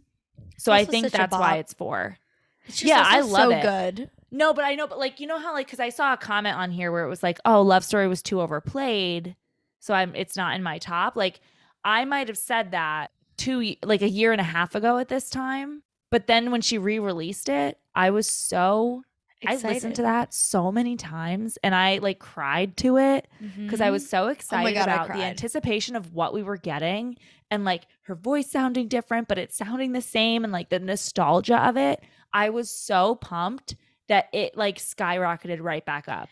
So 0.58 0.72
I 0.72 0.84
think 0.84 1.10
that's 1.10 1.32
why 1.32 1.56
it's 1.56 1.74
four. 1.74 2.18
It's 2.66 2.82
Yeah, 2.82 3.02
I 3.04 3.20
love 3.20 3.50
so 3.50 3.50
it. 3.50 3.62
good. 3.62 4.10
No, 4.30 4.52
but 4.52 4.64
I 4.64 4.74
know, 4.74 4.86
but 4.86 4.98
like 4.98 5.20
you 5.20 5.26
know 5.26 5.38
how 5.38 5.52
like 5.54 5.66
because 5.66 5.80
I 5.80 5.88
saw 5.90 6.12
a 6.12 6.16
comment 6.16 6.56
on 6.56 6.70
here 6.70 6.90
where 6.90 7.04
it 7.04 7.08
was 7.08 7.22
like, 7.22 7.38
oh, 7.44 7.62
Love 7.62 7.84
Story 7.84 8.08
was 8.08 8.22
too 8.22 8.40
overplayed, 8.40 9.36
so 9.78 9.94
I'm 9.94 10.14
it's 10.14 10.36
not 10.36 10.56
in 10.56 10.62
my 10.62 10.78
top. 10.78 11.16
Like 11.16 11.40
I 11.84 12.04
might 12.04 12.28
have 12.28 12.38
said 12.38 12.72
that 12.72 13.10
two 13.36 13.76
like 13.82 14.02
a 14.02 14.08
year 14.08 14.32
and 14.32 14.40
a 14.40 14.44
half 14.44 14.74
ago 14.74 14.98
at 14.98 15.08
this 15.08 15.30
time, 15.30 15.82
but 16.10 16.26
then 16.26 16.50
when 16.50 16.60
she 16.60 16.76
re-released 16.76 17.48
it, 17.48 17.78
I 17.94 18.10
was 18.10 18.28
so 18.28 19.04
I 19.44 19.56
listened 19.56 19.96
to 19.96 20.02
that 20.02 20.32
so 20.32 20.72
many 20.72 20.96
times 20.96 21.58
and 21.62 21.74
I 21.74 21.98
like 21.98 22.18
cried 22.18 22.76
to 22.78 22.96
it 22.96 23.28
because 23.64 23.80
I 23.80 23.88
Mhm. 23.88 23.92
was 23.92 24.08
so 24.08 24.28
excited 24.28 24.74
God, 24.74 24.84
about 24.84 25.12
the 25.12 25.22
anticipation 25.24 25.94
of 25.96 26.14
what 26.14 26.32
we 26.32 26.42
were 26.42 26.56
getting 26.56 27.16
and 27.50 27.64
like 27.64 27.86
her 28.02 28.14
voice 28.14 28.50
sounding 28.50 28.88
different, 28.88 29.28
but 29.28 29.38
it 29.38 29.52
sounding 29.52 29.92
the 29.92 30.00
same 30.00 30.42
and 30.44 30.52
like 30.52 30.70
the 30.70 30.78
nostalgia 30.78 31.58
of 31.58 31.76
it. 31.76 32.00
I 32.32 32.50
was 32.50 32.70
so 32.70 33.14
pumped 33.16 33.76
that 34.08 34.28
it 34.32 34.56
like 34.56 34.78
skyrocketed 34.78 35.58
right 35.60 35.84
back 35.84 36.08
up. 36.08 36.30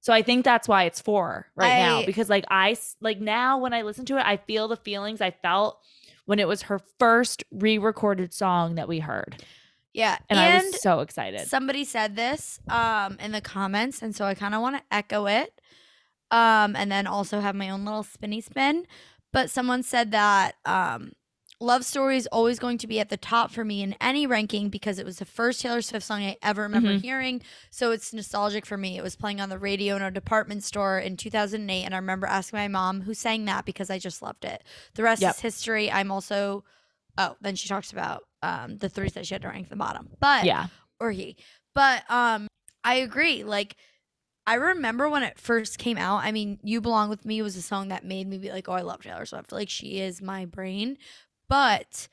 So 0.00 0.12
I 0.12 0.22
think 0.22 0.44
that's 0.44 0.68
why 0.68 0.84
it's 0.84 1.00
four 1.00 1.46
right 1.56 1.76
now 1.76 2.02
because 2.06 2.28
like 2.30 2.44
I 2.50 2.76
like 3.00 3.18
now 3.20 3.58
when 3.58 3.72
I 3.74 3.82
listen 3.82 4.04
to 4.06 4.16
it, 4.18 4.24
I 4.26 4.36
feel 4.36 4.68
the 4.68 4.76
feelings 4.76 5.20
I 5.20 5.30
felt 5.32 5.80
when 6.26 6.38
it 6.38 6.48
was 6.48 6.62
her 6.62 6.80
first 6.98 7.44
re-recorded 7.52 8.32
song 8.34 8.76
that 8.76 8.88
we 8.88 9.00
heard, 9.00 9.42
yeah, 9.96 10.18
and, 10.28 10.38
and, 10.38 10.48
I 10.48 10.54
was 10.54 10.80
so 10.80 11.00
excited. 11.00 11.48
somebody 11.48 11.84
said 11.84 12.16
this 12.16 12.60
um 12.68 13.16
in 13.18 13.32
the 13.32 13.40
comments, 13.40 14.02
and 14.02 14.14
so 14.14 14.24
I 14.24 14.34
kind 14.34 14.54
of 14.54 14.60
want 14.60 14.76
to 14.76 14.82
echo 14.90 15.26
it, 15.26 15.60
um, 16.30 16.76
and 16.76 16.92
then 16.92 17.06
also 17.06 17.40
have 17.40 17.54
my 17.54 17.70
own 17.70 17.84
little 17.84 18.02
spinny 18.02 18.40
spin. 18.40 18.86
But 19.32 19.50
someone 19.50 19.82
said 19.82 20.12
that 20.12 20.54
um, 20.64 21.12
Love 21.60 21.84
Story 21.84 22.16
is 22.16 22.26
always 22.28 22.58
going 22.58 22.78
to 22.78 22.86
be 22.86 23.00
at 23.00 23.08
the 23.08 23.16
top 23.16 23.50
for 23.50 23.64
me 23.64 23.82
in 23.82 23.94
any 24.00 24.26
ranking 24.26 24.68
because 24.68 24.98
it 24.98 25.06
was 25.06 25.18
the 25.18 25.24
first 25.24 25.60
Taylor 25.62 25.82
Swift 25.82 26.04
song 26.06 26.22
I 26.22 26.36
ever 26.42 26.62
remember 26.62 26.92
Mhm. 26.92 27.00
hearing. 27.00 27.42
So 27.70 27.90
it's 27.92 28.12
nostalgic 28.12 28.66
for 28.66 28.76
me. 28.76 28.98
It 28.98 29.02
was 29.02 29.16
playing 29.16 29.40
on 29.40 29.48
the 29.48 29.58
radio 29.58 29.96
in 29.96 30.02
a 30.02 30.10
department 30.10 30.64
store 30.64 30.98
in 30.98 31.16
2008. 31.16 31.84
And 31.84 31.94
I 31.94 31.98
remember 31.98 32.26
asking 32.26 32.58
my 32.58 32.68
mom 32.68 33.02
who 33.02 33.14
sang 33.14 33.46
that 33.46 33.64
because 33.64 33.90
I 33.90 33.98
just 33.98 34.20
loved 34.22 34.44
it. 34.44 34.62
The 34.94 35.02
rest 35.02 35.22
Yep. 35.22 35.34
is 35.34 35.40
history. 35.40 35.90
I'm 35.90 36.10
also, 36.10 36.64
oh, 37.18 37.36
then 37.40 37.56
she 37.56 37.68
talks 37.68 37.90
about 37.92 38.24
um, 38.46 38.78
the 38.78 38.88
threes 38.88 39.14
that 39.14 39.26
she 39.26 39.34
had 39.34 39.42
to 39.42 39.48
rank 39.48 39.68
the 39.68 39.76
bottom. 39.76 40.08
But, 40.20 40.44
yeah, 40.44 40.66
or 41.00 41.10
he. 41.10 41.36
But 41.74 42.08
um, 42.10 42.46
I 42.84 42.94
agree. 42.96 43.44
Like, 43.44 43.76
I 44.46 44.54
remember 44.54 45.08
when 45.08 45.22
it 45.22 45.38
first 45.38 45.78
came 45.78 45.98
out. 45.98 46.24
I 46.24 46.32
mean, 46.32 46.58
"You 46.62 46.80
Belong 46.80 47.10
with 47.10 47.24
Me" 47.24 47.42
was 47.42 47.56
a 47.56 47.62
song 47.62 47.88
that 47.88 48.04
made 48.04 48.26
me 48.28 48.38
be 48.38 48.50
like, 48.50 48.68
"Oh, 48.68 48.72
I 48.72 48.82
love 48.82 49.02
Taylor 49.02 49.26
Swift." 49.26 49.52
Like, 49.52 49.68
she 49.68 50.00
is 50.00 50.22
my 50.22 50.44
brain. 50.44 50.98
But 51.48 52.08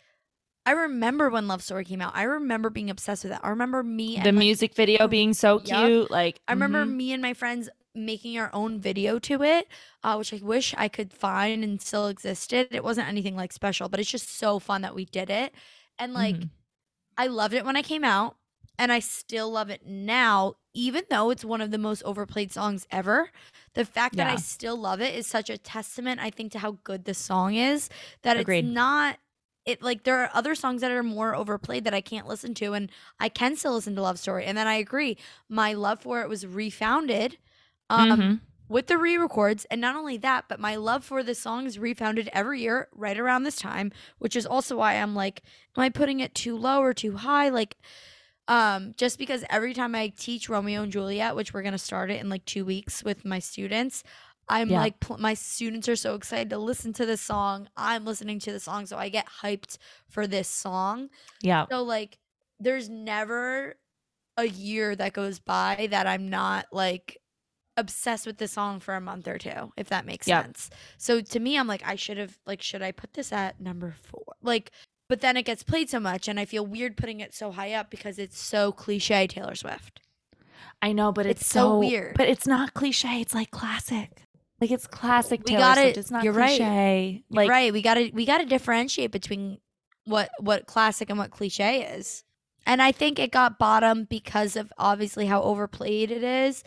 I 0.65 0.71
remember 0.71 1.29
when 1.29 1.47
Love 1.47 1.61
Story 1.61 1.85
came 1.85 2.01
out. 2.01 2.15
I 2.15 2.23
remember 2.23 2.69
being 2.69 2.89
obsessed 2.89 3.23
with 3.23 3.31
that. 3.31 3.41
I 3.43 3.49
remember 3.49 3.83
me. 3.83 4.19
the 4.23 4.31
music 4.31 4.75
video 4.75 5.07
being 5.07 5.33
so 5.33 5.59
cute. 5.59 6.09
Like 6.09 6.39
I 6.47 6.53
remember 6.53 6.85
mhm. 6.85 6.95
me 6.95 7.13
and 7.13 7.21
my 7.21 7.33
friends 7.33 7.69
making 7.95 8.39
our 8.39 8.49
own 8.53 8.79
video 8.79 9.19
to 9.19 9.43
it, 9.43 9.67
uh, 10.03 10.15
which 10.15 10.33
I 10.33 10.39
wish 10.41 10.73
I 10.77 10.87
could 10.87 11.13
find 11.13 11.63
and 11.63 11.81
still 11.81 12.07
existed. 12.07 12.69
It 12.71 12.83
wasn't 12.83 13.07
anything 13.07 13.35
like 13.35 13.51
special, 13.51 13.89
but 13.89 13.99
it's 13.99 14.09
just 14.09 14.37
so 14.37 14.57
fun 14.59 14.81
that 14.81 14.95
we 14.95 15.05
did 15.05 15.29
it. 15.29 15.53
And 15.99 16.13
like, 16.13 16.35
Mhm. 16.35 16.49
I 17.17 17.27
loved 17.27 17.53
it 17.53 17.65
when 17.65 17.75
I 17.77 17.81
came 17.81 18.03
out, 18.03 18.37
and 18.79 18.91
I 18.91 18.99
still 18.99 19.49
love 19.51 19.69
it 19.69 19.85
now, 19.85 20.55
even 20.73 21.03
though 21.09 21.29
it's 21.29 21.45
one 21.45 21.61
of 21.61 21.71
the 21.71 21.77
most 21.77 22.01
overplayed 22.03 22.51
songs 22.51 22.87
ever. 22.91 23.31
The 23.75 23.85
fact 23.85 24.15
that 24.17 24.27
I 24.27 24.35
still 24.37 24.75
love 24.77 24.99
it 25.01 25.13
is 25.15 25.27
such 25.27 25.49
a 25.49 25.57
testament, 25.57 26.19
I 26.21 26.29
think, 26.31 26.51
to 26.53 26.59
how 26.59 26.71
good 26.83 27.05
this 27.05 27.17
song 27.19 27.55
is. 27.55 27.89
That 28.23 28.37
Agreed. 28.37 28.65
it's 28.65 28.73
not. 28.73 29.19
It 29.65 29.81
like 29.81 30.03
there 30.03 30.19
are 30.19 30.29
other 30.33 30.55
songs 30.55 30.81
that 30.81 30.91
are 30.91 31.03
more 31.03 31.35
overplayed 31.35 31.85
that 31.85 31.93
I 31.93 32.01
can't 32.01 32.27
listen 32.27 32.53
to, 32.55 32.73
and 32.73 32.91
I 33.19 33.29
can 33.29 33.55
still 33.55 33.73
listen 33.73 33.95
to 33.95 34.01
Love 34.01 34.19
Story. 34.19 34.45
And 34.45 34.57
then 34.57 34.67
I 34.67 34.75
agree, 34.75 35.17
my 35.47 35.73
love 35.73 36.01
for 36.01 36.21
it 36.21 36.27
was 36.29 36.45
refounded 36.45 37.37
um, 37.89 38.19
Mhm. 38.19 38.39
With 38.73 38.87
the 38.87 38.97
re-records 38.97 39.65
and 39.71 39.79
not 39.79 39.95
only 39.95 40.17
that 40.17 40.45
but 40.49 40.59
my 40.59 40.75
love 40.75 41.03
for 41.05 41.23
the 41.23 41.35
song 41.35 41.65
is 41.65 41.77
refounded 41.79 42.27
every 42.33 42.59
year 42.61 42.87
right 42.93 43.17
around 43.19 43.43
this 43.43 43.55
time 43.55 43.91
which 44.17 44.35
is 44.35 44.45
also 44.45 44.75
why 44.77 44.95
i'm 44.95 45.13
like 45.15 45.41
am 45.77 45.83
i 45.83 45.89
putting 45.89 46.19
it 46.19 46.33
too 46.35 46.57
low 46.57 46.81
or 46.81 46.93
too 46.93 47.15
high 47.17 47.49
like 47.49 47.77
um 48.47 48.93
just 48.97 49.17
because 49.17 49.43
every 49.49 49.73
time 49.73 49.95
i 49.95 50.07
teach 50.17 50.49
romeo 50.49 50.81
and 50.83 50.91
juliet 50.91 51.35
which 51.35 51.53
we're 51.53 51.61
going 51.61 51.71
to 51.71 51.77
start 51.77 52.11
it 52.11 52.19
in 52.19 52.29
like 52.29 52.43
two 52.45 52.65
weeks 52.65 53.03
with 53.03 53.23
my 53.23 53.39
students 53.39 54.03
i'm 54.49 54.69
Yeah. 54.69 54.79
like 54.81 54.99
pl- 54.99 55.17
my 55.19 55.33
students 55.35 55.87
are 55.87 55.95
so 55.95 56.15
excited 56.15 56.49
to 56.49 56.57
listen 56.57 56.91
to 56.93 57.05
this 57.05 57.21
song 57.21 57.69
i'm 57.77 58.03
listening 58.05 58.39
to 58.39 58.51
the 58.51 58.59
song 58.59 58.85
so 58.85 58.97
i 58.97 59.07
get 59.07 59.27
hyped 59.41 59.77
for 60.09 60.27
this 60.27 60.47
song 60.49 61.09
Yeah. 61.41 61.67
so 61.69 61.83
like 61.83 62.17
there's 62.59 62.89
never 62.89 63.75
a 64.35 64.45
year 64.47 64.95
that 64.95 65.13
goes 65.13 65.37
by 65.39 65.87
that 65.91 66.07
I'm 66.07 66.27
not 66.27 66.65
like 66.71 67.19
obsessed 67.77 68.25
with 68.27 68.37
the 68.37 68.47
song 68.47 68.79
for 68.79 68.95
a 68.95 69.01
month 69.01 69.27
or 69.27 69.37
two, 69.37 69.71
if 69.77 69.89
that 69.89 70.05
makes 70.05 70.27
Yep. 70.27 70.43
sense. 70.45 70.69
So 70.97 71.21
to 71.21 71.39
me, 71.39 71.57
I'm 71.57 71.67
like, 71.67 71.81
I 71.85 71.95
should 71.95 72.17
have 72.17 72.37
like, 72.45 72.61
should 72.61 72.81
I 72.81 72.91
put 72.91 73.13
this 73.13 73.31
at 73.31 73.59
number 73.59 73.95
four? 74.01 74.35
Like, 74.41 74.71
but 75.09 75.21
then 75.21 75.37
it 75.37 75.43
gets 75.43 75.63
played 75.63 75.89
so 75.89 75.99
much, 75.99 76.27
and 76.27 76.39
I 76.39 76.45
feel 76.45 76.65
weird 76.65 76.97
putting 76.97 77.19
it 77.19 77.33
so 77.33 77.51
high 77.51 77.73
up 77.73 77.89
because 77.89 78.17
it's 78.19 78.39
so 78.39 78.71
cliche 78.71 79.27
Taylor 79.27 79.55
Swift. 79.55 79.99
I 80.81 80.91
know, 80.93 81.11
but 81.11 81.25
it's, 81.25 81.41
It's 81.41 81.49
so 81.49 81.77
weird. 81.79 82.15
But 82.17 82.27
it's 82.29 82.45
not 82.47 82.73
cliche. 82.73 83.21
It's 83.21 83.33
like 83.33 83.51
classic. 83.51 84.23
Like 84.61 84.71
it's 84.71 84.87
classic 84.87 85.41
We 85.45 85.51
Taylor 85.51 85.59
got 85.59 85.77
Swift. 85.77 85.97
it. 85.97 85.99
It's 85.99 86.11
not 86.11 86.23
You're 86.23 86.33
right. 86.33 86.57
cliche. 86.57 87.23
Like, 87.29 87.37
Like 87.37 87.49
right, 87.49 87.73
we 87.73 87.81
gotta 87.81 88.11
we 88.13 88.25
gotta 88.25 88.45
differentiate 88.45 89.11
between 89.11 89.59
what 90.05 90.29
what 90.39 90.65
classic 90.67 91.09
and 91.09 91.17
what 91.19 91.31
cliche 91.31 91.81
is. 91.95 92.23
And 92.65 92.81
I 92.81 92.91
think 92.93 93.19
it 93.19 93.31
got 93.31 93.59
bottom 93.59 94.05
because 94.05 94.55
of 94.55 94.71
obviously 94.77 95.25
how 95.25 95.41
overplayed 95.41 96.11
it 96.11 96.23
is. 96.23 96.63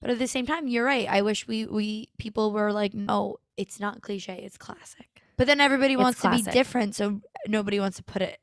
But 0.00 0.10
at 0.10 0.18
the 0.18 0.26
same 0.26 0.46
time, 0.46 0.66
you're 0.68 0.84
right. 0.84 1.06
I 1.08 1.22
wish 1.22 1.46
we 1.46 1.66
we 1.66 2.08
people 2.18 2.52
were 2.52 2.72
like, 2.72 2.94
no, 2.94 3.36
it's 3.56 3.78
not 3.80 4.00
cliche, 4.02 4.40
it's 4.44 4.56
classic. 4.56 5.06
But 5.36 5.46
then 5.46 5.60
everybody 5.60 5.94
It's 5.94 6.02
wants 6.02 6.20
to 6.20 6.28
classic. 6.28 6.46
be 6.46 6.50
different, 6.52 6.94
so 6.94 7.20
nobody 7.48 7.80
wants 7.80 7.96
to 7.96 8.02
put 8.02 8.20
it 8.22 8.38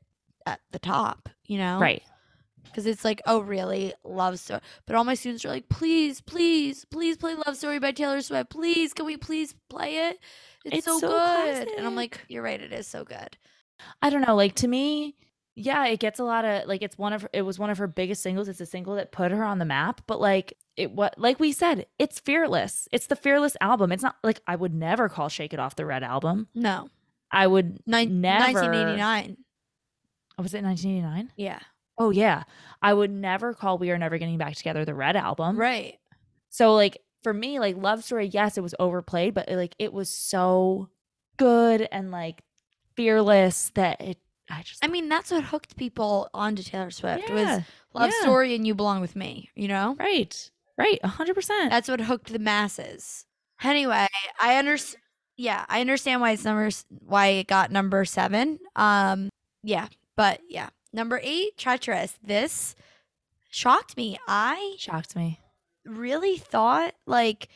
at 0.46 0.60
the 0.72 0.78
top, 0.78 1.28
you 1.46 1.58
know? 1.58 1.78
right. 1.80 2.02
Because 2.64 2.86
it's 2.86 3.04
like, 3.04 3.22
oh, 3.24 3.40
really? 3.40 3.94
Love 4.04 4.38
story. 4.38 4.60
But 4.86 4.94
all 4.94 5.04
my 5.04 5.14
students 5.14 5.44
are 5.44 5.48
like, 5.48 5.68
please, 5.70 6.20
please, 6.20 6.84
please 6.84 7.16
play 7.16 7.34
Love 7.34 7.56
Story 7.56 7.78
by 7.78 7.92
Taylor 7.92 8.20
Swift. 8.20 8.50
Please, 8.50 8.92
can 8.92 9.06
we 9.06 9.16
please 9.16 9.54
play 9.70 10.08
it? 10.10 10.18
It's, 10.66 10.76
It's 10.78 10.86
so, 10.86 10.98
so 10.98 11.08
good. 11.08 11.68
And 11.78 11.86
I'm 11.86 11.94
classic. 11.94 11.96
like, 11.96 12.20
you're 12.28 12.42
right. 12.42 12.60
It 12.60 12.72
is 12.72 12.86
so 12.86 13.04
good. 13.04 13.38
I 14.02 14.10
don't 14.10 14.20
know. 14.20 14.34
Like 14.36 14.54
to 14.56 14.68
me, 14.68 15.16
yeah, 15.58 15.86
it 15.86 16.00
gets 16.00 16.18
a 16.18 16.24
lot 16.24 16.44
of 16.44 16.66
like 16.66 16.82
it's 16.82 16.96
one 16.96 17.12
of 17.12 17.26
it 17.32 17.42
was 17.42 17.58
one 17.58 17.70
of 17.70 17.78
her 17.78 17.86
biggest 17.86 18.22
singles. 18.22 18.48
It's 18.48 18.60
a 18.60 18.66
single 18.66 18.94
that 18.96 19.12
put 19.12 19.32
her 19.32 19.44
on 19.44 19.58
the 19.58 19.64
map. 19.64 20.00
But 20.06 20.20
like 20.20 20.54
it 20.76 20.92
what 20.92 21.18
like 21.18 21.40
we 21.40 21.52
said, 21.52 21.86
it's 21.98 22.20
fearless. 22.20 22.88
It's 22.92 23.06
the 23.06 23.16
fearless 23.16 23.56
album. 23.60 23.92
It's 23.92 24.02
not 24.02 24.16
like 24.22 24.40
I 24.46 24.56
would 24.56 24.74
never 24.74 25.08
call 25.08 25.28
Shake 25.28 25.52
It 25.52 25.60
Off 25.60 25.76
the 25.76 25.86
Red 25.86 26.02
album. 26.02 26.48
No. 26.54 26.88
I 27.30 27.46
would 27.46 27.80
Nin- 27.86 28.20
never 28.20 28.52
1989. 28.52 29.36
Oh, 30.38 30.42
was 30.42 30.54
it 30.54 30.62
1989? 30.62 31.32
Yeah. 31.36 31.58
Oh 31.98 32.10
yeah. 32.10 32.44
I 32.80 32.94
would 32.94 33.10
never 33.10 33.54
call 33.54 33.76
We 33.78 33.90
Are 33.90 33.98
Never 33.98 34.18
Getting 34.18 34.38
Back 34.38 34.54
Together 34.54 34.84
the 34.84 34.94
Red 34.94 35.16
album. 35.16 35.58
Right. 35.58 35.98
So 36.50 36.74
like 36.74 36.98
for 37.22 37.34
me, 37.34 37.58
like 37.58 37.76
Love 37.76 38.04
Story, 38.04 38.26
yes, 38.26 38.56
it 38.56 38.62
was 38.62 38.74
overplayed, 38.78 39.34
but 39.34 39.48
like 39.50 39.74
it 39.78 39.92
was 39.92 40.08
so 40.08 40.88
good 41.36 41.88
and 41.90 42.10
like 42.10 42.42
fearless 42.94 43.70
that 43.74 44.00
it 44.00 44.18
I 44.50 44.62
just 44.62 44.84
I 44.84 44.88
mean, 44.88 45.08
that's 45.08 45.30
what 45.30 45.44
hooked 45.44 45.76
people 45.76 46.28
onto 46.34 46.62
Taylor 46.62 46.90
Swift 46.90 47.28
was 47.30 47.62
Love 47.94 48.10
yeah. 48.10 48.20
Story 48.22 48.54
and 48.54 48.66
You 48.66 48.74
Belong 48.74 49.00
With 49.00 49.16
Me, 49.16 49.50
you 49.54 49.68
know? 49.68 49.96
right. 49.98 50.50
Right. 50.76 51.00
a 51.02 51.08
hundred 51.08 51.34
percent. 51.34 51.70
That's 51.70 51.88
what 51.88 52.00
hooked 52.00 52.32
the 52.32 52.38
masses. 52.38 53.26
Anyway, 53.62 54.06
I 54.40 54.56
understand. 54.56 55.02
Yeah, 55.36 55.64
I 55.68 55.80
understand 55.80 56.20
why 56.20 56.32
it's 56.32 56.44
number 56.44 56.68
why 57.06 57.26
it 57.28 57.46
got 57.46 57.70
number 57.70 58.04
seven. 58.04 58.58
Um, 58.76 59.28
yeah, 59.62 59.88
but 60.16 60.40
yeah, 60.48 60.68
number 60.92 61.20
eight, 61.22 61.56
treacherous. 61.56 62.14
This 62.22 62.74
shocked 63.50 63.96
me. 63.96 64.18
I 64.28 64.76
Shocked 64.78 65.14
me. 65.16 65.40
really 65.84 66.36
thought 66.38 66.94
like 67.06 67.48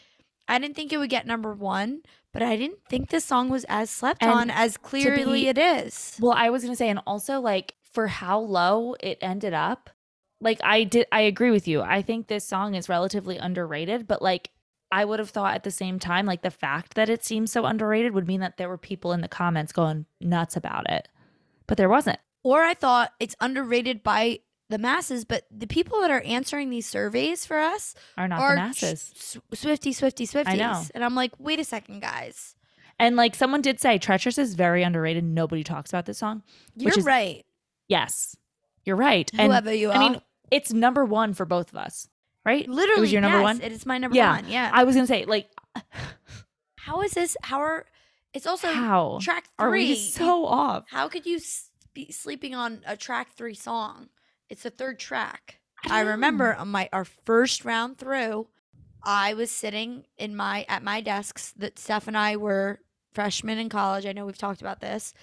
I 0.48 0.58
didn't 0.58 0.74
think 0.76 0.92
it 0.92 0.98
would 0.98 1.10
get 1.10 1.26
number 1.26 1.52
one, 1.52 2.02
but 2.32 2.42
I 2.42 2.56
didn't 2.56 2.78
think 2.88 3.10
this 3.10 3.24
song 3.24 3.48
was 3.48 3.64
as 3.68 3.90
slept 3.90 4.22
And 4.22 4.30
on 4.30 4.50
as 4.50 4.76
clearly 4.76 5.42
be- 5.42 5.48
it 5.48 5.58
is. 5.58 6.16
Well, 6.20 6.34
I 6.36 6.50
was 6.50 6.62
gonna 6.62 6.76
say, 6.76 6.88
and 6.88 7.00
also 7.06 7.40
like 7.40 7.74
for 7.92 8.06
how 8.08 8.40
low 8.40 8.96
it 9.00 9.18
ended 9.20 9.52
up, 9.52 9.90
like 10.40 10.60
I 10.64 10.84
did 10.84 11.06
I 11.12 11.20
agree 11.22 11.50
with 11.50 11.68
you. 11.68 11.82
I 11.82 12.02
think 12.02 12.26
this 12.26 12.44
song 12.44 12.74
is 12.74 12.88
relatively 12.88 13.36
underrated, 13.38 14.06
but 14.08 14.22
like 14.22 14.50
I 14.90 15.04
would 15.04 15.20
have 15.20 15.30
thought 15.30 15.54
at 15.54 15.62
the 15.62 15.70
same 15.70 15.98
time, 15.98 16.26
like 16.26 16.42
the 16.42 16.50
fact 16.50 16.94
that 16.94 17.08
it 17.08 17.24
seems 17.24 17.50
so 17.50 17.64
underrated 17.64 18.12
would 18.12 18.26
mean 18.26 18.40
that 18.40 18.58
there 18.58 18.68
were 18.68 18.78
people 18.78 19.12
in 19.12 19.22
the 19.22 19.28
comments 19.28 19.72
going 19.72 20.04
nuts 20.20 20.54
about 20.56 20.90
it. 20.90 21.08
But 21.66 21.78
there 21.78 21.88
wasn't. 21.88 22.18
Or 22.42 22.62
I 22.62 22.74
thought 22.74 23.12
it's 23.18 23.36
underrated 23.40 24.02
by 24.02 24.40
the 24.72 24.78
masses, 24.78 25.26
but 25.26 25.44
the 25.50 25.66
people 25.66 26.00
that 26.00 26.10
are 26.10 26.22
answering 26.22 26.70
these 26.70 26.86
surveys 26.86 27.44
for 27.44 27.58
us 27.58 27.94
Are 28.16 28.26
not 28.26 28.40
are 28.40 28.54
the 28.54 28.62
masses. 28.62 29.12
Sw- 29.14 29.36
Swiftie, 29.54 29.92
Swiftie, 29.92 30.26
Swifties. 30.26 30.48
I 30.48 30.56
know. 30.56 30.82
And 30.94 31.04
I'm 31.04 31.14
like, 31.14 31.32
wait 31.38 31.60
a 31.60 31.64
second, 31.64 32.00
guys. 32.00 32.56
And 32.98 33.14
like 33.14 33.34
someone 33.34 33.60
did 33.60 33.80
say, 33.80 33.98
Treacherous 33.98 34.38
is 34.38 34.54
very 34.54 34.82
underrated. 34.82 35.24
Nobody 35.24 35.62
talks 35.62 35.90
about 35.90 36.06
this 36.06 36.16
song. 36.18 36.42
You're 36.74 36.98
is- 36.98 37.04
right. 37.04 37.44
Yes, 37.86 38.34
you're 38.84 38.96
right. 38.96 39.30
And 39.36 39.52
Whoever 39.52 39.74
you 39.74 39.90
are. 39.90 39.94
I 39.94 39.98
mean, 39.98 40.22
it's 40.50 40.72
number 40.72 41.04
one 41.04 41.34
for 41.34 41.44
both 41.44 41.70
of 41.70 41.76
us, 41.76 42.08
right? 42.46 42.66
literally, 42.66 42.98
it 42.98 43.00
was 43.02 43.12
your 43.12 43.20
number 43.20 43.38
yes, 43.38 43.44
one. 43.44 43.60
It 43.60 43.72
is 43.72 43.84
my 43.84 43.98
number 43.98 44.16
Yeah. 44.16 44.36
one. 44.36 44.48
Yeah. 44.48 44.70
I 44.72 44.84
was 44.84 44.94
gonna 44.94 45.06
say, 45.06 45.26
like, 45.26 45.50
how 46.76 47.02
is 47.02 47.12
this? 47.12 47.36
How 47.42 47.60
are? 47.60 47.84
It's 48.32 48.46
also 48.46 48.68
how 48.68 49.18
track 49.20 49.44
are 49.58 49.68
three. 49.68 49.88
we 49.88 49.96
so 49.96 50.46
off? 50.46 50.84
How 50.90 51.08
could 51.08 51.26
you 51.26 51.38
be 51.92 52.10
sleeping 52.10 52.54
on 52.54 52.80
a 52.86 52.96
track 52.96 53.32
three 53.34 53.54
song? 53.54 54.08
It's 54.52 54.64
the 54.64 54.70
third 54.70 54.98
track. 54.98 55.60
I 55.88 56.00
remember 56.00 56.54
on 56.54 56.68
my 56.68 56.86
our 56.92 57.06
first 57.06 57.64
round 57.64 57.96
through, 57.96 58.48
I 59.02 59.32
was 59.32 59.50
sitting 59.50 60.04
in 60.18 60.36
my 60.36 60.66
at 60.68 60.82
my 60.82 61.00
desks. 61.00 61.54
That 61.56 61.78
Steph 61.78 62.06
and 62.06 62.18
I 62.18 62.36
were 62.36 62.80
freshmen 63.14 63.56
in 63.56 63.70
college. 63.70 64.04
I 64.04 64.12
know 64.12 64.26
we've 64.26 64.36
talked 64.36 64.60
about 64.60 64.80
this, 64.80 65.14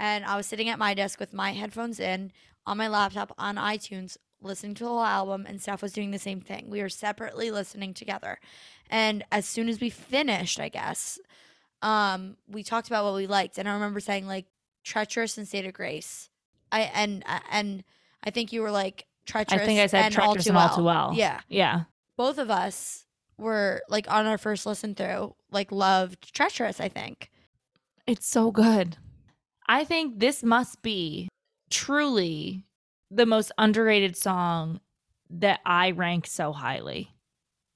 and 0.00 0.24
I 0.24 0.36
was 0.36 0.46
sitting 0.46 0.68
at 0.68 0.80
my 0.80 0.94
desk 0.94 1.20
with 1.20 1.32
my 1.32 1.52
headphones 1.52 2.00
in 2.00 2.32
on 2.66 2.76
my 2.76 2.88
laptop 2.88 3.32
on 3.38 3.54
iTunes, 3.54 4.16
listening 4.40 4.74
to 4.74 4.82
the 4.82 4.90
whole 4.90 5.04
album, 5.04 5.46
and 5.46 5.62
Steph 5.62 5.80
was 5.80 5.92
doing 5.92 6.10
the 6.10 6.18
same 6.18 6.40
thing. 6.40 6.68
We 6.68 6.82
were 6.82 6.88
separately 6.88 7.52
listening 7.52 7.94
together, 7.94 8.40
and 8.90 9.24
as 9.30 9.46
soon 9.46 9.68
as 9.68 9.80
we 9.80 9.90
finished, 9.90 10.58
I 10.58 10.70
guess, 10.70 11.20
um, 11.82 12.36
we 12.48 12.64
talked 12.64 12.88
about 12.88 13.04
what 13.04 13.14
we 13.14 13.28
liked, 13.28 13.58
and 13.58 13.68
I 13.68 13.74
remember 13.74 14.00
saying 14.00 14.26
like 14.26 14.46
treacherous 14.82 15.38
and 15.38 15.46
state 15.46 15.66
of 15.66 15.72
grace. 15.72 16.30
I 16.72 16.80
and 16.92 17.22
and 17.48 17.84
I 18.22 18.30
think 18.30 18.52
you 18.52 18.62
were 18.62 18.70
like 18.70 19.06
treacherous. 19.26 19.60
I 19.62 19.64
think 19.66 19.80
I 19.80 19.86
said 19.86 20.04
and 20.06 20.14
treacherous 20.14 20.46
and 20.46 20.56
all 20.56 20.76
too 20.76 20.84
well. 20.84 21.12
Yeah, 21.14 21.40
Yeah. 21.48 21.82
both 22.16 22.38
of 22.38 22.50
us 22.50 23.04
were 23.38 23.82
like 23.88 24.10
on 24.10 24.26
our 24.26 24.38
first 24.38 24.66
listen 24.66 24.94
through, 24.94 25.34
like 25.50 25.72
loved 25.72 26.32
treacherous. 26.34 26.80
I 26.80 26.88
think. 26.88 27.30
It's 28.06 28.26
so 28.26 28.50
good. 28.50 28.96
I 29.68 29.84
think 29.84 30.18
this 30.18 30.42
must 30.42 30.82
be 30.82 31.28
truly 31.70 32.64
the 33.10 33.26
most 33.26 33.52
underrated 33.58 34.16
song 34.16 34.80
that 35.30 35.60
I 35.64 35.92
rank 35.92 36.26
so 36.26 36.52
highly. 36.52 37.10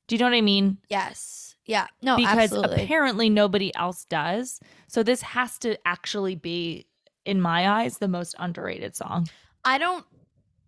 Do 0.09 0.15
you 0.15 0.19
know 0.19 0.27
what 0.27 0.35
I 0.35 0.41
mean? 0.41 0.79
Yes. 0.89 1.57
Yeah. 1.65 1.87
No. 2.03 2.17
because 2.17 2.39
absolutely. 2.53 2.85
apparently 2.85 3.29
nobody 3.31 3.75
else 3.75 4.05
does. 4.05 4.61
So 4.89 5.03
this 5.03 5.23
has 5.23 5.59
to 5.61 5.77
actually 5.87 6.37
be, 6.37 6.87
in 7.25 7.41
my 7.41 7.69
eyes, 7.69 7.99
the 7.99 8.09
most 8.09 8.35
underrated 8.39 8.95
song. 8.95 9.29
I 9.65 9.79
don't. 9.79 10.05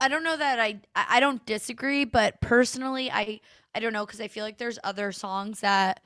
I 0.01 0.09
don't 0.09 0.25
know 0.25 0.37
that 0.37 0.61
I. 0.61 0.81
I 0.95 1.21
don't 1.21 1.45
disagree, 1.47 2.05
but 2.05 2.41
personally, 2.41 3.11
I. 3.11 3.41
I 3.75 3.81
don't 3.81 3.93
know 3.93 4.07
because 4.07 4.21
I 4.21 4.29
feel 4.29 4.45
like 4.45 4.59
there's 4.59 4.79
other 4.83 5.13
songs 5.13 5.61
that, 5.61 6.01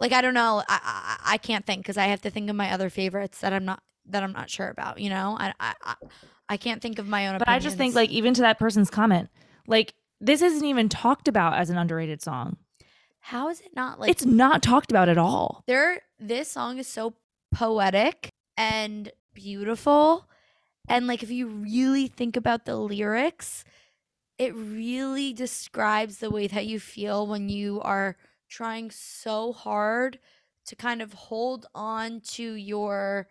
like, 0.00 0.12
I 0.12 0.20
don't 0.22 0.34
know. 0.34 0.62
I 0.68 0.80
I, 0.82 1.34
I 1.34 1.36
can't 1.38 1.64
think 1.66 1.82
because 1.82 1.98
I 1.98 2.06
have 2.06 2.22
to 2.22 2.30
think 2.30 2.48
of 2.50 2.56
my 2.56 2.72
other 2.72 2.90
favorites 2.90 3.40
that 3.40 3.52
I'm 3.52 3.64
not 3.64 3.82
that 4.06 4.22
I'm 4.22 4.32
not 4.32 4.50
sure 4.50 4.68
about. 4.68 4.98
You 4.98 5.10
know, 5.10 5.36
I 5.38 5.52
I 5.60 5.74
I, 5.82 5.94
I 6.48 6.56
can't 6.56 6.80
think 6.80 6.98
of 6.98 7.06
my 7.06 7.28
own. 7.28 7.38
But 7.38 7.48
I 7.48 7.58
just 7.58 7.76
think, 7.76 7.94
like, 7.94 8.10
even 8.10 8.34
to 8.34 8.40
that 8.40 8.58
person's 8.58 8.90
comment, 8.90 9.28
like, 9.66 9.94
this 10.20 10.42
isn't 10.42 10.64
even 10.64 10.88
talked 10.88 11.28
about 11.28 11.54
as 11.54 11.70
an 11.70 11.76
underrated 11.76 12.22
song. 12.22 12.56
how 13.20 13.48
is 13.48 13.60
it 13.60 13.70
not 13.76 14.00
like 14.00 14.10
it's 14.10 14.24
not 14.24 14.62
talked 14.62 14.90
about 14.90 15.08
at 15.08 15.18
all. 15.18 15.62
there 15.66 16.00
this 16.18 16.50
song 16.50 16.78
is 16.78 16.86
so 16.86 17.14
poetic 17.54 18.30
and 18.56 19.12
beautiful 19.34 20.28
and 20.88 21.06
like 21.06 21.22
if 21.22 21.30
you 21.30 21.46
really 21.46 22.06
think 22.06 22.36
about 22.36 22.64
the 22.64 22.76
lyrics 22.76 23.64
it 24.38 24.54
really 24.54 25.32
describes 25.32 26.18
the 26.18 26.30
way 26.30 26.46
that 26.46 26.66
you 26.66 26.78
feel 26.78 27.26
when 27.26 27.48
you 27.48 27.80
are 27.80 28.16
trying 28.48 28.90
so 28.90 29.52
hard 29.52 30.18
to 30.64 30.76
kind 30.76 31.02
of 31.02 31.12
hold 31.12 31.66
on 31.74 32.20
to 32.20 32.54
your 32.54 33.28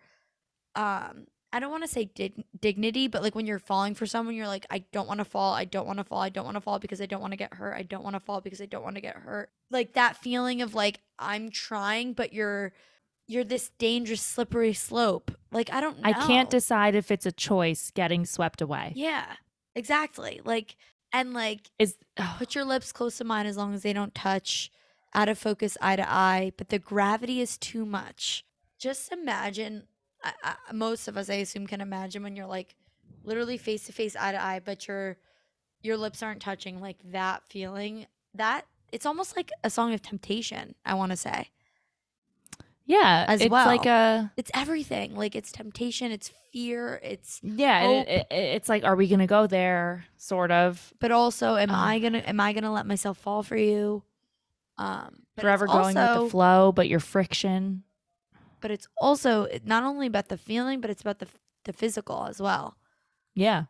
um 0.74 1.26
I 1.52 1.60
don't 1.60 1.70
want 1.70 1.84
to 1.84 1.88
say 1.88 2.04
dig- 2.04 2.44
dignity, 2.60 3.08
but 3.08 3.22
like 3.22 3.34
when 3.34 3.46
you're 3.46 3.58
falling 3.58 3.94
for 3.94 4.04
someone, 4.06 4.34
you're 4.34 4.46
like, 4.46 4.66
I 4.70 4.84
don't 4.92 5.08
want 5.08 5.18
to 5.18 5.24
fall. 5.24 5.54
I 5.54 5.64
don't 5.64 5.86
want 5.86 5.98
to 5.98 6.04
fall. 6.04 6.20
I 6.20 6.28
don't 6.28 6.44
want 6.44 6.56
to 6.56 6.60
fall 6.60 6.78
because 6.78 7.00
I 7.00 7.06
don't 7.06 7.22
want 7.22 7.32
to 7.32 7.38
get 7.38 7.54
hurt. 7.54 7.74
I 7.74 7.82
don't 7.82 8.04
want 8.04 8.16
to 8.16 8.20
fall 8.20 8.40
because 8.42 8.60
I 8.60 8.66
don't 8.66 8.82
want 8.82 8.96
to 8.96 9.00
get 9.00 9.16
hurt. 9.16 9.50
Like 9.70 9.94
that 9.94 10.18
feeling 10.18 10.60
of 10.60 10.74
like 10.74 11.00
I'm 11.18 11.50
trying, 11.50 12.12
but 12.12 12.34
you're 12.34 12.74
you're 13.28 13.44
this 13.44 13.70
dangerous 13.78 14.22
slippery 14.22 14.72
slope. 14.72 15.30
Like 15.52 15.72
I 15.72 15.80
don't. 15.80 16.00
Know. 16.00 16.08
I 16.08 16.12
can't 16.26 16.50
decide 16.50 16.94
if 16.94 17.10
it's 17.10 17.26
a 17.26 17.32
choice 17.32 17.92
getting 17.94 18.24
swept 18.24 18.60
away. 18.60 18.92
Yeah, 18.96 19.26
exactly. 19.76 20.40
Like 20.44 20.76
and 21.12 21.34
like 21.34 21.70
Is 21.78 21.96
put 22.38 22.54
your 22.54 22.64
lips 22.64 22.90
close 22.90 23.18
to 23.18 23.24
mine 23.24 23.46
as 23.46 23.56
long 23.56 23.74
as 23.74 23.82
they 23.82 23.92
don't 23.92 24.14
touch. 24.14 24.72
Out 25.14 25.30
of 25.30 25.38
focus, 25.38 25.78
eye 25.80 25.96
to 25.96 26.10
eye, 26.10 26.52
but 26.58 26.68
the 26.68 26.78
gravity 26.78 27.40
is 27.40 27.56
too 27.56 27.86
much. 27.86 28.44
Just 28.78 29.10
imagine 29.10 29.84
I, 30.22 30.32
I, 30.42 30.72
most 30.72 31.08
of 31.08 31.16
us, 31.16 31.30
I 31.30 31.34
assume, 31.34 31.66
can 31.66 31.80
imagine 31.80 32.22
when 32.22 32.36
you're 32.36 32.46
like 32.46 32.74
literally 33.24 33.56
face 33.56 33.84
to 33.84 33.92
face, 33.92 34.14
eye 34.16 34.32
to 34.32 34.42
eye, 34.42 34.60
but 34.62 34.86
your 34.86 35.16
your 35.82 35.96
lips 35.96 36.22
aren't 36.22 36.42
touching. 36.42 36.80
Like 36.80 36.98
that 37.12 37.42
feeling. 37.48 38.06
That 38.34 38.66
it's 38.92 39.06
almost 39.06 39.34
like 39.34 39.50
a 39.64 39.70
song 39.70 39.94
of 39.94 40.02
temptation. 40.02 40.74
I 40.84 40.94
want 40.94 41.10
to 41.10 41.16
say 41.16 41.48
yeah, 42.88 43.26
As 43.28 43.42
it's 43.42 43.50
well. 43.50 43.66
like 43.66 43.86
a 43.86 44.32
it's 44.36 44.50
everything. 44.54 45.14
Like 45.14 45.36
it's 45.36 45.52
temptation. 45.52 46.10
It's 46.10 46.32
fear. 46.52 46.98
It's 47.04 47.38
yeah. 47.42 47.82
It, 47.84 48.08
it, 48.08 48.26
it's 48.30 48.68
like, 48.68 48.82
are 48.82 48.96
we 48.96 49.06
gonna 49.06 49.26
go 49.26 49.46
there? 49.46 50.06
Sort 50.16 50.50
of 50.50 50.92
but 50.98 51.12
also, 51.12 51.56
am 51.56 51.70
Uh. 51.70 51.76
I 51.78 51.98
gonna 52.00 52.18
am 52.18 52.40
I 52.40 52.52
gonna 52.54 52.72
let 52.72 52.86
myself 52.86 53.18
fall 53.18 53.42
for 53.42 53.56
you? 53.56 54.02
Um, 54.78 55.24
forever 55.38 55.66
going 55.66 55.94
with 55.94 56.14
the 56.24 56.30
flow, 56.30 56.72
but 56.72 56.88
your 56.88 57.00
friction. 57.00 57.82
But 58.60 58.70
it's 58.70 58.88
also 58.96 59.46
not 59.64 59.84
only 59.84 60.06
about 60.06 60.28
the 60.28 60.38
feeling, 60.38 60.80
but 60.80 60.90
it's 60.90 61.02
about 61.02 61.18
the 61.18 61.28
the 61.64 61.72
physical 61.74 62.26
as 62.26 62.40
well. 62.40 62.76
Yeah, 63.34 63.64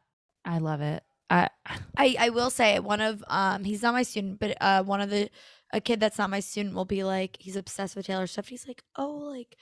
I 0.45 0.59
love 0.59 0.81
it. 0.81 1.03
I 1.29 1.49
I, 1.97 2.17
I 2.19 2.29
will 2.31 2.51
say 2.51 2.79
one 2.79 3.01
of 3.01 3.25
um 3.27 3.65
he's 3.65 3.83
not 3.83 3.95
my 3.95 4.05
student, 4.05 4.39
but 4.39 4.57
uh 4.61 4.85
one 4.85 5.01
of 5.01 5.11
the 5.11 5.29
a 5.73 5.81
kid 5.81 6.01
that's 6.01 6.19
not 6.19 6.31
my 6.31 6.41
student 6.41 6.75
will 6.75 6.85
be 6.85 7.05
like 7.05 7.37
he's 7.41 7.57
obsessed 7.57 7.97
with 7.97 8.07
Taylor 8.07 8.27
Swift. 8.27 8.49
He's 8.49 8.67
like, 8.67 8.83
oh, 8.97 9.09
like 9.09 9.57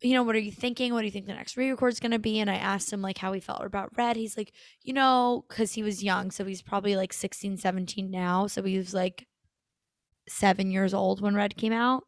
you 0.00 0.14
know, 0.14 0.24
what 0.24 0.34
are 0.34 0.40
you 0.40 0.50
thinking? 0.50 0.92
What 0.92 1.00
do 1.00 1.06
you 1.06 1.12
think 1.12 1.26
the 1.26 1.34
next 1.34 1.56
re-record's 1.56 2.00
gonna 2.00 2.18
be? 2.18 2.40
And 2.40 2.50
I 2.50 2.56
asked 2.56 2.92
him 2.92 3.02
like 3.02 3.18
how 3.18 3.32
he 3.32 3.40
felt 3.40 3.64
about 3.64 3.96
Red. 3.96 4.16
He's 4.16 4.36
like, 4.36 4.52
you 4.82 4.92
know, 4.92 5.44
because 5.48 5.72
he 5.74 5.82
was 5.82 6.02
young, 6.02 6.30
so 6.30 6.44
he's 6.44 6.62
probably 6.62 6.96
like 6.96 7.12
16, 7.12 7.56
17 7.58 8.10
now. 8.10 8.46
So 8.48 8.62
he 8.64 8.78
was 8.78 8.92
like 8.94 9.28
seven 10.28 10.70
years 10.70 10.92
old 10.94 11.20
when 11.20 11.34
Red 11.34 11.56
came 11.56 11.72
out. 11.72 12.04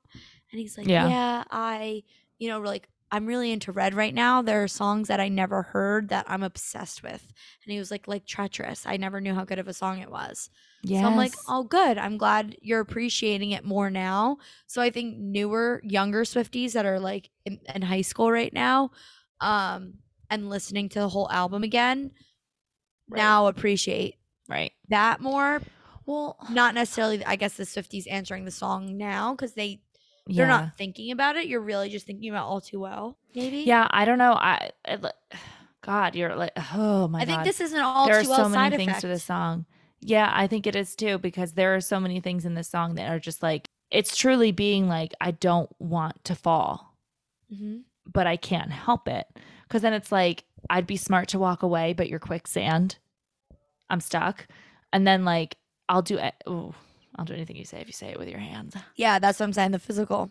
And 0.50 0.60
he's 0.60 0.76
like, 0.76 0.88
Yeah. 0.88 1.08
yeah, 1.08 1.44
I, 1.50 2.02
you 2.38 2.48
know, 2.48 2.60
like 2.60 2.88
I'm 3.14 3.26
really 3.26 3.52
into 3.52 3.70
Red 3.70 3.94
right 3.94 4.12
now. 4.12 4.42
There 4.42 4.64
are 4.64 4.68
songs 4.68 5.06
that 5.06 5.20
I 5.20 5.28
never 5.28 5.62
heard 5.62 6.08
that 6.08 6.24
I'm 6.28 6.42
obsessed 6.42 7.02
with. 7.04 7.22
And 7.64 7.72
he 7.72 7.78
was 7.78 7.92
like, 7.92 8.08
like 8.08 8.26
Treacherous. 8.26 8.84
I 8.86 8.96
never 8.96 9.20
knew 9.20 9.34
how 9.34 9.44
good 9.44 9.60
of 9.60 9.68
a 9.68 9.72
song 9.72 10.00
it 10.00 10.10
was. 10.10 10.50
yes. 10.82 11.00
So 11.00 11.06
I'm 11.08 11.16
like, 11.16 11.32
oh, 11.48 11.62
good. 11.62 11.96
I'm 11.96 12.18
glad 12.18 12.56
you're 12.60 12.80
appreciating 12.80 13.52
it 13.52 13.64
more 13.64 13.88
now. 13.88 14.38
So 14.66 14.82
I 14.82 14.90
think 14.90 15.16
newer, 15.16 15.80
younger 15.84 16.24
Swifties 16.24 16.72
that 16.72 16.86
are 16.86 16.98
like 16.98 17.30
in, 17.46 17.60
in 17.72 17.82
high 17.82 18.00
school 18.02 18.32
right 18.32 18.52
now, 18.52 18.90
um, 19.40 19.94
and 20.28 20.50
listening 20.50 20.88
to 20.88 20.98
the 20.98 21.08
whole 21.08 21.30
album 21.30 21.62
again, 21.62 22.10
Right. 23.08 23.18
now 23.18 23.46
appreciate 23.46 24.16
right. 24.48 24.72
that 24.88 25.20
more. 25.20 25.62
Well, 26.06 26.36
Not 26.50 26.74
necessarily, 26.74 27.24
I 27.24 27.36
guess, 27.36 27.54
the 27.54 27.62
Swifties 27.64 28.10
answering 28.10 28.44
the 28.44 28.50
song 28.50 28.96
now 28.98 29.34
because 29.34 29.52
they 29.54 29.82
yeah. 30.26 30.36
they're 30.38 30.46
not 30.48 30.76
thinking 30.76 31.10
about 31.10 31.36
it. 31.36 31.46
You're 31.46 31.60
really 31.60 31.88
just 31.88 32.06
thinking 32.06 32.30
about 32.30 32.46
all 32.46 32.60
too 32.60 32.80
well. 32.80 33.18
Maybe. 33.34 33.58
Yeah, 33.60 33.86
I 33.90 34.04
don't 34.04 34.18
know. 34.18 34.32
I, 34.32 34.70
I 34.86 34.98
God, 35.82 36.14
you're 36.14 36.34
like, 36.34 36.52
oh 36.74 37.08
my 37.08 37.20
I 37.20 37.24
think 37.26 37.44
this 37.44 37.60
is 37.60 37.72
an 37.72 37.80
all 37.80 38.06
there 38.06 38.22
too 38.22 38.28
well 38.30 38.38
There's 38.38 38.52
so 38.52 38.58
many 38.58 38.76
things 38.76 38.90
effect. 38.90 39.00
to 39.02 39.08
this 39.08 39.24
song. 39.24 39.66
Yeah, 40.00 40.30
I 40.32 40.46
think 40.46 40.66
it 40.66 40.76
is 40.76 40.94
too 40.96 41.18
because 41.18 41.52
there 41.52 41.74
are 41.74 41.80
so 41.80 42.00
many 42.00 42.20
things 42.20 42.44
in 42.44 42.54
this 42.54 42.68
song 42.68 42.94
that 42.94 43.10
are 43.10 43.18
just 43.18 43.42
like 43.42 43.68
it's 43.90 44.16
truly 44.16 44.50
being 44.52 44.88
like 44.88 45.12
I 45.20 45.30
don't 45.30 45.70
want 45.78 46.24
to 46.24 46.34
fall, 46.34 46.96
hmm 47.54 47.78
but 48.06 48.26
I 48.26 48.36
can't 48.36 48.70
help 48.70 49.08
it. 49.08 49.26
Cuz 49.70 49.80
then 49.80 49.94
it's 49.94 50.12
like 50.12 50.44
I'd 50.68 50.86
be 50.86 50.96
smart 50.96 51.28
to 51.28 51.38
walk 51.38 51.62
away, 51.62 51.94
but 51.94 52.08
you're 52.08 52.18
quicksand. 52.18 52.98
I'm 53.88 54.00
stuck. 54.00 54.46
And 54.92 55.06
then 55.06 55.24
like 55.24 55.56
I'll 55.88 56.02
do 56.02 56.18
it. 56.18 56.34
Ooh, 56.48 56.74
I'll 57.16 57.24
do 57.24 57.34
anything 57.34 57.56
you 57.56 57.64
say 57.64 57.80
if 57.80 57.86
you 57.86 57.92
say 57.92 58.08
it 58.08 58.18
with 58.18 58.28
your 58.28 58.38
hands. 58.40 58.74
Yeah, 58.96 59.18
that's 59.18 59.40
what 59.40 59.46
I'm 59.46 59.52
saying. 59.52 59.72
The 59.72 59.78
physical. 59.78 60.30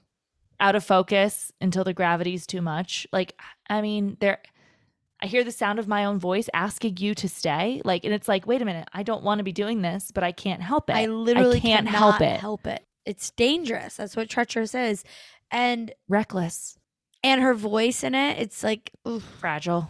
Out 0.59 0.75
of 0.75 0.83
focus 0.83 1.51
until 1.59 1.83
the 1.83 1.93
gravity's 1.93 2.45
too 2.45 2.61
much. 2.61 3.07
Like 3.11 3.39
I 3.69 3.81
mean, 3.81 4.17
there 4.19 4.39
I 5.21 5.27
hear 5.27 5.43
the 5.43 5.51
sound 5.51 5.79
of 5.79 5.87
my 5.87 6.05
own 6.05 6.19
voice 6.19 6.49
asking 6.53 6.97
you 6.97 7.15
to 7.15 7.29
stay. 7.29 7.81
Like 7.83 8.03
and 8.03 8.13
it's 8.13 8.27
like, 8.27 8.45
wait 8.45 8.61
a 8.61 8.65
minute, 8.65 8.87
I 8.93 9.03
don't 9.03 9.23
want 9.23 9.39
to 9.39 9.43
be 9.43 9.51
doing 9.53 9.81
this, 9.81 10.11
but 10.13 10.23
I 10.23 10.31
can't 10.31 10.61
help 10.61 10.89
it. 10.89 10.93
I 10.93 11.05
literally 11.05 11.59
can't 11.59 11.87
help 11.87 12.21
it. 12.21 12.39
Help 12.39 12.67
it. 12.67 12.85
It's 13.05 13.31
dangerous. 13.31 13.95
That's 13.97 14.15
what 14.15 14.29
treacherous 14.29 14.75
is, 14.75 15.03
and 15.51 15.93
Reckless, 16.07 16.77
and 17.23 17.41
her 17.41 17.53
voice 17.53 18.03
in 18.03 18.15
it. 18.15 18.39
It's 18.39 18.63
like, 18.63 18.91
oof, 19.07 19.23
fragile. 19.39 19.89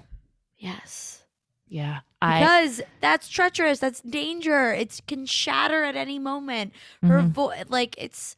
yes, 0.58 1.23
Yeah. 1.68 2.00
I 2.22 2.40
because 2.40 2.82
that's 3.02 3.28
treacherous. 3.30 3.80
That's 3.80 4.02
danger. 4.02 4.72
It 4.74 5.02
can 5.08 5.26
shatter 5.26 5.84
at 5.84 5.96
any 5.96 6.20
moment. 6.20 6.74
Her 7.02 7.22
Mhm. 7.22 7.30
voice, 7.32 7.66
like 7.70 7.96
it's, 7.98 8.36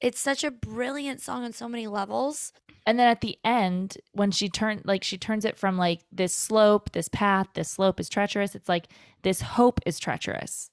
it's 0.00 0.18
such 0.20 0.42
a 0.44 0.50
brilliant 0.50 1.20
song 1.20 1.44
on 1.44 1.52
so 1.52 1.68
many 1.68 1.86
levels. 1.86 2.52
and 2.86 2.98
then 2.98 3.06
at 3.08 3.20
the 3.20 3.38
end 3.44 3.98
when 4.12 4.30
she 4.30 4.48
turned 4.48 4.80
like 4.86 5.04
she 5.04 5.18
turns 5.18 5.44
it 5.44 5.58
from 5.58 5.76
like 5.76 6.00
this 6.10 6.34
slope, 6.34 6.90
this 6.92 7.08
path, 7.08 7.46
this 7.52 7.70
slope 7.70 8.00
is 8.00 8.08
treacherous. 8.08 8.54
It's 8.54 8.68
like 8.68 8.88
this 9.22 9.42
hope 9.42 9.78
is 9.84 9.98
treacherous. 9.98 10.70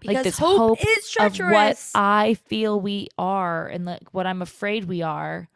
Because 0.00 0.14
like 0.16 0.24
this 0.24 0.38
hope, 0.38 0.58
hope 0.58 0.78
is 0.86 1.16
of 1.18 1.38
what. 1.38 1.90
I 1.94 2.34
feel 2.34 2.78
we 2.78 3.08
are 3.16 3.66
and 3.66 3.86
like 3.86 4.12
what 4.12 4.26
I'm 4.26 4.42
afraid 4.42 4.84
we 4.84 5.00
are 5.00 5.48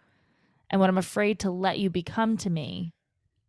and 0.70 0.80
what 0.80 0.88
I'm 0.88 0.96
afraid 0.98 1.38
to 1.40 1.50
let 1.50 1.78
you 1.78 1.90
become 1.90 2.38
to 2.38 2.48
me 2.50 2.94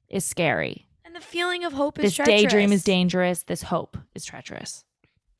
is 0.09 0.25
scary. 0.25 0.85
And 1.13 1.21
the 1.21 1.25
feeling 1.25 1.63
of 1.63 1.73
hope 1.73 1.99
is 1.99 2.03
This 2.05 2.15
treacherous. 2.15 2.41
daydream 2.41 2.71
is 2.71 2.83
dangerous. 2.83 3.43
This 3.43 3.63
hope 3.63 3.97
is 4.15 4.25
treacherous. 4.25 4.83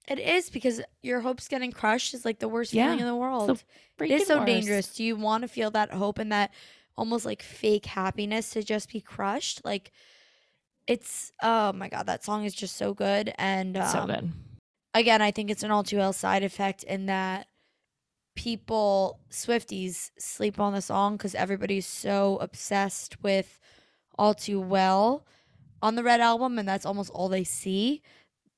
It 0.08 0.20
is 0.20 0.50
because 0.50 0.82
your 1.02 1.22
hopes 1.22 1.48
getting 1.48 1.72
crushed 1.72 2.14
is 2.14 2.26
like 2.26 2.40
the 2.40 2.48
worst 2.50 2.74
Yeah. 2.74 2.86
feeling 2.86 3.00
in 3.00 3.06
the 3.08 3.16
world. 3.16 3.64
it 4.00 4.12
is 4.12 4.28
so 4.28 4.40
worse. 4.40 4.46
dangerous. 4.46 4.88
Do 4.94 5.04
you 5.04 5.16
want 5.16 5.42
to 5.44 5.48
feel 5.48 5.72
that 5.72 5.92
hope 5.92 6.20
and 6.20 6.32
that 6.32 6.54
almost 6.96 7.26
like 7.26 7.42
fake 7.42 7.86
happiness 7.86 8.52
to 8.52 8.64
just 8.64 8.92
be 8.92 9.02
crushed? 9.02 9.64
Like 9.66 9.92
it's 10.86 11.32
oh 11.42 11.74
my 11.74 11.88
god, 11.90 12.06
that 12.08 12.24
song 12.24 12.44
is 12.44 12.54
just 12.54 12.76
so 12.76 12.94
good. 12.94 13.34
And 13.38 13.78
um, 13.78 13.88
so 13.88 14.06
good. 14.06 14.32
again, 14.94 15.22
I 15.22 15.32
think 15.32 15.50
it's 15.50 15.64
an 15.64 15.72
all 15.72 15.84
too 15.84 15.98
well 15.98 16.14
side 16.14 16.44
effect 16.44 16.84
in 16.84 17.06
that 17.08 17.48
people 18.36 19.20
Swifties 19.32 20.12
sleep 20.20 20.60
on 20.60 20.74
the 20.74 20.82
song 20.82 21.18
because 21.18 21.34
everybody's 21.36 21.86
so 21.88 22.38
obsessed 22.42 23.22
with 23.24 23.60
all 24.18 24.34
too 24.34 24.60
well 24.60 25.26
on 25.84 25.94
the 25.94 26.02
Red 26.04 26.20
album, 26.22 26.58
and 26.58 26.68
that's 26.68 26.86
almost 26.88 27.12
all 27.12 27.30
they 27.30 27.44
see. 27.44 28.02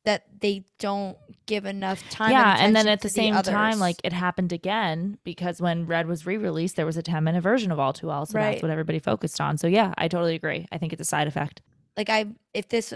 That 0.05 0.23
they 0.39 0.63
don't 0.77 1.17
give 1.47 1.65
enough 1.65 2.07
time. 2.11 2.29
yeah, 2.31 2.57
and 2.59 2.75
then 2.75 2.87
at 2.87 3.01
the 3.01 3.09
same 3.09 3.33
time, 3.41 3.79
like 3.79 3.95
it 4.03 4.13
happened 4.13 4.53
again 4.53 5.17
because 5.23 5.59
when 5.59 5.87
Red 5.87 6.05
was 6.07 6.27
re-released, 6.27 6.75
there 6.75 6.85
was 6.85 6.95
a 6.95 7.01
10 7.01 7.23
minute 7.23 7.41
version 7.41 7.71
of 7.71 7.79
All 7.79 7.91
Too 7.91 8.05
Well, 8.05 8.27
so 8.27 8.37
Right. 8.37 8.51
that's 8.51 8.61
what 8.61 8.69
everybody 8.69 8.99
focused 8.99 9.41
on. 9.41 9.57
So 9.57 9.65
yeah, 9.65 9.95
I 9.97 10.07
totally 10.07 10.35
agree. 10.35 10.67
I 10.71 10.77
think 10.77 10.93
it's 10.93 11.01
a 11.01 11.05
side 11.05 11.25
effect. 11.27 11.63
like 11.97 12.11
I, 12.11 12.27
if 12.53 12.69
this, 12.69 12.93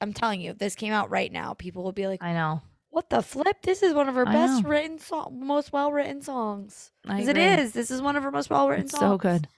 I'm 0.00 0.12
telling 0.12 0.40
you, 0.40 0.52
if 0.52 0.58
this 0.58 0.76
came 0.76 0.92
out 0.92 1.10
right 1.10 1.32
now, 1.32 1.54
people 1.54 1.82
would 1.86 1.96
be 1.96 2.06
like, 2.06 2.22
I 2.22 2.32
know. 2.32 2.62
"What 2.90 3.10
the 3.10 3.20
flip? 3.20 3.56
This 3.62 3.82
is 3.82 3.92
one 3.92 4.08
of 4.08 4.14
her 4.14 4.28
I 4.28 4.32
best 4.32 4.62
know. 4.62 4.68
written 4.68 5.00
song, 5.00 5.40
most 5.42 5.72
well 5.72 5.90
written 5.90 6.22
songs." 6.22 6.92
Because 7.02 7.26
it 7.26 7.36
is. 7.36 7.72
This 7.72 7.90
is 7.90 8.00
one 8.00 8.14
of 8.14 8.22
her 8.22 8.30
most 8.30 8.48
well 8.48 8.68
written 8.68 8.86
songs. 8.88 9.00
so 9.00 9.18
good. 9.18 9.48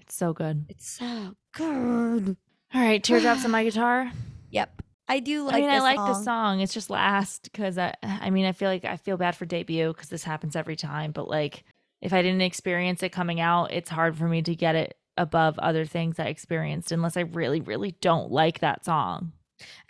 It's 0.00 0.14
so 0.14 0.32
good. 0.32 0.66
It's 0.68 0.88
so 0.88 1.34
good. 1.52 2.36
All 2.74 2.80
right, 2.80 3.02
teardrops 3.02 3.44
on 3.44 3.50
my 3.50 3.64
guitar. 3.64 4.10
Yep. 4.50 4.80
I 5.06 5.20
do 5.20 5.44
like 5.44 5.56
I 5.56 5.60
mean, 5.60 5.68
I 5.68 5.80
like 5.80 5.96
song. 5.96 6.08
the 6.08 6.14
song. 6.22 6.60
It's 6.60 6.72
just 6.72 6.88
last 6.88 7.50
because 7.52 7.76
I, 7.76 7.94
I 8.02 8.30
mean, 8.30 8.46
I 8.46 8.52
feel 8.52 8.70
like 8.70 8.86
I 8.86 8.96
feel 8.96 9.18
bad 9.18 9.36
for 9.36 9.44
debut 9.44 9.88
because 9.92 10.08
this 10.08 10.24
happens 10.24 10.56
every 10.56 10.74
time. 10.74 11.12
But 11.12 11.28
like, 11.28 11.64
if 12.00 12.14
I 12.14 12.22
didn't 12.22 12.40
experience 12.40 13.02
it 13.02 13.10
coming 13.10 13.40
out, 13.40 13.72
it's 13.72 13.90
hard 13.90 14.16
for 14.16 14.26
me 14.26 14.40
to 14.40 14.54
get 14.54 14.74
it 14.74 14.96
above 15.18 15.58
other 15.58 15.84
things 15.84 16.18
I 16.18 16.28
experienced 16.28 16.90
unless 16.90 17.18
I 17.18 17.22
really, 17.22 17.60
really 17.60 17.92
don't 18.00 18.30
like 18.30 18.60
that 18.60 18.86
song. 18.86 19.32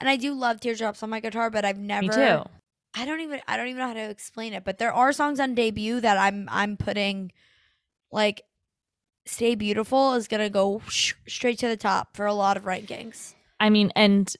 And 0.00 0.08
I 0.08 0.16
do 0.16 0.34
love 0.34 0.58
teardrops 0.60 1.02
on 1.02 1.10
my 1.10 1.20
guitar, 1.20 1.50
but 1.50 1.64
I've 1.64 1.78
never 1.78 2.02
Me 2.02 2.08
too. 2.08 2.42
I 2.94 3.04
don't 3.04 3.20
even 3.20 3.40
I 3.46 3.56
don't 3.56 3.68
even 3.68 3.78
know 3.78 3.88
how 3.88 3.94
to 3.94 4.10
explain 4.10 4.54
it. 4.54 4.64
But 4.64 4.78
there 4.78 4.92
are 4.92 5.12
songs 5.12 5.38
on 5.38 5.54
debut 5.54 6.00
that 6.00 6.18
I'm 6.18 6.48
I'm 6.50 6.76
putting 6.76 7.32
like 8.10 8.42
Stay 9.28 9.54
Beautiful 9.54 10.14
is 10.14 10.26
gonna 10.26 10.50
go 10.50 10.80
sh- 10.88 11.14
straight 11.26 11.58
to 11.58 11.68
the 11.68 11.76
top 11.76 12.16
for 12.16 12.26
a 12.26 12.34
lot 12.34 12.56
of 12.56 12.64
rankings. 12.64 13.34
I 13.60 13.70
mean, 13.70 13.92
and 13.94 14.32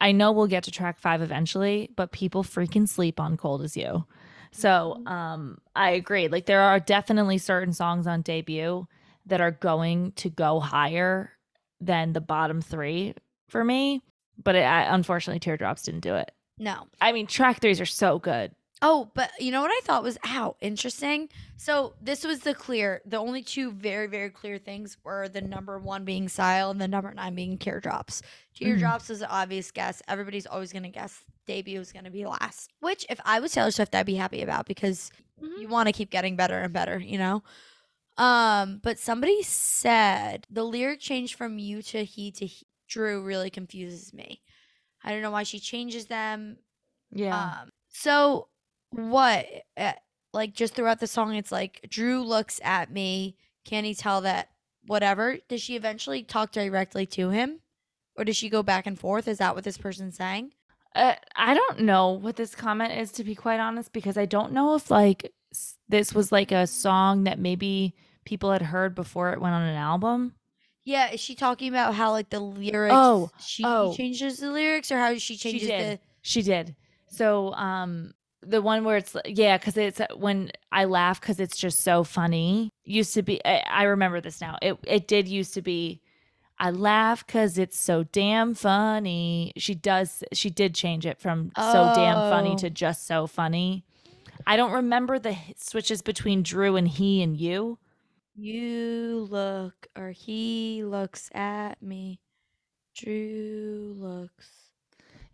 I 0.00 0.12
know 0.12 0.30
we'll 0.32 0.46
get 0.46 0.64
to 0.64 0.70
track 0.70 1.00
five 1.00 1.22
eventually, 1.22 1.90
but 1.96 2.12
people 2.12 2.44
freaking 2.44 2.88
sleep 2.88 3.18
on 3.18 3.36
Cold 3.36 3.62
as 3.62 3.76
You. 3.76 4.06
So 4.52 5.02
um 5.06 5.58
I 5.74 5.90
agree. 5.90 6.28
Like 6.28 6.46
there 6.46 6.62
are 6.62 6.80
definitely 6.80 7.38
certain 7.38 7.72
songs 7.72 8.06
on 8.06 8.22
debut 8.22 8.86
that 9.26 9.40
are 9.40 9.50
going 9.50 10.12
to 10.12 10.30
go 10.30 10.60
higher 10.60 11.32
than 11.80 12.12
the 12.12 12.20
bottom 12.20 12.60
three 12.60 13.14
for 13.48 13.64
me. 13.64 14.02
But 14.42 14.54
it, 14.54 14.62
I, 14.62 14.94
unfortunately, 14.94 15.40
Teardrops 15.40 15.82
didn't 15.82 16.00
do 16.00 16.14
it. 16.14 16.30
No. 16.58 16.86
I 17.00 17.12
mean, 17.12 17.26
track 17.26 17.60
threes 17.60 17.80
are 17.80 17.86
so 17.86 18.18
good. 18.18 18.52
Oh, 18.80 19.10
but 19.14 19.30
you 19.40 19.50
know 19.50 19.60
what 19.60 19.70
I 19.72 19.80
thought 19.82 20.02
was 20.04 20.18
ow, 20.24 20.54
interesting. 20.60 21.28
So 21.56 21.94
this 22.00 22.24
was 22.24 22.40
the 22.40 22.54
clear. 22.54 23.02
The 23.04 23.16
only 23.16 23.42
two 23.42 23.72
very 23.72 24.06
very 24.06 24.30
clear 24.30 24.58
things 24.58 24.96
were 25.02 25.28
the 25.28 25.40
number 25.40 25.78
one 25.78 26.04
being 26.04 26.28
Style 26.28 26.70
and 26.70 26.80
the 26.80 26.86
number 26.88 27.12
nine 27.12 27.34
being 27.34 27.58
Teardrops. 27.58 28.22
Teardrops 28.54 29.08
was 29.08 29.20
an 29.20 29.28
obvious 29.30 29.70
guess. 29.72 30.00
Everybody's 30.06 30.46
always 30.46 30.72
gonna 30.72 30.90
guess 30.90 31.24
debut 31.46 31.78
was 31.78 31.90
gonna 31.92 32.10
be 32.10 32.24
last. 32.24 32.70
Which, 32.80 33.04
if 33.10 33.20
I 33.24 33.40
was 33.40 33.52
Taylor 33.52 33.70
Swift, 33.72 33.94
I'd 33.94 34.06
be 34.06 34.14
happy 34.14 34.42
about 34.42 34.66
because 34.66 35.10
Mhm. 35.42 35.60
you 35.60 35.68
want 35.68 35.86
to 35.88 35.92
keep 35.92 36.10
getting 36.10 36.36
better 36.36 36.58
and 36.58 36.72
better. 36.72 36.98
You 36.98 37.18
know. 37.18 37.42
Um, 38.16 38.80
but 38.82 38.98
somebody 38.98 39.42
said 39.44 40.46
the 40.50 40.64
lyric 40.64 41.00
change 41.00 41.36
from 41.36 41.58
you 41.58 41.82
to 41.82 42.04
he 42.04 42.30
to 42.32 42.46
he, 42.46 42.66
Drew 42.88 43.22
really 43.22 43.50
confuses 43.50 44.12
me. 44.14 44.40
I 45.04 45.10
don't 45.10 45.22
know 45.22 45.30
why 45.30 45.42
she 45.44 45.60
changes 45.60 46.06
them. 46.06 46.58
Yeah. 47.12 47.60
Um, 47.62 47.70
so 47.88 48.48
what? 48.90 49.46
Uh, 49.76 49.92
like 50.32 50.54
just 50.54 50.74
throughout 50.74 51.00
the 51.00 51.06
song, 51.06 51.34
it's 51.34 51.52
like 51.52 51.86
Drew 51.88 52.22
looks 52.22 52.60
at 52.62 52.92
me. 52.92 53.36
Can 53.64 53.84
he 53.84 53.94
tell 53.94 54.20
that 54.22 54.50
whatever? 54.86 55.38
Does 55.48 55.62
she 55.62 55.76
eventually 55.76 56.22
talk 56.22 56.52
directly 56.52 57.06
to 57.06 57.30
him, 57.30 57.60
or 58.16 58.24
does 58.24 58.36
she 58.36 58.48
go 58.48 58.62
back 58.62 58.86
and 58.86 58.98
forth? 58.98 59.28
Is 59.28 59.38
that 59.38 59.54
what 59.54 59.64
this 59.64 59.78
person's 59.78 60.16
saying? 60.16 60.52
Uh, 60.94 61.14
I 61.36 61.54
don't 61.54 61.80
know 61.80 62.10
what 62.10 62.36
this 62.36 62.54
comment 62.54 62.92
is 62.92 63.12
to 63.12 63.24
be 63.24 63.34
quite 63.34 63.60
honest 63.60 63.92
because 63.92 64.16
I 64.16 64.24
don't 64.24 64.52
know 64.52 64.74
if 64.74 64.90
like 64.90 65.32
this 65.88 66.14
was 66.14 66.32
like 66.32 66.50
a 66.50 66.66
song 66.66 67.24
that 67.24 67.38
maybe 67.38 67.94
people 68.24 68.50
had 68.50 68.62
heard 68.62 68.94
before 68.94 69.32
it 69.32 69.40
went 69.40 69.54
on 69.54 69.62
an 69.62 69.76
album. 69.76 70.34
Yeah, 70.84 71.10
is 71.10 71.20
she 71.20 71.34
talking 71.34 71.68
about 71.68 71.94
how 71.94 72.12
like 72.12 72.30
the 72.30 72.40
lyrics? 72.40 72.94
Oh, 72.96 73.30
she 73.38 73.62
oh. 73.64 73.92
changes 73.94 74.38
the 74.38 74.50
lyrics, 74.50 74.90
or 74.90 74.98
how 74.98 75.16
she 75.18 75.36
changes 75.36 75.62
she 75.62 75.68
did. 75.68 75.98
the? 75.98 76.02
She 76.22 76.42
did. 76.42 76.74
So 77.08 77.52
um 77.52 78.14
the 78.42 78.62
one 78.62 78.84
where 78.84 78.96
it's 78.98 79.16
yeah 79.26 79.58
cuz 79.58 79.76
it's 79.76 80.00
uh, 80.00 80.06
when 80.16 80.50
I 80.72 80.84
laugh 80.84 81.20
cuz 81.20 81.40
it's 81.40 81.56
just 81.56 81.82
so 81.82 82.04
funny. 82.04 82.70
Used 82.84 83.14
to 83.14 83.22
be 83.22 83.44
I, 83.44 83.62
I 83.68 83.82
remember 83.84 84.20
this 84.20 84.40
now. 84.40 84.56
It 84.62 84.78
it 84.86 85.08
did 85.08 85.28
used 85.28 85.54
to 85.54 85.62
be 85.62 86.00
I 86.58 86.70
laugh 86.70 87.26
cuz 87.26 87.58
it's 87.58 87.78
so 87.78 88.04
damn 88.04 88.54
funny. 88.54 89.52
She 89.56 89.74
does 89.74 90.22
she 90.32 90.50
did 90.50 90.74
change 90.74 91.06
it 91.06 91.18
from 91.20 91.52
so 91.56 91.92
damn 91.94 92.30
funny 92.30 92.52
Oh. 92.52 92.58
to 92.58 92.70
just 92.70 93.06
so 93.06 93.26
funny. 93.26 93.84
I 94.46 94.56
don't 94.56 94.72
remember 94.72 95.18
the 95.18 95.36
switches 95.56 96.00
between 96.00 96.42
Drew 96.42 96.76
and 96.76 96.88
he 96.88 97.22
and 97.22 97.36
you. 97.36 97.78
You 98.34 99.26
look, 99.30 99.88
or 99.96 100.10
he 100.12 100.84
looks 100.84 101.28
at 101.34 101.82
me. 101.82 102.20
Drew 102.94 103.94
looks. 103.96 104.67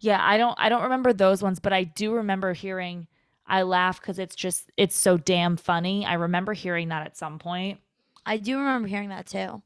Yeah, 0.04 0.20
I 0.22 0.36
don't 0.36 0.54
I 0.58 0.68
don't 0.68 0.82
remember 0.82 1.14
those 1.14 1.42
ones, 1.42 1.60
but 1.60 1.72
I 1.72 1.84
do 1.84 2.12
remember 2.14 2.52
hearing 2.52 3.06
I 3.46 3.62
laugh 3.62 4.02
cuz 4.02 4.18
it's 4.18 4.36
just 4.36 4.70
it's 4.76 4.96
so 4.96 5.16
damn 5.16 5.56
funny. 5.56 6.04
I 6.04 6.14
remember 6.14 6.52
hearing 6.52 6.88
that 6.90 7.06
at 7.06 7.16
some 7.16 7.38
point. 7.38 7.80
I 8.26 8.36
do 8.36 8.58
remember 8.58 8.86
hearing 8.88 9.08
that 9.08 9.26
too. 9.26 9.62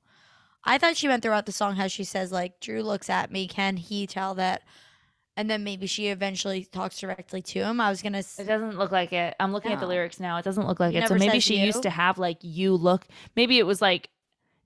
I 0.65 0.79
thought 0.79 0.97
she 0.97 1.09
went 1.09 1.23
throughout 1.25 1.47
the 1.47 1.53
song 1.53 1.75
how 1.75 1.89
she 1.89 2.05
says 2.05 2.31
like 2.31 2.61
Drew 2.61 2.83
looks 2.85 3.11
at 3.11 3.33
me, 3.33 3.49
can 3.49 3.77
he 3.79 4.07
tell 4.07 4.35
that? 4.37 4.63
And 5.37 5.49
then 5.51 5.65
maybe 5.65 5.87
she 5.87 6.09
eventually 6.09 6.65
talks 6.65 6.99
directly 7.01 7.43
to 7.43 7.61
him. 7.61 7.81
I 7.81 7.91
was 7.91 8.01
gonna. 8.03 8.19
s- 8.19 8.39
It 8.39 8.45
doesn't 8.49 8.77
look 8.79 8.91
like 8.93 9.13
it. 9.13 9.35
I'm 9.41 9.53
looking 9.53 9.73
at 9.73 9.79
the 9.81 9.87
lyrics 9.87 10.19
now. 10.21 10.37
It 10.37 10.45
doesn't 10.45 10.67
look 10.67 10.81
like 10.81 10.95
It 10.95 11.05
it. 11.05 11.09
So 11.09 11.15
maybe 11.15 11.39
she 11.41 11.59
you? 11.59 11.67
used 11.67 11.83
to 11.83 11.91
have 11.91 12.19
like 12.19 12.39
you 12.43 12.75
look. 12.75 13.07
Maybe 13.37 13.59
it 13.59 13.67
was 13.67 13.81
like 13.81 14.11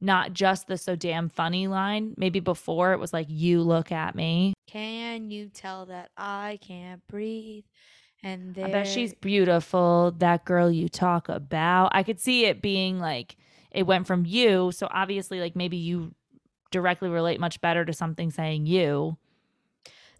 not 0.02 0.32
just 0.32 0.66
the 0.66 0.76
so 0.76 0.96
damn 0.96 1.28
funny 1.28 1.68
line. 1.68 2.14
Maybe 2.16 2.40
before 2.40 2.92
it 2.92 2.98
was 2.98 3.12
like 3.12 3.26
you 3.28 3.62
look 3.62 3.92
at 3.92 4.14
me. 4.14 4.52
Can 4.66 5.30
you 5.30 5.48
tell 5.48 5.86
that 5.86 6.10
I 6.16 6.58
can't 6.60 7.06
breathe? 7.08 7.64
And 8.22 8.56
I 8.58 8.70
bet 8.70 8.86
she's 8.86 9.14
beautiful. 9.14 10.14
That 10.18 10.44
girl 10.44 10.70
you 10.70 10.88
talk 10.88 11.28
about. 11.28 11.90
I 11.92 12.02
could 12.02 12.20
see 12.20 12.46
it 12.46 12.60
being 12.62 13.00
like 13.00 13.36
it 13.70 13.84
went 13.84 14.06
from 14.06 14.26
you. 14.26 14.72
So 14.72 14.88
obviously, 14.90 15.40
like 15.40 15.56
maybe 15.56 15.76
you 15.76 16.14
directly 16.70 17.08
relate 17.08 17.38
much 17.40 17.60
better 17.60 17.84
to 17.84 17.92
something 17.92 18.30
saying 18.30 18.66
you 18.66 19.16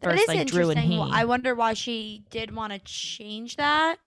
That 0.01 0.11
versus 0.11 0.23
is 0.23 0.29
like 0.29 0.47
Drew 0.47 0.71
and 0.71 0.79
interesting. 0.79 0.99
Well, 0.99 1.11
I 1.13 1.25
wonder 1.25 1.55
why 1.55 1.75
she 1.75 2.25
did 2.31 2.55
want 2.55 2.73
to 2.73 2.79
change 2.81 3.57
that. 3.57 3.99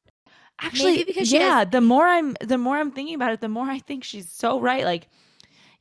Actually, 0.59 0.91
Maybe 0.97 1.03
because 1.05 1.33
yeah, 1.33 1.59
has- 1.59 1.69
the 1.69 1.81
more 1.81 2.05
I'm 2.05 2.35
the 2.41 2.57
more 2.57 2.77
I'm 2.77 2.91
thinking 2.91 3.15
about 3.15 3.33
it, 3.33 3.41
the 3.41 3.49
more 3.49 3.65
I 3.65 3.79
think 3.79 4.03
she's 4.03 4.29
so 4.29 4.59
right. 4.59 4.85
Like, 4.85 5.09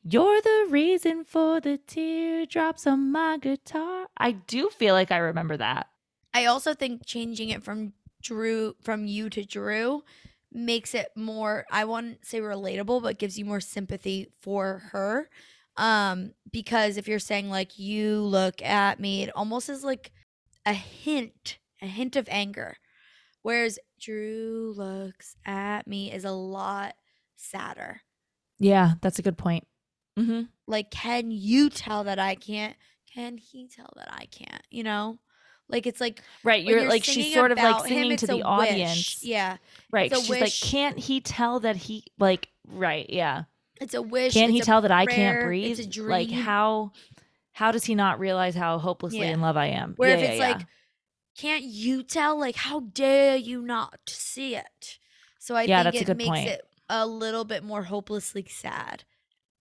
you're 0.07 0.39
the 0.39 0.67
reason 0.69 1.23
for 1.23 1.59
the 1.59 1.77
teardrops 1.77 2.85
on 2.85 3.11
my 3.11 3.37
guitar. 3.37 4.05
I 4.15 4.33
do 4.33 4.69
feel 4.69 4.93
like 4.93 5.11
I 5.11 5.17
remember 5.17 5.57
that. 5.57 5.87
I 6.31 6.45
also 6.45 6.75
think 6.75 7.05
changing 7.05 7.49
it 7.49 7.63
from 7.63 7.93
Drew 8.21 8.75
from 8.83 9.07
you 9.07 9.29
to 9.31 9.43
Drew 9.43 10.03
makes 10.51 10.93
it 10.93 11.07
more 11.15 11.65
I 11.71 11.85
wouldn't 11.85 12.23
say 12.23 12.39
relatable, 12.39 13.01
but 13.01 13.17
gives 13.17 13.39
you 13.39 13.45
more 13.45 13.59
sympathy 13.59 14.27
for 14.41 14.83
her. 14.91 15.27
Um, 15.75 16.33
because 16.51 16.97
if 16.97 17.07
you're 17.07 17.19
saying 17.19 17.49
like 17.49 17.79
you 17.79 18.19
look 18.19 18.61
at 18.61 18.99
me, 18.99 19.23
it 19.23 19.31
almost 19.35 19.69
is 19.69 19.83
like 19.83 20.11
a 20.67 20.73
hint, 20.73 21.57
a 21.81 21.87
hint 21.87 22.15
of 22.15 22.27
anger. 22.29 22.77
Whereas 23.41 23.79
Drew 23.99 24.73
looks 24.77 25.35
at 25.45 25.87
me 25.87 26.11
is 26.11 26.25
a 26.25 26.31
lot 26.31 26.95
sadder. 27.35 28.01
Yeah, 28.59 28.93
that's 29.01 29.19
a 29.19 29.23
good 29.23 29.37
point. 29.37 29.65
Mm-hmm. 30.17 30.41
Like, 30.67 30.91
can 30.91 31.31
you 31.31 31.69
tell 31.69 32.03
that 32.05 32.19
I 32.19 32.35
can't? 32.35 32.75
Can 33.13 33.37
he 33.37 33.67
tell 33.67 33.91
that 33.95 34.09
I 34.11 34.25
can't? 34.25 34.63
You 34.69 34.83
know? 34.83 35.19
Like 35.67 35.87
it's 35.87 35.99
like 35.99 36.21
Right, 36.43 36.63
when 36.65 36.75
you're, 36.79 36.89
like 36.89 37.03
she's 37.03 37.33
sort 37.33 37.51
of 37.51 37.57
like 37.57 37.65
about 37.75 37.87
him, 37.87 37.97
singing 37.97 38.17
to 38.17 38.27
the 38.27 38.35
wish. 38.35 38.45
audience. 38.45 39.23
Yeah. 39.23 39.57
Right, 39.91 40.11
it's 40.11 40.13
a 40.13 40.17
'cause 40.17 40.37
she's 40.37 40.41
like, 40.41 40.71
can't 40.71 40.97
he 40.99 41.21
tell 41.21 41.59
that 41.61 41.75
he 41.75 42.03
like? 42.19 42.49
Right, 42.67 43.09
yeah. 43.09 43.43
It's 43.81 43.93
a 43.93 44.01
wish. 44.01 44.33
Can't 44.33 44.51
he 44.51 44.61
tell 44.61 44.81
that 44.81 44.91
I 44.91 45.05
can't 45.05 45.41
breathe? 45.43 45.79
It's 45.79 45.87
a 45.87 45.89
dream. 45.89 46.09
Like 46.09 46.29
how? 46.31 46.91
How 47.53 47.71
does 47.71 47.85
he 47.85 47.95
not 47.95 48.19
realize 48.19 48.53
how 48.53 48.77
hopelessly 48.79 49.19
Yeah. 49.19 49.31
in 49.33 49.41
love 49.41 49.57
I 49.57 49.67
am? 49.67 49.93
Where 49.97 50.09
Yeah, 50.09 50.17
if 50.17 50.29
it's 50.29 50.39
yeah. 50.39 50.47
like, 50.49 50.65
can't 51.37 51.63
you 51.63 52.03
tell? 52.03 52.37
Like, 52.37 52.57
how 52.57 52.81
dare 52.81 53.37
you 53.37 53.61
not 53.61 53.99
see 54.07 54.55
it? 54.55 54.99
So 55.39 55.55
I 55.55 55.63
Yeah, 55.63 55.83
think 55.83 55.95
that's 55.95 56.09
a 56.09 56.11
it 56.11 56.17
makes 56.17 56.29
point. 56.29 56.47
it 56.47 56.67
a 56.89 57.07
little 57.07 57.45
bit 57.45 57.63
more 57.63 57.83
hopelessly 57.83 58.45
sad 58.49 59.03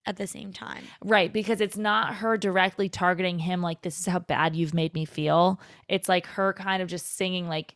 at 0.06 0.18
the 0.18 0.28
same 0.28 0.52
time. 0.52 0.84
Right, 1.04 1.32
because 1.32 1.62
it's 1.62 1.78
not 1.78 2.16
her 2.16 2.38
directly 2.38 2.90
targeting 2.90 3.40
him 3.40 3.62
like 3.62 3.82
this 3.82 4.00
is 4.00 4.06
how 4.06 4.20
bad 4.20 4.56
you've 4.56 4.74
made 4.74 4.94
me 4.94 5.06
feel. 5.06 5.60
It's 5.88 6.10
like 6.10 6.26
her 6.28 6.54
kind 6.54 6.82
of 6.82 6.90
just 6.90 7.16
singing 7.16 7.48
like 7.48 7.76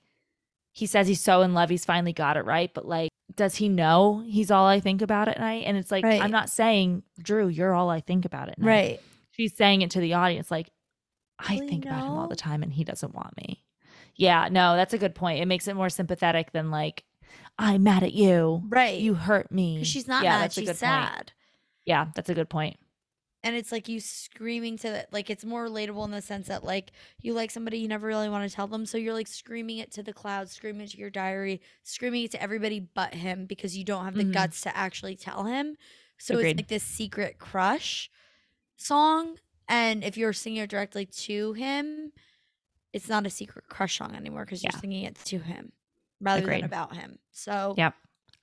he 0.73 0.85
says 0.85 1.07
he's 1.07 1.21
so 1.21 1.41
in 1.41 1.53
love, 1.53 1.69
he's 1.69 1.85
finally 1.85 2.13
got 2.13 2.37
it 2.37 2.45
right, 2.45 2.71
but 2.73 2.85
like 2.87 3.09
does 3.35 3.55
he 3.55 3.69
know 3.69 4.23
he's 4.27 4.49
all 4.51 4.65
I 4.67 4.79
think 4.79 5.01
about 5.01 5.27
at 5.27 5.39
night? 5.39 5.63
And 5.65 5.77
it's 5.77 5.91
like 5.91 6.03
Right. 6.03 6.21
I'm 6.21 6.31
not 6.31 6.49
saying 6.49 7.03
Drew, 7.21 7.47
you're 7.47 7.73
all 7.73 7.89
I 7.89 7.99
think 7.99 8.25
about 8.25 8.49
at 8.49 8.57
night. 8.59 8.67
Right. 8.67 9.01
She's 9.31 9.55
saying 9.55 9.81
it 9.81 9.91
to 9.91 9.99
the 9.99 10.13
audience 10.13 10.49
like 10.51 10.69
I 11.39 11.55
Really 11.55 11.67
think 11.67 11.85
about 11.85 12.03
him 12.05 12.11
all 12.13 12.27
the 12.27 12.35
time 12.35 12.63
and 12.63 12.73
he 12.73 12.83
doesn't 12.83 13.13
want 13.13 13.35
me. 13.37 13.63
Yeah, 14.15 14.49
no, 14.51 14.75
that's 14.75 14.93
a 14.93 14.97
good 14.97 15.13
point. 15.13 15.39
It 15.39 15.45
makes 15.45 15.67
it 15.67 15.75
more 15.75 15.89
sympathetic 15.89 16.51
than 16.51 16.71
like 16.71 17.03
I'm 17.59 17.83
mad 17.83 18.03
at 18.03 18.13
you. 18.13 18.63
Right. 18.67 18.99
You 18.99 19.13
hurt 19.13 19.51
me. 19.51 19.83
she's 19.83 20.07
not 20.07 20.23
yeah, 20.23 20.31
mad. 20.37 20.41
that's 20.43 20.57
a 20.57 20.61
She's 20.61 20.77
sad. 20.77 21.15
point. 21.15 21.31
Yeah, 21.87 22.07
that's 22.13 22.29
a 22.29 22.35
good 22.35 22.49
point. 22.49 22.77
and 23.43 23.55
it's 23.55 23.71
like 23.71 23.87
you 23.87 23.99
screaming 23.99 24.77
to 24.77 24.89
the 24.89 25.07
like 25.11 25.29
it's 25.29 25.45
more 25.45 25.65
relatable 25.67 26.03
in 26.05 26.11
the 26.11 26.21
sense 26.21 26.47
that 26.47 26.63
like 26.63 26.91
you 27.21 27.33
like 27.33 27.49
somebody 27.51 27.77
you 27.79 27.87
never 27.87 28.05
really 28.07 28.27
want 28.29 28.47
to 28.49 28.53
tell 28.55 28.67
them 28.67 28.85
so 28.85 28.97
you're 28.97 29.13
like 29.13 29.27
screaming 29.27 29.77
it 29.77 29.91
to 29.91 30.03
the 30.03 30.11
clouds 30.11 30.51
screaming 30.51 30.81
it 30.81 30.89
to 30.91 30.97
your 30.97 31.09
diary 31.11 31.61
screaming 31.83 32.23
it 32.25 32.31
to 32.31 32.41
everybody 32.41 32.79
but 32.79 33.13
him 33.13 33.45
because 33.45 33.77
you 33.77 33.83
don't 33.85 34.03
have 34.05 34.15
the 34.15 34.23
Mhm. 34.25 34.33
guts 34.33 34.61
to 34.61 34.75
actually 34.75 35.15
tell 35.15 35.43
him 35.45 35.77
so 36.17 36.33
Agreed. 36.33 36.49
it's 36.51 36.57
like 36.59 36.67
this 36.67 36.83
secret 36.83 37.37
crush 37.39 38.09
song 38.75 39.37
and 39.69 40.03
if 40.03 40.17
you're 40.17 40.33
singing 40.33 40.63
it 40.63 40.69
directly 40.69 41.05
to 41.05 41.53
him 41.53 42.11
it's 42.91 43.07
not 43.07 43.25
a 43.25 43.29
secret 43.29 43.65
crush 43.69 43.97
song 43.99 44.15
anymore 44.15 44.45
because 44.45 44.63
you're 44.63 44.79
singing 44.81 45.03
it 45.05 45.15
to 45.25 45.37
him 45.37 45.71
rather 46.19 46.41
Agreed. 46.41 46.57
than 46.57 46.65
about 46.65 46.95
him 46.95 47.19
so 47.31 47.75
Yeah. 47.77 47.91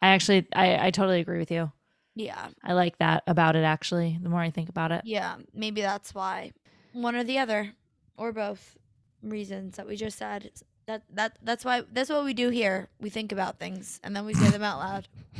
I 0.00 0.08
actually 0.08 0.46
I, 0.54 0.86
I 0.86 0.90
totally 0.90 1.20
agree 1.20 1.38
with 1.38 1.50
you. 1.50 1.72
Yeah 2.14 2.48
I 2.62 2.72
like 2.72 2.98
that 2.98 3.24
about 3.26 3.56
it 3.56 3.64
actually, 3.64 4.18
the 4.22 4.28
more 4.28 4.40
I 4.40 4.50
think 4.50 4.68
about 4.68 4.92
it. 4.92 5.02
Yeah, 5.04 5.36
maybe 5.52 5.80
that's 5.80 6.14
why. 6.14 6.52
One 6.92 7.16
or 7.16 7.24
the 7.24 7.38
other, 7.38 7.72
or 8.16 8.32
both 8.32 8.76
reasons 9.22 9.76
that 9.76 9.86
we 9.86 9.96
just 9.96 10.18
said. 10.18 10.50
That 10.86 11.02
that 11.14 11.38
that's 11.42 11.64
why 11.64 11.82
that's 11.92 12.10
what 12.10 12.24
we 12.24 12.34
do 12.34 12.50
here. 12.50 12.88
We 13.00 13.08
think 13.10 13.32
about 13.32 13.58
things 13.58 14.00
and 14.04 14.14
then 14.14 14.26
we 14.26 14.34
say 14.34 14.50
them 14.50 14.62
out 14.62 14.78
loud. 14.78 15.08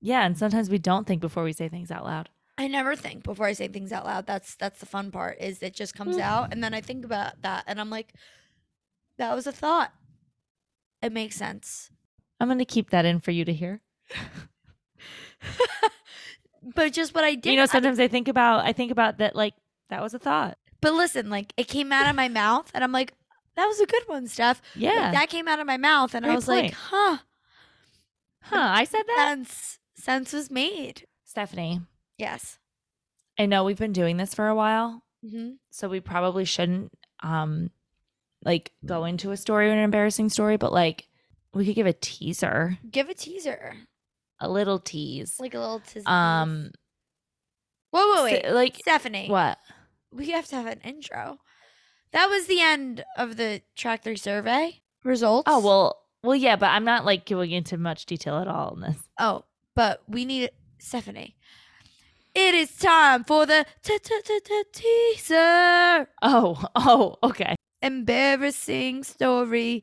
Yeah, 0.00 0.26
and 0.26 0.36
sometimes 0.36 0.68
we 0.68 0.76
don't 0.76 1.06
think 1.06 1.22
before 1.22 1.44
we 1.44 1.54
say 1.54 1.70
things 1.70 1.90
out 1.90 2.04
loud. 2.04 2.28
I 2.58 2.68
never 2.68 2.94
think 2.94 3.22
before 3.22 3.46
I 3.46 3.54
say 3.54 3.68
things 3.68 3.90
out 3.90 4.04
loud. 4.04 4.26
That's 4.26 4.54
that's 4.54 4.78
the 4.78 4.84
fun 4.84 5.10
part. 5.10 5.40
Is 5.40 5.62
it 5.62 5.72
just 5.72 5.94
comes 5.94 6.18
mm. 6.18 6.20
out 6.20 6.52
and 6.52 6.62
then 6.62 6.74
I 6.74 6.82
think 6.82 7.06
about 7.06 7.40
that 7.40 7.64
and 7.66 7.80
I'm 7.80 7.88
like, 7.88 8.12
that 9.16 9.34
was 9.34 9.46
a 9.46 9.52
thought. 9.52 9.94
It 11.00 11.10
makes 11.10 11.36
sense. 11.36 11.90
I'm 12.38 12.48
going 12.48 12.58
to 12.58 12.66
keep 12.66 12.90
that 12.90 13.06
in 13.06 13.18
for 13.18 13.30
you 13.30 13.46
to 13.46 13.52
hear. 13.54 13.80
but 16.74 16.92
just 16.92 17.14
what 17.14 17.24
I 17.24 17.34
did. 17.34 17.50
you 17.50 17.56
know, 17.56 17.66
sometimes 17.66 17.98
I, 18.00 18.08
think 18.08 18.28
about 18.28 18.64
I 18.64 18.72
think 18.72 18.90
about 18.90 19.18
that 19.18 19.34
like 19.36 19.54
That 19.90 20.02
was 20.02 20.14
a 20.14 20.18
thought. 20.18 20.58
But 20.80 20.94
listen, 20.94 21.30
like 21.30 21.52
it 21.56 21.68
came 21.68 21.92
out 21.92 22.08
of 22.08 22.16
my 22.16 22.28
mouth, 22.28 22.70
and 22.74 22.84
I'm 22.84 22.92
like, 22.92 23.14
that 23.56 23.66
was 23.66 23.80
a 23.80 23.86
good 23.86 24.02
one, 24.06 24.26
Steph. 24.26 24.60
Yeah. 24.74 25.12
that 25.12 25.28
came 25.30 25.48
out 25.48 25.60
of 25.60 25.66
my 25.66 25.76
mouth, 25.76 26.14
and 26.14 26.24
I 26.24 26.28
Great 26.28 26.36
was 26.36 26.48
like, 26.48 26.72
huh. 26.72 27.18
huh. 28.42 28.56
I 28.74 28.84
said 28.84 29.02
that. 29.06 29.26
Sense 29.28 29.78
sense 29.96 30.32
was 30.32 30.50
made. 30.50 31.06
Stephanie, 31.24 31.80
Yes. 32.18 32.58
I 33.38 33.46
know 33.46 33.64
we've 33.64 33.78
been 33.78 33.92
doing 33.92 34.16
this 34.18 34.34
for 34.34 34.46
a 34.48 34.54
while, 34.54 35.02
Mm-hmm. 35.24 35.52
so 35.70 35.88
we 35.88 36.00
probably 36.00 36.44
shouldn't 36.44 36.92
um 37.22 37.70
like 38.44 38.72
go 38.84 39.06
into 39.06 39.30
a 39.30 39.36
story 39.38 39.68
or 39.70 39.72
an 39.72 39.78
embarrassing 39.78 40.28
story, 40.28 40.58
but 40.58 40.70
like 40.72 41.08
we 41.54 41.64
could 41.64 41.74
give 41.76 41.86
a 41.86 41.94
teaser, 41.94 42.76
Give 42.90 43.08
a 43.08 43.14
teaser, 43.14 43.74
a 44.40 44.48
little 44.50 44.78
tease. 44.78 45.38
like 45.40 45.54
a 45.54 45.58
little 45.58 45.80
tease. 45.80 46.06
Um 46.06 46.70
whoa, 47.90 48.14
whoa, 48.14 48.24
wait, 48.24 48.44
s- 48.44 48.52
like 48.52 48.76
Stephanie. 48.76 49.28
what? 49.28 49.58
We 50.12 50.30
have 50.30 50.46
to 50.48 50.56
have 50.56 50.66
an 50.66 50.80
intro. 50.84 51.38
That 52.12 52.26
was 52.26 52.46
the 52.46 52.60
end 52.60 53.04
of 53.18 53.36
the 53.36 53.62
track 53.76 54.04
three 54.04 54.16
survey 54.16 54.82
results. 55.02 55.44
Oh, 55.50 55.58
well, 55.58 56.00
well 56.22 56.36
yeah, 56.36 56.54
but 56.56 56.66
I'm 56.70 56.84
not 56.84 57.04
like 57.04 57.26
going 57.26 57.50
into 57.50 57.76
much 57.76 58.06
detail 58.06 58.38
at 58.38 58.46
all 58.48 58.74
in 58.74 58.80
this. 58.82 58.96
Oh, 59.18 59.44
but 59.74 60.02
we 60.08 60.24
need 60.24 60.50
Stephanie. 60.78 61.36
It 62.36 62.54
is 62.54 62.76
time 62.76 63.24
for 63.24 63.46
the 63.46 63.64
teaser. 64.72 66.08
Oh, 66.22 66.64
oh, 66.76 67.16
okay. 67.22 67.54
Embarrassing 67.82 69.02
story 69.04 69.82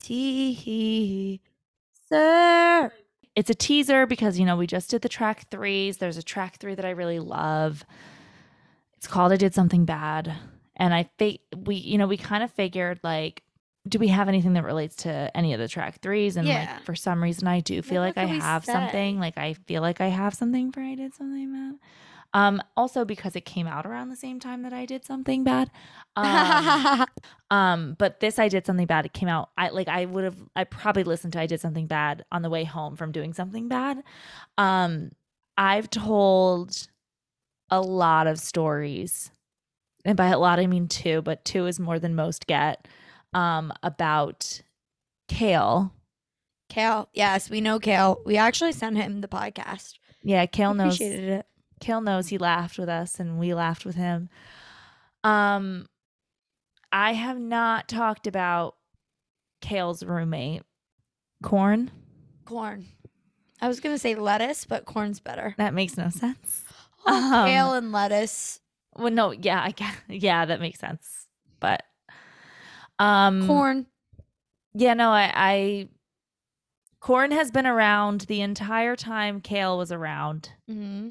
teaser. 0.00 1.40
It's 3.34 3.48
a 3.50 3.54
teaser 3.54 4.06
because 4.06 4.38
you 4.38 4.44
know 4.44 4.56
we 4.56 4.66
just 4.66 4.90
did 4.90 5.02
the 5.02 5.08
track 5.08 5.48
threes. 5.50 5.96
There's 5.96 6.18
a 6.18 6.22
track 6.22 6.56
three 6.56 6.74
that 6.74 6.84
I 6.84 6.90
really 6.90 7.18
love. 7.18 7.84
It's 8.96 9.06
called 9.06 9.32
"I 9.32 9.36
Did 9.36 9.54
Something 9.54 9.84
Bad," 9.84 10.32
and 10.76 10.92
I 10.94 11.08
think 11.18 11.40
we, 11.56 11.76
you 11.76 11.98
know, 11.98 12.06
we 12.06 12.16
kind 12.16 12.42
of 12.44 12.50
figured 12.52 13.00
like, 13.02 13.42
do 13.88 13.98
we 13.98 14.08
have 14.08 14.28
anything 14.28 14.52
that 14.52 14.64
relates 14.64 14.96
to 14.96 15.30
any 15.36 15.54
of 15.54 15.60
the 15.60 15.66
track 15.68 16.00
threes? 16.00 16.36
And 16.36 16.46
Yeah. 16.46 16.58
like 16.76 16.84
for 16.84 16.94
some 16.94 17.22
reason, 17.22 17.48
I 17.48 17.60
do 17.60 17.82
feel 17.82 18.02
Like, 18.02 18.16
like, 18.16 18.24
I 18.24 18.26
have 18.32 18.64
say? 18.64 18.72
something. 18.72 19.18
Like 19.18 19.38
I 19.38 19.54
feel 19.54 19.82
like 19.82 20.00
I 20.00 20.08
have 20.08 20.34
something 20.34 20.70
for 20.70 20.80
"I 20.80 20.94
Did 20.94 21.14
Something 21.14 21.52
Bad." 21.52 21.78
Um, 22.34 22.62
also 22.76 23.04
because 23.04 23.36
it 23.36 23.44
came 23.44 23.66
out 23.66 23.84
around 23.84 24.08
the 24.08 24.16
same 24.16 24.40
time 24.40 24.62
that 24.62 24.72
I 24.72 24.86
did 24.86 25.04
something 25.04 25.44
bad. 25.44 25.70
Um, 26.16 27.06
Um, 27.50 27.96
but 27.98 28.20
this 28.20 28.38
I 28.38 28.48
did 28.48 28.64
something 28.64 28.86
bad. 28.86 29.04
It 29.04 29.12
came 29.12 29.28
out. 29.28 29.50
I 29.58 29.68
like 29.68 29.86
I 29.88 30.06
would 30.06 30.24
have 30.24 30.36
I 30.56 30.64
probably 30.64 31.04
listened 31.04 31.34
to 31.34 31.40
I 31.40 31.46
did 31.46 31.60
something 31.60 31.86
bad 31.86 32.24
on 32.32 32.40
the 32.40 32.48
way 32.48 32.64
home 32.64 32.96
from 32.96 33.12
doing 33.12 33.34
something 33.34 33.68
bad. 33.68 34.02
Um, 34.56 35.10
I've 35.58 35.90
told 35.90 36.88
a 37.68 37.80
lot 37.80 38.26
of 38.26 38.38
stories. 38.38 39.30
And 40.06 40.16
by 40.16 40.28
a 40.28 40.38
lot 40.38 40.58
I 40.58 40.66
mean 40.66 40.88
two, 40.88 41.20
but 41.20 41.44
two 41.44 41.66
is 41.66 41.78
more 41.78 41.98
than 41.98 42.14
most 42.14 42.46
get. 42.46 42.88
Um, 43.34 43.70
about 43.82 44.62
Kale. 45.28 45.92
Kale, 46.70 47.08
yes, 47.12 47.50
we 47.50 47.60
know 47.60 47.78
Kale. 47.78 48.20
We 48.24 48.38
actually 48.38 48.72
sent 48.72 48.96
him 48.96 49.20
the 49.20 49.28
podcast. 49.28 49.98
Yeah, 50.22 50.46
Kale 50.46 50.72
knows 50.72 50.94
Appreciated 50.94 51.28
it. 51.28 51.46
Kale 51.82 52.00
knows 52.00 52.28
he 52.28 52.38
laughed 52.38 52.78
with 52.78 52.88
us 52.88 53.18
and 53.20 53.38
we 53.38 53.52
laughed 53.52 53.84
with 53.84 53.96
him. 53.96 54.28
Um 55.24 55.86
I 56.92 57.12
have 57.12 57.38
not 57.38 57.88
talked 57.88 58.26
about 58.26 58.76
Kale's 59.60 60.02
roommate, 60.04 60.62
Corn. 61.42 61.90
Corn. 62.44 62.86
I 63.60 63.68
was 63.68 63.80
gonna 63.80 63.98
say 63.98 64.14
lettuce, 64.14 64.64
but 64.64 64.84
corn's 64.84 65.20
better. 65.20 65.54
That 65.58 65.74
makes 65.74 65.96
no 65.96 66.08
sense. 66.10 66.64
Oh, 67.06 67.12
Um, 67.34 67.46
kale 67.46 67.74
and 67.74 67.90
lettuce. 67.92 68.60
Well, 68.94 69.10
no, 69.12 69.30
yeah, 69.32 69.60
I 69.62 69.70
guess, 69.72 69.94
yeah, 70.08 70.44
that 70.44 70.60
makes 70.60 70.78
sense. 70.78 71.26
But 71.60 71.82
um 72.98 73.46
Corn. 73.46 73.86
Yeah, 74.74 74.94
no, 74.94 75.10
I, 75.10 75.32
I 75.34 75.88
Corn 77.00 77.32
has 77.32 77.50
been 77.50 77.66
around 77.66 78.22
the 78.22 78.40
entire 78.40 78.94
time 78.94 79.40
Kale 79.40 79.76
was 79.76 79.90
around. 79.90 80.50
hmm 80.68 81.10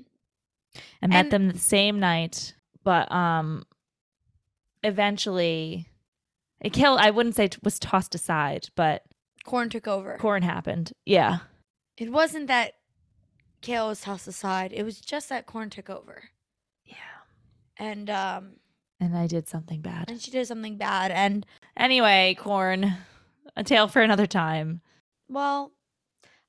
I 1.02 1.08
met 1.08 1.26
And- 1.26 1.32
them 1.32 1.50
the 1.50 1.60
same 1.60 2.00
night, 2.00 2.56
but 2.84 3.12
um 3.12 3.64
eventually 4.84 5.88
it 6.60 6.74
Kale 6.74 6.98
I 7.00 7.10
wouldn't 7.10 7.36
say 7.36 7.50
was 7.64 7.80
tossed 7.80 8.16
aside, 8.16 8.70
but 8.76 9.04
Corn 9.44 9.70
took 9.70 9.88
over. 9.88 10.18
Corn 10.18 10.44
happened. 10.44 10.94
Yeah. 11.06 11.40
It 11.98 12.12
wasn't 12.12 12.48
that 12.48 12.74
Kale 13.62 13.88
was 13.88 14.02
tossed 14.02 14.28
aside. 14.28 14.72
It 14.74 14.84
was 14.84 15.00
just 15.02 15.30
that 15.30 15.46
Corn 15.48 15.70
took 15.70 15.90
over. 15.90 16.24
Yeah. 16.86 16.96
And 17.78 18.10
um 18.10 18.54
And 19.00 19.18
I 19.18 19.28
did 19.28 19.48
something 19.48 19.82
bad. 19.82 20.10
and 20.10 20.22
she 20.22 20.32
did 20.32 20.48
something 20.48 20.78
bad 20.78 21.12
and 21.12 21.46
Anyway, 21.78 22.36
Corn, 22.40 22.94
a 23.56 23.64
tale 23.64 23.88
for 23.88 24.02
another 24.02 24.28
time. 24.28 24.82
well, 25.30 25.72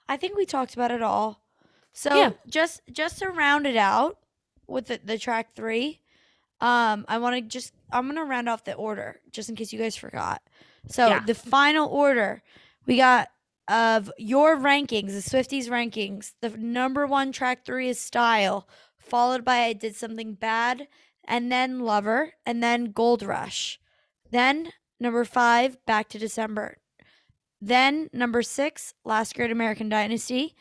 I 0.09 0.16
think 0.16 0.36
we 0.36 0.44
talked 0.44 0.74
about 0.74 0.90
it 0.90 1.01
all. 1.03 1.40
So 1.93 2.10
Yeah. 2.16 2.32
just 2.48 2.81
just 2.90 3.19
to 3.19 3.28
round 3.28 3.66
it 3.66 3.77
out 3.77 4.19
with 4.66 4.86
the, 4.86 5.01
the 5.05 5.19
track 5.19 5.55
three, 5.55 6.01
um, 6.60 7.05
I 7.09 7.19
want 7.19 7.36
to 7.36 7.43
just 7.43 7.73
I'm 7.93 8.06
gonna 8.06 8.24
round 8.24 8.48
off 8.48 8.64
the 8.64 8.74
order 8.74 9.20
just 9.31 9.48
in 9.48 9.56
case 9.56 9.73
you 9.73 9.78
guys 9.78 9.97
forgot. 9.97 10.43
So 10.89 11.09
Yeah. 11.09 11.24
the 11.27 11.35
final 11.35 11.89
order 11.89 12.43
we 12.86 12.97
got 12.97 13.28
of 13.69 14.10
your 14.19 14.56
rankings, 14.56 15.09
the 15.12 15.31
Swifties 15.31 15.69
rankings. 15.69 16.32
The 16.40 16.51
number 16.51 17.06
one 17.06 17.31
track 17.32 17.64
three 17.64 17.89
is 17.89 18.01
Style, 18.01 18.69
followed 18.98 19.44
by 19.44 19.60
I 19.60 19.73
Did 19.73 19.94
Something 19.94 20.35
Bad, 20.35 20.89
and 21.24 21.51
then 21.52 21.81
Lover, 21.81 22.32
and 22.44 22.62
then 22.62 22.86
Gold 22.90 23.23
Rush. 23.23 23.78
Then 24.31 24.73
number 24.98 25.24
five, 25.24 25.78
Back 25.86 26.09
to 26.10 26.19
December. 26.19 26.78
Then 27.60 28.09
number 28.12 28.43
six, 28.43 28.94
Last 29.05 29.36
Great 29.36 29.52
American 29.52 29.89
Dynasty, 29.89 30.56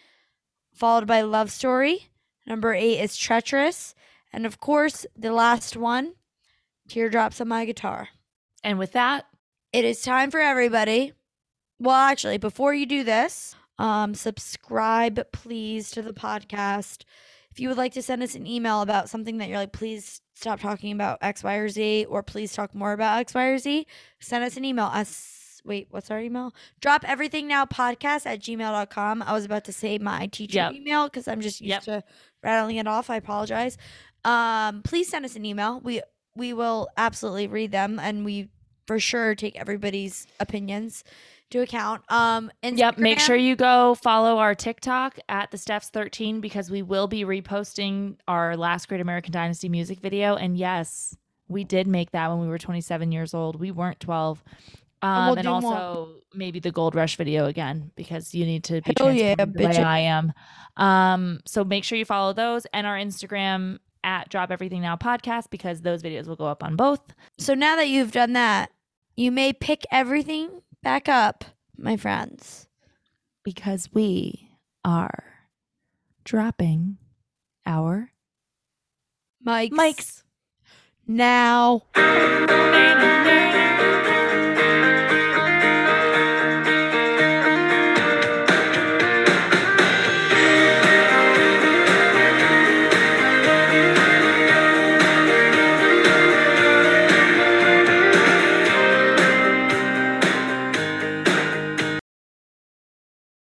followed 0.74 1.08
by 1.08 1.22
Love 1.22 1.52
Story. 1.52 2.10
Number 2.46 2.74
eight 2.74 3.00
is 3.00 3.18
Treacherous. 3.18 3.94
And 4.34 4.46
of 4.46 4.60
course, 4.60 5.06
the 5.16 5.32
last 5.32 5.76
one, 5.78 6.14
Teardrops 6.88 7.42
on 7.42 7.48
My 7.50 7.66
Guitar. 7.66 8.10
And 8.64 8.80
with 8.80 8.94
that, 8.94 9.26
It 9.74 9.86
is 9.86 10.02
time 10.02 10.32
for 10.32 10.42
everybody. 10.42 11.14
Well, 11.80 11.96
actually, 11.96 12.38
before 12.38 12.74
you 12.74 12.86
do 12.86 13.06
this, 13.06 13.56
um, 13.80 14.14
subscribe 14.14 15.32
please 15.32 15.92
to 15.92 16.02
the 16.02 16.12
podcast. 16.14 17.06
If 17.52 17.60
you 17.62 17.70
would 17.70 17.78
like 17.78 17.94
to 17.94 18.02
send 18.02 18.22
us 18.22 18.36
an 18.36 18.46
email 18.46 18.82
about 18.82 19.10
something 19.10 19.38
that 19.38 19.48
you're 19.48 19.58
like, 19.58 19.72
please 19.72 20.22
stop 20.34 20.60
talking 20.60 20.92
about 20.92 21.20
X, 21.22 21.42
Y, 21.42 21.56
or 21.56 21.70
Z, 21.70 22.06
or 22.10 22.22
please 22.22 22.52
talk 22.52 22.76
more 22.76 22.92
about 22.92 23.20
X, 23.20 23.34
Y, 23.34 23.46
or 23.46 23.58
Z, 23.58 23.88
send 24.20 24.44
us 24.44 24.58
an 24.58 24.66
email. 24.66 24.86
Us 24.86 25.08
wait, 25.64 25.88
what's 25.92 26.10
our 26.12 26.20
email? 26.20 26.54
Drop 26.80 27.04
everything 27.08 27.48
now 27.48 27.66
podcast 27.66 28.26
at 28.26 28.40
gmail.com. 28.40 29.22
I 29.22 29.34
was 29.34 29.46
about 29.46 29.66
to 29.66 29.74
say 29.74 29.98
my 29.98 30.28
teacher 30.28 30.56
Yep. 30.58 30.74
email 30.74 31.06
because 31.08 31.28
I'm 31.28 31.42
just 31.42 31.62
used 31.62 31.70
Yep. 31.70 31.84
to 31.84 32.04
rattling 32.44 32.78
it 32.78 32.88
off. 32.88 33.10
I 33.10 33.16
apologize. 33.18 33.78
Um, 34.26 34.82
please 34.84 35.10
send 35.10 35.26
us 35.26 35.36
an 35.36 35.46
email. 35.46 35.80
We 35.82 36.02
we 36.36 36.54
will 36.54 36.88
absolutely 36.96 37.48
read 37.48 37.72
them 37.72 38.00
and 38.00 38.24
we 38.24 38.50
for 38.88 39.00
sure 39.00 39.36
take 39.36 39.56
everybody's 39.60 40.26
opinions 40.40 41.04
to 41.50 41.60
account. 41.60 42.04
Um, 42.10 42.50
Yep. 42.64 42.98
Make 42.98 43.20
sure 43.20 43.36
you 43.36 43.58
go 43.58 43.96
follow 43.96 44.38
our 44.38 44.56
TikTok 44.56 45.20
at 45.28 45.52
the 45.52 45.58
Stephs 45.58 45.90
13 45.90 46.40
because 46.40 46.72
we 46.72 46.82
will 46.82 47.08
be 47.08 47.26
reposting 47.26 48.16
our 48.30 48.56
last 48.56 48.88
Great 48.88 49.02
American 49.02 49.34
Dynasty 49.34 49.68
music 49.68 50.00
video. 50.00 50.36
And 50.38 50.56
yes, 50.58 51.18
we 51.50 51.66
did 51.66 51.86
make 51.86 52.12
that 52.12 52.30
when 52.30 52.40
we 52.40 52.48
were 52.48 52.58
27 52.58 53.12
years 53.12 53.34
old. 53.34 53.60
We 53.60 53.72
weren't 53.72 54.00
12. 54.00 54.42
Um, 55.02 55.26
we'll 55.28 55.36
and 55.36 55.44
do 55.44 55.50
more. 55.50 55.74
also 55.74 56.16
maybe 56.34 56.60
the 56.60 56.72
Gold 56.72 56.96
Rush 56.96 57.16
video 57.18 57.46
again 57.46 57.92
because 57.96 58.34
you 58.34 58.46
need 58.46 58.64
to 58.66 58.82
be 58.82 58.94
Hell 58.98 59.12
yeah, 59.12 59.36
transparent 59.36 59.58
the 59.58 59.82
way. 59.82 59.84
I 59.86 60.00
am. 60.00 60.34
Um, 60.78 61.40
so 61.46 61.64
make 61.64 61.84
sure 61.84 61.98
you 61.98 62.06
follow 62.06 62.34
those 62.34 62.66
and 62.74 62.86
our 62.88 62.96
Instagram 62.98 63.80
at 64.04 64.30
Drop 64.30 64.52
Everything 64.52 64.82
Now 64.82 64.96
podcast 64.96 65.50
because 65.50 65.82
those 65.82 66.02
videos 66.04 66.28
will 66.28 66.36
go 66.36 66.46
up 66.46 66.64
on 66.64 66.76
both. 66.76 67.02
So 67.38 67.54
now 67.54 67.76
that 67.76 67.88
you've 67.90 68.12
done 68.12 68.34
that, 68.34 68.72
you 69.16 69.32
may 69.32 69.54
pick 69.54 69.84
everything 69.92 70.62
back 70.84 71.10
up, 71.10 71.46
my 71.78 71.98
friends. 71.98 72.68
because 73.44 73.90
we 73.94 74.52
are 74.86 75.24
dropping 76.24 76.98
our 77.66 78.12
Mike. 79.44 79.72
mics. 79.72 80.24
Now. 81.08 81.84